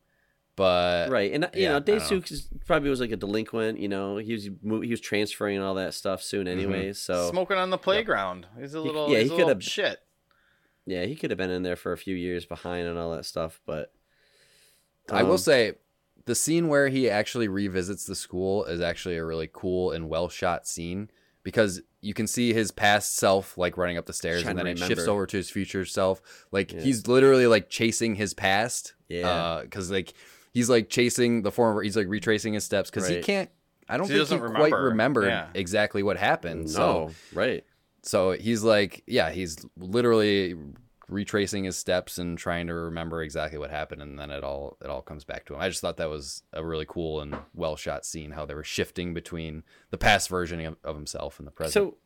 but 0.55 1.12
right, 1.12 1.31
and 1.31 1.47
you 1.53 1.62
yeah, 1.62 1.69
I 1.69 1.73
know, 1.73 1.79
don't. 1.81 1.99
Dae-su 1.99 2.39
probably 2.65 2.89
was 2.89 2.99
like 2.99 3.12
a 3.12 3.15
delinquent. 3.15 3.79
You 3.79 3.89
know, 3.89 4.17
he 4.17 4.33
was 4.33 4.45
he 4.45 4.89
was 4.89 4.99
transferring 4.99 5.57
and 5.57 5.63
all 5.63 5.75
that 5.75 5.93
stuff 5.93 6.23
soon, 6.23 6.47
Mm-hmm. 6.47 6.93
So 6.93 7.29
smoking 7.29 7.57
on 7.57 7.69
the 7.69 7.77
playground 7.77 8.47
he's 8.60 8.73
a 8.73 8.81
little 8.81 9.12
yeah, 9.12 9.19
he's 9.19 9.27
he 9.29 9.36
a 9.36 9.38
little 9.38 9.49
could've- 9.49 9.63
shit 9.63 9.99
yeah, 10.88 11.06
he 11.06 11.15
could 11.15 11.30
have 11.30 11.38
been 11.38 11.52
in 11.52 11.62
there 11.62 11.76
for 11.76 11.91
a 11.91 11.97
few 11.97 12.15
years 12.15 12.45
behind 12.45 12.88
and 12.88 12.97
all 12.97 13.12
that 13.12 13.26
stuff. 13.26 13.60
But 13.65 13.91
I 15.12 15.23
will 15.23 15.33
um, 15.33 15.38
say, 15.38 15.73
the 16.25 16.33
scene 16.33 16.67
where 16.69 16.88
he 16.88 17.10
actually 17.10 17.48
revisits 17.48 18.06
the 18.06 18.15
school 18.15 18.63
is 18.65 18.81
actually 18.81 19.17
a 19.17 19.23
really 19.25 19.50
cool 19.52 19.92
and 19.92 20.10
well 20.10 20.29
shot 20.29 20.65
scene 20.65 21.10
because 21.44 21.81
you 22.02 22.13
can 22.13 22.25
see 22.27 22.54
his 22.54 22.71
past 22.71 23.15
self 23.15 23.58
like 23.58 23.77
running 23.77 23.98
up 23.98 24.06
the 24.06 24.13
stairs, 24.13 24.42
and 24.44 24.58
to 24.58 24.63
then 24.63 24.67
it 24.67 24.79
shifts 24.79 25.08
over 25.08 25.25
to 25.25 25.38
his 25.38 25.50
future 25.50 25.85
self. 25.85 26.21
Like 26.52 26.71
Yeah. 26.73 26.81
he's 26.81 27.08
literally 27.08 27.48
like 27.48 27.69
chasing 27.69 28.15
his 28.15 28.33
past. 28.33 28.94
Yeah. 29.10 29.62
because 29.63 29.92
like 29.92 30.13
he's 30.54 30.69
like 30.69 30.90
chasing 30.90 31.42
the 31.42 31.52
former. 31.52 31.81
He's 31.81 31.98
like 31.98 32.08
retracing 32.08 32.54
his 32.54 32.63
steps 32.63 32.90
because 32.90 33.08
he 33.08 33.21
can't. 33.21 33.50
I 33.90 33.96
don't 33.98 34.08
think 34.08 34.13
he 34.15 34.19
doesn't 34.19 34.40
quite 34.40 34.73
remember. 34.73 34.81
remembered 34.90 35.27
Yeah. 35.27 35.48
exactly 35.54 36.04
what 36.04 36.17
happened. 36.17 36.65
no, 36.65 36.69
So 36.69 37.12
right. 37.33 37.63
So 38.08 38.31
he's 38.31 38.63
like, 38.63 39.03
yeah, 39.05 39.29
he's 39.31 39.58
literally 39.77 40.55
retracing 41.10 41.63
his 41.63 41.77
steps 41.77 42.17
and 42.17 42.37
trying 42.37 42.67
to 42.67 42.73
remember 42.73 43.21
exactly 43.21 43.58
what 43.58 43.69
happened, 43.69 44.01
and 44.01 44.17
then 44.19 44.29
it 44.31 44.43
all 44.43 44.77
it 44.83 44.87
all 44.89 45.01
comes 45.01 45.23
back 45.23 45.45
to 45.45 45.53
him. 45.53 45.60
I 45.62 45.69
just 45.69 45.81
thought 45.81 45.97
that 45.97 46.10
was 46.10 46.43
a 46.53 46.65
really 46.65 46.85
cool 46.87 47.21
and 47.21 47.37
well 47.53 47.75
shot 47.75 48.05
scene 48.05 48.31
how 48.31 48.45
they 48.45 48.53
were 48.55 48.63
shifting 48.63 49.13
between 49.13 49.63
the 49.91 49.97
past 49.97 50.29
version 50.29 50.60
of, 50.65 50.77
of 50.83 50.95
himself 50.95 51.39
and 51.39 51.47
the 51.47 51.51
present. 51.51 51.73
So 51.73 51.97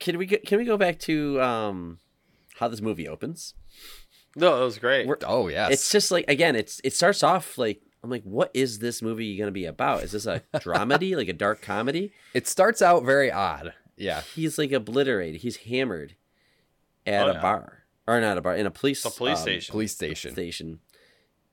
can 0.00 0.18
we 0.18 0.26
get, 0.26 0.44
can 0.46 0.58
we 0.58 0.64
go 0.64 0.76
back 0.76 0.98
to 1.00 1.40
um 1.40 1.98
how 2.58 2.68
this 2.68 2.80
movie 2.80 3.08
opens? 3.08 3.54
No, 4.36 4.58
that 4.58 4.64
was 4.64 4.78
great. 4.78 5.06
We're- 5.06 5.20
Oh 5.24 5.48
yes. 5.48 5.70
It's 5.72 5.90
just 5.92 6.10
like 6.10 6.24
again, 6.28 6.56
it's 6.56 6.80
it 6.84 6.92
starts 6.94 7.22
off 7.22 7.58
like 7.58 7.80
I'm 8.02 8.10
like, 8.10 8.24
what 8.24 8.50
is 8.52 8.80
this 8.80 9.00
movie 9.00 9.36
going 9.36 9.46
to 9.48 9.52
be 9.52 9.64
about? 9.64 10.02
Is 10.02 10.12
this 10.12 10.26
a 10.26 10.42
dramedy, 10.56 11.16
like 11.16 11.28
a 11.28 11.32
dark 11.32 11.62
comedy? 11.62 12.12
it 12.34 12.46
starts 12.46 12.82
out 12.82 13.04
very 13.04 13.30
odd. 13.32 13.72
Yeah. 13.96 14.22
He's 14.34 14.58
like 14.58 14.72
obliterated. 14.72 15.40
He's 15.42 15.56
hammered 15.58 16.16
at 17.06 17.26
Oh, 17.26 17.30
a 17.30 17.34
yeah. 17.34 17.40
bar 17.42 17.84
or 18.06 18.20
not 18.20 18.36
a 18.38 18.40
bar 18.40 18.56
in 18.56 18.66
a 18.66 18.70
police 18.70 19.02
The 19.02 19.10
police 19.10 19.38
um, 19.38 19.42
station. 19.42 19.72
Police 19.72 19.92
station. 19.92 20.32
station. 20.32 20.80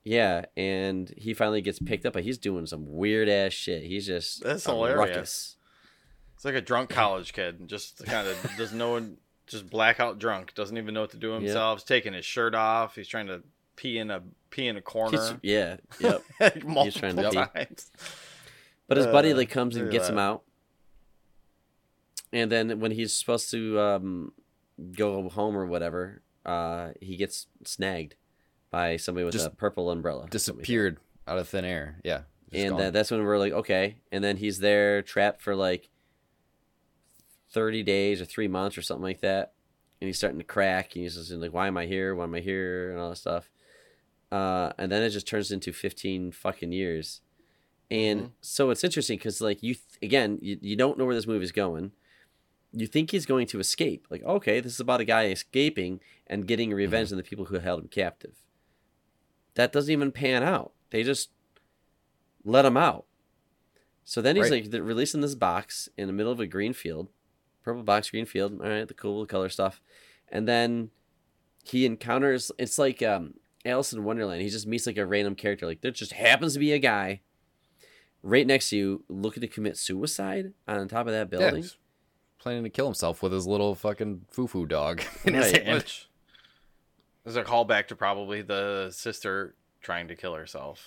Yeah, 0.04 0.46
and 0.56 1.12
he 1.16 1.32
finally 1.32 1.60
gets 1.62 1.78
picked 1.78 2.04
up, 2.06 2.14
but 2.14 2.24
he's 2.24 2.36
doing 2.38 2.66
some 2.66 2.86
weird 2.88 3.28
ass 3.28 3.52
shit. 3.52 3.84
He's 3.84 4.04
just 4.06 4.42
That's 4.42 4.64
hilarious. 4.66 4.98
ruckus. 4.98 5.56
It's 6.34 6.44
like 6.44 6.54
a 6.56 6.60
drunk 6.60 6.90
college 6.90 7.32
kid, 7.32 7.68
just 7.68 8.04
kind 8.04 8.26
of 8.26 8.36
does 8.58 8.72
no 8.72 8.90
one 8.90 9.18
just 9.46 9.70
blackout 9.70 10.18
drunk, 10.18 10.54
doesn't 10.54 10.76
even 10.76 10.92
know 10.94 11.02
what 11.02 11.10
to 11.12 11.16
do 11.18 11.30
himself. 11.30 11.78
He's 11.80 11.84
taking 11.84 12.14
his 12.14 12.24
shirt 12.24 12.54
off. 12.56 12.96
He's 12.96 13.06
trying 13.06 13.28
to 13.28 13.42
pee 13.76 13.96
in 13.98 14.10
a 14.10 14.22
pee 14.50 14.66
in 14.66 14.74
a 14.76 14.80
He's, 14.80 14.84
corner 14.84 15.38
yeah, 15.42 15.76
yep. 16.00 16.22
multiple 16.64 16.90
trying 17.00 17.16
to 17.16 17.30
pee. 17.30 17.36
times. 17.36 17.90
But 18.88 18.96
his 18.96 19.06
buddy 19.06 19.32
Uh, 19.32 19.36
like 19.36 19.50
comes 19.50 19.76
and 19.76 19.88
gets 19.90 20.08
him 20.08 20.18
out, 20.18 20.42
and 22.32 22.50
then 22.50 22.80
when 22.80 22.92
he's 22.92 23.16
supposed 23.16 23.50
to 23.50 23.78
um, 23.80 24.32
go 24.96 25.28
home 25.28 25.56
or 25.56 25.66
whatever, 25.66 26.22
uh, 26.46 26.90
he 27.00 27.16
gets 27.16 27.46
snagged 27.64 28.14
by 28.70 28.96
somebody 28.96 29.24
with 29.24 29.32
Just 29.34 29.46
a 29.46 29.50
purple 29.50 29.90
umbrella. 29.90 30.26
Disappeared 30.30 30.98
out 31.28 31.38
of 31.38 31.48
thin 31.48 31.64
air. 31.64 32.00
Yeah. 32.04 32.22
Just 32.50 32.64
and 32.66 32.78
then 32.78 32.92
that's 32.92 33.10
when 33.10 33.22
we're 33.24 33.38
like, 33.38 33.52
okay. 33.52 33.96
And 34.10 34.22
then 34.22 34.36
he's 34.36 34.58
there 34.58 35.02
trapped 35.02 35.40
for 35.42 35.54
like 35.54 35.88
thirty 37.50 37.82
days 37.82 38.20
or 38.20 38.24
three 38.24 38.48
months 38.48 38.76
or 38.78 38.82
something 38.82 39.02
like 39.02 39.20
that. 39.20 39.52
And 40.00 40.06
he's 40.08 40.18
starting 40.18 40.38
to 40.38 40.44
crack. 40.44 40.94
And 40.94 41.02
he's 41.02 41.14
just 41.14 41.30
like, 41.30 41.52
why 41.52 41.66
am 41.68 41.76
I 41.76 41.86
here? 41.86 42.14
Why 42.14 42.24
am 42.24 42.34
I 42.34 42.40
here? 42.40 42.90
And 42.90 43.00
all 43.00 43.10
that 43.10 43.16
stuff. 43.16 43.50
Uh, 44.30 44.72
and 44.78 44.90
then 44.90 45.02
it 45.02 45.10
just 45.10 45.26
turns 45.28 45.52
into 45.52 45.72
fifteen 45.72 46.32
fucking 46.32 46.72
years. 46.72 47.20
And 47.90 48.20
Mhm. 48.22 48.30
so 48.40 48.70
it's 48.70 48.84
interesting 48.84 49.18
because 49.18 49.40
like 49.42 49.62
you 49.62 49.74
th- 49.74 49.98
again, 50.02 50.38
you, 50.40 50.58
you 50.62 50.76
don't 50.76 50.96
know 50.98 51.04
where 51.04 51.14
this 51.14 51.26
movie's 51.26 51.52
going. 51.52 51.92
You 52.72 52.86
think 52.86 53.10
he's 53.10 53.26
going 53.26 53.46
to 53.48 53.60
escape. 53.60 54.06
Like, 54.10 54.22
okay, 54.22 54.60
this 54.60 54.72
is 54.72 54.80
about 54.80 55.00
a 55.00 55.04
guy 55.04 55.26
escaping 55.26 56.00
and 56.26 56.46
getting 56.46 56.72
revenge 56.72 57.10
on 57.10 57.18
the 57.18 57.22
people 57.22 57.46
who 57.46 57.58
held 57.58 57.80
him 57.82 57.88
captive. 57.88 58.36
That 59.54 59.72
doesn't 59.72 59.92
even 59.92 60.12
pan 60.12 60.42
out. 60.42 60.72
They 60.90 61.02
just 61.02 61.30
let 62.44 62.64
him 62.64 62.76
out. 62.76 63.04
So 64.04 64.20
then 64.22 64.36
he's 64.36 64.50
Right. 64.50 64.64
like 64.72 64.82
releasing 64.82 65.20
this 65.20 65.34
box 65.34 65.88
in 65.96 66.06
the 66.06 66.12
middle 66.12 66.32
of 66.32 66.40
a 66.40 66.46
green 66.46 66.72
field, 66.72 67.08
purple 67.62 67.82
box, 67.82 68.10
green 68.10 68.26
field. 68.26 68.60
All 68.60 68.68
right, 68.68 68.88
the 68.88 68.94
cool 68.94 69.26
color 69.26 69.48
stuff, 69.48 69.80
and 70.28 70.48
then 70.48 70.90
he 71.62 71.86
encounters. 71.86 72.50
It's 72.58 72.78
like 72.78 73.02
um, 73.02 73.34
Alice 73.64 73.92
in 73.92 74.02
Wonderland. 74.02 74.42
He 74.42 74.48
just 74.48 74.66
meets 74.66 74.86
like 74.86 74.96
a 74.96 75.06
random 75.06 75.34
character. 75.36 75.66
Like 75.66 75.82
there 75.82 75.90
just 75.92 76.12
happens 76.14 76.54
to 76.54 76.58
be 76.58 76.72
a 76.72 76.78
guy 76.78 77.20
right 78.22 78.46
next 78.46 78.70
to 78.70 78.76
you 78.76 79.04
looking 79.08 79.40
to 79.42 79.46
commit 79.48 79.76
suicide 79.76 80.52
on 80.66 80.88
top 80.88 81.06
of 81.06 81.12
that 81.12 81.30
building. 81.30 81.62
he's 81.62 81.76
planning 82.42 82.64
to 82.64 82.70
kill 82.70 82.86
himself 82.86 83.22
with 83.22 83.32
his 83.32 83.46
little 83.46 83.74
fucking 83.74 84.26
foo 84.30 84.46
foo 84.46 84.66
dog 84.66 85.02
in 85.24 85.34
his 85.34 85.52
Right. 85.52 85.62
hand. 85.64 85.78
Which 85.78 86.08
is 87.24 87.36
a 87.36 87.42
callback 87.44 87.88
to 87.88 87.96
probably 87.96 88.42
the 88.42 88.90
sister 88.90 89.54
trying 89.80 90.08
to 90.08 90.16
kill 90.16 90.34
herself. 90.34 90.84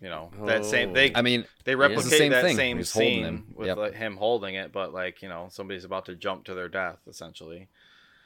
You 0.00 0.10
know 0.10 0.30
that 0.44 0.64
same 0.66 0.90
Oh. 0.90 0.92
they 0.94 1.14
I 1.14 1.22
mean, 1.22 1.46
they 1.64 1.72
Yeah. 1.72 1.78
replicate 1.78 2.04
the 2.10 2.16
same 2.16 2.32
that 2.32 2.44
thing. 2.44 2.56
same 2.56 2.76
He's 2.76 2.90
scene 2.92 3.24
him. 3.24 3.46
with 3.54 3.66
Yep. 3.68 3.76
like, 3.78 3.94
him 3.94 4.16
holding 4.18 4.54
it, 4.54 4.70
but 4.72 4.92
like 4.92 5.22
you 5.22 5.28
know 5.28 5.48
somebody's 5.50 5.84
about 5.84 6.04
to 6.06 6.14
jump 6.14 6.44
to 6.46 6.54
their 6.54 6.68
death 6.68 6.98
essentially, 7.08 7.68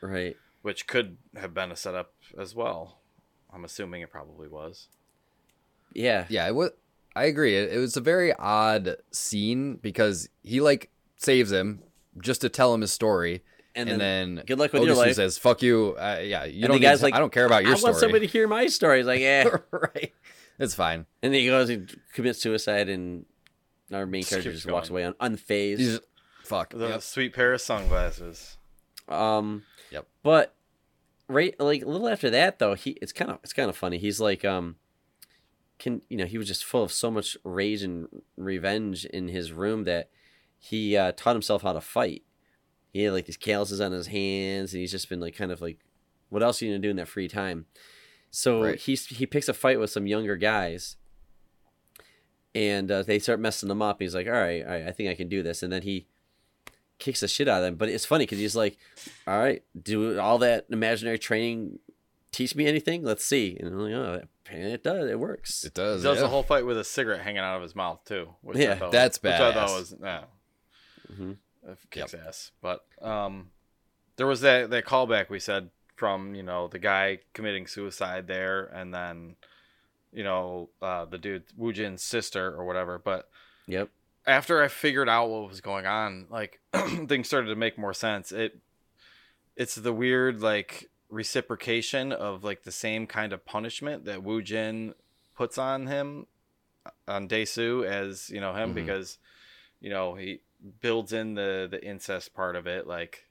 Right. 0.01 0.37
which 0.63 0.87
could 0.89 1.17
have 1.37 1.55
been 1.55 1.71
a 1.71 1.77
setup 1.77 2.13
as 2.37 2.55
well. 2.57 2.99
I'm 3.53 3.65
assuming 3.65 4.01
it 4.03 4.11
probably 4.11 4.49
was. 4.49 4.89
Yeah. 5.93 6.27
yeah, 6.29 6.47
it 6.49 6.55
was. 6.55 6.71
I 7.17 7.25
agree. 7.25 7.57
It, 7.57 7.73
it 7.73 7.79
was 7.79 7.97
a 7.97 8.01
very 8.01 8.33
odd 8.33 8.97
scene 9.11 9.77
because 9.77 10.29
he 10.43 10.61
like 10.61 10.91
saves 11.17 11.51
him 11.53 11.83
just 12.21 12.41
to 12.43 12.49
tell 12.49 12.73
him 12.75 12.81
his 12.81 12.93
story, 12.93 13.43
And, 13.75 13.89
and, 13.89 14.01
then, 14.01 14.35
then, 14.37 14.45
good 14.47 14.59
luck 14.59 14.73
with 14.73 14.83
your 14.83 14.95
Odesu 14.95 14.99
life. 14.99 15.15
says, 15.17 15.39
"Fuck 15.39 15.63
you." 15.63 15.97
Uh, 15.99 16.21
yeah, 16.23 16.45
you 16.45 16.65
And 16.65 16.69
don't. 16.69 16.73
the 16.73 16.79
guy's 16.81 16.99
to- 16.99 17.05
like, 17.05 17.15
I 17.15 17.19
don't 17.19 17.33
care 17.33 17.47
about 17.47 17.65
your 17.65 17.77
story. 17.77 17.77
I 17.77 17.79
story. 17.79 17.93
want 17.93 18.01
somebody 18.01 18.27
to 18.27 18.33
hear 18.33 18.49
my 18.49 18.67
story. 18.67 18.99
He's 18.99 19.07
like, 19.07 19.21
yeah. 19.21 19.45
right. 19.71 20.13
It's 20.59 20.75
fine. 20.75 21.07
and 21.23 21.33
then 21.33 21.41
he 21.41 21.47
goes 21.47 21.71
and 21.71 21.95
commits 22.13 22.41
suicide, 22.41 22.89
and 22.89 23.25
our 23.93 24.07
main 24.07 24.23
Just 24.23 24.31
character 24.31 24.51
keeps 24.51 24.63
just 24.65 24.73
walks 24.73 24.91
away 24.91 25.05
un- 25.05 25.15
unfazed. 25.21 25.79
He's 25.79 26.01
fuck. 26.45 26.71
The 26.71 26.89
Yep. 26.89 27.03
sweet 27.03 27.33
pair 27.35 27.53
of 27.53 27.61
sunglasses. 27.61 28.57
Um. 29.09 29.63
Yep. 29.91 30.07
But 30.23 30.55
right, 31.29 31.59
like 31.61 31.83
a 31.83 31.87
little 31.87 32.09
after 32.09 32.29
that, 32.31 32.59
though, 32.59 32.75
he 32.75 32.91
it's 33.03 33.13
kind 33.13 33.31
of 33.31 33.39
it's 33.43 33.53
kind 33.53 33.71
of 33.71 33.77
funny. 33.77 33.99
He's 33.99 34.21
like, 34.21 34.45
um, 34.45 34.77
can 35.79 36.03
you 36.11 36.17
know 36.17 36.27
he 36.27 36.37
was 36.39 36.47
just 36.49 36.65
full 36.65 36.83
of 36.83 36.93
so 36.93 37.11
much 37.11 37.37
rage 37.45 37.83
and 37.83 38.07
revenge 38.37 39.05
in 39.07 39.29
his 39.29 39.53
room 39.53 39.85
that 39.85 40.11
he 40.61 40.97
uh, 40.97 41.13
taught 41.13 41.35
himself 41.35 41.63
how 41.63 41.73
to 41.73 41.81
fight. 41.81 42.23
He 42.93 43.03
had 43.03 43.13
like 43.13 43.27
these 43.27 43.37
calluses 43.37 43.81
on 43.81 43.91
his 43.93 44.07
hands, 44.09 44.73
and 44.73 44.81
he's 44.81 44.91
just 44.93 45.09
been 45.09 45.21
like 45.21 45.35
kind 45.35 45.51
of 45.51 45.61
like, 45.61 45.79
what 46.29 46.43
else 46.43 46.61
are 46.61 46.67
you 46.67 46.71
gonna 46.73 46.83
do 46.83 46.91
in 46.91 46.97
that 46.97 47.09
free 47.09 47.27
time? 47.29 47.67
So 48.31 48.63
Right. 48.63 48.79
he's 48.79 49.07
he 49.07 49.27
picks 49.27 49.49
a 49.49 49.55
fight 49.55 49.81
with 49.81 49.91
some 49.91 50.07
younger 50.07 50.37
guys. 50.37 50.97
And 52.55 52.91
uh, 52.91 53.05
they 53.05 53.21
start 53.21 53.39
messing 53.39 53.71
him 53.71 53.81
up. 53.81 54.01
He's 54.01 54.15
like, 54.15 54.27
"All 54.27 54.33
right, 54.33 54.65
all 54.65 54.71
right, 54.73 54.87
I 54.89 54.91
think 54.91 55.09
I 55.09 55.15
can 55.15 55.29
do 55.29 55.41
this." 55.43 55.63
And 55.63 55.73
then 55.73 55.83
he 55.83 56.09
kicks 56.99 57.21
the 57.21 57.29
shit 57.29 57.47
out 57.47 57.59
of 57.59 57.63
them. 57.63 57.77
But 57.77 57.89
it's 57.91 58.05
funny 58.05 58.25
because 58.25 58.39
he's 58.39 58.57
like, 58.57 58.77
"All 59.27 59.39
right, 59.39 59.63
do 59.81 60.19
all 60.19 60.39
that 60.39 60.67
imaginary 60.69 61.19
training 61.19 61.79
teach 62.33 62.57
me 62.57 62.67
anything? 62.67 63.05
Let's 63.05 63.25
see." 63.25 63.57
And 63.61 63.69
I'm 63.69 63.79
like, 63.79 63.93
"Oh, 63.93 64.23
apparently 64.45 64.73
it 64.73 64.83
does. 64.83 65.09
It 65.09 65.21
works." 65.21 65.65
It 65.65 65.75
does. 65.75 66.01
He 66.03 66.03
does. 66.09 66.15
does 66.15 66.17
yeah. 66.17 66.23
the 66.23 66.29
whole 66.29 66.43
fight 66.43 66.67
with 66.67 66.77
a 66.77 66.83
cigarette 66.83 67.21
hanging 67.21 67.39
out 67.39 67.55
of 67.55 67.63
his 67.63 67.77
mouth 67.77 68.05
too. 68.05 68.31
Which 68.41 68.59
Yeah, 68.59 68.73
I 68.73 68.75
thought 68.81 68.91
that's 68.93 69.19
bad. 69.19 69.41
Which 69.41 69.57
I 69.57 69.67
thought 69.67 69.79
was 69.79 69.95
yeah, 70.03 70.25
Mhm. 71.11 71.37
that 71.65 71.79
kicks 71.91 72.15
ass. 72.15 72.53
But 72.63 72.85
um, 73.03 73.51
there 74.17 74.27
was 74.27 74.41
that 74.43 74.71
that 74.71 74.85
callback 74.85 75.29
we 75.31 75.39
said 75.41 75.71
from 75.97 76.35
you 76.35 76.43
know 76.43 76.69
the 76.69 76.79
guy 76.79 77.19
committing 77.35 77.67
suicide 77.67 78.27
there, 78.27 78.65
and 78.67 78.93
then 78.95 79.37
you 80.13 80.25
know 80.25 80.71
uh, 80.81 81.05
the 81.05 81.19
dude 81.19 81.45
Wu 81.57 81.73
Jin's 81.73 82.03
sister 82.03 82.55
or 82.55 82.65
whatever. 82.65 82.99
But 82.99 83.29
Yep. 83.67 83.91
after 84.27 84.63
I 84.63 84.69
figured 84.69 85.09
out 85.09 85.29
what 85.31 85.49
was 85.49 85.61
going 85.61 85.87
on, 85.87 86.27
like 86.31 86.61
things 86.73 87.27
started 87.29 87.49
to 87.49 87.57
make 87.57 87.77
more 87.79 87.95
sense. 87.95 88.33
It 88.33 88.59
it's 89.57 89.75
the 89.75 89.93
weird 89.93 90.41
like 90.41 90.89
reciprocation 91.11 92.13
of 92.13 92.45
like 92.45 92.63
the 92.63 92.73
same 92.73 93.07
kind 93.07 93.33
of 93.33 93.45
punishment 93.45 94.05
that 94.07 94.23
Wu 94.23 94.41
Jin 94.43 94.95
puts 95.37 95.59
on 95.59 95.87
him 95.87 96.27
on 97.07 97.27
Dae-su 97.29 97.85
as 97.85 98.31
you 98.31 98.41
know 98.41 98.55
him 98.55 98.71
Mhm. 98.71 98.75
because 98.75 99.19
you 99.81 99.91
know 99.91 100.15
he 100.15 100.41
builds 100.81 101.13
in 101.13 101.35
the 101.35 101.69
the 101.71 101.83
incest 101.85 102.35
part 102.35 102.57
of 102.57 102.67
it 102.67 102.87
like 102.87 103.25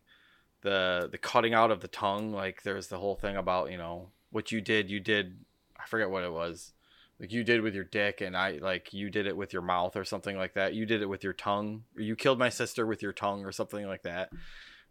the 0.61 1.07
the 1.11 1.17
cutting 1.17 1.53
out 1.53 1.71
of 1.71 1.81
the 1.81 1.87
tongue 1.87 2.33
like 2.33 2.63
there's 2.63 2.87
the 2.87 2.97
whole 2.97 3.15
thing 3.15 3.35
about 3.35 3.71
you 3.71 3.77
know 3.77 4.09
what 4.31 4.51
you 4.51 4.61
did 4.61 4.89
you 4.89 4.99
did 4.99 5.37
I 5.79 5.85
forget 5.87 6.09
what 6.09 6.23
it 6.23 6.31
was 6.31 6.73
like 7.19 7.31
you 7.31 7.43
did 7.43 7.61
with 7.61 7.75
your 7.75 7.83
dick 7.83 8.21
and 8.21 8.35
I 8.35 8.59
like 8.61 8.93
you 8.93 9.09
did 9.09 9.27
it 9.27 9.35
with 9.35 9.51
your 9.51 9.61
mouth 9.61 9.95
or 9.95 10.05
something 10.05 10.37
like 10.37 10.53
that. 10.53 10.73
You 10.73 10.85
did 10.85 11.01
it 11.01 11.09
with 11.09 11.23
your 11.23 11.33
tongue. 11.33 11.83
Or 11.97 12.01
you 12.01 12.15
killed 12.15 12.39
my 12.39 12.49
sister 12.49 12.85
with 12.85 13.01
your 13.01 13.11
tongue 13.11 13.45
or 13.45 13.51
something 13.51 13.85
like 13.85 14.03
that. 14.03 14.31
And 14.31 14.39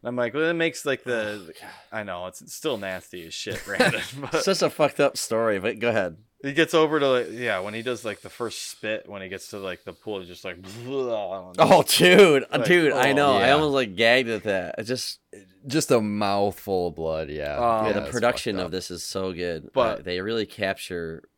I'm 0.05 0.17
like 0.17 0.35
well 0.35 0.51
it 0.51 0.55
makes 0.55 0.85
like 0.85 1.05
the 1.05 1.55
I 1.91 2.03
know 2.03 2.27
it's, 2.27 2.43
it's 2.43 2.55
still 2.55 2.77
nasty 2.77 3.27
as 3.27 3.35
shit 3.35 3.63
Brandon 3.67 4.03
but 4.21 4.45
such 4.45 4.63
a 4.63 4.71
fucked 4.71 5.01
up 5.01 5.17
story, 5.17 5.59
but 5.59 5.79
go 5.79 5.89
ahead. 5.89 6.19
He 6.43 6.53
gets 6.53 6.73
over 6.75 7.01
to 7.01 7.09
like, 7.09 7.27
yeah 7.33 7.59
when 7.61 7.75
he 7.75 7.83
does 7.83 8.05
like 8.05 8.21
the 8.21 8.29
first 8.31 8.71
spit 8.71 9.09
when 9.09 9.23
he 9.23 9.29
gets 9.29 9.49
to 9.51 9.59
like 9.59 9.85
the 9.85 9.93
pool 9.93 10.21
he's 10.21 10.29
just 10.29 10.45
like 10.45 10.57
Oh, 10.87 11.85
dude, 11.87 12.45
Like, 12.51 12.65
dude, 12.65 12.93
I 12.93 13.11
oh, 13.11 13.15
know. 13.15 13.33
I 13.37 13.51
almost 13.51 13.75
like 13.75 13.97
gagged 13.97 14.29
at 14.29 14.45
that. 14.45 14.77
It 14.79 14.85
just 14.85 15.19
just 15.67 15.91
a 15.91 16.01
mouthful 16.01 16.89
of 16.89 16.95
blood. 16.95 17.29
Yeah. 17.31 17.57
Um, 17.57 17.87
yeah, 17.87 17.93
Yeah, 17.93 18.01
the 18.01 18.11
production 18.11 18.59
of 18.59 18.71
this 18.71 18.91
is 18.91 19.03
so 19.03 19.33
good. 19.33 19.71
But- 19.73 20.01
Uh, 20.01 20.03
they 20.03 20.21
really 20.21 20.47
capture 20.47 21.29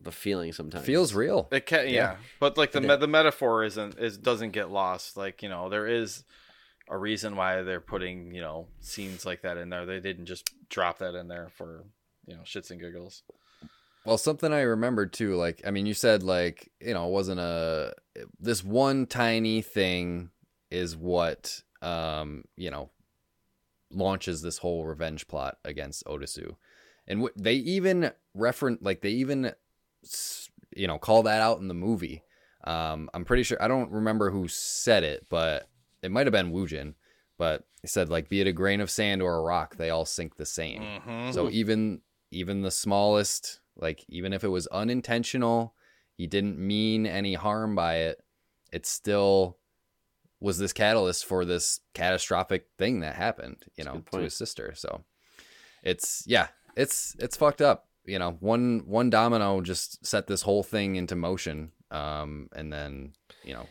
the 0.00 0.12
feeling 0.12 0.52
sometimes. 0.52 0.84
feels 0.84 1.14
real. 1.14 1.48
It 1.50 1.66
can, 1.66 1.86
yeah. 1.86 1.92
Yeah. 1.92 2.16
but 2.38 2.56
like 2.58 2.72
the 2.72 2.80
me- 2.80 2.96
the 2.96 3.08
metaphor 3.08 3.64
isn't 3.64 3.98
is 3.98 4.18
doesn't 4.18 4.50
get 4.50 4.70
lost. 4.70 5.16
Like 5.16 5.42
you 5.42 5.48
know, 5.48 5.68
there 5.68 5.86
is 5.86 6.24
a 6.88 6.96
reason 6.96 7.34
why 7.36 7.62
they're 7.62 7.80
putting 7.80 8.32
you 8.34 8.40
know 8.40 8.68
scenes 8.80 9.24
like 9.24 9.42
that 9.42 9.56
in 9.56 9.68
there. 9.70 9.86
They 9.86 10.00
didn't 10.00 10.26
just 10.26 10.50
drop 10.68 10.98
that 10.98 11.14
in 11.14 11.28
there 11.28 11.48
for 11.56 11.84
you 12.26 12.34
know 12.34 12.42
shits 12.42 12.70
and 12.70 12.80
giggles. 12.80 13.22
Well, 14.06 14.18
something 14.18 14.52
I 14.52 14.60
remembered 14.62 15.12
too, 15.12 15.34
like 15.36 15.62
I 15.66 15.70
mean, 15.70 15.86
you 15.86 15.94
said 15.94 16.22
like 16.22 16.70
you 16.80 16.94
know, 16.94 17.06
it 17.08 17.12
wasn't 17.12 17.40
a 17.40 17.94
this 18.40 18.62
one 18.64 19.06
tiny 19.06 19.62
thing 19.62 20.30
is 20.70 20.96
what 20.96 21.62
um 21.82 22.44
you 22.56 22.70
know 22.70 22.90
launches 23.90 24.42
this 24.42 24.58
whole 24.58 24.84
revenge 24.84 25.28
plot 25.28 25.58
against 25.64 26.04
Otisu, 26.06 26.56
and 27.06 27.20
w- 27.20 27.34
they 27.36 27.54
even 27.54 28.10
reference 28.34 28.80
like 28.82 29.00
they 29.02 29.10
even 29.10 29.52
you 30.74 30.86
know 30.86 30.98
call 30.98 31.22
that 31.24 31.40
out 31.40 31.58
in 31.60 31.68
the 31.68 31.74
movie. 31.74 32.22
Um, 32.64 33.08
I'm 33.14 33.24
pretty 33.24 33.44
sure 33.44 33.62
I 33.62 33.68
don't 33.68 33.92
remember 33.92 34.30
who 34.30 34.48
said 34.48 35.04
it, 35.04 35.26
but 35.30 35.68
it 36.02 36.10
might 36.10 36.26
have 36.26 36.32
been 36.32 36.52
Wujin. 36.52 36.94
but 37.38 37.64
he 37.82 37.86
said 37.88 38.08
like 38.08 38.28
be 38.28 38.40
it 38.40 38.46
a 38.46 38.52
grain 38.52 38.80
of 38.80 38.90
sand 38.90 39.22
or 39.22 39.36
a 39.36 39.42
rock, 39.42 39.76
they 39.76 39.90
all 39.90 40.04
sink 40.04 40.36
the 40.36 40.46
same. 40.46 40.82
Mhm. 40.82 41.32
So 41.34 41.48
even 41.50 42.00
even 42.32 42.62
the 42.62 42.70
smallest, 42.72 43.60
like 43.76 44.04
even 44.08 44.32
if 44.32 44.44
it 44.44 44.48
was 44.48 44.66
unintentional, 44.68 45.74
he 46.16 46.26
didn't 46.26 46.58
mean 46.58 47.06
any 47.06 47.34
harm 47.34 47.74
by 47.74 47.96
it. 47.96 48.22
It 48.72 48.86
still 48.86 49.58
was 50.40 50.58
this 50.58 50.72
catalyst 50.72 51.24
for 51.24 51.44
this 51.44 51.80
catastrophic 51.94 52.66
thing 52.78 53.00
that 53.00 53.14
happened, 53.14 53.56
you 53.76 53.84
That's 53.84 53.94
know, 53.94 54.02
to 54.12 54.18
his 54.24 54.34
sister. 54.34 54.72
So 54.74 55.04
it's 55.82 56.24
yeah, 56.26 56.48
it's 56.76 57.16
it's 57.18 57.36
fucked 57.36 57.62
up. 57.62 57.88
You 58.04 58.18
know, 58.18 58.36
one 58.40 58.82
one 58.86 59.10
domino 59.10 59.60
just 59.60 60.04
set 60.06 60.26
this 60.26 60.42
whole 60.42 60.62
thing 60.62 60.96
into 60.96 61.16
motion, 61.16 61.72
um, 61.90 62.48
and 62.54 62.72
then 62.72 63.12
you 63.44 63.54
know, 63.54 63.66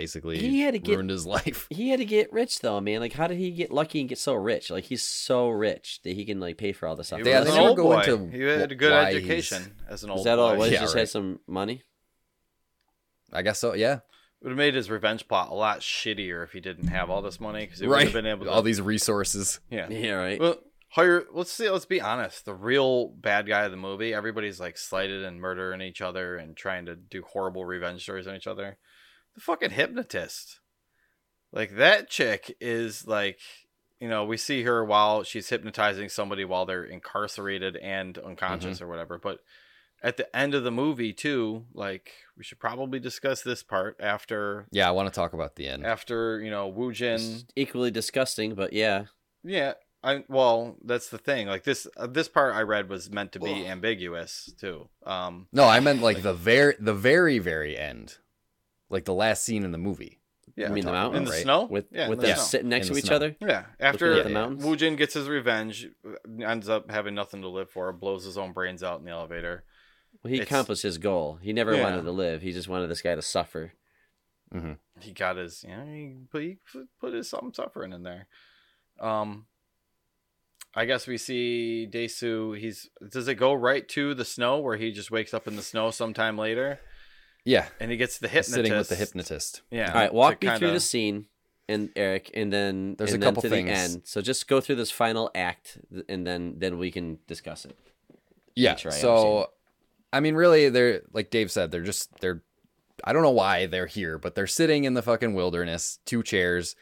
basically 0.00 0.38
He 0.38 0.60
had 0.60 0.74
to 0.74 0.78
get- 0.78 0.94
ruined 0.94 1.10
his 1.10 1.26
life. 1.36 1.66
He 1.70 1.88
had 1.90 1.98
to 1.98 2.04
get 2.04 2.32
rich 2.32 2.60
though, 2.60 2.80
man. 2.80 3.00
Like, 3.00 3.12
how 3.14 3.26
did 3.26 3.38
he 3.38 3.50
get 3.50 3.70
lucky 3.72 4.00
and 4.00 4.08
get 4.08 4.18
so 4.18 4.34
rich? 4.34 4.70
Like, 4.70 4.84
he's 4.84 5.02
so 5.02 5.48
rich 5.48 6.00
that 6.04 6.14
he 6.14 6.24
can 6.24 6.38
like 6.40 6.56
pay 6.58 6.72
for 6.72 6.86
all 6.86 6.94
this 6.96 7.08
stuff. 7.08 7.20
He 7.22 7.28
Yeah, 7.28 7.40
was 7.40 7.48
they 7.48 7.54
an 7.54 7.58
never 7.58 7.68
old 7.70 7.76
go 7.76 7.82
boy. 7.84 8.00
into 8.02 8.36
He 8.36 8.42
had 8.44 8.70
a 8.72 8.74
good 8.76 8.92
education 8.92 9.74
as 9.88 10.04
an 10.04 10.10
old 10.10 10.20
Is 10.20 10.24
that 10.26 10.36
boy. 10.36 10.42
all 10.42 10.52
it 10.52 10.58
was? 10.58 10.70
Yeah, 10.70 10.80
just 10.80 10.94
right. 10.94 11.00
had 11.00 11.08
some 11.08 11.40
money. 11.46 11.82
I 13.32 13.42
guess 13.42 13.58
so. 13.58 13.74
Yeah, 13.74 14.00
would 14.42 14.50
have 14.50 14.56
made 14.58 14.74
his 14.74 14.88
revenge 14.90 15.26
plot 15.28 15.50
a 15.50 15.54
lot 15.54 15.80
shittier 15.80 16.44
if 16.44 16.52
he 16.52 16.60
didn't 16.60 16.88
have 16.88 17.10
all 17.10 17.22
this 17.22 17.40
money 17.40 17.64
because 17.64 17.80
he 17.80 17.86
would 17.86 17.94
right. 17.94 18.04
have 18.04 18.12
been 18.12 18.26
able 18.26 18.46
to. 18.46 18.50
All 18.52 18.62
these 18.62 18.80
resources. 18.80 19.60
yeah. 19.70 19.88
Yeah, 19.90 20.12
right. 20.12 20.40
Well, 20.40 20.56
hire. 20.90 21.24
Let's 21.32 21.52
see. 21.52 21.68
Let's 21.68 21.84
be 21.84 22.00
honest. 22.00 22.44
The 22.46 22.54
real 22.54 23.08
bad 23.08 23.46
guy 23.46 23.64
of 23.64 23.70
the 23.70 23.76
movie. 23.76 24.14
Everybody's 24.14 24.60
like 24.60 24.78
slighted 24.78 25.24
and 25.24 25.40
murdering 25.40 25.82
each 25.82 26.00
other 26.00 26.36
and 26.36 26.56
trying 26.56 26.86
to 26.86 26.96
do 26.96 27.22
horrible 27.22 27.64
revenge 27.66 28.02
stories 28.02 28.26
on 28.26 28.34
each 28.36 28.46
other. 28.46 28.78
The 29.38 29.44
fucking 29.44 29.70
hypnotist. 29.70 30.58
Like 31.52 31.76
that 31.76 32.10
chick 32.10 32.56
is 32.60 33.06
like, 33.06 33.38
you 34.00 34.08
know, 34.08 34.24
we 34.24 34.36
see 34.36 34.64
her 34.64 34.84
while 34.84 35.22
she's 35.22 35.48
hypnotizing 35.48 36.08
somebody 36.08 36.44
while 36.44 36.66
they're 36.66 36.82
incarcerated 36.82 37.76
and 37.76 38.18
unconscious 38.18 38.82
or 38.82 38.88
whatever. 38.88 39.16
But 39.16 39.38
at 40.02 40.16
the 40.16 40.34
end 40.36 40.56
of 40.56 40.64
the 40.64 40.72
movie 40.72 41.12
too, 41.12 41.66
like 41.72 42.10
we 42.36 42.42
should 42.42 42.58
probably 42.58 42.98
discuss 42.98 43.42
this 43.42 43.62
part 43.62 43.96
after 44.00 44.66
Yeah, 44.72 44.88
I 44.88 44.90
want 44.90 45.06
to 45.08 45.14
talk 45.14 45.32
about 45.34 45.54
the 45.54 45.68
end. 45.68 45.86
after 45.86 46.40
you 46.40 46.50
know 46.50 46.66
Wu 46.66 46.92
Jin. 46.92 47.14
It's 47.14 47.44
equally 47.54 47.92
disgusting, 47.92 48.56
but 48.56 48.72
yeah. 48.72 49.04
Yeah, 49.44 49.74
I 50.02 50.24
well, 50.28 50.76
that's 50.84 51.10
the 51.10 51.18
thing. 51.18 51.46
Like 51.46 51.62
this, 51.62 51.86
uh, 51.96 52.08
this 52.08 52.28
part 52.28 52.56
I 52.56 52.62
read 52.62 52.88
was 52.88 53.08
meant 53.08 53.32
to 53.32 53.40
be 53.40 53.66
ambiguous 53.68 54.52
too. 54.60 54.88
Um, 55.06 55.46
No, 55.52 55.64
I 55.64 55.78
meant 55.78 56.02
like 56.02 56.22
the 56.22 56.34
very 56.34 56.74
the 56.78 56.94
very 56.94 57.38
very 57.38 57.78
end, 57.78 58.18
like 58.90 59.04
the 59.04 59.14
last 59.14 59.44
scene 59.44 59.64
in 59.64 59.72
the 59.72 59.78
movie. 59.78 60.20
yeah, 60.56 60.68
You 60.68 60.74
mean 60.74 60.84
the 60.84 60.92
mountain, 60.92 61.18
in 61.18 61.24
the 61.24 61.30
right? 61.32 61.42
snow 61.42 61.66
With 61.66 61.86
yeah, 61.90 62.08
with 62.08 62.20
the 62.20 62.28
them 62.28 62.36
snow. 62.36 62.44
sitting 62.44 62.68
next 62.68 62.86
In 62.88 62.88
to 62.88 62.94
the 62.94 62.98
each 63.00 63.06
snow. 63.06 63.16
other. 63.16 63.36
Yeah, 63.40 63.64
after 63.80 64.06
Looking 64.08 64.20
at 64.20 64.24
the 64.28 64.34
mountains? 64.34 64.64
Wu 64.64 64.76
Jin 64.76 64.96
gets 64.96 65.14
his 65.14 65.28
revenge, 65.28 65.88
uh, 66.06 66.44
ends 66.44 66.68
up 66.68 66.90
having 66.90 67.14
nothing 67.14 67.42
to 67.42 67.48
live 67.48 67.70
for, 67.70 67.92
blows 67.92 68.24
his 68.24 68.38
own 68.38 68.52
brains 68.52 68.82
out 68.82 68.98
in 68.98 69.04
the 69.04 69.10
elevator. 69.12 69.64
Well, 70.22 70.30
he 70.30 70.36
It's- 70.36 70.48
accomplished 70.48 70.82
his 70.82 70.98
goal. 70.98 71.36
He 71.42 71.52
never 71.52 71.74
Yeah. 71.74 71.82
wanted 71.82 72.02
to 72.02 72.10
live. 72.12 72.42
He 72.42 72.52
just 72.52 72.68
wanted 72.68 72.88
this 72.88 73.02
guy 73.02 73.14
to 73.14 73.22
suffer. 73.22 73.72
hmm 74.50 74.72
He 75.00 75.12
got 75.12 75.36
his, 75.36 75.62
you 75.62 75.76
know, 75.76 75.84
he 75.84 76.16
put, 76.30 76.42
he 76.42 76.56
put 77.00 77.12
his 77.12 77.28
some 77.28 77.52
suffering 77.54 77.92
in 77.92 78.02
there. 78.02 78.26
Um, 78.98 79.46
I 80.74 80.84
guess 80.86 81.06
we 81.06 81.18
see 81.18 81.86
Dae-su. 81.86 82.52
He's 82.52 82.88
does 83.10 83.28
it 83.28 83.34
go 83.34 83.52
right 83.52 83.86
to 83.90 84.14
the 84.14 84.24
snow 84.24 84.58
where 84.58 84.76
he 84.76 84.90
just 84.92 85.10
wakes 85.10 85.32
up 85.34 85.46
in 85.46 85.56
the 85.56 85.62
snow 85.62 85.90
sometime 85.90 86.36
later 86.38 86.80
Yeah, 87.44 87.66
and 87.80 87.90
he 87.90 87.96
gets 87.96 88.18
the 88.18 88.28
hypnotist 88.28 88.52
sitting 88.54 88.72
with 88.76 88.88
the 88.88 88.94
hypnotist. 88.94 89.62
Yeah. 89.70 89.88
All 89.92 89.94
right, 90.00 90.12
walk 90.12 90.42
me 90.42 90.48
through 90.48 90.58
kinda- 90.58 90.72
the 90.74 90.80
scene, 90.80 91.26
and 91.68 91.90
Eric, 91.96 92.30
and 92.34 92.52
then 92.52 92.94
There's 92.96 93.10
a 93.10 93.18
then 93.18 93.20
couple 93.22 93.42
to 93.42 93.48
things. 93.48 93.68
the 93.68 93.74
end. 93.74 94.02
So 94.04 94.20
just 94.20 94.48
go 94.48 94.60
through 94.60 94.76
this 94.76 94.90
final 94.90 95.30
act, 95.34 95.78
and 96.08 96.26
then 96.26 96.54
then 96.58 96.78
we 96.78 96.90
can 96.90 97.18
discuss 97.26 97.64
it. 97.64 97.76
Yeah. 98.54 98.76
Sure 98.76 98.92
I 98.92 98.94
so, 98.94 99.50
I 100.12 100.20
mean, 100.20 100.34
really, 100.34 100.68
they're 100.68 101.02
like 101.12 101.30
Dave 101.30 101.50
said, 101.50 101.70
they're 101.70 101.82
just 101.82 102.20
they're. 102.20 102.42
I 103.04 103.12
don't 103.12 103.22
know 103.22 103.30
why 103.30 103.66
they're 103.66 103.86
here, 103.86 104.18
but 104.18 104.34
they're 104.34 104.48
sitting 104.48 104.82
in 104.84 104.94
the 104.94 105.02
fucking 105.02 105.32
wilderness, 105.32 106.00
two 106.04 106.22
chairs. 106.24 106.74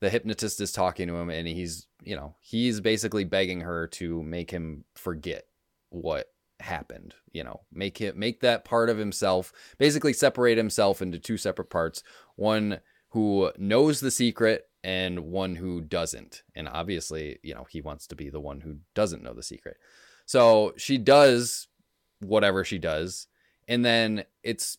The 0.00 0.10
hypnotist 0.10 0.60
is 0.60 0.70
talking 0.70 1.08
to 1.08 1.14
him, 1.14 1.30
and 1.30 1.48
he's, 1.48 1.86
you 2.04 2.14
know, 2.14 2.34
he's 2.40 2.80
basically 2.80 3.24
begging 3.24 3.60
her 3.62 3.86
to 3.92 4.22
make 4.22 4.50
him 4.50 4.84
forget 4.94 5.46
what 5.88 6.26
happened. 6.62 7.14
You 7.32 7.44
know, 7.44 7.60
make 7.72 8.00
it 8.00 8.16
make 8.16 8.40
that 8.40 8.64
part 8.64 8.90
of 8.90 8.98
himself, 8.98 9.52
basically 9.78 10.12
separate 10.12 10.58
himself 10.58 11.02
into 11.02 11.18
two 11.18 11.36
separate 11.36 11.70
parts. 11.70 12.02
One 12.36 12.80
who 13.10 13.52
knows 13.58 14.00
the 14.00 14.10
secret 14.10 14.68
and 14.82 15.20
one 15.20 15.56
who 15.56 15.80
doesn't. 15.80 16.42
And 16.54 16.68
obviously, 16.68 17.38
you 17.42 17.54
know, 17.54 17.66
he 17.68 17.80
wants 17.80 18.06
to 18.08 18.16
be 18.16 18.30
the 18.30 18.40
one 18.40 18.60
who 18.60 18.78
doesn't 18.94 19.22
know 19.22 19.34
the 19.34 19.42
secret. 19.42 19.76
So 20.24 20.72
she 20.76 20.98
does 20.98 21.68
whatever 22.20 22.64
she 22.64 22.78
does. 22.78 23.26
And 23.68 23.84
then 23.84 24.24
it's 24.42 24.78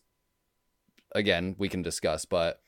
again, 1.14 1.54
we 1.58 1.68
can 1.68 1.82
discuss, 1.82 2.24
but 2.24 2.60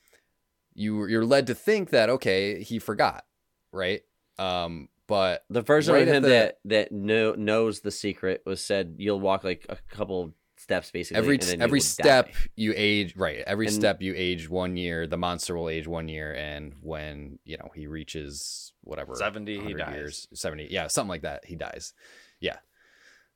you 0.74 1.06
you're 1.06 1.24
led 1.24 1.46
to 1.48 1.54
think 1.54 1.90
that 1.90 2.10
okay, 2.10 2.62
he 2.62 2.78
forgot, 2.78 3.24
right? 3.72 4.02
Um, 4.38 4.88
but 5.06 5.44
The 5.50 5.62
version 5.62 5.94
Right 5.94 6.08
of 6.08 6.14
him 6.14 6.22
the- 6.22 6.28
that 6.28 6.58
that 6.64 6.92
know, 6.92 7.32
knows 7.34 7.80
the 7.80 7.90
secret 7.90 8.42
was 8.46 8.60
said 8.64 8.96
you'll 8.98 9.20
walk 9.20 9.44
like 9.44 9.66
a 9.68 9.76
couple 9.88 10.34
steps 10.58 10.90
basically. 10.90 11.18
every 11.18 11.34
and 11.34 11.42
then 11.44 11.62
every 11.62 11.78
will 11.78 11.84
step 11.84 12.26
die. 12.32 12.38
you 12.56 12.72
age 12.74 13.14
right 13.14 13.40
every 13.46 13.66
And- 13.66 13.74
step 13.74 14.00
you 14.02 14.14
age 14.16 14.48
one 14.48 14.76
year 14.76 15.06
the 15.06 15.18
monster 15.18 15.54
will 15.54 15.68
age 15.68 15.86
one 15.86 16.08
year 16.08 16.32
and 16.34 16.72
when 16.80 17.38
you 17.44 17.56
know 17.58 17.70
he 17.74 17.86
reaches 17.86 18.72
whatever 18.80 19.14
70, 19.14 19.60
he 19.60 19.74
dies. 19.74 19.94
years 19.94 20.28
70 20.34 20.68
yeah 20.70 20.86
something 20.86 21.10
like 21.10 21.22
that 21.22 21.44
he 21.44 21.56
dies 21.56 21.92
yeah 22.40 22.56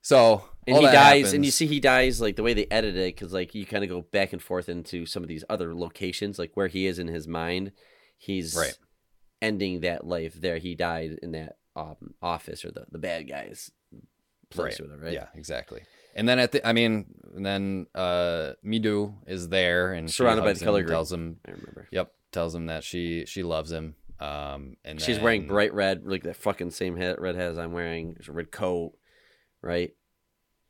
so 0.02 0.42
and 0.66 0.76
all 0.76 0.80
he 0.80 0.86
that 0.86 0.92
dies, 0.94 1.32
and 1.34 1.44
you 1.44 1.50
see 1.50 1.66
he 1.66 1.78
dies 1.78 2.20
like 2.22 2.36
the 2.36 2.42
way 2.42 2.54
they 2.54 2.66
edited 2.70 2.96
it 3.00 3.14
because 3.14 3.34
like 3.34 3.54
you 3.54 3.66
kind 3.66 3.84
of 3.84 3.90
go 3.90 4.00
back 4.00 4.32
and 4.32 4.42
forth 4.42 4.68
into 4.70 5.04
some 5.04 5.22
of 5.22 5.28
these 5.28 5.44
other 5.50 5.74
locations, 5.74 6.38
like 6.38 6.52
where 6.54 6.68
he 6.68 6.86
is 6.86 6.98
in 6.98 7.06
his 7.08 7.28
mind. 7.28 7.72
He's 8.16 8.56
Right. 8.56 8.76
ending 9.42 9.80
that 9.80 10.06
life 10.06 10.34
there. 10.40 10.56
He 10.56 10.74
died 10.74 11.18
in 11.22 11.32
that 11.32 11.56
um, 11.76 12.14
office 12.22 12.64
or 12.64 12.70
the 12.70 12.86
the 12.90 12.98
bad 12.98 13.28
guys 13.28 13.70
place 14.50 14.74
Right. 14.74 14.80
or 14.80 14.84
whatever. 14.84 15.04
Right. 15.04 15.12
Yeah, 15.14 15.26
exactly. 15.34 15.82
And 16.16 16.28
then 16.28 16.38
at 16.40 16.50
the, 16.52 16.66
I 16.66 16.72
mean, 16.72 17.06
and 17.36 17.46
then 17.46 17.86
uh, 17.94 18.54
Mi-do 18.64 19.14
is 19.26 19.48
there 19.48 19.92
and 19.92 20.10
Surrounded 20.10 20.42
by 20.42 20.52
the 20.54 20.64
color 20.64 20.82
green. 20.82 20.90
tells 20.92 21.12
him, 21.12 21.36
I 21.46 21.52
remember. 21.52 21.86
yep, 21.92 22.12
tells 22.32 22.52
him 22.54 22.66
that 22.66 22.82
she 22.82 23.24
she 23.26 23.42
loves 23.44 23.70
him. 23.70 23.94
Um, 24.18 24.76
and 24.84 25.00
She's 25.00 25.18
wearing 25.20 25.46
bright 25.46 25.72
red, 25.72 26.04
like 26.04 26.24
that 26.24 26.36
fucking 26.36 26.72
same 26.72 26.96
hat, 26.96 27.20
red 27.20 27.36
hat 27.36 27.52
as 27.52 27.58
I'm 27.58 27.72
wearing. 27.72 28.16
It's 28.18 28.28
a 28.28 28.32
red 28.32 28.50
coat, 28.50 28.92
right? 29.62 29.94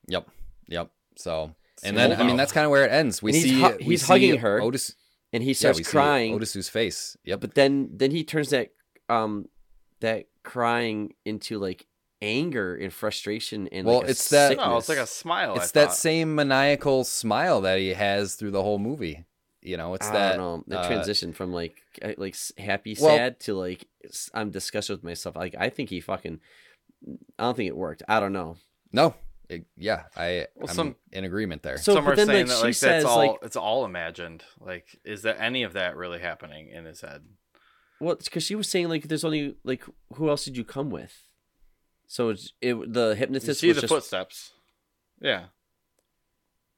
Yep, 0.09 0.29
yep. 0.69 0.91
So, 1.17 1.55
and 1.83 1.97
So- 1.97 2.09
then 2.09 2.21
I 2.21 2.25
mean, 2.25 2.37
that's 2.37 2.53
kind 2.53 2.65
of 2.67 2.71
where 2.71 2.85
it 2.85 2.93
ends. 2.93 3.23
We 3.23 3.33
he's 3.33 3.43
see 3.43 3.61
hu- 3.63 3.79
he's 3.81 4.03
see 4.03 4.07
hugging 4.13 4.39
her, 4.41 4.61
Otis, 4.61 4.95
And 5.33 5.43
he 5.43 5.51
yeah, 5.51 5.55
starts 5.55 5.79
see 5.79 5.85
crying, 5.85 6.35
Otis's 6.35 6.69
face. 6.69 7.17
Yep. 7.25 7.41
but 7.41 7.55
then 7.55 7.89
then 7.93 8.11
he 8.11 8.23
turns 8.25 8.51
that 8.51 8.73
um 9.09 9.49
that 10.01 10.27
crying 10.43 11.15
into 11.25 11.59
like 11.59 11.87
anger 12.23 12.75
and 12.77 12.93
frustration 12.93 13.69
and 13.69 13.87
Well, 13.87 13.99
like 13.99 14.09
a 14.09 14.11
it's 14.11 14.29
that- 14.31 14.57
No, 14.57 14.77
it's 14.77 14.89
like 14.89 14.99
a 14.99 15.07
smile. 15.07 15.55
it's 15.57 15.71
I 15.77 15.81
that 15.81 15.87
thought. 15.89 15.95
same 15.97 16.35
maniacal 16.35 17.05
smile 17.05 17.61
that 17.63 17.79
he 17.79 17.91
has 17.95 18.35
through 18.35 18.51
the 18.51 18.63
whole 18.63 18.79
movie. 18.79 19.25
You 19.63 19.77
know, 19.77 19.95
it's 19.95 20.07
I 20.09 20.13
that. 20.13 20.37
don't 20.37 20.39
know 20.39 20.65
the 20.67 20.81
uh, 20.81 20.87
transition 20.87 21.33
from 21.35 21.53
like 21.53 21.77
uh, 22.03 22.13
like 22.19 22.35
happy 22.59 22.97
Well- 23.01 23.15
sad 23.17 23.41
to 23.41 23.55
like 23.55 23.87
I'm 24.35 24.51
disgusted 24.51 24.97
with 24.97 25.05
myself. 25.05 25.37
Like 25.37 25.55
I 25.59 25.69
think 25.71 25.91
he 25.91 26.01
fucking 26.01 26.41
I 27.39 27.45
don't 27.45 27.57
think 27.57 27.69
it 27.69 27.77
worked. 27.77 28.03
I 28.09 28.21
don't 28.21 28.33
know. 28.33 28.57
No, 28.93 29.15
it- 29.49 29.67
yeah, 29.77 30.05
I 30.17 30.47
Well, 30.57 30.69
I'm 30.71 30.75
some- 30.75 30.97
in 31.13 31.25
agreement 31.25 31.63
there. 31.63 31.77
So 31.79 31.95
Some 31.95 32.05
but 32.05 32.13
are 32.13 32.17
then 32.17 32.27
saying 32.27 32.47
like 32.47 32.49
that 32.49 32.57
she 32.59 32.65
like 32.65 32.75
says 32.75 33.05
all 33.05 33.19
like 33.19 33.37
it's 33.43 33.57
all 33.57 33.85
imagined. 33.85 34.45
Like, 34.61 34.99
is 35.05 35.23
there 35.23 35.39
any 35.41 35.63
of 35.63 35.75
that 35.75 35.97
really 35.97 36.21
happening 36.21 36.69
in 36.71 36.85
his 36.87 37.01
head? 37.03 37.23
Well, 38.01 38.17
because 38.17 38.43
she 38.43 38.55
was 38.55 38.69
saying 38.69 38.89
like 38.89 39.09
there's 39.09 39.25
only 39.25 39.57
like 39.65 39.85
who 40.15 40.29
else 40.31 40.45
did 40.45 40.57
you 40.57 40.65
come 40.65 40.91
with? 40.91 41.15
So 42.07 42.31
it's, 42.31 42.53
it 42.61 42.75
the 42.93 43.11
You 43.11 43.15
hypnotist 43.15 43.61
see 43.61 43.69
was 43.69 43.77
the 43.77 43.81
just 43.83 43.93
footsteps. 43.93 44.53
Yeah. 45.21 45.45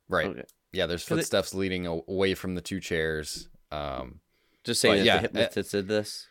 right. 0.08 0.26
okay. 0.26 0.44
Yeah, 0.72 0.86
there's 0.86 1.04
'Cause 1.04 1.18
it- 1.18 1.20
footsteps 1.22 1.54
leading 1.54 1.86
away 1.86 2.34
from 2.34 2.54
the 2.54 2.60
two 2.60 2.80
chairs. 2.80 3.48
Um, 3.70 4.20
just 4.64 4.80
saying 4.80 4.98
that 4.98 5.04
yeah, 5.04 5.16
the 5.16 5.20
hypnotist 5.22 5.70
did 5.72 5.88
this. 5.88 6.26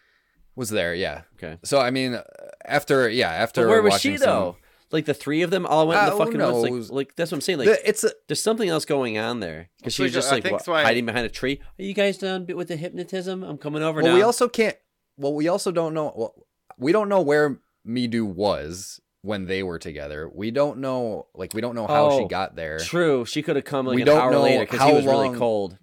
was 0.56 0.70
there? 0.70 0.94
Yeah. 0.94 1.22
Okay, 1.36 1.58
So 1.64 1.80
I 1.80 1.90
mean, 1.92 2.16
uh, 2.16 2.24
after 2.66 3.10
yeah, 3.10 3.30
after 3.32 3.64
but 3.64 3.70
where 3.70 3.82
was 3.82 3.92
watching 3.92 4.14
she 4.14 4.18
some- 4.18 4.28
though? 4.30 4.58
Like 4.92 5.06
the 5.06 5.14
three 5.14 5.42
of 5.42 5.50
them 5.52 5.66
all 5.66 5.88
went 5.88 6.00
in 6.00 6.06
Uh, 6.06 6.10
the 6.10 6.18
who 6.18 6.26
fucking 6.40 6.72
woods. 6.72 6.90
Like, 6.90 6.96
like 7.08 7.16
that's 7.16 7.32
what 7.32 7.38
I'm 7.38 7.42
saying. 7.42 7.60
Like 7.60 7.68
The- 7.70 7.88
it's 7.90 8.04
a, 8.04 8.12
there's 8.28 8.44
something 8.44 8.68
else 8.70 8.86
going 8.86 9.18
on 9.18 9.40
there 9.40 9.70
because 9.78 9.94
she's 9.94 10.14
just 10.14 10.32
I 10.32 10.36
like 10.36 10.52
what, 10.52 10.68
why- 10.68 10.84
hiding 10.84 11.06
behind 11.06 11.26
a 11.26 11.30
tree. 11.30 11.62
Are 11.80 11.84
you 11.84 11.94
guys 11.94 12.18
done 12.18 12.46
with 12.54 12.68
the 12.68 12.76
hypnotism? 12.76 13.44
I'm 13.44 13.58
coming 13.58 13.84
over 13.84 14.02
well, 14.02 14.12
now. 14.12 14.16
we 14.18 14.22
also 14.22 14.48
can't. 14.50 14.76
Well, 15.18 15.34
we 15.34 15.48
also 15.48 15.72
don't 15.72 15.94
know. 15.94 16.12
Well, 16.16 16.34
we 16.78 16.92
don't 16.92 17.10
know 17.10 17.22
where 17.22 17.60
Mi-do 17.86 18.26
was 18.26 19.00
when 19.22 19.46
they 19.46 19.62
were 19.64 19.78
together. 19.80 20.30
We 20.34 20.52
don't 20.52 20.80
know. 20.80 21.28
Like 21.36 21.54
we 21.54 21.62
don't 21.62 21.76
know 21.76 21.88
how 21.88 22.12
she 22.18 22.24
Oh, 22.24 22.28
got 22.28 22.56
there. 22.56 22.80
True, 22.80 23.24
she 23.26 23.42
could 23.44 23.56
have 23.56 23.66
come 23.66 23.86
like 23.86 23.96
We 23.96 24.02
an 24.02 24.08
don't 24.08 24.20
hour 24.22 24.32
know 24.32 24.42
later 24.42 24.66
because 24.66 24.82
he 24.88 24.94
was 24.94 25.06
really 25.06 25.38
cold. 25.38 25.78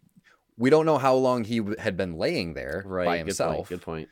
We 0.56 0.70
don't 0.70 0.86
know 0.86 0.98
how 0.98 1.14
long 1.14 1.44
he 1.44 1.58
w- 1.58 1.78
had 1.78 1.96
been 1.96 2.14
laying 2.18 2.54
there 2.54 2.82
Right, 2.84 3.04
by 3.06 3.16
good 3.18 3.26
himself. 3.26 3.54
point. 3.56 3.68
Good 3.68 3.82
point. 3.82 4.08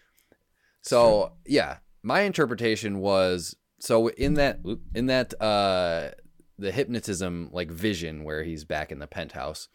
So 0.83 1.33
yeah, 1.45 1.79
my 2.03 2.21
interpretation 2.21 2.99
was 2.99 3.57
so 3.79 4.09
in 4.09 4.35
that 4.35 4.61
in 4.95 5.07
that 5.07 5.41
uh 5.41 6.11
the 6.59 6.73
hypnotism 6.73 7.51
like 7.53 7.71
vision 7.71 8.25
where 8.25 8.43
he's 8.43 8.65
back 8.65 8.91
in 8.91 8.99
the 8.99 9.07
penthouse, 9.07 9.69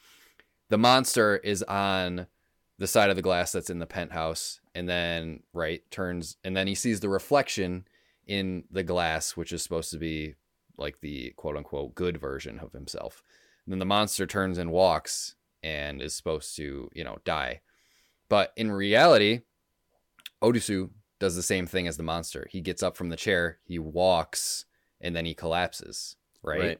the 0.69 0.77
monster 0.77 1.37
is 1.37 1.61
on 1.63 2.27
the 2.79 2.87
side 2.87 3.11
of 3.11 3.15
the 3.15 3.21
glass 3.21 3.51
that's 3.51 3.69
in 3.69 3.77
the 3.77 3.85
penthouse, 3.85 4.59
and 4.73 4.89
then 4.89 5.41
right 5.53 5.83
turns, 5.91 6.37
and 6.43 6.57
then 6.57 6.65
he 6.65 6.73
sees 6.73 6.99
the 6.99 7.09
reflection 7.09 7.85
in 8.25 8.63
the 8.71 8.83
glass, 8.83 9.37
which 9.37 9.51
is 9.51 9.61
supposed 9.61 9.91
to 9.91 9.99
be 9.99 10.33
like 10.77 10.99
the 11.01 11.31
quote 11.35 11.55
unquote 11.55 11.93
good 11.93 12.17
version 12.17 12.57
of 12.59 12.73
himself. 12.73 13.21
And 13.65 13.73
then 13.73 13.79
the 13.79 13.85
monster 13.85 14.25
turns 14.25 14.57
and 14.57 14.71
walks 14.71 15.35
and 15.61 16.01
is 16.01 16.15
supposed 16.15 16.55
to, 16.55 16.89
you 16.93 17.03
know, 17.03 17.19
die. 17.23 17.61
But 18.29 18.51
in 18.55 18.71
reality, 18.71 19.41
Odusu 20.41 20.89
does 21.21 21.35
the 21.37 21.43
same 21.43 21.65
thing 21.67 21.87
as 21.87 21.95
the 21.95 22.03
monster. 22.03 22.47
He 22.51 22.59
gets 22.59 22.83
up 22.83 22.97
from 22.97 23.07
the 23.09 23.15
chair, 23.15 23.59
he 23.63 23.79
walks, 23.79 24.65
and 24.99 25.15
then 25.15 25.25
he 25.25 25.33
collapses, 25.33 26.17
right? 26.43 26.59
Right. 26.59 26.79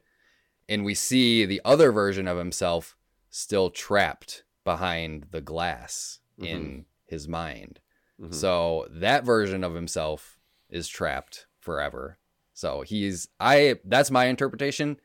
And 0.68 0.84
we 0.84 0.96
see 0.96 1.46
the 1.46 1.62
other 1.64 1.92
version 1.92 2.28
of 2.28 2.38
himself 2.38 2.98
still 3.30 3.70
trapped 3.70 4.44
behind 4.66 5.28
the 5.32 5.42
glass 5.42 6.20
in 6.38 6.86
his 7.06 7.28
mind. 7.28 7.80
Mhm. 8.20 8.34
So 8.34 8.88
that 8.89 9.24
version 9.24 9.64
of 9.64 9.76
himself 9.76 10.39
is 10.70 10.88
trapped 10.88 11.46
forever. 11.60 12.18
So 12.54 12.82
he's 12.82 13.28
I 13.39 13.80
that's 13.86 14.10
my 14.12 14.26
interpretation. 14.26 15.00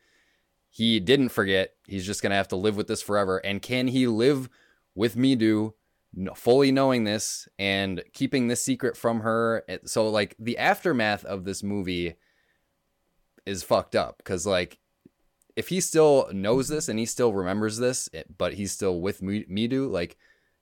He 0.70 0.98
didn't 1.00 1.28
forget. 1.30 1.74
He's 1.86 2.06
just 2.06 2.22
going 2.22 2.30
to 2.30 2.36
have 2.36 2.48
to 2.48 2.56
live 2.56 2.76
with 2.76 2.86
this 2.86 3.02
forever 3.02 3.38
and 3.38 3.60
can 3.62 3.88
he 3.88 4.06
live 4.06 4.48
with 4.94 5.16
Mi-do 5.16 5.54
no- 5.54 5.74
fully 6.34 6.72
knowing 6.72 7.04
this 7.04 7.48
and 7.58 8.02
keeping 8.12 8.48
this 8.48 8.62
secret 8.62 8.96
from 8.96 9.20
her? 9.20 9.64
So 9.84 10.08
like 10.08 10.34
the 10.38 10.58
aftermath 10.58 11.24
of 11.24 11.44
this 11.44 11.62
movie 11.62 12.14
is 13.44 13.62
fucked 13.62 13.94
up 13.94 14.22
cuz 14.24 14.46
like 14.46 14.78
if 15.54 15.68
he 15.68 15.80
still 15.80 16.28
knows 16.32 16.68
this 16.68 16.88
and 16.88 16.98
he 16.98 17.06
still 17.06 17.32
remembers 17.32 17.78
this, 17.78 18.08
but 18.36 18.54
he's 18.54 18.72
still 18.72 19.00
with 19.00 19.22
Mi- 19.22 19.46
Mi-do, 19.48 19.88
like 19.88 20.16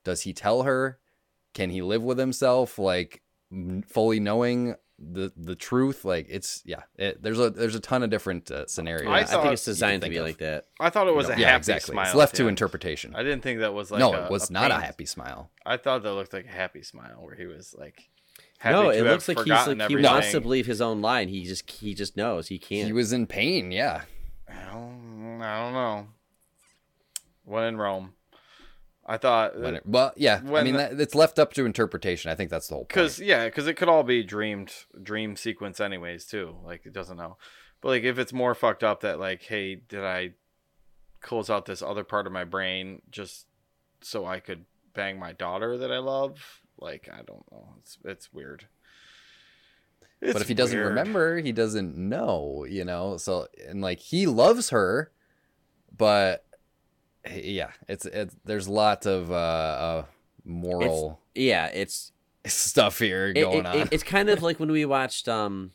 does 0.05 0.23
he 0.23 0.33
tell 0.33 0.63
her? 0.63 0.99
Can 1.53 1.71
he 1.71 1.83
live 1.83 2.03
with 2.03 2.19
himself 2.19 2.79
like 2.79 3.23
fully 3.87 4.21
knowing 4.21 4.75
the 4.99 5.33
the 5.37 5.55
truth? 5.55 6.05
Like 6.05 6.27
it's 6.29 6.63
yeah, 6.65 6.83
it, 6.97 7.23
there's 7.23 7.39
a 7.41 7.51
there's 7.51 7.75
a 7.75 7.81
ton 7.81 8.03
of 8.03 8.11
different 8.11 8.51
uh, 8.51 8.67
scenarios. 8.67 9.09
I 9.09 9.19
I, 9.21 9.25
think 9.25 9.53
it's 9.53 9.65
designed 9.65 10.03
to 10.03 10.09
be 10.09 10.19
of. 10.19 10.25
like 10.27 10.39
that. 10.39 10.67
I 10.81 10.91
thought 10.91 11.09
it 11.09 11.15
was 11.15 11.29
a 11.29 11.39
yeah, 11.39 11.51
happy 11.51 11.57
exactly. 11.59 11.93
smile. 11.93 12.07
It's 12.07 12.15
left 12.15 12.35
at 12.35 12.39
to 12.39 12.49
interpretation. 12.49 13.15
I 13.15 13.23
didn't 13.23 13.43
think 13.43 13.61
that 13.61 13.75
was 13.75 13.91
like 13.91 14.01
no, 14.01 14.13
a- 14.13 14.25
it 14.27 14.31
was 14.31 14.51
a 14.51 14.53
not 14.53 14.71
a 14.71 14.75
happy 14.75 15.07
smile. 15.07 15.51
I 15.67 15.77
thought 15.77 16.03
that 16.03 16.13
looked 16.13 16.33
like 16.33 16.47
a 16.47 16.51
happy 16.53 16.83
smile 16.83 17.17
where 17.21 17.35
he 17.35 17.47
was 17.47 17.75
like 17.79 18.09
happy 18.59 18.75
No, 18.75 18.83
to 18.85 18.91
it 18.91 18.97
have 18.99 19.07
looks 19.07 19.29
like 19.29 19.39
he's 19.39 19.45
forgotten 19.45 19.79
like 19.79 19.89
he 19.89 19.97
wants 19.97 20.31
to 20.33 20.41
believe 20.41 20.67
his 20.67 20.81
own 20.81 21.01
line. 21.03 21.29
He 21.29 21.45
just 21.45 21.71
he 21.71 21.95
just 21.95 22.17
knows 22.17 22.49
he 22.49 22.59
can't. 22.59 22.87
He 22.87 22.93
was 22.93 23.13
in 23.13 23.27
pain. 23.27 23.71
Yeah, 23.73 24.03
Well, 24.49 24.91
I 25.43 25.59
don't 25.59 25.73
know. 25.73 26.09
When 27.45 27.65
in 27.65 27.77
Rome, 27.77 28.15
I 29.07 29.19
thought 29.19 29.59
when 29.61 29.75
it, 29.77 29.83
well, 29.87 30.13
yeah. 30.17 30.41
I 30.47 30.63
mean, 30.63 30.73
the- 30.75 30.79
that, 30.79 31.01
it's 31.01 31.15
left 31.15 31.39
up 31.39 31.53
to 31.55 31.67
interpretation. 31.67 32.31
I 32.31 32.35
think 32.35 32.51
that's 32.51 32.69
the 32.69 32.75
whole 32.75 32.83
point. 32.85 32.89
because 32.89 33.21
yeah, 33.21 33.45
because 33.45 33.67
it 33.67 33.75
could 33.75 33.89
all 33.89 34.03
be 34.03 34.23
dreamed 34.23 34.73
dream 35.03 35.37
sequence 35.37 35.79
anyways 35.81 36.25
too. 36.25 36.57
Like 36.65 36.87
it 36.87 36.93
doesn't 36.93 37.17
know, 37.19 37.37
but 37.83 37.89
like 37.89 38.03
if 38.05 38.19
it's 38.19 38.33
more 38.33 38.55
fucked 38.55 38.83
up 38.83 39.01
that 39.03 39.19
like, 39.21 39.43
hey, 39.43 39.75
did 39.75 40.05
I 40.05 40.31
close 41.21 41.51
out 41.51 41.67
this 41.67 41.83
other 41.83 42.05
part 42.05 42.27
of 42.27 42.33
my 42.33 42.45
brain 42.45 43.03
just 43.11 43.47
so 44.01 44.25
I 44.27 44.41
could 44.41 44.65
bang 44.95 45.19
my 45.19 45.33
daughter 45.33 45.77
that 45.79 45.93
I 45.93 45.99
love? 45.99 46.63
Like 46.79 47.09
I 47.13 47.19
don't 47.23 47.45
know. 47.53 47.75
It's 47.81 47.99
it's 48.05 48.33
weird. 48.33 48.69
but 50.21 50.41
if 50.41 50.49
he 50.49 50.55
doesn't 50.55 50.79
weird. 50.79 50.89
remember, 50.89 51.39
he 51.39 51.53
doesn't 51.53 51.97
know. 51.97 52.65
You 52.67 52.85
know, 52.87 53.19
so 53.19 53.49
and 53.69 53.83
like 53.83 53.99
he 53.99 54.27
loves 54.27 54.71
her, 54.71 55.13
but 55.95 56.45
yeah, 57.33 57.71
it's 57.89 58.07
it's 58.07 58.35
there's 58.45 58.69
lots 58.69 59.07
of 59.07 59.31
uh, 59.31 59.35
uh 59.35 60.05
moral 60.45 61.21
yeah, 61.35 61.67
it's 61.67 62.13
stuff 62.47 62.99
here 62.99 63.33
going 63.33 63.61
it- 63.61 63.67
on. 63.67 63.79
it- 63.79 63.89
it's 63.93 64.03
kind 64.03 64.29
of 64.31 64.43
like 64.43 64.61
when 64.61 64.71
we 64.71 64.85
watched 64.97 65.29
um 65.29 65.73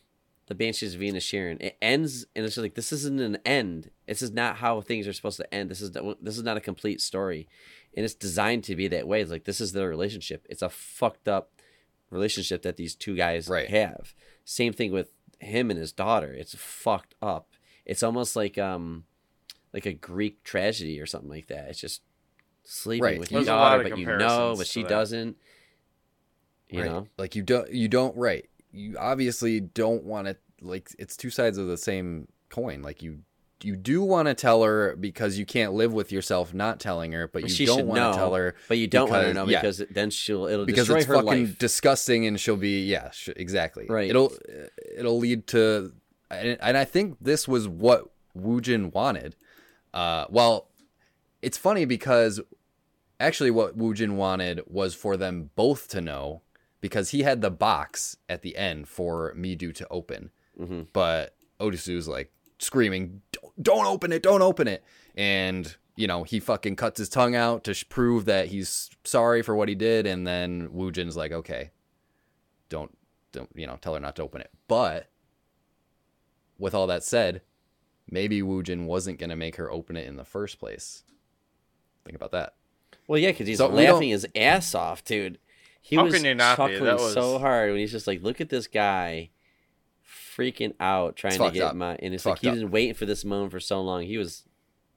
the 0.47 0.56
Banshees 0.56 0.95
of 0.95 1.02
Inisherin. 1.02 1.62
It 1.62 1.78
ends 1.82 2.26
and 2.36 2.43
it's 2.45 2.56
just 2.56 2.64
like 2.64 2.76
this 2.76 2.91
isn't 2.91 3.20
an 3.20 3.38
end. 3.45 3.91
This 4.08 4.22
is 4.22 4.32
not 4.32 4.58
how 4.58 4.82
things 4.82 5.08
are 5.08 5.14
supposed 5.14 5.38
to 5.38 5.54
end. 5.54 5.70
This 5.70 5.82
is 5.82 5.91
this 5.91 6.38
is 6.38 6.43
not 6.43 6.58
a 6.58 6.62
complete 6.62 7.02
story, 7.02 7.47
and 7.95 8.04
it's 8.04 8.16
designed 8.16 8.64
to 8.66 8.76
be 8.76 8.88
that 8.88 9.08
way. 9.08 9.22
It's 9.22 9.32
like 9.32 9.43
this 9.45 9.62
is 9.62 9.74
their 9.74 9.88
relationship. 9.89 10.45
It's 10.50 10.62
a 10.64 10.70
fucked 10.70 11.28
up 11.28 11.52
relationship 12.10 12.64
that 12.64 12.78
these 12.78 12.95
two 12.95 13.16
guys 13.16 13.47
Right. 13.47 13.70
have. 13.70 14.14
Same 14.43 14.74
thing 14.74 14.91
with 14.91 15.12
him 15.39 15.70
and 15.70 15.80
his 15.80 15.91
daughter. 15.91 16.34
It's 16.34 16.56
fucked 16.56 17.14
up. 17.22 17.50
It's 17.86 18.02
almost 18.04 18.36
like 18.36 18.58
um 18.58 19.04
like 19.74 19.86
a 19.86 19.93
Greek 19.93 20.43
tragedy 20.43 20.99
or 20.99 21.05
something 21.05 21.30
like 21.30 21.47
that. 21.47 21.70
It's 21.70 21.80
just 21.80 22.01
sleeping 22.63 23.03
Right. 23.03 23.20
with 23.20 23.32
your 23.32 23.39
There's 23.41 23.47
a 23.49 23.55
lot 23.55 23.78
daughter, 23.78 23.89
but 23.89 23.97
you 23.99 24.05
know, 24.05 24.55
but 24.57 24.67
she 24.67 24.82
that. 24.84 24.89
doesn't. 24.89 25.38
You 26.70 26.82
right. 26.82 26.91
know, 26.91 27.07
like 27.17 27.36
you 27.36 27.41
don't 27.41 27.72
you 27.72 27.88
don't 27.88 28.15
right 28.15 28.47
you 28.72 28.95
obviously 28.99 29.59
don't 29.59 30.03
want 30.03 30.28
to 30.28 30.38
like 30.61 30.89
it's 30.99 31.17
two 31.17 31.32
sides 31.32 31.57
of 31.57 31.65
the 31.67 31.78
same 31.78 32.28
coin 32.51 32.84
like 32.84 33.01
you 33.01 33.20
you 33.63 33.76
do 33.76 34.03
want 34.03 34.28
to 34.28 34.36
tell 34.36 34.61
her 34.61 34.95
because 34.95 35.39
you 35.39 35.47
can't 35.47 35.74
live 35.74 35.91
with 35.91 36.11
yourself 36.11 36.53
not 36.53 36.80
telling 36.80 37.11
her 37.13 37.28
but 37.28 37.41
you 37.41 37.49
she 37.49 37.65
don't 37.65 37.88
want 37.88 38.13
to 38.13 38.15
tell 38.20 38.36
her 38.36 38.53
but 38.67 38.78
you 38.78 38.86
don't 38.86 39.09
want 39.09 39.24
her 39.26 39.34
to 39.34 39.34
because- 39.34 39.47
know 39.47 39.51
yeah. 39.51 39.61
because 39.61 39.84
then 39.89 40.11
she'll 40.11 40.45
it'll 40.45 40.65
because 40.67 40.82
destroy 40.86 40.97
it's 40.97 41.07
her 41.07 41.15
fucking 41.15 41.45
life. 41.47 41.57
disgusting 41.57 42.28
and 42.28 42.39
she'll 42.39 42.55
be 42.55 42.86
yeah 42.86 43.09
sh- 43.09 43.30
exactly 43.36 43.88
Right. 43.89 44.07
it'll 44.11 44.32
it'll 44.95 45.17
lead 45.17 45.47
to 45.47 45.91
and, 46.30 46.55
and 46.61 46.78
i 46.78 46.86
think 46.86 47.17
this 47.20 47.47
was 47.47 47.67
what 47.67 48.11
woojin 48.38 48.93
wanted 48.93 49.36
uh 49.94 50.26
well 50.30 50.70
it's 51.42 51.58
funny 51.58 51.86
because 51.86 52.40
actually 53.20 53.52
what 53.52 53.76
Wu 53.78 53.94
Jin 53.94 54.18
wanted 54.18 54.62
was 54.68 54.94
for 54.96 55.18
them 55.18 55.50
both 55.56 55.88
to 55.90 56.02
know 56.02 56.42
because 56.82 57.10
he 57.10 57.24
had 57.24 57.42
the 57.42 57.52
box 57.52 58.18
at 58.30 58.42
the 58.42 58.56
end 58.58 58.88
for 58.88 59.34
Mi-do 59.36 59.72
to 59.74 59.88
open 59.90 60.32
Mhm. 60.60 60.88
but 60.94 61.36
Odusu's 61.60 62.08
like 62.08 62.32
screaming, 62.60 63.22
"Don't- 63.32 63.64
"Don't 63.64 63.86
open 63.86 64.12
it! 64.12 64.22
Don't 64.24 64.42
open 64.42 64.68
it!" 64.68 64.84
And 65.16 65.76
you 65.96 66.08
know 66.08 66.24
he 66.24 66.40
fucking 66.40 66.76
cuts 66.78 66.98
his 67.00 67.10
tongue 67.10 67.36
out 67.36 67.64
to 67.66 67.74
sh- 67.74 67.88
prove 67.90 68.26
that 68.26 68.48
he's 68.48 68.90
sorry 69.04 69.42
for 69.42 69.56
what 69.56 69.68
he 69.70 69.76
did, 69.76 70.06
and 70.06 70.26
then 70.28 70.72
Wu 70.74 70.92
Jin's 70.92 71.16
like, 71.18 71.32
"Okay, 71.34 71.72
don't, 72.70 72.98
don't, 73.32 73.50
you 73.56 73.66
know, 73.68 73.78
tell 73.82 73.94
her 73.94 74.00
not 74.00 74.16
to 74.18 74.24
open 74.24 74.40
it." 74.42 74.52
But 74.68 75.10
with 76.58 76.74
all 76.74 76.88
that 76.88 77.04
said, 77.04 77.42
maybe 78.12 78.41
Woojin 78.41 78.86
wasn't 78.86 79.20
gonna 79.20 79.36
make 79.36 79.55
her 79.57 79.72
open 79.72 79.95
it 79.97 80.07
in 80.07 80.16
the 80.18 80.26
first 80.26 80.60
place. 80.60 81.03
Think 82.05 82.16
about 82.16 82.32
that. 82.32 82.55
Well, 83.07 83.20
yeah, 83.20 83.32
because 83.32 83.47
he's 83.47 83.57
So 83.57 83.68
laughing 83.68 84.10
his 84.10 84.28
ass 84.36 84.74
off, 84.76 85.03
dude. 85.03 85.39
He 85.82 85.95
How 85.95 86.03
was 86.05 86.14
can 86.14 86.26
you 86.26 86.36
not 86.36 86.57
chuckling 86.57 86.84
was- 86.84 87.14
so 87.14 87.39
hard 87.39 87.72
when 87.72 87.80
he's 87.80 87.91
just 87.91 88.05
like, 88.07 88.22
"Look 88.22 88.39
at 88.41 88.49
this 88.49 88.68
guy, 88.68 89.30
freaking 90.05 90.74
out, 90.80 91.16
trying 91.16 91.39
to 91.39 91.51
get 91.51 91.64
up. 91.64 91.76
my." 91.76 91.95
And 91.95 92.14
it's 92.14 92.24
Fucked 92.24 92.43
like 92.43 92.53
he's 92.53 92.62
been 92.62 92.72
waiting 92.72 92.93
for 92.93 93.05
this 93.05 93.24
moment 93.26 93.51
for 93.51 93.60
so 93.60 93.82
long. 93.82 94.03
He 94.03 94.18
was 94.18 94.43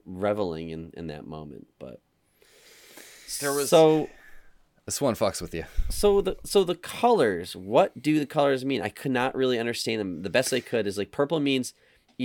reveling 0.04 0.70
in 0.70 0.90
in 0.94 1.06
that 1.08 1.26
moment, 1.26 1.68
but 1.78 2.00
There 3.40 3.52
was- 3.52 3.70
so 3.70 4.10
This 4.84 5.00
one 5.00 5.14
fucks 5.14 5.40
with 5.40 5.54
you. 5.54 5.64
so 5.88 6.20
the 6.20 6.36
so 6.44 6.64
the 6.64 6.74
colors 6.74 7.54
what 7.56 8.02
do 8.02 8.18
the 8.18 8.26
colors 8.26 8.64
mean 8.64 8.82
i 8.82 8.88
could 8.88 9.12
not 9.12 9.34
really 9.36 9.58
understand 9.58 10.00
them 10.00 10.22
the 10.22 10.28
best 10.28 10.52
i 10.52 10.58
could 10.60 10.86
is 10.88 10.98
like 10.98 11.12
purple 11.12 11.38
means 11.40 11.72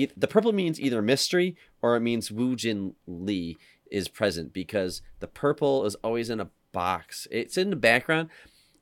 e- 0.03 0.11
the 0.15 0.27
purple 0.27 0.51
means 0.53 0.79
either 0.79 1.01
mystery 1.01 1.55
or 1.81 1.95
it 1.95 2.01
means 2.01 2.31
Wu 2.31 2.55
Jin 2.55 2.95
Lee 3.07 3.57
is 3.89 4.07
present 4.07 4.53
because 4.53 5.01
the 5.19 5.27
purple 5.27 5.85
is 5.85 5.95
always 6.03 6.29
in 6.29 6.39
a 6.39 6.49
box. 6.71 7.27
It's 7.31 7.57
in 7.57 7.69
the 7.69 7.75
background 7.75 8.29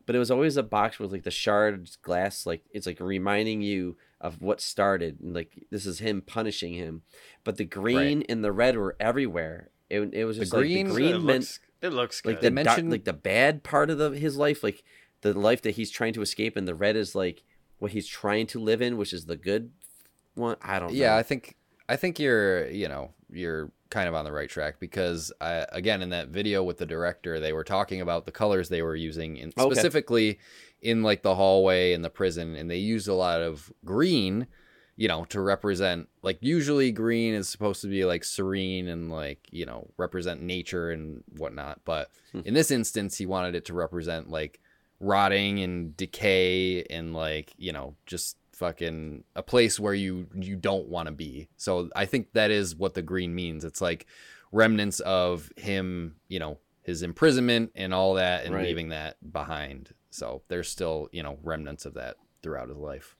but 0.07 0.15
it 0.15 0.19
was 0.19 0.29
always 0.29 0.55
a 0.55 0.61
box 0.61 0.99
with 0.99 1.11
like 1.11 1.23
the 1.23 1.31
shard 1.31 1.89
glass 2.03 2.45
like 2.45 2.61
it's 2.71 2.85
like 2.85 2.99
reminding 2.99 3.63
you 3.63 3.97
of 4.21 4.39
what 4.39 4.61
started 4.61 5.19
and 5.19 5.33
like 5.33 5.65
this 5.71 5.85
is 5.87 5.97
him 5.99 6.21
punishing 6.21 6.73
him. 6.73 7.01
But 7.43 7.57
the 7.57 7.65
green 7.65 8.23
and 8.29 8.43
the 8.43 8.51
red 8.51 8.77
were 8.77 8.95
everywhere. 8.99 9.69
It, 9.89 10.01
it 10.13 10.25
was 10.25 10.37
The 10.37 10.43
just 10.43 10.53
like 10.53 10.61
green- 10.61 10.85
the 10.87 10.91
it 10.91 10.95
green 10.95 11.25
meant 11.25 11.39
looks, 11.39 11.59
it 11.81 11.89
looks 11.89 12.21
good. 12.21 12.29
like 12.33 12.41
the 12.41 12.49
They 12.51 12.63
dark, 12.63 12.65
mention- 12.77 12.89
like 12.91 13.05
the 13.05 13.13
bad 13.13 13.63
part 13.63 13.89
of 13.89 13.97
the, 13.97 14.11
his 14.11 14.37
life, 14.37 14.63
like 14.63 14.83
the 15.21 15.33
life 15.33 15.61
that 15.63 15.71
he's 15.75 15.89
trying 15.89 16.13
to 16.13 16.21
escape, 16.21 16.55
and 16.55 16.67
the 16.67 16.75
red 16.75 16.95
is 16.95 17.15
like 17.15 17.41
what 17.79 17.91
he's 17.91 18.07
trying 18.07 18.45
to 18.47 18.59
live 18.59 18.81
in, 18.83 18.97
which 18.97 19.11
is 19.13 19.25
the 19.25 19.35
good 19.35 19.71
one. 20.35 20.57
I 20.61 20.79
don't 20.79 20.93
yeah 20.93 21.11
know. 21.11 21.17
i 21.17 21.23
think 21.23 21.55
i 21.89 21.95
think 21.95 22.19
you're 22.19 22.67
you 22.69 22.87
know 22.87 23.11
you're 23.31 23.71
kind 23.89 24.07
of 24.09 24.15
on 24.15 24.25
the 24.25 24.31
right 24.31 24.49
track 24.49 24.79
because 24.79 25.31
I, 25.39 25.65
again 25.71 26.01
in 26.01 26.09
that 26.09 26.29
video 26.29 26.63
with 26.63 26.77
the 26.77 26.85
director 26.85 27.39
they 27.39 27.53
were 27.53 27.63
talking 27.63 28.01
about 28.01 28.25
the 28.25 28.31
colors 28.31 28.69
they 28.69 28.81
were 28.81 28.95
using 28.95 29.37
in, 29.37 29.53
Okay. 29.57 29.73
specifically 29.73 30.39
in 30.81 31.01
like 31.03 31.21
the 31.23 31.35
hallway 31.35 31.93
and 31.93 32.03
the 32.03 32.09
prison 32.09 32.55
and 32.55 32.69
they 32.69 32.77
used 32.77 33.07
a 33.07 33.13
lot 33.13 33.41
of 33.41 33.71
green 33.85 34.47
you 34.97 35.07
know 35.07 35.25
to 35.25 35.39
represent 35.41 36.07
like 36.23 36.37
usually 36.41 36.91
green 36.91 37.33
is 37.33 37.47
supposed 37.49 37.81
to 37.81 37.87
be 37.87 38.05
like 38.05 38.23
serene 38.23 38.87
and 38.87 39.11
like 39.11 39.39
you 39.51 39.65
know 39.65 39.87
represent 39.97 40.41
nature 40.41 40.89
and 40.91 41.23
whatnot 41.37 41.79
but 41.85 42.09
Hmm. 42.31 42.41
in 42.45 42.53
this 42.53 42.71
instance 42.71 43.17
he 43.17 43.25
wanted 43.25 43.55
it 43.55 43.65
to 43.65 43.73
represent 43.73 44.29
like 44.29 44.59
rotting 44.99 45.59
and 45.59 45.95
decay 45.97 46.83
and 46.89 47.13
like 47.13 47.53
you 47.57 47.71
know 47.71 47.95
just 48.05 48.37
fucking 48.55 49.23
a 49.35 49.43
place 49.43 49.79
where 49.79 49.93
you 49.93 50.27
you 50.33 50.55
don't 50.55 50.87
want 50.87 51.07
to 51.07 51.11
be. 51.11 51.49
So 51.57 51.89
I 51.95 52.05
think 52.05 52.33
that 52.33 52.51
is 52.51 52.75
what 52.75 52.93
the 52.93 53.01
green 53.01 53.35
means. 53.35 53.63
It's 53.65 53.81
like 53.81 54.05
remnants 54.51 54.99
of 55.01 55.51
him, 55.57 56.15
you 56.29 56.39
know, 56.39 56.57
his 56.81 57.01
imprisonment 57.03 57.71
and 57.75 57.93
all 57.93 58.13
that 58.15 58.45
and 58.45 58.55
Right. 58.55 58.65
leaving 58.65 58.89
that 58.89 59.17
behind. 59.33 59.93
So 60.09 60.43
there's 60.47 60.69
still, 60.69 61.09
you 61.11 61.21
know, 61.23 61.37
remnants 61.43 61.85
of 61.85 61.93
that 61.95 62.15
throughout 62.41 62.69
his 62.69 62.77
life. 62.77 63.15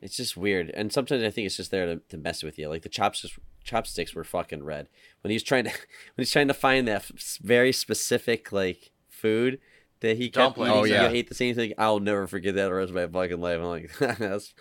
It's 0.00 0.16
just 0.16 0.34
weird, 0.34 0.70
and 0.70 0.90
sometimes 0.90 1.22
I 1.22 1.28
think 1.28 1.44
it's 1.44 1.58
just 1.58 1.70
there 1.70 1.84
to, 1.84 1.96
to 2.08 2.16
mess 2.16 2.42
with 2.42 2.58
you. 2.58 2.70
Like 2.70 2.80
the 2.80 2.88
chopsticks, 2.88 3.38
chopsticks 3.62 4.14
were 4.14 4.24
fucking 4.24 4.62
red 4.64 4.88
when 5.20 5.30
he's 5.30 5.42
trying 5.42 5.64
to 5.64 5.70
when 6.14 6.22
he's 6.22 6.30
trying 6.30 6.48
to 6.48 6.54
find 6.54 6.88
that 6.88 7.02
f- 7.02 7.38
very 7.42 7.70
specific 7.72 8.50
like 8.50 8.92
food 9.10 9.60
that 10.00 10.16
he 10.16 10.24
kept 10.30 10.56
Dumpling. 10.56 10.70
eating. 10.70 10.80
Oh, 10.80 10.84
You 10.84 10.94
yeah. 10.94 11.08
ate 11.08 11.28
the 11.28 11.34
same 11.34 11.54
thing. 11.54 11.72
I'll 11.78 12.00
never 12.00 12.26
forget 12.26 12.54
that 12.54 12.64
the 12.66 12.74
rest 12.74 12.90
of 12.90 12.96
my 12.96 13.06
fucking 13.06 13.40
life. 13.40 13.58
I'm 13.58 13.64
like, 13.64 13.96
that's 14.18 14.54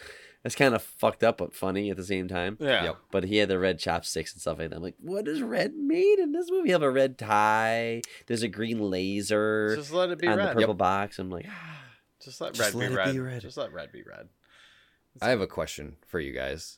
that's 0.43 0.55
kind 0.55 0.73
of 0.73 0.81
fucked 0.81 1.23
up 1.23 1.37
but 1.39 1.53
funny 1.53 1.89
at 1.89 1.97
the 1.97 2.03
same 2.03 2.27
time. 2.29 2.57
Yeah. 2.61 2.83
Yep. 2.85 2.97
But 3.11 3.23
he 3.25 3.37
had 3.37 3.49
the 3.49 3.59
red 3.59 3.77
chopsticks 3.79 4.31
and 4.33 4.41
stuff 4.41 4.59
like 4.59 4.69
that. 4.69 4.75
I'm 4.77 4.81
like, 4.83 4.95
what 5.01 5.27
is 5.27 5.41
red 5.41 5.73
made 5.75 6.19
in 6.19 6.31
this 6.31 6.49
movie? 6.49 6.69
You 6.69 6.73
have 6.75 6.81
a 6.81 6.89
red 6.91 7.17
tie. 7.17 8.01
There's 8.27 8.43
a 8.43 8.47
green 8.47 8.79
laser 8.79 9.75
Just 9.75 9.91
let 9.91 10.09
it 10.11 10.19
be 10.19 10.27
on 10.27 10.37
the 10.37 10.45
red. 10.45 10.55
purple 10.55 10.73
box. 10.75 11.19
I'm 11.19 11.29
like, 11.29 11.45
Just 12.23 12.39
let 12.39 12.53
Just 12.53 12.73
red 12.73 12.79
let 12.79 12.87
be 12.89 12.93
it 12.93 12.97
red. 12.97 13.11
be 13.13 13.19
red. 13.19 13.41
Just 13.41 13.57
let 13.57 13.73
red 13.73 13.91
be 13.91 14.01
red. 14.03 14.29
I 15.21 15.29
have 15.29 15.41
a 15.41 15.47
question 15.47 15.97
for 16.07 16.19
you 16.21 16.31
guys. 16.33 16.77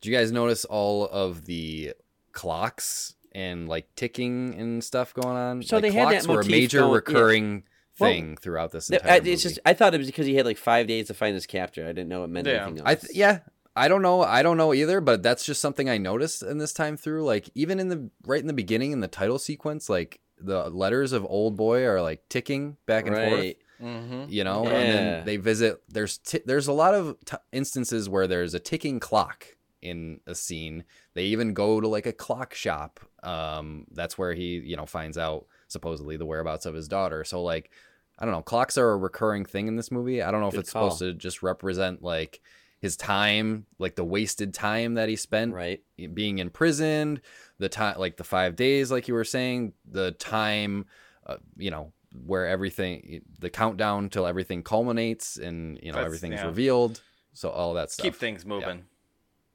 Did 0.00 0.10
you 0.10 0.16
guys 0.16 0.32
notice 0.32 0.64
all 0.64 1.06
of 1.08 1.44
the 1.44 1.92
clocks 2.32 3.14
and 3.32 3.68
like 3.68 3.94
ticking 3.94 4.54
and 4.58 4.82
stuff 4.82 5.12
going 5.14 5.36
on? 5.36 5.62
So 5.62 5.76
like, 5.76 5.82
they 5.82 5.90
had 5.92 6.08
that 6.08 6.24
clocks 6.24 6.26
were 6.28 6.40
a 6.40 6.46
major 6.46 6.80
going- 6.80 6.92
yeah. 6.94 7.60
Recurring 8.00 8.14
Well, 8.14 8.28
thing 8.28 8.36
throughout 8.36 8.70
this 8.72 8.90
entire 8.90 9.10
I, 9.12 9.18
movie. 9.18 9.32
it's 9.32 9.42
just 9.42 9.58
I 9.64 9.74
thought 9.74 9.94
it 9.94 9.98
was 9.98 10.06
because 10.06 10.26
he 10.26 10.34
had 10.34 10.46
like 10.46 10.56
five 10.58 10.86
days 10.86 11.06
to 11.08 11.14
find 11.14 11.34
his 11.34 11.46
captor. 11.46 11.84
I 11.84 11.88
didn't 11.88 12.08
know 12.08 12.24
it 12.24 12.28
meant 12.28 12.46
Yeah. 12.46 12.64
anything 12.66 12.78
else. 12.78 12.88
I 12.88 12.94
th- 12.94 13.14
yeah, 13.16 13.38
I 13.74 13.88
don't 13.88 14.02
know. 14.02 14.22
I 14.22 14.42
don't 14.42 14.56
know 14.56 14.74
either, 14.74 15.00
but 15.00 15.22
that's 15.22 15.44
just 15.44 15.60
something 15.60 15.88
I 15.88 15.98
noticed 15.98 16.42
in 16.42 16.58
this 16.58 16.72
time 16.72 16.96
through. 16.96 17.24
Like 17.24 17.48
even 17.54 17.80
in 17.80 17.88
the 17.88 18.10
right 18.26 18.40
in 18.40 18.46
the 18.46 18.52
beginning 18.52 18.92
in 18.92 19.00
the 19.00 19.08
title 19.08 19.38
sequence, 19.38 19.88
like 19.88 20.20
the 20.38 20.68
letters 20.70 21.12
of 21.12 21.24
Old 21.28 21.56
Boy 21.56 21.84
are 21.84 22.02
like 22.02 22.28
ticking 22.28 22.76
back 22.86 23.06
and 23.06 23.16
forth. 23.16 23.54
Mm-hmm. 23.80 24.24
You 24.28 24.44
know, 24.44 24.64
and 24.66 24.92
then 24.94 25.24
they 25.24 25.38
visit. 25.38 25.82
There's 25.88 26.18
ti 26.18 26.40
there's 26.46 26.68
a 26.68 26.72
lot 26.72 26.94
of 26.94 27.16
t- 27.24 27.36
instances 27.50 28.08
where 28.08 28.28
there's 28.28 28.54
a 28.54 28.60
ticking 28.60 29.00
clock 29.00 29.46
in 29.80 30.20
a 30.26 30.36
scene. 30.36 30.84
They 31.14 31.24
even 31.24 31.52
go 31.52 31.80
to 31.80 31.88
like 31.88 32.06
a 32.06 32.12
clock 32.12 32.54
shop. 32.54 33.00
Um, 33.24 33.86
that's 33.90 34.16
where 34.16 34.34
he 34.34 34.58
you 34.58 34.76
know 34.76 34.86
finds 34.86 35.18
out 35.18 35.46
supposedly 35.72 36.16
the 36.16 36.26
whereabouts 36.26 36.66
of 36.66 36.74
his 36.74 36.88
daughter. 36.88 37.24
So 37.24 37.42
like, 37.42 37.70
I 38.18 38.24
don't 38.24 38.32
know. 38.34 38.42
Clocks 38.42 38.76
are 38.78 38.90
a 38.90 38.96
recurring 38.96 39.44
thing 39.44 39.66
in 39.68 39.76
this 39.76 39.90
movie. 39.90 40.22
I 40.22 40.30
don't 40.30 40.40
know 40.40 40.46
if 40.48 40.52
Good 40.52 40.60
it's 40.60 40.70
supposed 40.70 40.98
to 41.00 41.14
just 41.14 41.42
represent 41.42 42.02
like 42.02 42.40
his 42.80 42.96
time, 42.96 43.66
like 43.78 43.94
the 43.96 44.04
wasted 44.04 44.52
time 44.52 44.94
that 44.94 45.08
he 45.08 45.16
spent 45.16 45.54
Right. 45.54 45.82
being 46.14 46.38
imprisoned, 46.38 47.20
the 47.58 47.68
time, 47.68 47.98
like 47.98 48.16
the 48.16 48.24
five 48.24 48.54
days, 48.56 48.90
like 48.90 49.08
you 49.08 49.14
were 49.14 49.24
saying, 49.24 49.72
the 49.90 50.12
time, 50.12 50.86
uh, 51.26 51.36
you 51.56 51.70
know, 51.70 51.92
where 52.26 52.46
everything, 52.46 53.22
the 53.38 53.48
countdown 53.50 54.10
till 54.10 54.26
everything 54.26 54.62
culminates 54.62 55.36
and 55.38 55.78
you 55.82 55.86
know 55.92 55.94
That's- 55.96 56.06
everything's 56.06 56.40
yeah. 56.40 56.46
revealed. 56.46 57.00
So 57.32 57.48
all 57.48 57.72
that 57.74 57.90
stuff. 57.90 58.04
Keep 58.04 58.16
things 58.16 58.44
moving. 58.44 58.84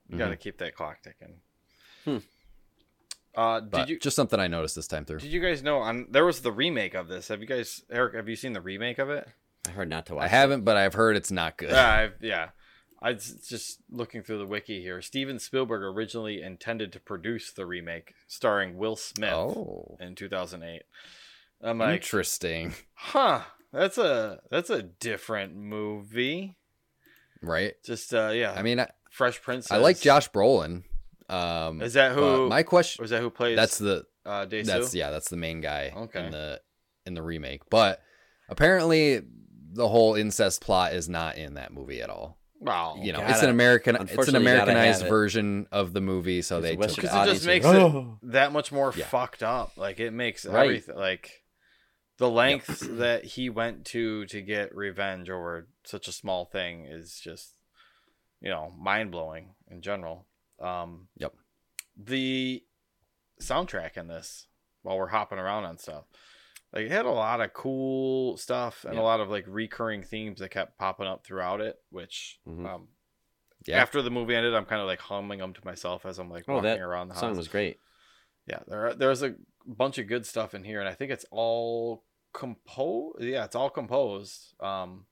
You 0.09 0.15
Mhm. 0.15 0.19
got 0.19 0.29
to 0.29 0.37
keep 0.37 0.57
that 0.57 0.73
clock 0.73 1.03
ticking. 1.03 1.41
Hmm. 2.05 2.17
Uh, 3.37 3.61
But 3.61 3.77
did 3.81 3.89
you 3.89 3.99
just 3.99 4.15
something 4.15 4.39
I 4.39 4.47
noticed 4.47 4.75
this 4.75 4.87
time 4.87 5.05
through. 5.05 5.19
did 5.19 5.31
you 5.31 5.39
guys 5.39 5.61
know 5.61 5.77
on 5.77 6.07
there 6.09 6.25
was 6.25 6.41
the 6.41 6.51
remake 6.51 6.95
of 6.95 7.07
this? 7.07 7.27
Have 7.27 7.39
you 7.39 7.47
guys 7.47 7.83
Eric? 7.91 8.15
Have 8.15 8.27
you 8.27 8.35
seen 8.35 8.53
the 8.53 8.61
remake 8.61 8.97
of 8.97 9.11
it? 9.11 9.27
I 9.67 9.71
heard 9.71 9.89
not 9.89 10.07
to 10.07 10.15
watch. 10.15 10.23
I 10.23 10.25
it. 10.25 10.31
haven't, 10.31 10.65
but 10.65 10.75
I've 10.75 10.95
heard 10.95 11.15
it's 11.15 11.31
not 11.31 11.57
good. 11.57 11.69
Yeah, 11.69 11.89
I've, 11.89 12.13
yeah. 12.21 12.49
I 12.99 13.11
was 13.13 13.45
just 13.47 13.79
looking 13.91 14.23
through 14.23 14.39
the 14.39 14.47
wiki 14.47 14.81
here. 14.81 15.03
Steven 15.03 15.37
Spielberg 15.37 15.83
originally 15.83 16.41
intended 16.41 16.91
to 16.93 16.99
produce 16.99 17.51
the 17.51 17.67
remake 17.67 18.15
starring 18.27 18.75
Will 18.75 18.95
Smith 18.95 19.33
oh, 19.33 19.97
in 19.99 20.15
2008. 20.15 20.81
I'm 21.61 21.77
like, 21.77 21.93
interesting. 21.93 22.73
huh? 22.95 23.41
That's 23.71 23.99
a 23.99 24.39
that's 24.49 24.71
a 24.71 24.81
different 24.81 25.55
movie. 25.55 26.55
Right? 27.43 27.73
Just 27.85 28.15
uh, 28.15 28.31
yeah. 28.33 28.53
I 28.53 28.63
mean, 28.63 28.79
I, 28.79 28.89
Fresh 29.11 29.43
Prince. 29.43 29.71
I 29.71 29.77
like 29.77 29.99
Josh 29.99 30.31
Brolin. 30.31 30.83
Um, 31.29 31.81
Is 31.81 31.93
that 31.93 32.13
who? 32.13 32.47
my 32.49 32.63
question. 32.63 33.01
or 33.01 33.05
is 33.05 33.11
that 33.11 33.21
who 33.21 33.29
plays? 33.29 33.55
That's 33.55 33.77
the 33.77 34.05
uh, 34.25 34.45
Dae-su? 34.45 34.67
That's 34.71 34.93
yeah, 34.95 35.09
that's 35.11 35.29
the 35.29 35.37
main 35.37 35.61
guy 35.61 35.91
Okay. 35.95 36.25
in 36.25 36.31
the 36.31 36.61
in 37.05 37.13
the 37.13 37.21
remake. 37.21 37.61
But 37.69 38.01
apparently 38.49 39.21
the 39.73 39.87
whole 39.87 40.15
incest 40.15 40.61
plot 40.61 40.93
is 40.93 41.07
not 41.09 41.37
in 41.37 41.55
that 41.55 41.71
movie 41.73 42.01
at 42.01 42.09
all. 42.09 42.37
Wow. 42.59 42.97
You 43.01 43.11
know, 43.13 43.19
gotta- 43.19 43.33
it's 43.33 43.43
an 43.43 43.49
American 43.49 43.95
it's 43.95 44.03
an 44.03 44.09
unfortunately, 44.09 44.49
you 44.51 44.57
gotta 44.57 44.71
Americanized 44.71 45.05
it. 45.05 45.09
version 45.09 45.67
of 45.71 45.93
the 45.93 46.01
movie, 46.01 46.41
so 46.41 46.59
they 46.61 46.69
a 46.69 46.71
took 46.71 46.79
Western 46.81 47.05
it 47.05 47.07
it 47.29 47.33
just 47.33 47.45
makes 47.45 47.65
is 47.65 47.71
it 47.73 47.77
"Oh." 47.77 48.17
that 48.23 48.51
much 48.51 48.71
more 48.71 48.93
Yeah. 48.95 49.05
fucked 49.05 49.43
up. 49.43 49.73
Like 49.77 49.99
it 49.99 50.11
makes 50.11 50.45
Right. 50.45 50.63
everything 50.63 50.95
like 50.95 51.43
the 52.17 52.29
lengths 52.29 52.79
that 52.79 53.25
he 53.25 53.49
went 53.49 53.85
to 53.87 54.25
to 54.25 54.41
get 54.41 54.73
revenge 54.75 55.29
over 55.29 55.67
such 55.85 56.07
a 56.07 56.11
small 56.11 56.45
thing 56.45 56.85
is 56.85 57.19
just 57.23 57.53
you 58.41 58.49
know 58.49 58.73
mind 58.79 59.11
blowing 59.11 59.53
in 59.69 59.81
general. 59.81 60.25
Um, 60.59 61.07
Yep. 61.17 61.33
The 61.95 62.63
soundtrack 63.41 63.97
in 63.97 64.07
this, 64.07 64.47
while 64.81 64.97
we're 64.97 65.07
hopping 65.07 65.39
around 65.39 65.65
on 65.65 65.77
stuff, 65.77 66.05
like 66.73 66.85
it 66.85 66.91
had 66.91 67.05
a 67.05 67.11
lot 67.11 67.41
of 67.41 67.53
cool 67.53 68.37
stuff 68.37 68.83
and 68.85 68.95
Yeah. 68.95 69.01
a 69.01 69.03
lot 69.03 69.19
of 69.19 69.29
like 69.29 69.45
recurring 69.47 70.03
themes 70.03 70.39
that 70.39 70.49
kept 70.49 70.77
popping 70.77 71.07
up 71.07 71.25
throughout 71.25 71.61
it. 71.61 71.81
Which 71.89 72.39
Mhm. 72.47 72.65
um, 72.67 72.87
Yeah. 73.65 73.81
after 73.81 74.01
the 74.01 74.11
movie 74.11 74.35
ended, 74.35 74.53
I'm 74.53 74.65
kind 74.65 74.81
of 74.81 74.87
like 74.87 74.99
humming 74.99 75.39
them 75.39 75.53
to 75.53 75.65
myself 75.65 76.05
as 76.05 76.19
I'm 76.19 76.29
like 76.29 76.45
Oh, 76.47 76.55
walking 76.55 76.69
that 76.69 76.79
around 76.79 77.07
the 77.09 77.13
house. 77.15 77.21
song 77.21 77.37
was 77.37 77.47
great. 77.47 77.79
Yeah, 78.45 78.59
there 78.67 78.87
are, 78.87 78.93
there's 78.93 79.23
a 79.23 79.35
bunch 79.65 79.97
of 79.97 80.07
good 80.07 80.25
stuff 80.25 80.53
in 80.53 80.63
here, 80.63 80.79
and 80.79 80.87
I 80.87 80.93
think 80.93 81.11
it's 81.11 81.25
all 81.31 82.05
composed. 82.33 83.21
Yeah, 83.23 83.43
it's 83.45 83.55
all 83.55 83.69
composed. 83.69 84.53
Um, 84.61 85.07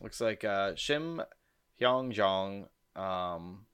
looks 0.00 0.20
like 0.20 0.44
uh, 0.44 0.72
Shim 0.72 1.24
Hyun-jung 1.80 2.68
um, 2.96 3.66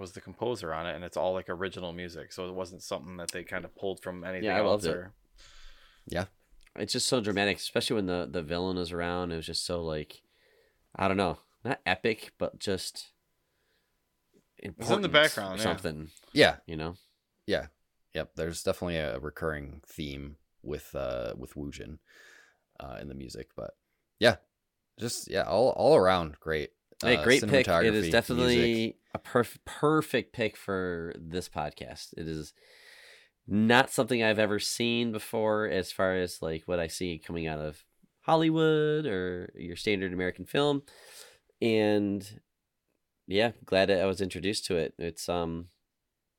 was 0.00 0.12
the 0.12 0.20
composer 0.20 0.72
on 0.74 0.86
it, 0.86 0.96
and 0.96 1.04
it's 1.04 1.16
all 1.16 1.34
like 1.34 1.48
original 1.48 1.92
music, 1.92 2.32
so 2.32 2.48
it 2.48 2.54
wasn't 2.54 2.82
something 2.82 3.16
that 3.18 3.30
they 3.30 3.44
kind 3.44 3.64
of 3.64 3.74
pulled 3.76 4.02
from 4.02 4.24
anything 4.24 4.44
Yeah, 4.44 4.56
I 4.56 4.58
else. 4.58 4.66
loved 4.66 4.84
it. 4.86 4.96
Or, 4.96 5.12
It's 6.76 6.92
just 6.92 7.08
so 7.08 7.20
dramatic, 7.20 7.58
especially 7.58 7.96
when 7.96 8.06
the 8.06 8.28
the 8.30 8.42
villain 8.42 8.76
is 8.78 8.92
around. 8.92 9.32
It 9.32 9.36
was 9.36 9.46
just 9.46 9.64
so 9.66 9.82
like, 9.82 10.22
I 10.96 11.08
don't 11.08 11.16
know, 11.16 11.38
not 11.64 11.80
epic, 11.84 12.32
but 12.38 12.58
just 12.58 13.10
important 14.58 15.12
background, 15.12 15.54
or 15.54 15.56
yeah. 15.58 15.62
something. 15.62 16.10
yeah. 16.32 16.56
You 16.66 16.76
know, 16.76 16.94
Yeah. 17.46 17.66
Yep. 18.14 18.32
There's 18.36 18.62
definitely 18.62 18.96
a 18.96 19.18
recurring 19.18 19.82
theme 19.86 20.36
with 20.62 20.94
uh 20.94 21.34
with 21.36 21.54
Woojin 21.54 21.98
uh 22.78 22.98
in 23.00 23.08
the 23.08 23.14
music. 23.14 23.48
But 23.56 23.72
yeah. 24.18 24.36
Just 24.98 25.30
yeah, 25.30 25.42
all 25.42 25.70
all 25.70 25.96
around 25.96 26.38
great. 26.40 26.70
Hey, 27.02 27.16
Uh, 27.16 27.24
great 27.24 27.46
pick. 27.48 27.66
It 27.68 27.94
is 27.94 28.10
definitely 28.10 28.56
music. 28.56 28.96
a 29.14 29.18
perf- 29.18 29.58
perfect 29.64 30.32
pick 30.32 30.56
for 30.56 31.14
this 31.18 31.48
podcast. 31.48 32.12
It 32.16 32.26
is 32.28 32.52
not 33.46 33.90
something 33.90 34.22
I've 34.22 34.38
ever 34.38 34.58
seen 34.58 35.10
before, 35.12 35.66
as 35.66 35.90
far 35.92 36.14
as 36.16 36.40
like 36.42 36.62
what 36.66 36.78
I 36.78 36.86
see 36.86 37.18
coming 37.18 37.46
out 37.46 37.58
of 37.58 37.84
Hollywood 38.22 39.06
or 39.06 39.52
your 39.56 39.76
standard 39.76 40.12
American 40.12 40.44
film, 40.44 40.82
and 41.60 42.40
yeah, 43.26 43.52
glad 43.64 43.88
that 43.88 44.00
I 44.02 44.06
was 44.06 44.20
introduced 44.20 44.66
to 44.66 44.76
it. 44.76 44.94
It's 44.98 45.28
um 45.28 45.68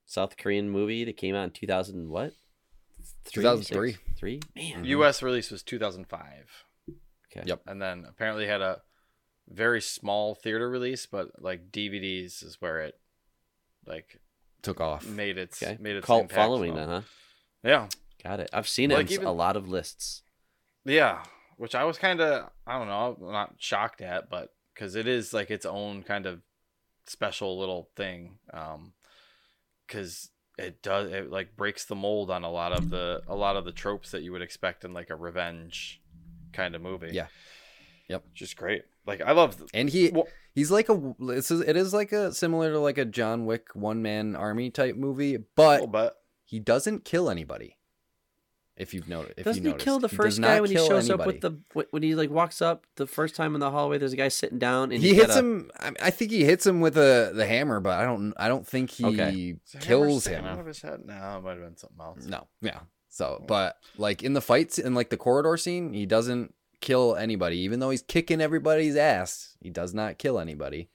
South 0.06 0.38
Korean 0.38 0.70
movie 0.70 1.04
that 1.06 1.18
came 1.18 1.36
out 1.36 1.46
in 1.46 1.52
two 1.52 1.68
thousand 1.68 2.10
what? 2.10 2.34
2003. 3.26 3.98
Three. 4.16 4.40
Man. 4.56 4.84
Mhm. 4.84 4.88
U.S. 4.90 5.22
release 5.24 5.50
was 5.52 5.64
2005, 5.64 6.66
Okay. 7.36 7.44
Yep. 7.48 7.62
and 7.66 7.82
then 7.82 8.06
apparently 8.08 8.46
had 8.46 8.62
a 8.62 8.82
very 9.52 9.82
small 9.82 10.36
theater 10.36 10.70
release, 10.70 11.06
but 11.06 11.42
like 11.42 11.72
DVDs 11.72 12.44
is 12.44 12.58
where 12.60 12.80
it 12.82 13.00
like 13.86 14.20
Took 14.62 14.80
off. 14.82 15.06
made 15.06 15.38
its 15.38 15.62
Okay. 15.62 15.78
made 15.80 15.96
its 15.96 16.06
Cult 16.06 16.32
following 16.32 16.76
then, 16.76 16.88
huh? 16.90 17.02
Yeah, 17.64 17.90
Got 18.24 18.40
it. 18.40 18.50
I've 18.54 18.68
seen 18.70 18.92
it 18.92 18.96
Like 18.96 19.08
in 19.08 19.14
even- 19.14 19.28
a 19.28 19.32
lot 19.34 19.56
of 19.58 19.68
lists. 19.68 20.24
yeah. 20.86 21.24
Which 21.58 21.76
I 21.76 21.84
was 21.84 21.98
kind 22.00 22.22
of 22.22 22.50
I 22.66 22.78
don't 22.80 22.88
know, 22.88 23.18
I'm 23.28 23.32
not 23.34 23.56
shocked 23.60 24.02
at, 24.02 24.30
but 24.30 24.54
because 24.74 24.96
it 24.96 25.08
is 25.08 25.34
like 25.34 25.52
its 25.52 25.66
own 25.66 26.02
kind 26.04 26.26
of 26.26 26.42
special 27.08 27.58
little 27.60 27.90
thing. 27.96 28.40
Um, 28.54 28.94
because 29.86 30.30
it 30.58 30.82
does 30.82 31.12
it 31.12 31.30
like 31.32 31.56
breaks 31.58 31.86
the 31.86 31.96
mold 31.96 32.30
on 32.32 32.44
a 32.44 32.52
lot 32.52 32.72
of 32.72 32.90
the 32.90 33.22
a 33.28 33.36
lot 33.36 33.56
of 33.58 33.66
the 33.66 33.72
tropes 33.72 34.12
that 34.12 34.22
you 34.22 34.32
would 34.32 34.42
expect 34.42 34.84
in 34.86 34.94
like 34.94 35.10
a 35.10 35.16
revenge 35.16 36.02
kind 36.54 36.76
of 36.76 36.82
movie. 36.82 37.10
Yeah. 37.12 37.28
Yep. 38.12 38.24
Just 38.34 38.56
great. 38.58 38.84
Like 39.06 39.22
I 39.22 39.32
love. 39.32 39.62
And 39.74 39.90
he 39.90 40.10
Well- 40.10 40.28
he's 40.54 40.70
like 40.70 40.90
a 40.90 41.16
this 41.20 41.50
is 41.50 41.62
it 41.62 41.76
is 41.76 41.94
like 41.94 42.12
a 42.12 42.34
similar 42.34 42.72
to 42.72 42.80
like 42.80 42.98
a 42.98 43.06
John 43.06 43.46
Wick 43.46 43.70
one 43.74 44.02
man 44.02 44.36
army 44.36 44.70
type 44.70 44.96
movie, 44.96 45.38
but 45.56 45.92
but 45.92 46.18
he 46.46 46.60
doesn't 46.60 47.06
kill 47.06 47.30
anybody. 47.30 47.78
If 48.78 48.94
you've 48.94 49.08
noticed, 49.08 49.34
if 49.38 49.46
Doesn't 49.46 49.64
you 49.64 49.72
he 49.72 49.78
kill 49.78 50.00
the 50.00 50.10
first 50.10 50.42
guy 50.42 50.60
when 50.60 50.70
he 50.70 50.76
kill 50.76 50.88
shows 50.88 51.10
up 51.10 51.26
with 51.26 51.42
the 51.42 51.52
when 51.92 52.02
he 52.04 52.16
like 52.16 52.30
walks 52.32 52.62
up 52.62 52.86
the 52.96 53.06
first 53.06 53.36
time 53.36 53.54
in 53.54 53.60
the 53.60 53.70
hallway? 53.70 53.98
There's 53.98 54.14
a 54.14 54.18
guy 54.18 54.30
sitting 54.30 54.60
down 54.60 54.92
and 54.92 55.04
He 55.04 55.14
hits 55.14 55.36
him. 55.36 55.70
I, 55.80 55.92
I 56.04 56.10
think 56.10 56.32
he 56.32 56.46
hits 56.46 56.66
him 56.66 56.80
with 56.80 56.98
a 56.98 57.32
the 57.34 57.46
hammer, 57.46 57.80
but 57.80 58.00
I 58.00 58.04
don't. 58.04 58.34
I 58.38 58.48
don't 58.48 58.66
think 58.66 58.90
he 58.92 59.06
Okay. 59.06 59.30
Is 59.66 59.72
the 59.74 59.78
hammer 59.80 59.86
kills 60.08 60.26
him. 60.26 60.46
out 60.46 60.60
of 60.60 60.66
his 60.66 60.82
head. 60.82 61.02
No, 61.06 61.14
it 61.14 61.44
might 61.44 61.52
have 61.52 61.60
been 61.62 61.78
something 61.78 62.00
else. 62.00 62.26
No, 62.26 62.48
yeah. 62.62 62.80
So, 63.10 63.44
but 63.46 63.76
like 63.98 64.24
in 64.24 64.34
the 64.34 64.42
fights 64.42 64.80
in 64.80 64.96
like 64.96 65.10
the 65.10 65.18
corridor 65.18 65.58
scene, 65.58 65.94
he 65.94 66.06
doesn't 66.06 66.56
kill 66.82 67.16
anybody, 67.16 67.58
even 67.60 67.80
though 67.80 67.90
he's 67.92 68.02
kicking 68.02 68.42
everybody's 68.42 68.96
ass. 68.96 69.56
He 69.62 69.70
does 69.70 69.94
not 69.94 70.18
kill 70.18 70.40
anybody. 70.40 70.90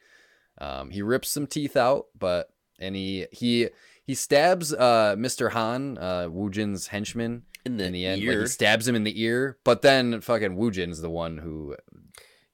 Um, 0.58 0.90
he 0.90 1.02
rips 1.02 1.28
some 1.28 1.46
teeth 1.46 1.76
out, 1.76 2.06
but 2.18 2.48
and 2.78 2.94
he 2.96 3.26
he 3.32 3.68
he 4.04 4.14
stabs 4.14 4.72
uh 4.72 5.14
Mr. 5.18 5.52
Han, 5.52 5.98
uh 5.98 6.28
Woojin's 6.28 6.88
henchman 6.88 7.42
in 7.64 7.76
the, 7.76 7.84
in 7.86 7.92
the 7.92 8.06
end. 8.06 8.22
ear. 8.22 8.32
Like 8.32 8.40
he 8.42 8.46
stabs 8.48 8.86
him 8.88 8.94
in 8.94 9.04
the 9.04 9.20
ear, 9.22 9.58
but 9.64 9.82
then 9.82 10.20
fucking 10.20 10.56
Woojin's 10.56 11.00
the 11.00 11.10
one 11.10 11.38
who 11.38 11.76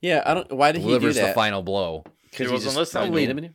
yeah, 0.00 0.22
I 0.26 0.34
don't. 0.34 0.50
Why 0.52 0.72
did 0.72 0.80
he 0.80 0.86
do 0.88 0.94
delivers 0.94 1.16
that? 1.16 1.28
the 1.28 1.34
final 1.34 1.62
blow. 1.62 2.04
Because 2.30 2.48
He 2.48 2.52
wasn't 2.52 2.76
listening 2.76 3.02
Oh, 3.04 3.06
to 3.06 3.12
wait 3.12 3.26
a 3.26 3.30
him. 3.30 3.36
minute. 3.36 3.54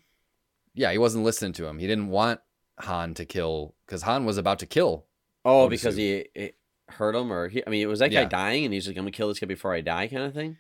Yeah, 0.76 0.92
he 0.92 0.98
wasn't 0.98 1.24
listening 1.26 1.54
to 1.54 1.66
him. 1.66 1.80
He 1.80 1.88
didn't 1.88 2.08
want 2.10 2.40
Han 2.80 3.16
to 3.16 3.26
kill 3.26 3.74
because 3.86 4.04
Han 4.04 4.24
was 4.26 4.38
about 4.38 4.60
to 4.60 4.66
kill. 4.66 5.06
Oh, 5.44 5.66
Otisu. 5.68 5.70
because 5.72 5.96
he, 5.96 6.26
he 6.36 6.52
hurt 6.90 7.16
him, 7.16 7.32
or 7.32 7.48
he, 7.50 7.64
I 7.66 7.70
mean, 7.70 7.88
was 7.88 8.00
that 8.00 8.10
guy 8.10 8.22
Yeah. 8.22 8.30
dying, 8.30 8.66
and 8.66 8.74
he's 8.74 8.88
like, 8.88 8.96
"I'm 8.98 9.04
gonna 9.04 9.12
kill 9.12 9.28
this 9.28 9.40
guy 9.40 9.46
before 9.48 9.74
I 9.74 9.82
die," 9.82 10.08
kind 10.08 10.24
of 10.24 10.34
thing. 10.34 10.58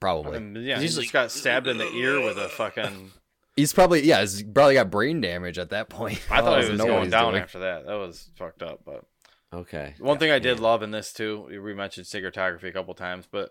Probably. 0.00 0.36
And, 0.36 0.56
yeah, 0.64 0.76
he 0.76 0.82
He's 0.82 0.96
just 0.96 1.08
like- 1.08 1.12
got 1.12 1.30
stabbed 1.30 1.66
in 1.66 1.78
the 1.78 1.88
ear 1.92 2.20
with 2.24 2.38
a 2.38 2.48
fucking. 2.48 3.12
He's 3.56 3.72
probably 3.72 4.02
yeah. 4.02 4.20
He's 4.20 4.42
probably 4.42 4.74
got 4.74 4.90
brain 4.90 5.20
damage 5.20 5.58
at 5.58 5.70
that 5.70 5.88
point. 5.90 6.20
I 6.30 6.40
thought 6.40 6.44
oh, 6.54 6.56
he 6.56 6.60
Doesn't 6.62 6.72
was 6.72 6.78
know 6.78 6.84
what 6.86 6.90
going 6.92 7.02
he's 7.04 7.10
down 7.10 7.32
doing. 7.32 7.42
after 7.42 7.58
that. 7.58 7.86
That 7.86 7.94
was 7.96 8.30
fucked 8.36 8.62
up. 8.62 8.80
But 8.86 9.04
Okay. 9.52 9.94
one 9.98 10.18
thing 10.18 10.30
I 10.30 10.38
did 10.38 10.58
yeah. 10.58 10.62
love 10.64 10.82
in 10.82 10.92
this 10.92 11.12
too, 11.12 11.42
we 11.62 11.74
mentioned 11.74 12.06
cinematography 12.06 12.64
a 12.68 12.72
couple 12.72 12.94
times, 12.94 13.26
but 13.30 13.50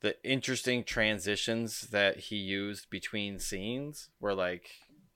the 0.00 0.14
interesting 0.22 0.84
transitions 0.84 1.82
that 1.88 2.18
he 2.18 2.36
used 2.36 2.90
between 2.90 3.38
scenes, 3.38 4.10
were 4.20 4.34
like 4.34 4.68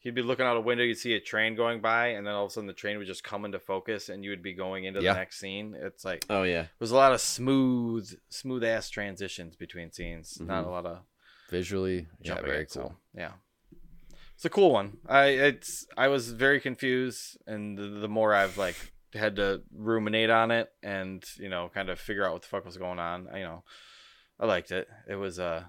he'd 0.07 0.15
be 0.15 0.23
looking 0.23 0.47
out 0.47 0.57
a 0.57 0.61
window, 0.61 0.85
you'd 0.85 0.97
see 0.97 1.15
a 1.15 1.21
train 1.21 1.57
going 1.57 1.81
by, 1.81 2.07
and 2.11 2.25
then 2.25 2.33
all 2.33 2.45
of 2.45 2.51
a 2.51 2.53
sudden 2.55 2.69
the 2.69 2.73
train 2.73 2.97
would 2.97 3.09
just 3.09 3.25
come 3.25 3.45
into 3.45 3.59
focus, 3.59 4.09
and 4.09 4.23
you 4.23 4.31
would 4.31 4.41
be 4.43 4.55
going 4.55 4.85
into 4.85 5.03
Yeah. 5.03 5.15
the 5.15 5.19
next 5.19 5.41
scene. 5.41 5.75
It's 5.77 6.05
like 6.05 6.25
Oh 6.31 6.45
yeah. 6.45 6.63
there 6.63 6.71
was 6.79 6.93
a 6.93 6.97
lot 6.97 7.13
of 7.13 7.21
smooth, 7.21 8.09
smooth 8.29 8.63
ass 8.63 8.89
transitions 8.89 9.57
between 9.57 9.91
scenes. 9.91 10.41
Not 10.41 10.63
Mhm. 10.65 10.69
a 10.69 10.71
lot 10.71 10.87
of 10.87 11.05
Visually, 11.51 12.07
yeah, 12.21 12.41
very 12.41 12.63
it, 12.63 12.71
so, 12.71 12.81
cool. 12.83 13.01
yeah, 13.15 13.33
it's 14.35 14.45
a 14.45 14.51
cool 14.51 14.71
one. 14.73 14.99
I 15.09 15.27
it's 15.49 15.87
I 15.97 16.07
was 16.07 16.31
very 16.31 16.61
confused, 16.61 17.37
and 17.49 17.77
the, 17.77 17.89
the 17.89 18.09
more 18.09 18.33
I've 18.33 18.57
like 18.57 18.77
had 19.13 19.35
to 19.37 19.63
ruminate 19.73 20.31
on 20.31 20.51
it, 20.53 20.73
and 20.85 21.25
you 21.37 21.49
know, 21.49 21.69
kind 21.75 21.89
of 21.89 21.99
figure 21.99 22.25
out 22.25 22.33
what 22.33 22.43
the 22.43 22.49
fuck 22.49 22.65
was 22.65 22.77
going 22.77 22.99
on. 23.01 23.27
I, 23.29 23.39
you 23.39 23.45
know, 23.45 23.65
I 24.39 24.47
liked 24.47 24.71
it. 24.71 24.89
It 25.09 25.17
was 25.17 25.39
uh, 25.41 25.65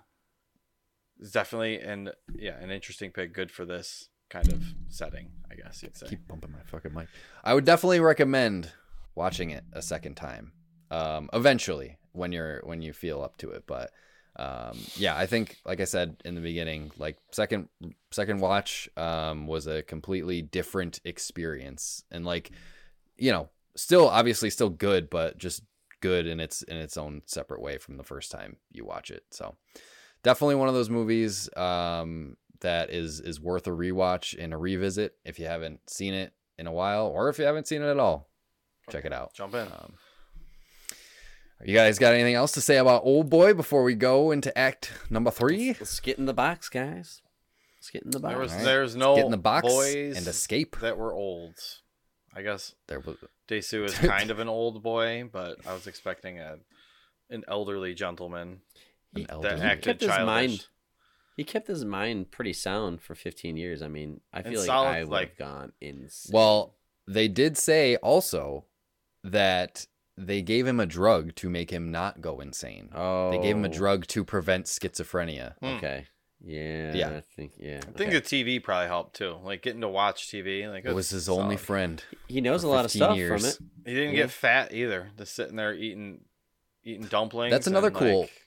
it's 1.19 1.31
definitely 1.31 1.79
and 1.79 2.11
yeah, 2.35 2.59
an 2.59 2.69
interesting 2.71 3.11
pick. 3.11 3.33
Good 3.33 3.51
for 3.51 3.65
this 3.65 4.09
kind 4.29 4.51
of 4.51 4.63
setting, 4.89 5.29
I 5.51 5.55
guess 5.55 5.81
you'd 5.83 5.95
say. 5.95 6.07
Keep 6.07 6.27
bumping 6.27 6.51
my 6.51 6.59
fucking 6.65 6.93
mic. 6.93 7.07
I 7.43 7.53
would 7.53 7.65
definitely 7.65 7.99
recommend 7.99 8.71
watching 9.15 9.51
it 9.51 9.63
a 9.73 9.81
second 9.81 10.15
time. 10.15 10.51
Um, 10.89 11.29
eventually, 11.33 11.97
when 12.13 12.31
you're 12.31 12.61
when 12.63 12.81
you 12.81 12.93
feel 12.93 13.21
up 13.21 13.37
to 13.37 13.51
it, 13.51 13.63
but 13.67 13.91
um, 14.37 14.77
yeah, 14.95 15.17
I 15.17 15.25
think 15.25 15.57
like 15.65 15.81
I 15.81 15.85
said 15.85 16.17
in 16.23 16.35
the 16.35 16.41
beginning, 16.41 16.91
like 16.97 17.17
second 17.31 17.69
second 18.11 18.39
watch 18.39 18.87
um, 18.95 19.47
was 19.47 19.67
a 19.67 19.81
completely 19.81 20.41
different 20.41 21.01
experience, 21.03 22.03
and 22.11 22.25
like 22.25 22.51
you 23.17 23.31
know, 23.31 23.49
still 23.75 24.07
obviously 24.07 24.49
still 24.49 24.69
good, 24.69 25.09
but 25.09 25.37
just 25.37 25.63
good 25.99 26.27
in 26.27 26.39
its 26.39 26.61
in 26.61 26.77
its 26.77 26.97
own 26.97 27.21
separate 27.25 27.61
way 27.61 27.77
from 27.77 27.97
the 27.97 28.03
first 28.03 28.31
time 28.31 28.57
you 28.71 28.85
watch 28.85 29.09
it. 29.09 29.23
So 29.31 29.55
definitely 30.23 30.55
one 30.55 30.67
of 30.67 30.75
those 30.75 30.89
movies 30.89 31.49
um, 31.57 32.37
that 32.61 32.89
is 32.89 33.19
is 33.19 33.39
worth 33.39 33.67
a 33.67 33.71
rewatch 33.71 34.35
and 34.37 34.53
a 34.53 34.57
revisit 34.57 35.15
if 35.25 35.39
you 35.39 35.45
haven't 35.45 35.89
seen 35.89 36.13
it 36.13 36.33
in 36.57 36.67
a 36.67 36.71
while, 36.71 37.07
or 37.07 37.29
if 37.29 37.37
you 37.39 37.45
haven't 37.45 37.67
seen 37.67 37.81
it 37.81 37.87
at 37.89 37.99
all. 37.99 38.29
Check 38.91 39.05
it 39.05 39.13
out. 39.13 39.33
Jump 39.33 39.53
in. 39.53 39.67
Um, 39.67 39.93
you 41.63 41.73
guys 41.73 41.97
got 41.97 42.13
anything 42.13 42.35
else 42.35 42.51
to 42.53 42.61
say 42.61 42.77
about 42.77 43.01
Old 43.03 43.29
Boy 43.29 43.53
before 43.53 43.83
we 43.83 43.95
go 43.95 44.31
into 44.31 44.55
Act 44.57 44.91
number 45.09 45.31
three? 45.31 45.69
Let's 45.79 45.99
get 45.99 46.19
in 46.19 46.25
the 46.25 46.33
box, 46.33 46.69
guys. 46.69 47.21
Let's 47.79 47.89
get 47.89 48.03
in 48.03 48.11
the 48.11 48.19
box. 48.19 48.31
There 48.33 48.39
was 48.41 48.51
Alright. 48.51 48.65
there's 48.65 48.95
no 48.95 49.15
Get 49.15 49.25
in 49.25 49.31
the 49.31 49.37
box 49.37 49.67
boys 49.67 50.17
and 50.17 50.27
escape. 50.27 50.77
that 50.81 50.97
were 50.97 51.13
old. 51.13 51.55
I 52.35 52.43
guess 52.43 52.75
There 52.87 52.99
was 52.99 53.17
Dae-su 53.47 53.83
is 53.85 53.93
kind 53.97 54.29
of 54.29 54.37
an 54.39 54.47
old 54.47 54.83
boy, 54.83 55.27
but 55.31 55.57
I 55.65 55.73
was 55.73 55.87
expecting 55.87 56.39
a 56.39 56.57
an 57.29 57.43
elderly 57.47 57.93
gentleman. 57.95 58.61
an 59.15 59.21
He- 59.21 59.25
elderly- 59.29 59.55
he 59.59 59.61
acted 59.65 59.83
kept 59.83 60.01
his 60.01 60.09
childish. 60.09 60.25
mind. 60.25 60.67
He 61.37 61.43
kept 61.45 61.67
his 61.67 61.85
mind 61.85 62.31
pretty 62.31 62.51
sound 62.53 62.99
for 63.01 63.15
15 63.15 63.55
years. 63.55 63.81
I 63.81 63.87
mean, 63.87 64.19
I 64.33 64.39
And 64.39 64.47
feel 64.47 64.59
like 64.59 64.65
solid, 64.65 64.87
I 64.89 65.03
would 65.03 65.09
like- 65.11 65.29
have 65.29 65.37
gone 65.37 65.71
insane. 65.79 66.33
Well, 66.33 66.75
they 67.07 67.27
did 67.29 67.57
say 67.57 67.95
also 67.97 68.65
that 69.23 69.87
they 70.17 70.41
gave 70.41 70.65
him 70.65 70.79
a 70.79 70.85
drug 70.87 71.35
to 71.35 71.49
make 71.49 71.69
him 71.71 71.91
not 71.91 72.21
go 72.21 72.39
insane. 72.39 72.89
oh, 72.93 73.29
They 73.31 73.37
gave 73.37 73.55
him 73.55 73.65
a 73.65 73.69
drug 73.69 74.07
to 74.07 74.23
prevent 74.25 74.65
schizophrenia. 74.65 75.55
Hmm. 75.59 75.65
Okay. 75.77 76.07
Yeah. 76.43 76.93
Yeah. 76.93 77.09
I 77.17 77.21
think. 77.21 77.53
Yeah. 77.59 77.77
I 77.77 77.91
think 77.97 78.09
Okay. 78.13 78.19
the 78.19 78.21
TV 78.21 78.59
probably 78.63 78.87
helped 78.87 79.15
too. 79.15 79.37
Like 79.43 79.61
getting 79.61 79.81
to 79.81 79.87
watch 79.87 80.27
TV. 80.29 80.67
Like 80.67 80.85
It 80.85 80.93
was 80.93 81.07
that's 81.09 81.25
his 81.25 81.29
only 81.29 81.57
friend. 81.57 82.03
he 82.27 82.41
knows 82.41 82.63
a 82.63 82.67
lot 82.67 82.83
of 82.85 82.91
stuff 82.91 83.15
years. 83.15 83.41
from 83.57 83.67
it. 83.67 83.89
He 83.89 83.93
didn't 83.95 84.15
Yeah. 84.15 84.23
get 84.23 84.31
fat 84.31 84.73
either. 84.73 85.11
Just 85.17 85.35
sitting 85.35 85.55
there 85.55 85.73
eating 85.73 86.25
eating 86.83 87.05
dumplings. 87.07 87.51
That's 87.51 87.67
another 87.67 87.87
and, 87.87 87.95
cool- 87.95 88.21
like- 88.21 88.46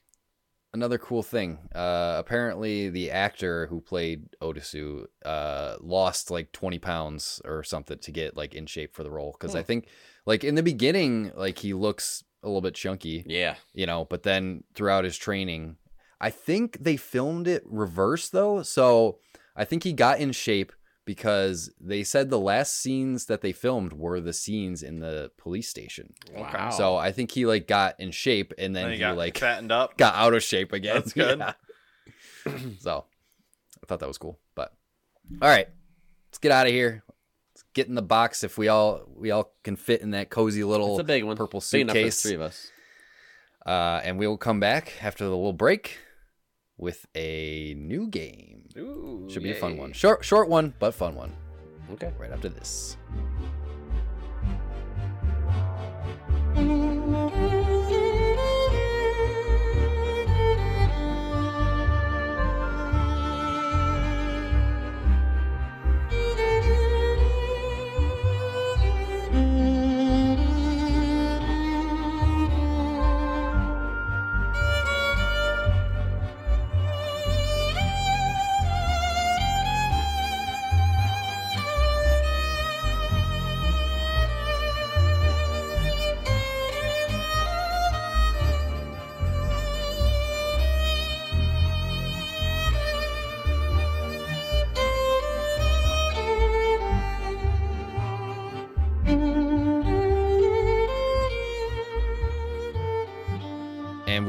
Another 0.73 0.99
cool 0.99 1.23
thing. 1.25 1.59
Uh, 1.75 2.15
apparently, 2.19 2.91
the 2.91 3.11
actor 3.11 3.67
who 3.67 3.81
played 3.81 4.29
Otisu 4.41 5.07
uh, 5.25 5.77
lost 5.81 6.31
like 6.31 6.53
20 6.53 6.79
pounds 6.79 7.43
or 7.45 7.65
something 7.65 7.99
to 7.99 8.13
get 8.13 8.37
like 8.37 8.55
in 8.55 8.67
shape 8.67 8.95
for 8.95 9.03
the 9.03 9.11
role. 9.11 9.33
Because 9.33 9.57
I 9.57 9.61
Hmm. 9.63 9.67
think, 9.67 9.89
like 10.27 10.45
in 10.45 10.55
the 10.55 10.63
beginning, 10.63 11.33
like 11.35 11.59
he 11.59 11.75
looks 11.75 12.23
a 12.45 12.47
little 12.47 12.61
bit 12.61 12.75
chunky, 12.75 13.25
Yeah. 13.27 13.57
you 13.75 13.85
know. 13.85 14.05
But 14.05 14.23
then 14.23 14.63
throughout 14.75 15.03
his 15.05 15.17
training, 15.17 15.77
I 16.21 16.31
think 16.31 16.79
they 16.79 16.97
filmed 16.97 17.49
it 17.49 17.63
reverse 17.67 18.29
though. 18.29 18.63
So 18.63 19.19
I 19.57 19.65
think 19.65 19.83
he 19.83 19.93
got 19.93 20.21
in 20.21 20.31
shape 20.31 20.73
because 21.05 21.73
they 21.81 22.05
said 22.05 22.31
the 22.31 22.39
last 22.39 22.77
scenes 22.81 23.27
that 23.27 23.41
they 23.41 23.53
filmed 23.53 23.93
were 23.93 24.21
the 24.21 24.33
scenes 24.33 24.83
in 24.83 25.01
the 25.01 25.31
police 25.39 25.69
station. 25.69 26.13
Wow. 26.35 26.71
So 26.71 26.97
I 26.97 27.11
think 27.13 27.31
he 27.33 27.47
like 27.47 27.67
got 27.67 27.99
in 27.99 28.11
shape 28.11 28.53
and 28.59 28.75
then 28.77 28.85
Then 28.85 28.91
he, 28.93 28.97
he 28.97 29.01
got 29.01 29.17
like 29.17 29.39
fattened 29.39 29.73
up. 29.73 29.97
got 29.99 30.15
out 30.15 30.35
of 30.35 30.43
shape 30.43 30.73
again. 30.73 30.95
That's 30.97 31.13
good. 31.13 31.39
Yeah. 32.47 32.53
so 32.81 33.05
I 33.83 33.87
thought 33.87 34.01
that 34.01 34.09
was 34.09 34.19
cool. 34.19 34.39
But 34.55 34.73
all 35.43 35.49
right, 35.49 35.69
let's 36.29 36.39
get 36.39 36.53
out 36.53 36.67
of 36.67 36.73
here. 36.73 37.03
Let's 37.55 37.65
get 37.75 37.87
in 37.89 37.95
the 37.95 38.03
box 38.03 38.43
if 38.45 38.57
we 38.57 38.69
all 38.69 39.03
we 39.15 39.31
all 39.31 39.53
can 39.63 39.77
fit 39.77 40.01
in 40.01 40.13
that 40.13 40.31
cozy 40.31 40.65
little 40.65 40.93
It's 40.93 41.01
a 41.01 41.05
big 41.05 41.25
one. 41.25 41.37
purple 41.37 41.63
Big 41.73 41.83
enough 41.83 41.95
for 41.95 42.03
the 42.03 42.11
suitcase. 42.11 42.23
three 42.23 42.35
of 42.35 42.41
us. 42.41 42.71
Uh, 43.67 44.01
and 44.05 44.19
we 44.19 44.27
will 44.27 44.39
come 44.39 44.59
back 44.61 44.95
after 45.03 45.25
the 45.25 45.31
little 45.31 45.53
break 45.53 45.99
with 46.79 47.05
a 47.15 47.75
new 47.77 48.09
game. 48.09 48.60
Ooh, 48.81 49.27
Should 49.31 49.43
be 49.43 49.51
a 49.53 49.55
fun 49.55 49.77
one. 49.77 49.93
Short 49.93 50.25
short 50.25 50.49
one, 50.49 50.75
but 50.79 50.93
fun 50.93 51.15
one. 51.15 51.35
Okay. 51.93 52.13
Right 52.19 52.31
after 52.31 52.49
this. 52.49 52.97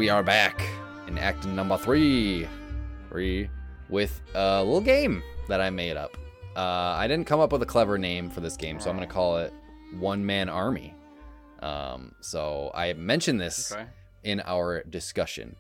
We 0.02 0.10
are 0.10 0.24
back 0.24 0.60
in 1.06 1.16
act 1.20 1.46
number 1.46 1.78
three, 1.78 2.48
three 3.10 3.48
with 3.88 4.20
a 4.34 4.64
little 4.64 4.82
game 4.82 5.22
that 5.48 5.62
I 5.62 5.70
made 5.70 5.96
up. 5.96 6.18
Uh, 6.56 6.96
I 6.98 7.08
didn't 7.08 7.28
come 7.28 7.40
up 7.40 7.52
with 7.52 7.62
a 7.62 7.68
clever 7.68 8.00
name 8.00 8.28
for 8.32 8.40
this 8.42 8.58
game, 8.58 8.80
so 8.80 8.90
I'm 8.90 8.96
going 8.98 9.08
to 9.08 9.14
call 9.14 9.38
it 9.38 9.54
One 10.00 10.26
Man 10.26 10.50
Army. 10.50 10.96
Um, 11.60 12.16
so 12.20 12.72
I 12.74 12.94
mentioned 12.94 13.40
this 13.40 13.72
Okay. 13.72 13.86
in 14.24 14.42
our 14.44 14.82
discussion. 14.90 15.56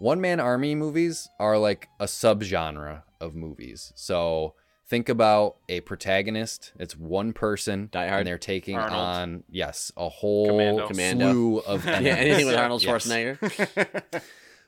One 0.00 0.20
man 0.20 0.38
army 0.38 0.74
movies 0.74 1.26
are 1.40 1.56
like 1.56 1.88
a 1.98 2.04
subgenre 2.04 3.04
of 3.22 3.34
movies. 3.34 3.94
So 3.96 4.52
think 4.88 5.08
about 5.08 5.56
a 5.68 5.80
protagonist. 5.80 6.72
It's 6.78 6.96
one 6.96 7.32
person, 7.32 7.88
Die 7.92 8.06
Hard. 8.08 8.20
and 8.20 8.26
they're 8.26 8.38
taking 8.38 8.76
Arnold. 8.76 8.98
on 9.00 9.44
yes 9.50 9.92
a 9.96 10.08
whole 10.08 10.46
Commando. 10.48 10.88
Commando. 10.88 11.30
slew 11.32 11.58
of 11.58 11.84
yeah, 11.86 11.92
enemies. 11.92 12.16
anything 12.18 12.46
with 12.46 12.56
Arnold 12.64 12.82
Yes. 12.82 13.06
Schwarzenegger. 13.06 14.22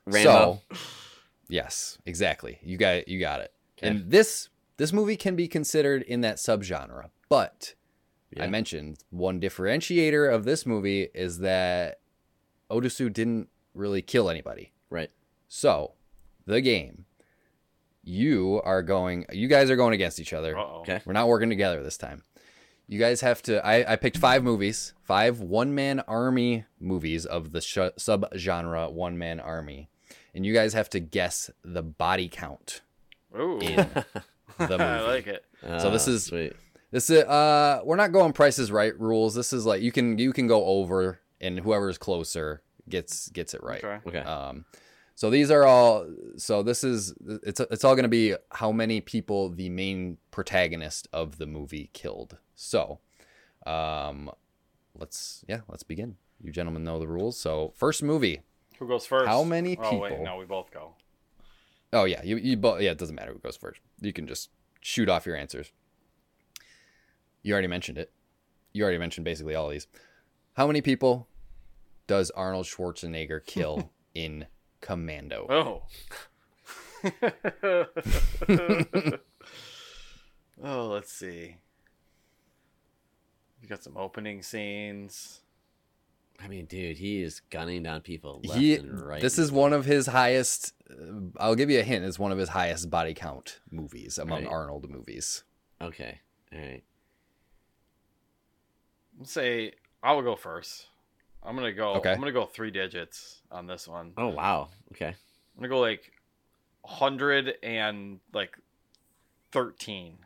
Rambo. 0.06 0.62
So, 0.72 0.76
yes, 1.48 1.98
exactly. 2.06 2.58
You 2.62 2.76
got 2.76 3.06
you 3.08 3.20
got 3.20 3.40
it. 3.40 3.52
Okay. 3.78 3.88
And 3.88 4.10
this 4.10 4.48
this 4.76 4.92
movie 4.92 5.16
can 5.16 5.36
be 5.36 5.46
considered 5.48 6.02
in 6.02 6.20
that 6.22 6.36
subgenre, 6.36 7.10
but 7.28 7.74
I 8.38 8.46
mentioned 8.46 8.98
one 9.10 9.40
differentiator 9.40 10.32
of 10.32 10.44
this 10.44 10.64
movie 10.64 11.08
is 11.14 11.38
that 11.40 12.00
Odusu 12.70 13.12
didn't 13.12 13.48
really 13.74 14.02
kill 14.02 14.30
anybody. 14.30 14.72
right. 14.88 15.10
So, 15.48 15.94
the 16.46 16.60
game, 16.60 17.06
you 18.02 18.60
are 18.64 18.82
going, 18.82 19.26
you 19.32 19.48
guys 19.48 19.70
are 19.70 19.76
going 19.76 19.94
against 19.94 20.18
each 20.20 20.32
other. 20.32 20.56
Uh-oh. 20.58 20.80
Okay. 20.80 21.00
We're 21.04 21.12
not 21.12 21.28
working 21.28 21.50
together 21.50 21.82
this 21.82 21.96
time. 21.98 22.22
You 22.88 22.98
guys 22.98 23.20
have 23.20 23.40
to. 23.42 23.64
I, 23.64 23.92
I 23.92 23.96
picked 23.96 24.16
five 24.16 24.42
movies, 24.42 24.94
five 25.04 25.40
one 25.40 25.74
man 25.74 26.00
army 26.08 26.64
movies 26.80 27.24
of 27.24 27.52
the 27.52 27.60
sh- 27.60 27.78
subgenre 27.96 28.90
one 28.92 29.16
man 29.16 29.38
army, 29.38 29.88
and 30.34 30.44
you 30.44 30.52
guys 30.52 30.72
have 30.72 30.90
to 30.90 30.98
guess 31.00 31.50
the 31.64 31.82
body 31.84 32.28
count 32.28 32.80
Ooh. 33.38 33.58
in 33.60 33.76
the 33.86 34.04
movie. 34.58 34.82
I 34.82 35.00
like 35.02 35.26
it. 35.28 35.44
So 35.62 35.90
this 35.90 36.08
Ah, 36.08 36.10
is- 36.10 36.24
sweet. 36.26 36.52
This 36.90 37.08
is 37.10 37.22
uh, 37.22 37.82
we're 37.84 37.94
not 37.94 38.10
going 38.10 38.32
prices 38.32 38.72
right 38.72 38.98
rules. 38.98 39.36
This 39.36 39.52
is 39.52 39.64
like 39.64 39.80
you 39.82 39.92
can 39.92 40.18
you 40.18 40.32
can 40.32 40.48
go 40.48 40.64
over, 40.64 41.20
and 41.40 41.60
whoever's 41.60 41.96
closer 41.98 42.60
gets 42.88 43.28
gets 43.28 43.54
it 43.54 43.62
right. 43.62 43.84
Okay. 43.84 44.00
Okay. 44.08 44.18
Um, 44.18 44.64
so 45.20 45.28
these 45.28 45.50
are 45.50 45.66
all. 45.66 46.06
So 46.38 46.62
this 46.62 46.82
is 46.82 47.12
it's 47.42 47.60
it's 47.60 47.84
all 47.84 47.94
going 47.94 48.04
to 48.04 48.08
be 48.08 48.36
how 48.52 48.72
many 48.72 49.02
people 49.02 49.50
the 49.50 49.68
main 49.68 50.16
protagonist 50.30 51.08
of 51.12 51.36
the 51.36 51.46
movie 51.46 51.90
killed. 51.92 52.38
So, 52.54 53.00
um, 53.66 54.30
let's 54.94 55.44
yeah, 55.46 55.60
let's 55.68 55.82
begin. 55.82 56.16
You 56.42 56.50
gentlemen 56.50 56.84
know 56.84 56.98
the 56.98 57.06
rules. 57.06 57.38
So 57.38 57.74
first 57.76 58.02
movie. 58.02 58.40
Who 58.78 58.88
goes 58.88 59.04
first? 59.04 59.28
How 59.28 59.44
many 59.44 59.76
Oh 59.78 59.98
wait, 59.98 60.08
people- 60.08 60.24
no, 60.24 60.38
we 60.38 60.46
both 60.46 60.70
go. 60.70 60.94
Oh 61.92 62.04
yeah, 62.04 62.22
you 62.24 62.38
you 62.38 62.56
both 62.56 62.80
yeah. 62.80 62.92
It 62.92 62.96
doesn't 62.98 63.14
matter 63.14 63.34
who 63.34 63.40
goes 63.40 63.58
first. 63.58 63.82
You 64.00 64.14
can 64.14 64.26
just 64.26 64.48
shoot 64.80 65.10
off 65.10 65.26
your 65.26 65.36
answers. 65.36 65.70
You 67.42 67.52
already 67.52 67.68
mentioned 67.68 67.98
it. 67.98 68.10
You 68.72 68.84
already 68.84 68.96
mentioned 68.96 69.26
basically 69.26 69.54
all 69.54 69.66
of 69.66 69.72
these. 69.72 69.86
How 70.54 70.66
many 70.66 70.80
people 70.80 71.28
does 72.06 72.30
Arnold 72.30 72.64
Schwarzenegger 72.64 73.44
kill 73.44 73.92
in 74.14 74.46
Commando? 74.80 75.46
Oh. 75.48 75.82
oh, 80.62 80.86
let's 80.86 81.12
see. 81.12 81.56
You 83.62 83.68
got 83.68 83.82
some 83.82 83.96
opening 83.96 84.42
scenes. 84.42 85.40
I 86.42 86.48
mean, 86.48 86.64
dude, 86.64 86.96
he 86.96 87.22
is 87.22 87.40
gunning 87.50 87.82
down 87.82 88.00
people 88.00 88.40
left 88.44 88.58
he 88.58 88.76
and 88.76 89.00
right. 89.00 89.20
this 89.20 89.38
is 89.38 89.52
one 89.52 89.74
of 89.74 89.84
his 89.84 90.06
highest 90.06 90.72
uh, 90.90 90.94
i'll 91.36 91.54
give 91.54 91.68
you 91.68 91.78
a 91.80 91.82
hint 91.82 92.02
it's 92.02 92.18
one 92.18 92.32
of 92.32 92.38
his 92.38 92.48
highest 92.48 92.88
body 92.88 93.12
count 93.12 93.60
movies 93.70 94.16
among 94.16 94.44
Right. 94.44 94.50
arnold 94.50 94.88
movies 94.88 95.44
okay. 95.82 96.20
All 96.52 96.58
right. 96.58 96.82
Let's 99.18 99.32
say 99.32 99.72
I 100.02 100.12
will 100.12 100.22
go 100.22 100.34
first. 100.34 100.86
I'm 101.42 101.54
gonna 101.56 101.72
go. 101.72 101.94
Okay. 101.94 102.12
I'm 102.12 102.18
gonna 102.18 102.32
go 102.32 102.44
three 102.46 102.70
digits 102.70 103.40
on 103.50 103.66
this 103.66 103.88
one. 103.88 104.12
Oh 104.16 104.28
wow. 104.28 104.68
Okay. 104.92 105.06
I'm 105.08 105.14
gonna 105.56 105.68
go 105.68 105.80
like 105.80 106.12
hundred 106.84 107.54
and 107.62 108.20
like 108.32 108.56
thirteen. 109.52 110.18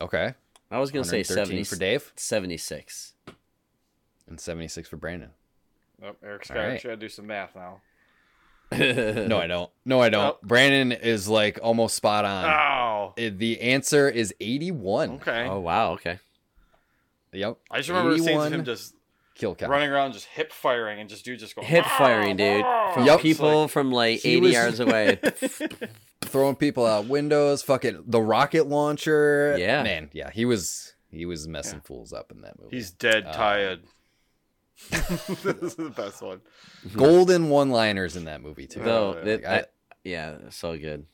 okay 0.00 0.34
I 0.70 0.78
was 0.78 0.90
gonna 0.90 1.04
say 1.04 1.18
113 1.18 1.64
70 1.64 1.64
for 1.64 1.76
dave 1.76 2.12
76. 2.16 3.14
and 4.28 4.38
76 4.40 4.88
for 4.88 4.96
brandon 4.96 5.30
Oh, 6.02 6.12
Eric's 6.24 6.50
All 6.50 6.56
got 6.56 6.62
right. 6.62 6.80
to 6.80 6.96
do 6.96 7.08
some 7.08 7.26
math 7.26 7.54
now. 7.56 7.80
no 8.72 9.38
i 9.38 9.46
don't 9.46 9.70
no 9.84 10.00
i 10.00 10.08
don't 10.08 10.36
Oh. 10.36 10.46
brandon 10.46 10.92
is 10.92 11.28
like 11.28 11.58
almost 11.62 11.96
spot 11.96 12.24
on 12.24 12.44
Oh, 12.44 13.14
Uh, 13.18 13.30
the 13.36 13.60
answer 13.60 14.08
is 14.08 14.32
81 14.40 15.10
okay. 15.16 15.46
Oh 15.48 15.58
wow. 15.60 15.92
Okay. 15.92 16.18
yep 17.32 17.56
I 17.70 17.78
just 17.78 17.88
remember 17.88 18.12
scenes 18.16 18.26
of 18.26 18.32
81 18.34 18.52
him 18.52 18.64
just 18.64 18.94
kill 19.34 19.54
count 19.54 19.70
running 19.70 19.90
around, 19.90 20.12
just 20.12 20.26
hip 20.26 20.52
firing, 20.52 21.00
and 21.00 21.08
just 21.08 21.24
dude 21.24 21.38
just 21.38 21.54
going 21.54 21.66
Hip 21.66 21.84
ah, 21.86 21.94
firing, 21.98 22.36
dude. 22.36 22.62
Ah, 22.64 22.86
ah. 22.88 22.94
From 22.94 23.06
Yup. 23.06 23.20
people 23.20 23.68
from 23.68 23.90
like 23.90 24.24
80 24.24 24.40
was- 24.40 24.52
yards 24.52 24.80
away. 24.86 25.18
throwing 26.22 26.54
people 26.56 26.86
out 26.86 27.06
windows 27.06 27.62
fucking 27.62 28.04
the 28.06 28.20
rocket 28.20 28.68
launcher 28.68 29.56
Yeah. 29.58 29.82
man 29.82 30.10
yeah 30.12 30.30
he 30.30 30.44
was 30.44 30.92
he 31.10 31.26
was 31.26 31.48
messing 31.48 31.80
fools 31.80 32.12
up 32.12 32.30
in 32.30 32.42
that 32.42 32.56
movie 32.60 32.76
He's 32.76 32.90
dead 32.92 33.24
Uh, 33.26 33.32
tired. 33.32 33.80
this 34.90 35.44
is 35.62 35.74
the 35.74 35.90
best 35.90 36.22
one. 36.22 36.40
golden 36.96 37.48
one 37.48 37.70
liners 37.70 38.16
in 38.16 38.24
that 38.26 38.42
movie 38.42 38.66
too 38.66 38.80
Though, 38.80 39.14
oh, 39.14 39.18
yeah. 39.18 39.24
that- 39.36 39.44
I- 39.50 39.56
I- 39.60 39.64
yeah, 40.04 40.36
so 40.50 40.78
good. 40.78 41.04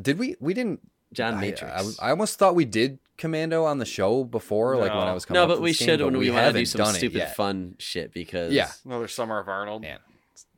Did 0.00 0.18
we? 0.18 0.34
We 0.40 0.54
didn't. 0.54 0.80
John 1.12 1.34
I- 1.34 1.40
Matrix. 1.42 1.98
I, 2.00 2.06
I 2.06 2.10
almost 2.10 2.38
thought 2.38 2.54
we 2.54 2.64
did 2.64 2.98
Commando 3.22 3.64
on 3.64 3.78
the 3.78 3.84
show 3.84 4.24
before, 4.24 4.76
like 4.76 4.90
when 4.90 5.06
I 5.06 5.12
was 5.12 5.24
coming. 5.24 5.38
no, 5.38 5.44
up 5.44 5.48
but 5.50 5.54
to 5.54 5.60
we 5.60 5.70
this 5.70 5.78
game, 5.78 5.86
should 5.86 5.98
but 6.00 6.06
when 6.06 6.18
we, 6.18 6.28
want 6.28 6.52
to 6.52 6.58
do 6.58 6.66
some 6.66 6.80
done 6.80 6.94
stupid 6.94 7.18
yet. 7.18 7.36
fun 7.36 7.76
shit 7.78 8.12
because 8.12 8.52
Yeah. 8.52 8.68
Another 8.84 9.06
summer 9.06 9.38
of 9.38 9.48
Arnold. 9.48 9.82
Man, 9.82 10.00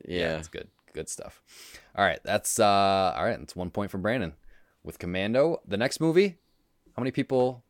yeah. 0.03 0.39
it's 0.39 0.47
good, 0.47 0.67
good 0.93 1.07
stuff. 1.07 1.43
All 1.95 2.03
right, 2.03 2.19
that's 2.23 2.59
uh, 2.59 3.13
all 3.15 3.23
right. 3.23 3.37
That's 3.37 3.55
one 3.55 3.69
point 3.69 3.91
for 3.91 3.99
Brandon 3.99 4.33
with 4.83 4.97
Commando. 4.97 5.61
The 5.67 5.77
next 5.77 5.99
movie, 5.99 6.39
how 6.95 7.03
many 7.03 7.11
people 7.11 7.63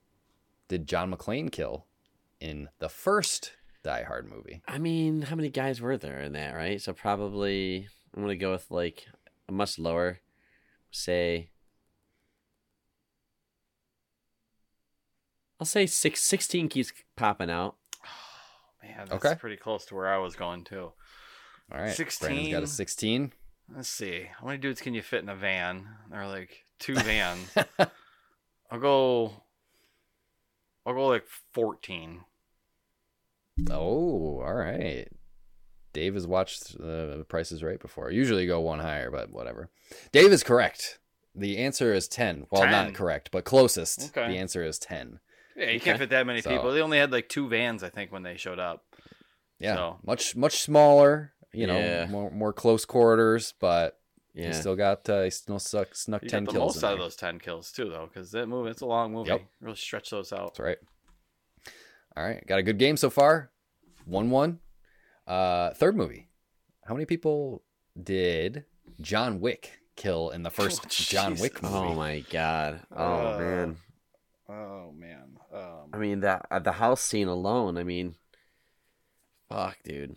did 0.70 0.88
John 0.88 1.14
McClane 1.14 1.52
kill 1.52 1.86
in 2.40 2.70
the 2.80 2.88
first 2.88 3.52
Die 3.84 4.04
Hard 4.04 4.30
movie? 4.30 4.62
I 4.66 4.78
mean, 4.78 5.24
how 5.24 5.36
many 5.36 5.50
guys 5.50 5.82
were 5.82 5.98
there 5.98 6.22
in 6.22 6.32
that, 6.32 6.56
right? 6.56 6.82
So 6.82 6.94
probably 6.94 7.90
I'm 8.16 8.24
gonna 8.24 8.38
go 8.38 8.52
with 8.52 8.72
like 8.72 9.08
a 9.50 9.52
much 9.52 9.78
lower, 9.78 10.20
say. 10.90 11.50
I'll 15.60 15.66
say 15.66 15.86
six, 15.86 16.22
16 16.24 16.70
keeps 16.70 16.92
popping 17.16 17.50
out. 17.50 17.76
Man, 18.84 19.08
that's 19.10 19.26
Okay. 19.26 19.36
pretty 19.36 19.58
close 19.58 19.86
to 19.86 19.96
where 19.96 20.08
I 20.14 20.18
was 20.18 20.36
going 20.36 20.64
too. 20.64 20.92
All 21.72 21.80
right, 21.82 21.96
16. 21.96 22.28
Brandon's 22.28 22.52
got 22.54 22.64
a 22.64 22.68
16. 22.68 23.34
Let's 23.76 23.90
see. 23.90 24.28
How 24.40 24.46
many 24.46 24.60
dudes 24.60 24.82
can 24.82 24.94
you 24.94 25.02
fit 25.02 25.24
in 25.24 25.30
a 25.30 25.36
van? 25.36 25.88
There 26.12 26.22
are 26.22 26.28
like 26.28 26.66
two 26.80 26.94
vans. 27.00 27.50
I'll 28.70 28.80
go. 28.80 29.44
I'll 30.86 30.94
go 30.94 31.08
like 31.08 31.26
fourteen. 31.54 32.22
Oh, 33.72 34.42
all 34.42 34.54
right. 34.54 35.08
Dave 35.94 36.14
has 36.14 36.28
watched 36.28 36.76
uh, 36.76 37.16
The 37.18 37.26
Price 37.28 37.52
is 37.52 37.64
Right 37.64 37.80
before. 37.80 38.12
Usually 38.12 38.44
you 38.44 38.48
go 38.50 38.60
one 38.60 38.80
higher, 38.80 39.10
but 39.10 39.32
whatever. 39.32 39.70
Dave 40.12 40.32
is 40.32 40.44
correct. 40.44 41.00
The 41.34 41.58
answer 41.58 41.94
is 41.94 42.08
10. 42.10 42.48
Well, 42.52 42.64
10. 42.64 42.72
not 42.72 42.94
correct, 42.94 43.30
but 43.32 43.46
closest. 43.46 44.16
Okay. 44.16 44.28
The 44.34 44.38
answer 44.38 44.64
is 44.64 44.78
10. 44.78 45.20
Yeah, 45.56 45.64
you 45.66 45.70
Okay. 45.78 45.80
can't 45.80 46.00
fit 46.00 46.10
that 46.10 46.26
many 46.28 46.42
So- 46.42 46.50
people. 46.50 46.72
They 46.74 46.82
only 46.82 46.98
had 46.98 47.12
like 47.12 47.30
two 47.30 47.48
vans, 47.48 47.84
I 47.84 47.90
think, 47.90 48.12
when 48.12 48.24
they 48.24 48.38
showed 48.38 48.60
up. 48.60 48.86
Yeah. 49.60 49.76
So- 49.76 50.00
Much 50.06 50.36
much 50.36 50.60
smaller, 50.62 51.34
you 51.54 51.66
know, 51.68 51.78
Yeah. 51.78 52.08
more 52.08 52.30
more 52.32 52.52
close 52.54 52.84
quarters, 52.86 53.54
but 53.60 54.00
Yeah. 54.34 54.48
he 54.48 54.54
still 54.54 54.76
got 54.76 55.10
uh, 55.10 55.24
he 55.24 55.30
still 55.30 55.60
suck, 55.60 55.96
snuck 55.96 56.24
You 56.24 56.30
10 56.30 56.44
got 56.44 56.54
the 56.54 56.60
kills. 56.60 56.76
most 56.76 56.84
in 56.84 56.90
out 56.90 56.94
of 56.94 57.00
those 57.00 57.16
ten 57.16 57.40
kills 57.40 57.72
too, 57.72 57.90
though, 57.90 58.08
because 58.08 58.32
that 58.32 58.48
movie 58.48 58.70
it's 58.72 58.82
a 58.82 58.86
long 58.86 59.14
movie. 59.14 59.30
Yep. 59.30 59.42
Really 59.62 59.76
stretch 59.78 60.10
those 60.10 60.34
out. 60.34 60.56
That's 60.56 60.60
right. 60.60 60.78
All 62.18 62.24
right, 62.24 62.46
got 62.48 62.60
a 62.60 62.64
good 62.64 62.78
game 62.78 62.98
so 62.98 63.10
far. 63.10 63.52
1-1. 64.10 64.60
Uh 65.28 65.74
third 65.74 65.96
movie. 65.96 66.30
How 66.86 66.94
many 66.94 67.06
people 67.06 67.64
did 68.02 68.66
John 69.02 69.40
Wick 69.40 69.80
kill 69.96 70.30
in 70.30 70.44
the 70.44 70.52
first 70.52 70.82
Oh, 70.86 70.90
John 70.90 71.36
Wick 71.38 71.64
movie? 71.64 71.74
Oh 71.76 71.94
my 71.96 72.20
god. 72.30 72.82
Oh 72.92 73.34
Uh, 73.34 73.38
man. 73.40 73.78
Oh 74.48 74.92
man. 74.92 75.38
Um, 75.56 75.90
I 75.94 75.98
mean 75.98 76.20
that 76.22 76.46
uh, 76.52 76.60
the 76.60 76.74
house 76.74 77.02
scene 77.02 77.28
alone. 77.28 77.78
I 77.78 77.84
mean, 77.84 78.16
fuck, 79.50 79.78
dude. 79.84 80.16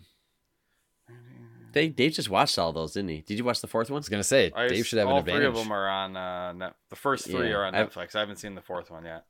They 1.71 1.87
Dave 1.87 2.13
just 2.13 2.29
watched 2.31 2.57
all 2.57 2.73
those, 2.73 2.93
didn't 2.93 3.09
he? 3.09 3.21
Did 3.21 3.37
you 3.37 3.43
watch 3.43 3.61
the 3.61 3.67
fourth 3.67 3.89
one? 3.89 3.93
I 3.93 3.95
one? 3.95 3.99
was 3.99 4.09
gonna 4.09 4.23
say 4.23 4.51
I 4.55 4.67
Dave 4.67 4.87
should 4.87 4.97
have 4.99 5.07
an 5.07 5.17
advantage. 5.17 5.45
all 5.45 5.51
three 5.51 5.59
of 5.61 5.63
them 5.67 5.71
are 5.71 5.87
on 5.87 6.17
uh, 6.17 6.53
net. 6.53 6.73
The 6.89 6.95
first 6.95 7.25
three 7.25 7.49
Yeah, 7.49 7.55
are 7.57 7.65
on 7.65 7.75
I've- 7.75 7.89
Netflix. 7.91 8.15
I 8.15 8.19
haven't 8.21 8.37
seen 8.37 8.55
the 8.55 8.61
fourth 8.61 8.89
one 8.89 9.05
yet. 9.05 9.25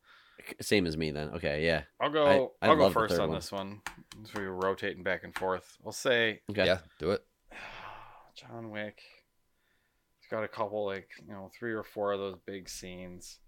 Same 0.61 0.87
as 0.87 0.95
me 0.95 1.11
then. 1.11 1.31
Okay, 1.35 1.65
yeah. 1.65 1.83
I'll 1.99 2.09
go. 2.09 2.53
I- 2.61 2.65
I, 2.65 2.69
I 2.69 2.73
will 2.73 2.87
go 2.87 2.89
first 2.91 3.19
on 3.19 3.29
one. 3.29 3.37
this 3.37 3.51
one. 3.51 3.81
So 4.23 4.31
we're 4.35 4.51
rotating 4.51 5.03
back 5.03 5.25
and 5.25 5.35
forth. 5.35 5.77
I'll 5.85 5.91
say 5.91 6.41
Okay. 6.49 6.65
Yeah, 6.65 6.79
do 6.97 7.11
it. 7.11 7.25
John 8.35 8.71
Wick. 8.71 9.01
It's 10.21 10.31
got 10.31 10.43
a 10.43 10.47
couple 10.47 10.85
like 10.85 11.09
you 11.27 11.33
know 11.33 11.51
three 11.57 11.73
or 11.73 11.83
four 11.83 12.13
of 12.13 12.19
those 12.19 12.37
big 12.45 12.69
scenes. 12.69 13.39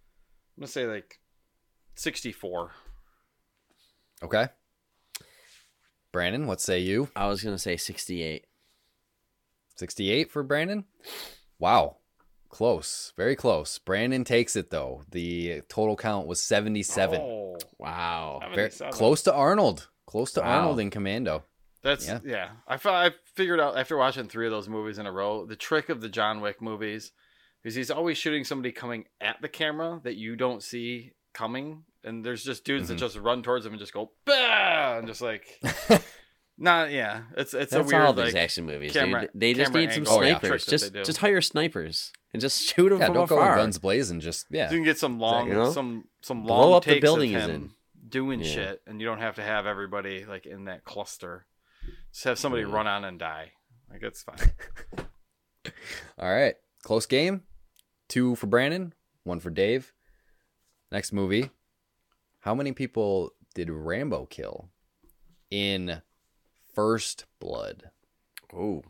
I'm 0.58 0.62
gonna 0.64 0.68
say 0.68 0.86
like 0.86 1.18
64. 1.96 2.72
Okay. 4.24 4.48
Brandon, 6.12 6.46
what 6.46 6.62
say 6.62 6.80
you? 6.80 7.10
I 7.16 7.28
was 7.28 7.44
gonna 7.44 7.58
say 7.58 7.78
68. 7.78 8.46
68 9.76 10.32
for 10.32 10.44
Brandon? 10.44 10.86
Wow. 11.58 11.98
Close. 12.50 13.14
Very 13.16 13.36
close. 13.36 13.80
Brandon 13.80 14.24
takes 14.24 14.56
it 14.56 14.70
though. 14.70 15.04
The 15.10 15.62
total 15.70 15.96
count 15.96 16.28
was 16.28 16.42
77. 16.42 17.20
Oh, 17.22 17.58
Wow. 17.78 18.42
Very 18.54 18.70
close 18.92 19.22
to 19.24 19.34
Arnold. 19.34 19.90
Close 20.06 20.34
to 20.34 20.42
Wow. 20.42 20.58
Arnold 20.58 20.80
in 20.80 20.90
Commando. 20.90 21.46
That's 21.82 22.06
Yeah. 22.08 22.20
yeah. 22.24 22.50
I 22.68 22.76
I 22.76 23.12
figured 23.36 23.60
out 23.60 23.78
after 23.78 23.98
watching 23.98 24.28
three 24.28 24.46
of 24.46 24.52
those 24.52 24.70
movies 24.70 25.00
in 25.00 25.06
a 25.06 25.12
row, 25.12 25.46
the 25.46 25.56
trick 25.56 25.90
of 25.90 26.02
the 26.02 26.10
John 26.10 26.42
Wick 26.42 26.62
movies 26.62 27.12
is 27.64 27.76
he's 27.76 27.90
always 27.90 28.18
shooting 28.18 28.44
somebody 28.44 28.72
coming 28.72 29.06
at 29.20 29.42
the 29.42 29.50
camera 29.50 30.02
that 30.04 30.16
you 30.16 30.36
don't 30.36 30.62
see 30.62 31.14
coming, 31.34 31.84
and 32.04 32.24
there's 32.26 32.44
just 32.44 32.64
dudes 32.66 32.86
Mhm. 32.86 32.88
that 32.90 32.96
just 32.96 33.18
run 33.18 33.44
towards 33.44 33.66
him 33.66 33.74
and 33.74 33.80
just 33.80 33.94
go 33.94 34.12
bah, 34.26 34.98
and 34.98 35.08
just 35.08 35.22
like 35.22 35.60
not 36.58 36.92
yeah. 36.92 37.24
It's 37.38 37.54
it's 37.54 37.72
That's 37.72 37.74
a 37.74 37.84
weird 37.96 38.02
all 38.06 38.14
these 38.14 38.34
like 38.34 38.44
action 38.44 38.66
movies. 38.66 38.94
camera- 38.94 39.22
dude. 39.22 39.30
They 39.34 39.54
just 39.54 39.74
need 39.74 39.92
some 39.92 40.00
angle 40.04 40.14
Oh, 40.20 40.22
yeah. 40.22 40.40
snipers. 40.40 40.66
just 40.66 40.94
just 40.94 41.18
hire 41.20 41.42
snipers 41.42 42.12
and 42.34 42.42
just 42.42 42.62
shoot 42.76 42.90
them 42.90 43.00
Yeah, 43.00 43.06
from 43.08 43.14
don't 43.16 43.30
go 43.30 43.36
afar. 43.38 43.52
with 43.52 43.58
guns 43.60 43.78
blazing. 43.80 44.20
Just 44.20 44.48
yeah. 44.52 44.70
you 44.72 44.78
can 44.78 44.84
get 44.84 44.98
some 44.98 45.20
long 45.20 45.48
you 45.48 45.54
know? 45.54 45.72
some 45.72 46.06
some 46.22 46.44
Blow 46.44 46.60
long 46.70 46.74
up 46.78 46.84
the 46.86 46.92
takes 46.94 47.02
building 47.02 47.36
of 47.36 47.42
him 47.44 47.50
in. 47.52 47.72
doing 48.08 48.40
Yeah. 48.42 48.52
shit, 48.52 48.82
and 48.88 49.00
you 49.02 49.08
don't 49.08 49.20
have 49.20 49.36
to 49.36 49.44
have 49.44 49.66
everybody 49.66 50.26
like 50.26 50.46
in 50.46 50.66
that 50.66 50.84
cluster. 50.84 51.46
Just 52.12 52.26
have 52.26 52.38
somebody 52.40 52.64
Yeah. 52.64 52.74
run 52.74 52.88
on 52.88 53.06
and 53.06 53.18
die. 53.20 53.54
Like 53.90 54.04
it's 54.04 54.22
fine. 54.24 54.52
All 56.18 56.34
right. 56.34 56.56
Close 56.84 57.06
game. 57.06 57.44
Two 58.08 58.36
for 58.36 58.48
Brandon, 58.48 58.94
one 59.24 59.40
for 59.40 59.50
Dave. 59.50 59.94
Next 60.92 61.14
movie. 61.14 61.50
How 62.42 62.54
many 62.56 62.72
people 62.74 63.32
did 63.54 63.70
Rambo 63.70 64.26
kill 64.26 64.70
in 65.50 66.02
First 66.74 67.26
Blood? 67.40 67.92
Oh. 68.54 68.84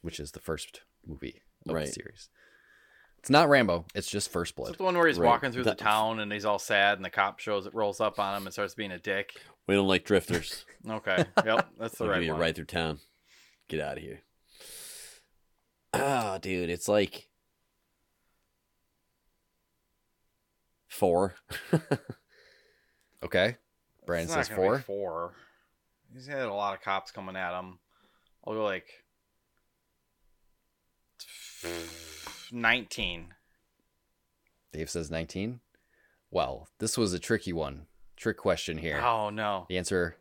Which 0.00 0.18
is 0.18 0.32
the 0.32 0.40
first 0.40 0.82
movie 1.06 1.42
of 1.68 1.74
Right. 1.74 1.86
the 1.86 1.92
series. 1.92 2.28
It's 3.18 3.30
not 3.30 3.48
Rambo. 3.48 3.86
It's 3.94 4.10
just 4.10 4.30
First 4.30 4.56
Blood. 4.56 4.72
it 4.74 4.78
the 4.78 4.82
one 4.84 4.96
where 4.98 5.06
he's 5.06 5.18
Right. 5.18 5.28
walking 5.28 5.52
through 5.52 5.62
the 5.62 5.70
That- 5.70 5.78
town 5.78 6.18
and 6.18 6.32
he's 6.32 6.44
all 6.44 6.58
sad 6.58 6.98
and 6.98 7.04
the 7.04 7.10
cop 7.10 7.38
shows 7.38 7.66
it 7.66 7.74
rolls 7.74 8.00
up 8.00 8.18
on 8.18 8.36
him 8.36 8.46
and 8.46 8.52
starts 8.52 8.74
being 8.74 8.90
a 8.90 8.98
dick? 8.98 9.32
We 9.68 9.76
don't 9.76 9.86
like 9.86 10.04
drifters. 10.04 10.64
Okay. 10.88 11.24
Yep. 11.44 11.68
That's 11.78 11.96
the 11.98 12.04
They'll 12.04 12.12
right 12.12 12.28
one. 12.32 12.40
right 12.40 12.56
through 12.56 12.64
town. 12.64 12.98
Get 13.68 13.80
out 13.80 13.96
of 13.98 14.02
here. 14.02 14.22
Oh, 15.94 16.38
dude, 16.38 16.70
it's 16.70 16.88
like 16.88 17.28
four. 20.88 21.34
Okay. 23.24 23.56
Brandon 24.04 24.26
It's 24.26 24.34
not 24.36 24.46
says 24.46 24.56
gonna 24.56 24.60
be 24.60 24.66
four. 24.68 24.78
Four. 24.80 25.32
He's 26.12 26.26
had 26.26 26.42
a 26.42 26.52
lot 26.52 26.74
of 26.74 26.82
cops 26.82 27.12
coming 27.12 27.36
at 27.36 27.56
him. 27.56 27.78
I'll 28.44 28.54
go 28.54 28.64
like 28.64 28.88
nineteen. 32.50 33.28
Dave 34.72 34.90
says 34.90 35.10
19. 35.10 35.60
Well, 36.30 36.66
this 36.78 36.96
was 36.96 37.12
a 37.12 37.18
tricky 37.18 37.52
one. 37.52 37.86
Trick 38.16 38.38
question 38.38 38.78
here. 38.78 39.00
Oh 39.00 39.30
no. 39.30 39.66
The 39.68 39.78
answer 39.78 40.16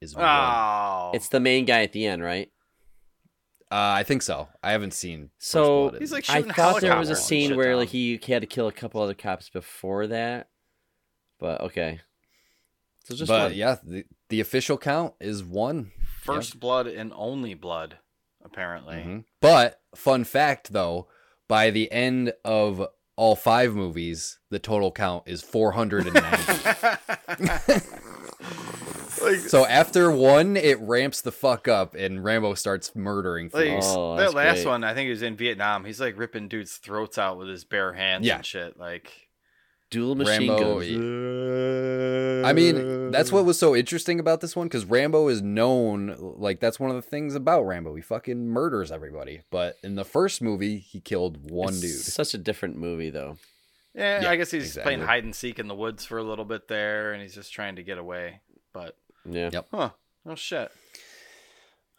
is 0.00 0.14
one. 0.14 0.24
Oh. 0.24 1.10
It's 1.14 1.28
the 1.28 1.40
main 1.40 1.64
guy 1.64 1.82
at 1.82 1.92
the 1.92 2.06
end, 2.06 2.22
right? 2.22 2.50
Uh, 3.70 3.98
I 3.98 4.04
think 4.04 4.22
so. 4.22 4.48
I 4.62 4.70
haven't 4.72 4.94
seen. 4.94 5.30
First 5.38 5.50
So- 5.52 5.90
Blood. 5.90 6.00
He's 6.00 6.12
like 6.12 6.30
I 6.30 6.42
thought 6.42 6.80
there 6.80 6.96
was 6.96 7.10
a 7.10 7.16
scene 7.16 7.56
where 7.56 7.70
down. 7.70 7.76
like 7.78 7.88
he, 7.88 8.18
he 8.22 8.32
had 8.32 8.42
to 8.42 8.46
kill 8.46 8.68
a 8.68 8.72
couple 8.72 9.02
other 9.02 9.14
cops 9.14 9.48
before 9.50 10.06
that. 10.06 10.48
But 11.40 11.60
okay. 11.62 12.00
So 13.04 13.14
just 13.14 13.28
but 13.28 13.50
one. 13.50 13.54
yeah, 13.54 13.76
the, 13.84 14.04
the 14.28 14.40
official 14.40 14.78
count 14.78 15.14
is 15.20 15.42
one. 15.44 15.90
first 16.22 16.58
blood 16.60 16.86
and 16.86 17.12
only 17.14 17.54
blood, 17.54 17.98
apparently. 18.44 18.96
Mhm. 18.96 19.24
But 19.40 19.80
fun 19.94 20.24
fact 20.24 20.72
though, 20.72 21.08
by 21.48 21.70
the 21.70 21.90
end 21.92 22.32
of 22.44 22.86
all 23.16 23.36
five 23.36 23.74
movies, 23.74 24.38
the 24.50 24.58
total 24.58 24.90
count 24.92 25.24
is 25.26 25.42
490. 25.52 27.86
like, 29.22 29.38
so 29.38 29.64
after 29.66 30.10
one, 30.10 30.56
it 30.56 30.78
ramps 30.80 31.20
the 31.20 31.32
fuck 31.32 31.68
up 31.68 31.94
and 31.94 32.22
Rambo 32.24 32.54
starts 32.54 32.94
murdering 32.94 33.50
like. 33.52 33.80
Oh, 33.82 34.16
that 34.16 34.34
last 34.34 34.56
great. 34.62 34.66
one, 34.66 34.84
I 34.84 34.94
think 34.94 35.06
he 35.06 35.10
was 35.10 35.22
in 35.22 35.36
Vietnam. 35.36 35.84
He's 35.84 36.00
like 36.00 36.18
ripping 36.18 36.48
dudes' 36.48 36.76
throats 36.76 37.18
out 37.18 37.38
with 37.38 37.48
his 37.48 37.64
bare 37.64 37.92
hands 37.94 38.26
Yeah. 38.26 38.36
and 38.36 38.46
shit. 38.46 38.78
Like, 38.78 39.12
dual 39.90 40.14
machine 40.14 40.48
Rambo, 40.50 40.80
guns. 40.80 42.44
I 42.46 42.52
mean, 42.52 43.10
that's 43.10 43.32
what 43.32 43.44
was 43.44 43.58
so 43.58 43.74
interesting 43.74 44.20
about 44.20 44.40
this 44.40 44.54
one 44.56 44.66
because 44.66 44.84
Rambo 44.84 45.28
is 45.28 45.42
known 45.42 46.16
like 46.38 46.60
that's 46.60 46.78
one 46.78 46.90
of 46.90 46.96
the 46.96 47.02
things 47.02 47.34
about 47.34 47.62
Rambo. 47.62 47.94
He 47.94 48.02
fucking 48.02 48.48
murders 48.48 48.92
everybody. 48.92 49.42
But 49.50 49.76
in 49.82 49.94
the 49.96 50.04
first 50.04 50.42
movie, 50.42 50.78
he 50.78 51.00
killed 51.00 51.50
one 51.50 51.70
It's 51.74 51.80
dude. 51.80 51.90
Such 51.92 52.34
a 52.34 52.38
different 52.38 52.76
movie 52.76 53.10
though. 53.10 53.38
yeah, 53.94 54.22
Yeah, 54.22 54.30
I 54.30 54.36
guess 54.36 54.50
he's 54.50 54.64
exactly. 54.66 54.94
playing 54.94 55.06
hide 55.08 55.24
and 55.24 55.34
seek 55.34 55.58
in 55.58 55.68
the 55.68 55.74
woods 55.74 56.04
for 56.04 56.18
a 56.18 56.22
little 56.24 56.44
bit 56.44 56.68
there, 56.68 57.12
and 57.12 57.22
he's 57.22 57.34
just 57.34 57.52
trying 57.52 57.76
to 57.76 57.82
get 57.82 57.98
away. 57.98 58.40
But, 58.72 58.96
Yeah. 59.28 59.50
Yep. 59.52 59.66
huh? 59.70 59.90
Oh 60.26 60.34
shit. 60.34 60.70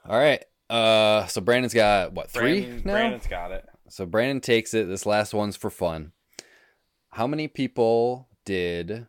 All 0.07 0.17
right. 0.17 0.43
Uh, 0.69 1.25
so 1.27 1.41
Brandon's 1.41 1.73
got 1.73 2.13
what 2.13 2.29
three 2.29 2.61
Brandon, 2.61 2.81
now? 2.85 2.93
Brandon's 2.93 3.27
got 3.27 3.51
it. 3.51 3.65
So 3.89 4.05
Brandon 4.05 4.41
takes 4.41 4.73
it. 4.73 4.87
This 4.87 5.05
last 5.05 5.33
one's 5.33 5.55
for 5.55 5.69
fun. 5.69 6.11
How 7.11 7.27
many 7.27 7.47
people 7.47 8.27
did 8.45 9.07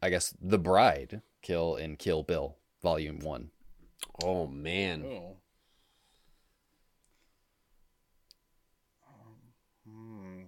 I 0.00 0.10
guess 0.10 0.34
the 0.40 0.58
bride 0.58 1.22
kill 1.42 1.76
in 1.76 1.96
Kill 1.96 2.22
Bill 2.22 2.56
Volume 2.82 3.18
One? 3.18 3.50
Oh 4.22 4.46
man. 4.46 5.04
Oh. 5.04 5.36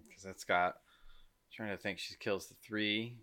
Because 0.08 0.22
that's 0.22 0.44
got. 0.44 0.76
trying 1.52 1.70
to 1.70 1.76
think. 1.76 1.98
She 1.98 2.14
kills 2.16 2.46
the 2.46 2.54
three. 2.62 3.16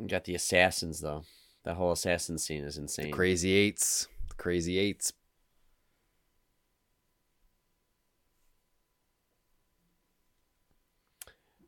You 0.00 0.08
got 0.08 0.24
the 0.24 0.34
assassins 0.34 1.00
though. 1.00 1.24
That 1.64 1.74
whole 1.74 1.92
assassin 1.92 2.38
scene 2.38 2.64
is 2.64 2.78
insane. 2.78 3.12
Crazy 3.12 3.52
Eights. 3.52 4.08
The 4.28 4.34
Crazy 4.34 4.78
Eights. 4.78 5.12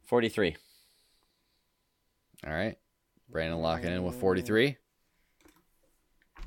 Forty-three. 0.05 0.57
All 2.47 2.53
right. 2.53 2.76
Brandon 3.30 3.59
mm. 3.59 3.62
locking 3.62 3.93
in 3.93 4.03
with 4.03 4.16
43. 4.16 4.76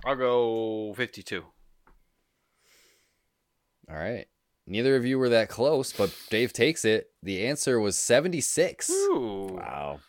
I'll 0.06 0.16
go 0.16 0.94
52. 0.96 1.44
All 3.90 3.96
right. 3.96 4.28
Neither 4.68 4.96
of 4.96 5.06
you 5.06 5.18
were 5.18 5.30
that 5.30 5.50
close, 5.50 5.94
but 5.94 6.16
Dave 6.30 6.52
takes 6.52 6.86
it. 6.86 7.12
The 7.24 7.46
answer 7.48 7.80
was 7.80 7.98
76. 7.98 8.90
Ooh. 8.90 9.58
Wow. 9.60 10.00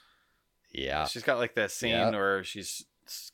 Yeah. 0.76 1.06
She's 1.06 1.22
got 1.22 1.38
like 1.38 1.54
that 1.54 1.70
scene 1.70 1.90
Yeah. 1.90 2.10
where 2.10 2.44
she's 2.44 2.84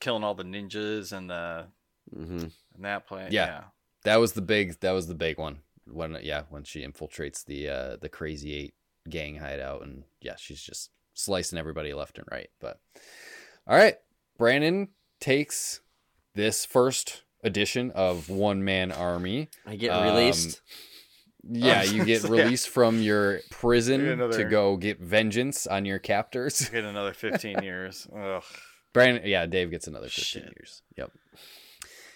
killing 0.01 0.23
all 0.24 0.35
the 0.35 0.44
ninjas 0.44 1.12
and 1.12 1.28
the 1.31 1.66
Mm-hmm. 2.14 2.39
and 2.74 2.85
that 2.85 3.06
play. 3.06 3.28
Yeah. 3.31 3.47
Yeah. 3.47 3.64
That 4.05 4.16
was 4.20 4.32
the 4.32 4.43
big 4.43 4.78
that 4.81 4.93
was 4.93 5.06
the 5.06 5.14
big 5.14 5.39
one. 5.39 5.60
When 5.86 6.16
yeah, 6.23 6.43
when 6.51 6.64
she 6.64 6.86
infiltrates 6.86 7.44
the 7.44 7.69
uh 7.69 7.97
the 7.97 8.09
crazy 8.09 8.55
8 8.55 8.74
gang 9.09 9.36
hideout 9.36 9.82
and 9.82 10.05
yeah, 10.20 10.36
she's 10.36 10.62
just 10.62 10.90
slicing 11.14 11.59
everybody 11.59 11.93
left 11.94 12.19
and 12.19 12.27
right. 12.31 12.51
But 12.60 12.81
All 13.66 13.77
right. 13.77 13.97
Brandon 14.39 14.89
takes 15.20 15.81
this 16.35 16.64
first 16.64 17.23
edition 17.44 17.90
of 17.93 18.28
One 18.28 18.64
Man 18.64 18.90
Army. 18.93 19.48
I 19.66 19.77
get 19.77 19.90
Um, 19.90 20.05
released. 20.05 20.60
Yeah, 21.48 21.82
you 21.82 22.05
get 22.05 22.23
Yeah. 22.24 22.31
released 22.31 22.69
from 22.69 23.01
your 23.02 23.40
prison 23.51 24.19
Get 24.19 24.32
to 24.32 24.44
go 24.44 24.77
get 24.77 25.01
vengeance 25.01 25.66
on 25.66 25.85
your 25.85 25.98
captors. 25.98 26.69
Get 26.70 26.85
another 26.85 27.12
15 27.12 27.62
years. 27.62 28.06
Ugh. 28.16 28.43
Brandon, 28.93 29.23
yeah, 29.27 29.47
Dave 29.47 29.70
gets 29.70 29.86
another 29.86 30.09
15 30.09 30.23
Shit. 30.24 30.43
years. 30.56 30.82
Yep. 30.97 31.12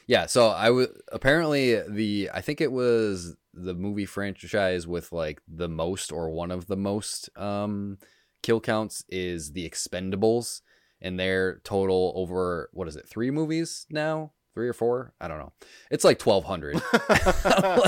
Yeah, 0.07 0.27
so 0.27 0.49
I 0.51 0.71
would 0.71 0.91
apparently 1.11 1.81
the 1.89 2.31
I 2.33 2.41
think 2.41 2.61
it 2.61 2.71
was 2.71 3.35
the 3.53 3.75
movie 3.75 4.07
franchise 4.07 4.87
with 4.87 5.11
like 5.11 5.41
the 5.49 5.69
most 5.69 6.13
or 6.13 6.31
one 6.31 6.51
of 6.53 6.67
the 6.69 6.77
most 6.77 7.29
um 7.37 7.99
kill 8.43 8.61
counts 8.61 9.05
is 9.09 9.53
the 9.53 9.69
Expendables 9.69 10.61
and 11.01 11.19
their 11.19 11.59
total 11.65 12.13
over 12.15 12.71
what 12.73 12.87
is 12.87 12.95
it? 12.95 13.09
3 13.09 13.33
movies 13.33 13.87
now? 13.91 14.31
3 14.57 14.69
or 14.69 14.73
4? 14.73 15.13
I 15.21 15.29
don't 15.29 15.39
know. 15.39 15.53
It's 15.91 16.03
like 16.03 16.21
1200. 16.21 16.77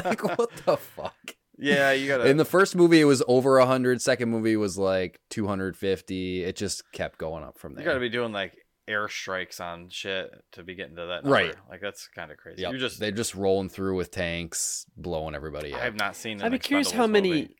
Like 0.04 0.22
what 0.22 0.50
the 0.66 0.76
fuck? 0.76 1.14
Yeah, 1.56 1.92
you 1.92 2.06
gotta. 2.06 2.28
In 2.28 2.36
the 2.36 2.44
first 2.44 2.76
movie 2.76 3.00
it 3.00 3.04
was 3.04 3.22
over 3.26 3.58
100, 3.58 4.02
second 4.02 4.28
movie 4.28 4.54
was 4.56 4.76
like 4.76 5.18
250. 5.30 6.44
It 6.44 6.56
just 6.56 6.82
kept 6.92 7.18
going 7.18 7.42
up 7.42 7.58
from 7.58 7.74
there. 7.74 7.82
you 7.82 7.88
gotta 7.88 8.00
be 8.00 8.10
doing 8.10 8.32
like 8.32 8.54
airstrikes 8.86 9.60
on 9.60 9.88
shit 9.88 10.30
to 10.52 10.62
be 10.62 10.74
getting 10.74 10.96
to 10.96 11.06
that 11.06 11.24
number. 11.24 11.30
Right. 11.30 11.54
Like 11.70 11.80
that's 11.80 12.06
kind 12.14 12.30
of 12.30 12.36
crazy. 12.36 12.60
Yep. 12.62 12.70
You're 12.72 12.80
just. 12.80 13.00
they're 13.00 13.10
just 13.12 13.34
rolling 13.34 13.70
through 13.70 13.96
with 13.96 14.10
tanks, 14.10 14.84
blowing 14.94 15.34
everybody 15.34 15.72
up. 15.72 15.80
i've 15.80 15.96
not 15.96 16.16
seen. 16.16 16.42
I'd 16.42 16.52
be 16.52 16.58
curious 16.58 16.90
how 16.90 17.06
many 17.06 17.30
movie. 17.30 17.56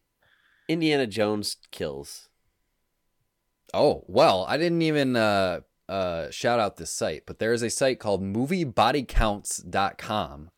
Indiana 0.69 1.07
Jones 1.07 1.57
kills. 1.73 2.29
Oh, 3.75 4.05
well, 4.07 4.45
I 4.49 4.59
didn't 4.59 4.83
even 4.83 5.17
uh, 5.17 5.61
uh, 5.89 6.31
shout 6.31 6.59
out 6.61 6.77
this 6.77 6.91
site, 6.91 7.23
but 7.27 7.39
there 7.39 7.53
is 7.53 7.63
a 7.63 7.71
site 7.71 7.99
called 8.01 8.23
moviebodycounts.com, 8.23 10.51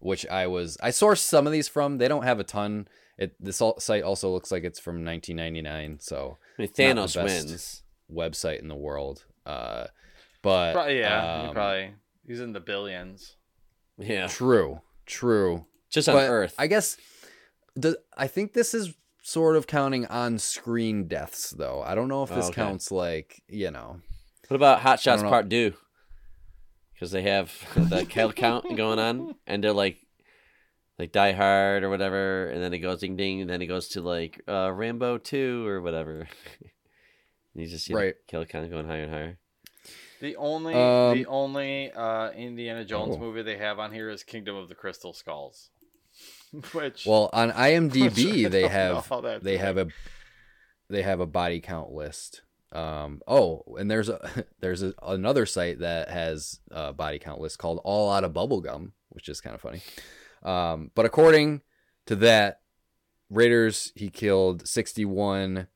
which 0.00 0.26
I 0.26 0.46
was, 0.46 0.76
I 0.82 0.90
sourced 0.90 1.18
some 1.18 1.46
of 1.46 1.52
these 1.52 1.68
from. 1.68 1.98
They 1.98 2.08
don't 2.08 2.24
have 2.24 2.40
a 2.40 2.44
ton. 2.44 2.88
It 3.18 3.34
This 3.40 3.62
al- 3.62 3.80
site 3.80 4.02
also 4.02 4.30
looks 4.30 4.52
like 4.52 4.64
it's 4.64 4.78
from 4.78 5.04
1999, 5.04 5.98
so 6.00 6.36
I 6.58 6.62
mean, 6.62 6.68
Not 6.68 6.74
the 6.76 6.82
Thanos 6.82 7.14
best. 7.14 7.48
wins. 7.48 7.82
website 8.12 8.60
in 8.60 8.68
the 8.68 8.74
world. 8.76 9.24
Uh, 9.46 9.86
but 10.42 10.74
Probably, 10.74 10.98
yeah. 10.98 11.40
he 11.42 11.48
um, 11.48 11.54
probably 11.54 11.94
he's 12.26 12.40
in 12.40 12.52
the 12.52 12.60
billions. 12.60 13.36
Yeah, 13.98 14.26
true, 14.26 14.80
true. 15.06 15.64
just 15.90 16.08
on 16.08 16.14
but 16.16 16.28
Earth. 16.28 16.54
I 16.58 16.66
guess 16.66 16.96
the 17.74 17.98
I 18.16 18.26
think 18.26 18.52
this 18.52 18.74
is 18.74 18.94
sort 19.22 19.56
of 19.56 19.66
counting 19.66 20.06
on 20.06 20.38
screen 20.38 21.08
deaths 21.08 21.50
though. 21.50 21.82
I 21.82 21.94
don't 21.94 22.08
know 22.08 22.22
if 22.22 22.28
this 22.28 22.44
Oh, 22.44 22.48
okay. 22.48 22.54
counts 22.62 22.92
like, 22.92 23.42
you 23.48 23.70
know. 23.70 24.00
What 24.48 24.56
about 24.56 24.80
Hot 24.80 25.00
Shots. 25.00 25.22
Part 25.22 25.50
Two? 25.50 25.74
Because 26.94 27.10
they 27.10 27.22
have 27.22 27.52
the 27.74 28.06
kill 28.06 28.32
count 28.32 28.74
going 28.76 28.98
on, 28.98 29.34
and 29.46 29.62
they're 29.62 29.72
like, 29.72 29.98
like 30.98 31.12
Die 31.12 31.32
Hard 31.32 31.82
or 31.82 31.90
whatever, 31.90 32.48
and 32.48 32.62
then 32.62 32.72
it 32.72 32.78
goes 32.78 33.00
ding 33.00 33.16
ding, 33.16 33.40
and 33.42 33.50
then 33.50 33.60
it 33.60 33.66
goes 33.66 33.88
to 33.88 34.00
like 34.00 34.40
uh, 34.48 34.70
Rambo 34.72 35.18
Two 35.18 35.66
or 35.66 35.80
whatever. 35.82 36.20
and 36.60 37.62
you 37.62 37.66
just 37.66 37.84
see 37.84 37.94
Right. 37.94 38.14
the 38.14 38.30
kill 38.30 38.44
count 38.46 38.70
going 38.70 38.86
higher 38.86 39.02
and 39.02 39.12
higher. 39.12 39.38
The 40.20 40.36
only 40.36 40.72
Um, 40.74 41.18
the 41.18 41.26
only 41.26 41.92
uh, 41.92 42.30
Indiana 42.30 42.84
Jones 42.86 43.16
Oh. 43.16 43.20
movie 43.20 43.42
they 43.42 43.58
have 43.58 43.78
on 43.78 43.92
here 43.92 44.08
is 44.08 44.22
Kingdom 44.22 44.56
of 44.56 44.68
the 44.70 44.74
Crystal 44.74 45.12
Skulls, 45.12 45.68
which 46.72 47.04
Well, 47.04 47.28
on 47.34 47.50
IMDb 47.52 48.48
they 48.50 48.68
have 48.68 49.12
they 49.42 49.58
have 49.58 49.76
a 49.76 49.88
they 50.88 51.02
have 51.02 51.20
a 51.20 51.26
body 51.26 51.60
count 51.60 51.92
list. 51.92 52.40
Um 52.76 53.22
oh, 53.26 53.62
and 53.78 53.90
there's 53.90 54.08
a 54.08 54.44
there's 54.60 54.82
a, 54.82 54.92
another 55.02 55.46
site 55.46 55.78
that 55.80 56.10
has 56.10 56.60
a 56.70 56.92
body 56.92 57.18
count 57.18 57.40
list 57.40 57.58
called 57.58 57.80
All 57.84 58.10
Out 58.10 58.24
of 58.24 58.32
Bubblegum, 58.32 58.92
which 59.08 59.28
is 59.28 59.40
kind 59.40 59.54
of 59.54 59.60
funny. 59.60 59.80
Um 60.42 60.90
but 60.94 61.06
according 61.06 61.62
to 62.06 62.16
that 62.16 62.60
Raiders 63.30 63.92
he 63.94 64.10
killed 64.10 64.68
61, 64.68 65.68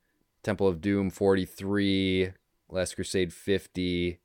Temple 0.42 0.68
of 0.68 0.80
Doom 0.80 1.10
43, 1.10 2.32
Last 2.68 2.94
Crusade 2.94 3.32
50, 3.32 4.20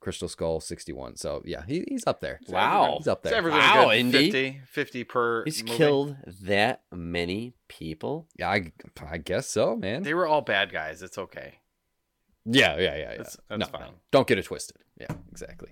Crystal 0.00 0.28
Skull 0.28 0.60
61. 0.60 1.16
So 1.16 1.42
yeah, 1.44 1.64
he, 1.66 1.84
he's 1.88 2.06
up 2.06 2.20
there. 2.20 2.40
Wow. 2.48 2.96
He's 2.98 3.08
up 3.08 3.22
there. 3.22 3.34
ever 3.34 3.50
Wow, 3.50 3.86
good. 3.86 3.98
Indy. 3.98 4.30
50, 4.30 4.60
50 4.66 5.04
per. 5.04 5.44
He's 5.44 5.62
movie. 5.62 5.76
killed 5.76 6.16
that 6.42 6.82
many 6.92 7.54
people. 7.68 8.26
Yeah, 8.36 8.50
I, 8.50 8.72
I 9.10 9.18
guess 9.18 9.48
so, 9.48 9.76
man. 9.76 10.02
They 10.02 10.14
were 10.14 10.26
all 10.26 10.42
bad 10.42 10.72
guys. 10.72 11.02
It's 11.02 11.16
okay. 11.16 11.60
Yeah, 12.46 12.76
yeah, 12.76 12.80
yeah, 12.80 12.96
yeah. 12.96 13.08
That's- 13.10 13.36
that's 13.48 13.60
no, 13.60 13.66
fine. 13.66 13.80
no, 13.80 13.94
don't 14.10 14.26
get 14.26 14.38
it 14.38 14.44
twisted. 14.44 14.76
Yeah, 15.00 15.12
exactly. 15.30 15.70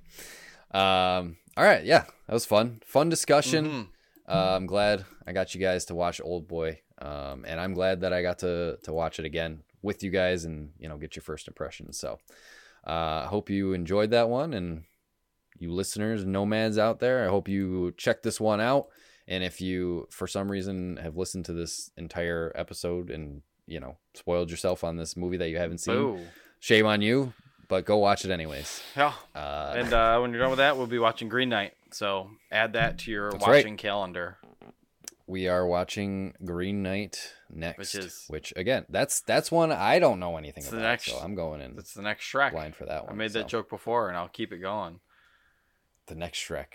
Um, 0.71 1.37
all 1.57 1.65
right, 1.65 1.85
yeah, 1.85 2.05
that 2.27 2.33
was 2.33 2.47
fun. 2.47 2.81
Fun 2.85 3.09
discussion. 3.09 3.67
Mhm. 3.67 3.87
Uh, 4.29 4.57
I'm 4.57 4.67
glad 4.67 5.05
I 5.27 5.33
got 5.33 5.55
you 5.55 5.61
guys 5.61 5.85
to 5.87 5.95
watch 5.95 6.21
Oldboy, 6.23 6.79
um, 6.99 7.45
and 7.47 7.61
I'm 7.61 7.75
glad 7.75 8.01
that 8.01 8.13
I 8.13 8.23
got 8.23 8.39
to 8.41 8.79
to 8.85 8.93
watch 8.93 9.19
it 9.19 9.25
again 9.27 9.63
with 9.83 10.03
you 10.03 10.11
guys 10.11 10.45
and 10.45 10.73
you 10.79 10.89
know 10.89 10.97
get 10.97 11.15
your 11.17 11.23
first 11.23 11.49
impressions. 11.49 11.99
So, 11.99 12.19
uh, 12.87 13.25
I 13.25 13.27
hope 13.27 13.51
you 13.51 13.73
enjoyed 13.75 14.11
that 14.11 14.29
one, 14.31 14.55
and 14.55 14.85
you 15.59 15.73
listeners, 15.73 16.25
nomads 16.25 16.79
out 16.79 17.01
there, 17.01 17.25
I 17.25 17.29
hope 17.29 17.49
you 17.49 17.93
check 17.99 18.23
this 18.23 18.41
one 18.41 18.61
out. 18.61 18.89
And 19.29 19.45
if 19.45 19.61
you, 19.61 20.09
for 20.11 20.27
some 20.27 20.51
reason, 20.51 20.97
have 20.97 21.17
listened 21.17 21.45
to 21.45 21.53
this 21.53 21.91
entire 21.97 22.51
episode 22.55 23.11
and 23.11 23.43
you 23.67 23.79
know 23.81 23.99
spoiled 24.15 24.51
yourself 24.51 24.83
on 24.85 24.97
this 24.97 25.17
movie 25.17 25.37
that 25.37 25.51
you 25.51 25.59
haven't 25.59 25.79
seen, 25.79 25.95
Boo. 25.95 26.21
Shame 26.63 26.87
on 26.87 27.03
you. 27.03 27.35
But 27.69 27.85
go 27.87 27.97
watch 27.99 28.25
it 28.25 28.31
anyways. 28.31 28.83
Yeah. 28.97 29.13
Uh, 29.35 29.73
And 29.77 29.93
uh, 29.93 30.19
when 30.21 30.31
you're 30.31 30.41
done 30.41 30.51
with 30.51 30.59
that, 30.59 30.77
we'll 30.77 30.87
be 30.87 30.99
watching 30.99 31.29
Green 31.29 31.49
Knight. 31.49 31.73
So 31.91 32.31
add 32.51 32.75
that 32.75 32.99
to 33.01 33.11
your 33.11 33.31
That's 33.33 33.47
right. 33.47 33.57
watching 33.57 33.77
calendar. 33.79 34.37
we 35.27 35.49
are 35.49 35.67
watching 35.67 36.35
Green 36.45 36.83
Knight 36.83 37.33
next, 37.51 37.79
Which 37.79 37.95
is- 37.95 38.25
which 38.29 38.53
again, 38.57 38.85
that's 38.91 39.21
that's 39.23 39.51
one 39.51 39.73
I 39.73 39.99
don't 39.99 40.19
know 40.21 40.37
anything 40.37 40.65
It's 40.65 40.73
about, 40.73 40.83
next- 40.83 41.07
so 41.07 41.17
I'm 41.19 41.35
going 41.35 41.61
in 41.63 41.75
That's 41.77 41.95
the 41.95 42.03
next 42.03 42.31
Shrek. 42.31 42.53
blind 42.53 42.77
for 42.77 42.85
that 42.87 43.05
one. 43.05 43.13
I 43.13 43.17
made 43.17 43.33
so. 43.33 43.39
that 43.39 43.49
joke 43.49 43.71
before, 43.71 44.09
and 44.09 44.17
I'll 44.19 44.29
keep 44.29 44.53
it 44.53 44.59
going. 44.59 45.01
The 46.09 46.15
next 46.15 46.41
Shrek, 46.47 46.75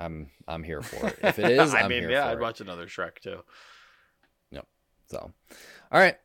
I'm 0.00 0.30
I'm 0.48 0.64
here 0.64 0.82
for 0.82 1.06
it. 1.08 1.18
If 1.22 1.38
it 1.38 1.50
is, 1.52 1.74
I 1.82 1.86
mean, 1.86 2.08
yeah, 2.08 2.26
I'd 2.26 2.38
it. 2.38 2.40
watch 2.40 2.60
another 2.60 2.86
Shrek 2.86 3.18
too. 3.20 3.40
Yep. 4.50 4.66
So, 5.10 5.18
all 5.92 6.00
right. 6.00 6.16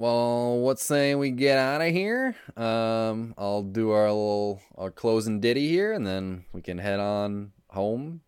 Well, 0.00 0.60
what's 0.60 0.82
saying 0.82 1.18
we 1.18 1.30
get 1.30 1.58
out 1.58 1.82
of 1.82 1.88
here? 1.88 2.34
Um, 2.56 3.34
I'll 3.36 3.62
do 3.62 3.90
our 3.90 4.08
little 4.08 4.62
our 4.74 4.90
closing 4.90 5.40
ditty 5.40 5.68
here, 5.68 5.92
and 5.92 6.06
then 6.06 6.46
we 6.54 6.62
can 6.62 6.78
head 6.78 6.98
on 6.98 7.52
home. 7.68 8.22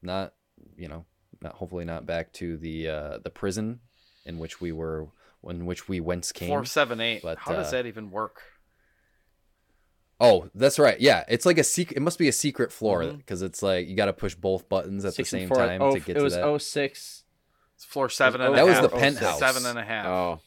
Not, 0.00 0.34
you 0.76 0.86
know, 0.86 1.06
not 1.42 1.54
hopefully 1.54 1.84
not 1.84 2.06
back 2.06 2.32
to 2.34 2.56
the 2.56 2.88
uh, 2.88 3.18
the 3.18 3.30
prison 3.30 3.80
in 4.26 4.38
which 4.38 4.60
we 4.60 4.70
were, 4.70 5.08
in 5.42 5.66
which 5.66 5.88
we 5.88 5.98
whence 5.98 6.30
came. 6.30 6.50
Four 6.50 6.64
seven 6.64 7.00
eight. 7.00 7.20
but, 7.20 7.36
How 7.38 7.54
does 7.54 7.66
uh, 7.66 7.70
that 7.72 7.86
even 7.86 8.12
work? 8.12 8.40
Oh, 10.20 10.48
that's 10.54 10.78
right. 10.78 11.00
Yeah, 11.00 11.24
it's 11.28 11.44
like 11.44 11.58
a 11.58 11.64
secret. 11.64 11.96
It 11.96 12.00
must 12.00 12.20
be 12.20 12.28
a 12.28 12.32
secret 12.32 12.70
floor 12.70 13.12
because 13.14 13.42
it's 13.42 13.60
like 13.60 13.88
you 13.88 13.96
got 13.96 14.06
to 14.06 14.12
push 14.12 14.36
both 14.36 14.68
buttons 14.68 15.04
at 15.04 15.14
Six 15.14 15.32
the 15.32 15.38
same 15.40 15.48
four- 15.48 15.56
time 15.56 15.82
oh, 15.82 15.94
to 15.94 15.98
get 15.98 16.10
it 16.10 16.20
to 16.20 16.22
was 16.22 16.34
that. 16.34 16.44
oh 16.44 16.58
six. 16.58 17.24
It's 17.74 17.84
floor 17.84 18.08
seven 18.08 18.40
and 18.40 18.54
a 18.54 18.56
That 18.56 18.66
was 18.66 18.80
the 18.80 18.88
penthouse. 18.88 19.40
Seven 19.40 19.66
and 19.66 19.80
a 19.80 19.84
half. 19.84 20.06
Oh, 20.06 20.40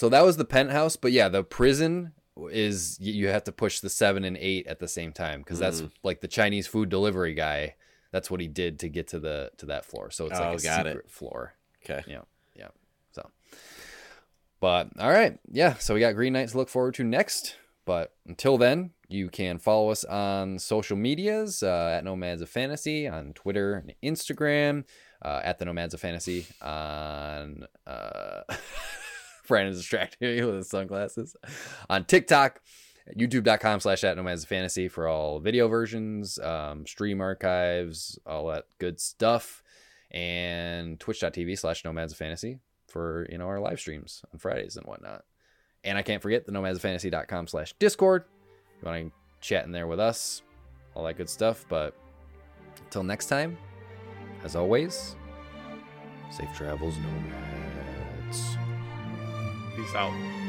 So 0.00 0.08
that 0.08 0.24
was 0.24 0.38
the 0.38 0.46
penthouse, 0.46 0.96
but 0.96 1.12
yeah, 1.12 1.28
the 1.28 1.44
prison 1.44 2.12
is 2.50 2.96
you 2.98 3.28
have 3.28 3.44
to 3.44 3.52
push 3.52 3.80
the 3.80 3.90
seven 3.90 4.24
and 4.24 4.34
eight 4.38 4.66
at 4.66 4.78
the 4.78 4.88
same 4.88 5.12
time 5.12 5.40
because 5.40 5.58
that's 5.58 5.82
Mm. 5.82 5.90
like 6.02 6.22
the 6.22 6.26
Chinese 6.26 6.66
food 6.66 6.88
delivery 6.88 7.34
guy. 7.34 7.74
That's 8.10 8.30
what 8.30 8.40
he 8.40 8.48
did 8.48 8.78
to 8.78 8.88
get 8.88 9.08
to 9.08 9.20
the 9.20 9.50
to 9.58 9.66
that 9.66 9.84
floor. 9.84 10.10
So 10.10 10.24
it's 10.24 10.40
Oh, 10.40 10.52
like 10.52 10.60
a 10.60 10.62
got 10.62 10.86
it. 10.86 10.92
secret 10.92 11.10
floor. 11.10 11.52
okay. 11.84 12.02
Yeah, 12.08 12.22
yeah. 12.56 12.68
So, 13.12 13.28
but 14.58 14.88
all 14.98 15.10
right, 15.10 15.38
yeah. 15.52 15.74
So 15.74 15.92
we 15.92 16.00
got 16.00 16.14
Green 16.14 16.32
Knight 16.32 16.48
to 16.48 16.56
look 16.56 16.70
forward 16.70 16.94
to 16.94 17.04
next. 17.04 17.56
But 17.84 18.14
until 18.26 18.56
then, 18.56 18.92
you 19.06 19.28
can 19.28 19.58
follow 19.58 19.90
us 19.90 20.04
on 20.04 20.58
social 20.60 20.96
medias 20.96 21.62
uh, 21.62 21.92
at 21.98 22.04
Nomads 22.04 22.40
of 22.40 22.48
Fantasy 22.48 23.06
on 23.06 23.34
Twitter 23.34 23.74
and 23.74 23.92
Instagram, 24.02 24.84
uh, 25.20 25.42
at 25.44 25.58
the 25.58 25.66
Nomads 25.66 25.92
of 25.92 26.00
Fantasy 26.00 26.46
on. 26.62 27.66
Uh, 27.86 28.44
Brandon's 29.50 29.76
distracting 29.76 30.28
me 30.36 30.42
with 30.42 30.56
his 30.56 30.70
sunglasses. 30.70 31.36
On 31.90 32.04
TikTok. 32.04 32.62
youtube.com 33.16 33.80
slash 33.80 34.04
at 34.04 34.16
nomads 34.16 34.44
fantasy 34.44 34.86
for 34.86 35.08
all 35.08 35.40
video 35.40 35.66
versions 35.66 36.38
um, 36.38 36.86
stream 36.86 37.20
archives 37.20 38.18
all 38.24 38.46
that 38.46 38.64
good 38.78 38.98
stuff. 39.00 39.62
And 40.12 40.98
twitch.tv 40.98 41.58
slash 41.58 41.84
nomads 41.84 42.14
fantasy 42.14 42.60
for 42.88 43.26
you 43.30 43.38
know 43.38 43.46
our 43.46 43.60
live 43.60 43.78
streams 43.78 44.24
on 44.32 44.38
fridays 44.38 44.76
and 44.76 44.86
whatnot. 44.86 45.24
And 45.84 45.98
i 45.98 46.02
can't 46.02 46.22
forget 46.22 46.46
the 46.46 46.52
nomads 46.52 46.76
of 46.76 46.82
fantasy.com 46.82 47.46
slash 47.48 47.74
discord. 47.78 48.24
You 48.80 48.88
want 48.88 49.06
to 49.06 49.12
chat 49.40 49.66
in 49.66 49.72
there 49.72 49.86
with 49.86 50.00
us 50.00 50.42
all 50.94 51.04
that 51.04 51.16
good 51.16 51.28
stuff. 51.28 51.66
But 51.68 51.94
until 52.78 53.02
next 53.02 53.26
time 53.26 53.58
as 54.44 54.56
always 54.56 55.16
safe 56.30 56.52
travels 56.54 56.96
nomads 56.98 57.49
Peace 59.80 59.94
out. 59.94 60.39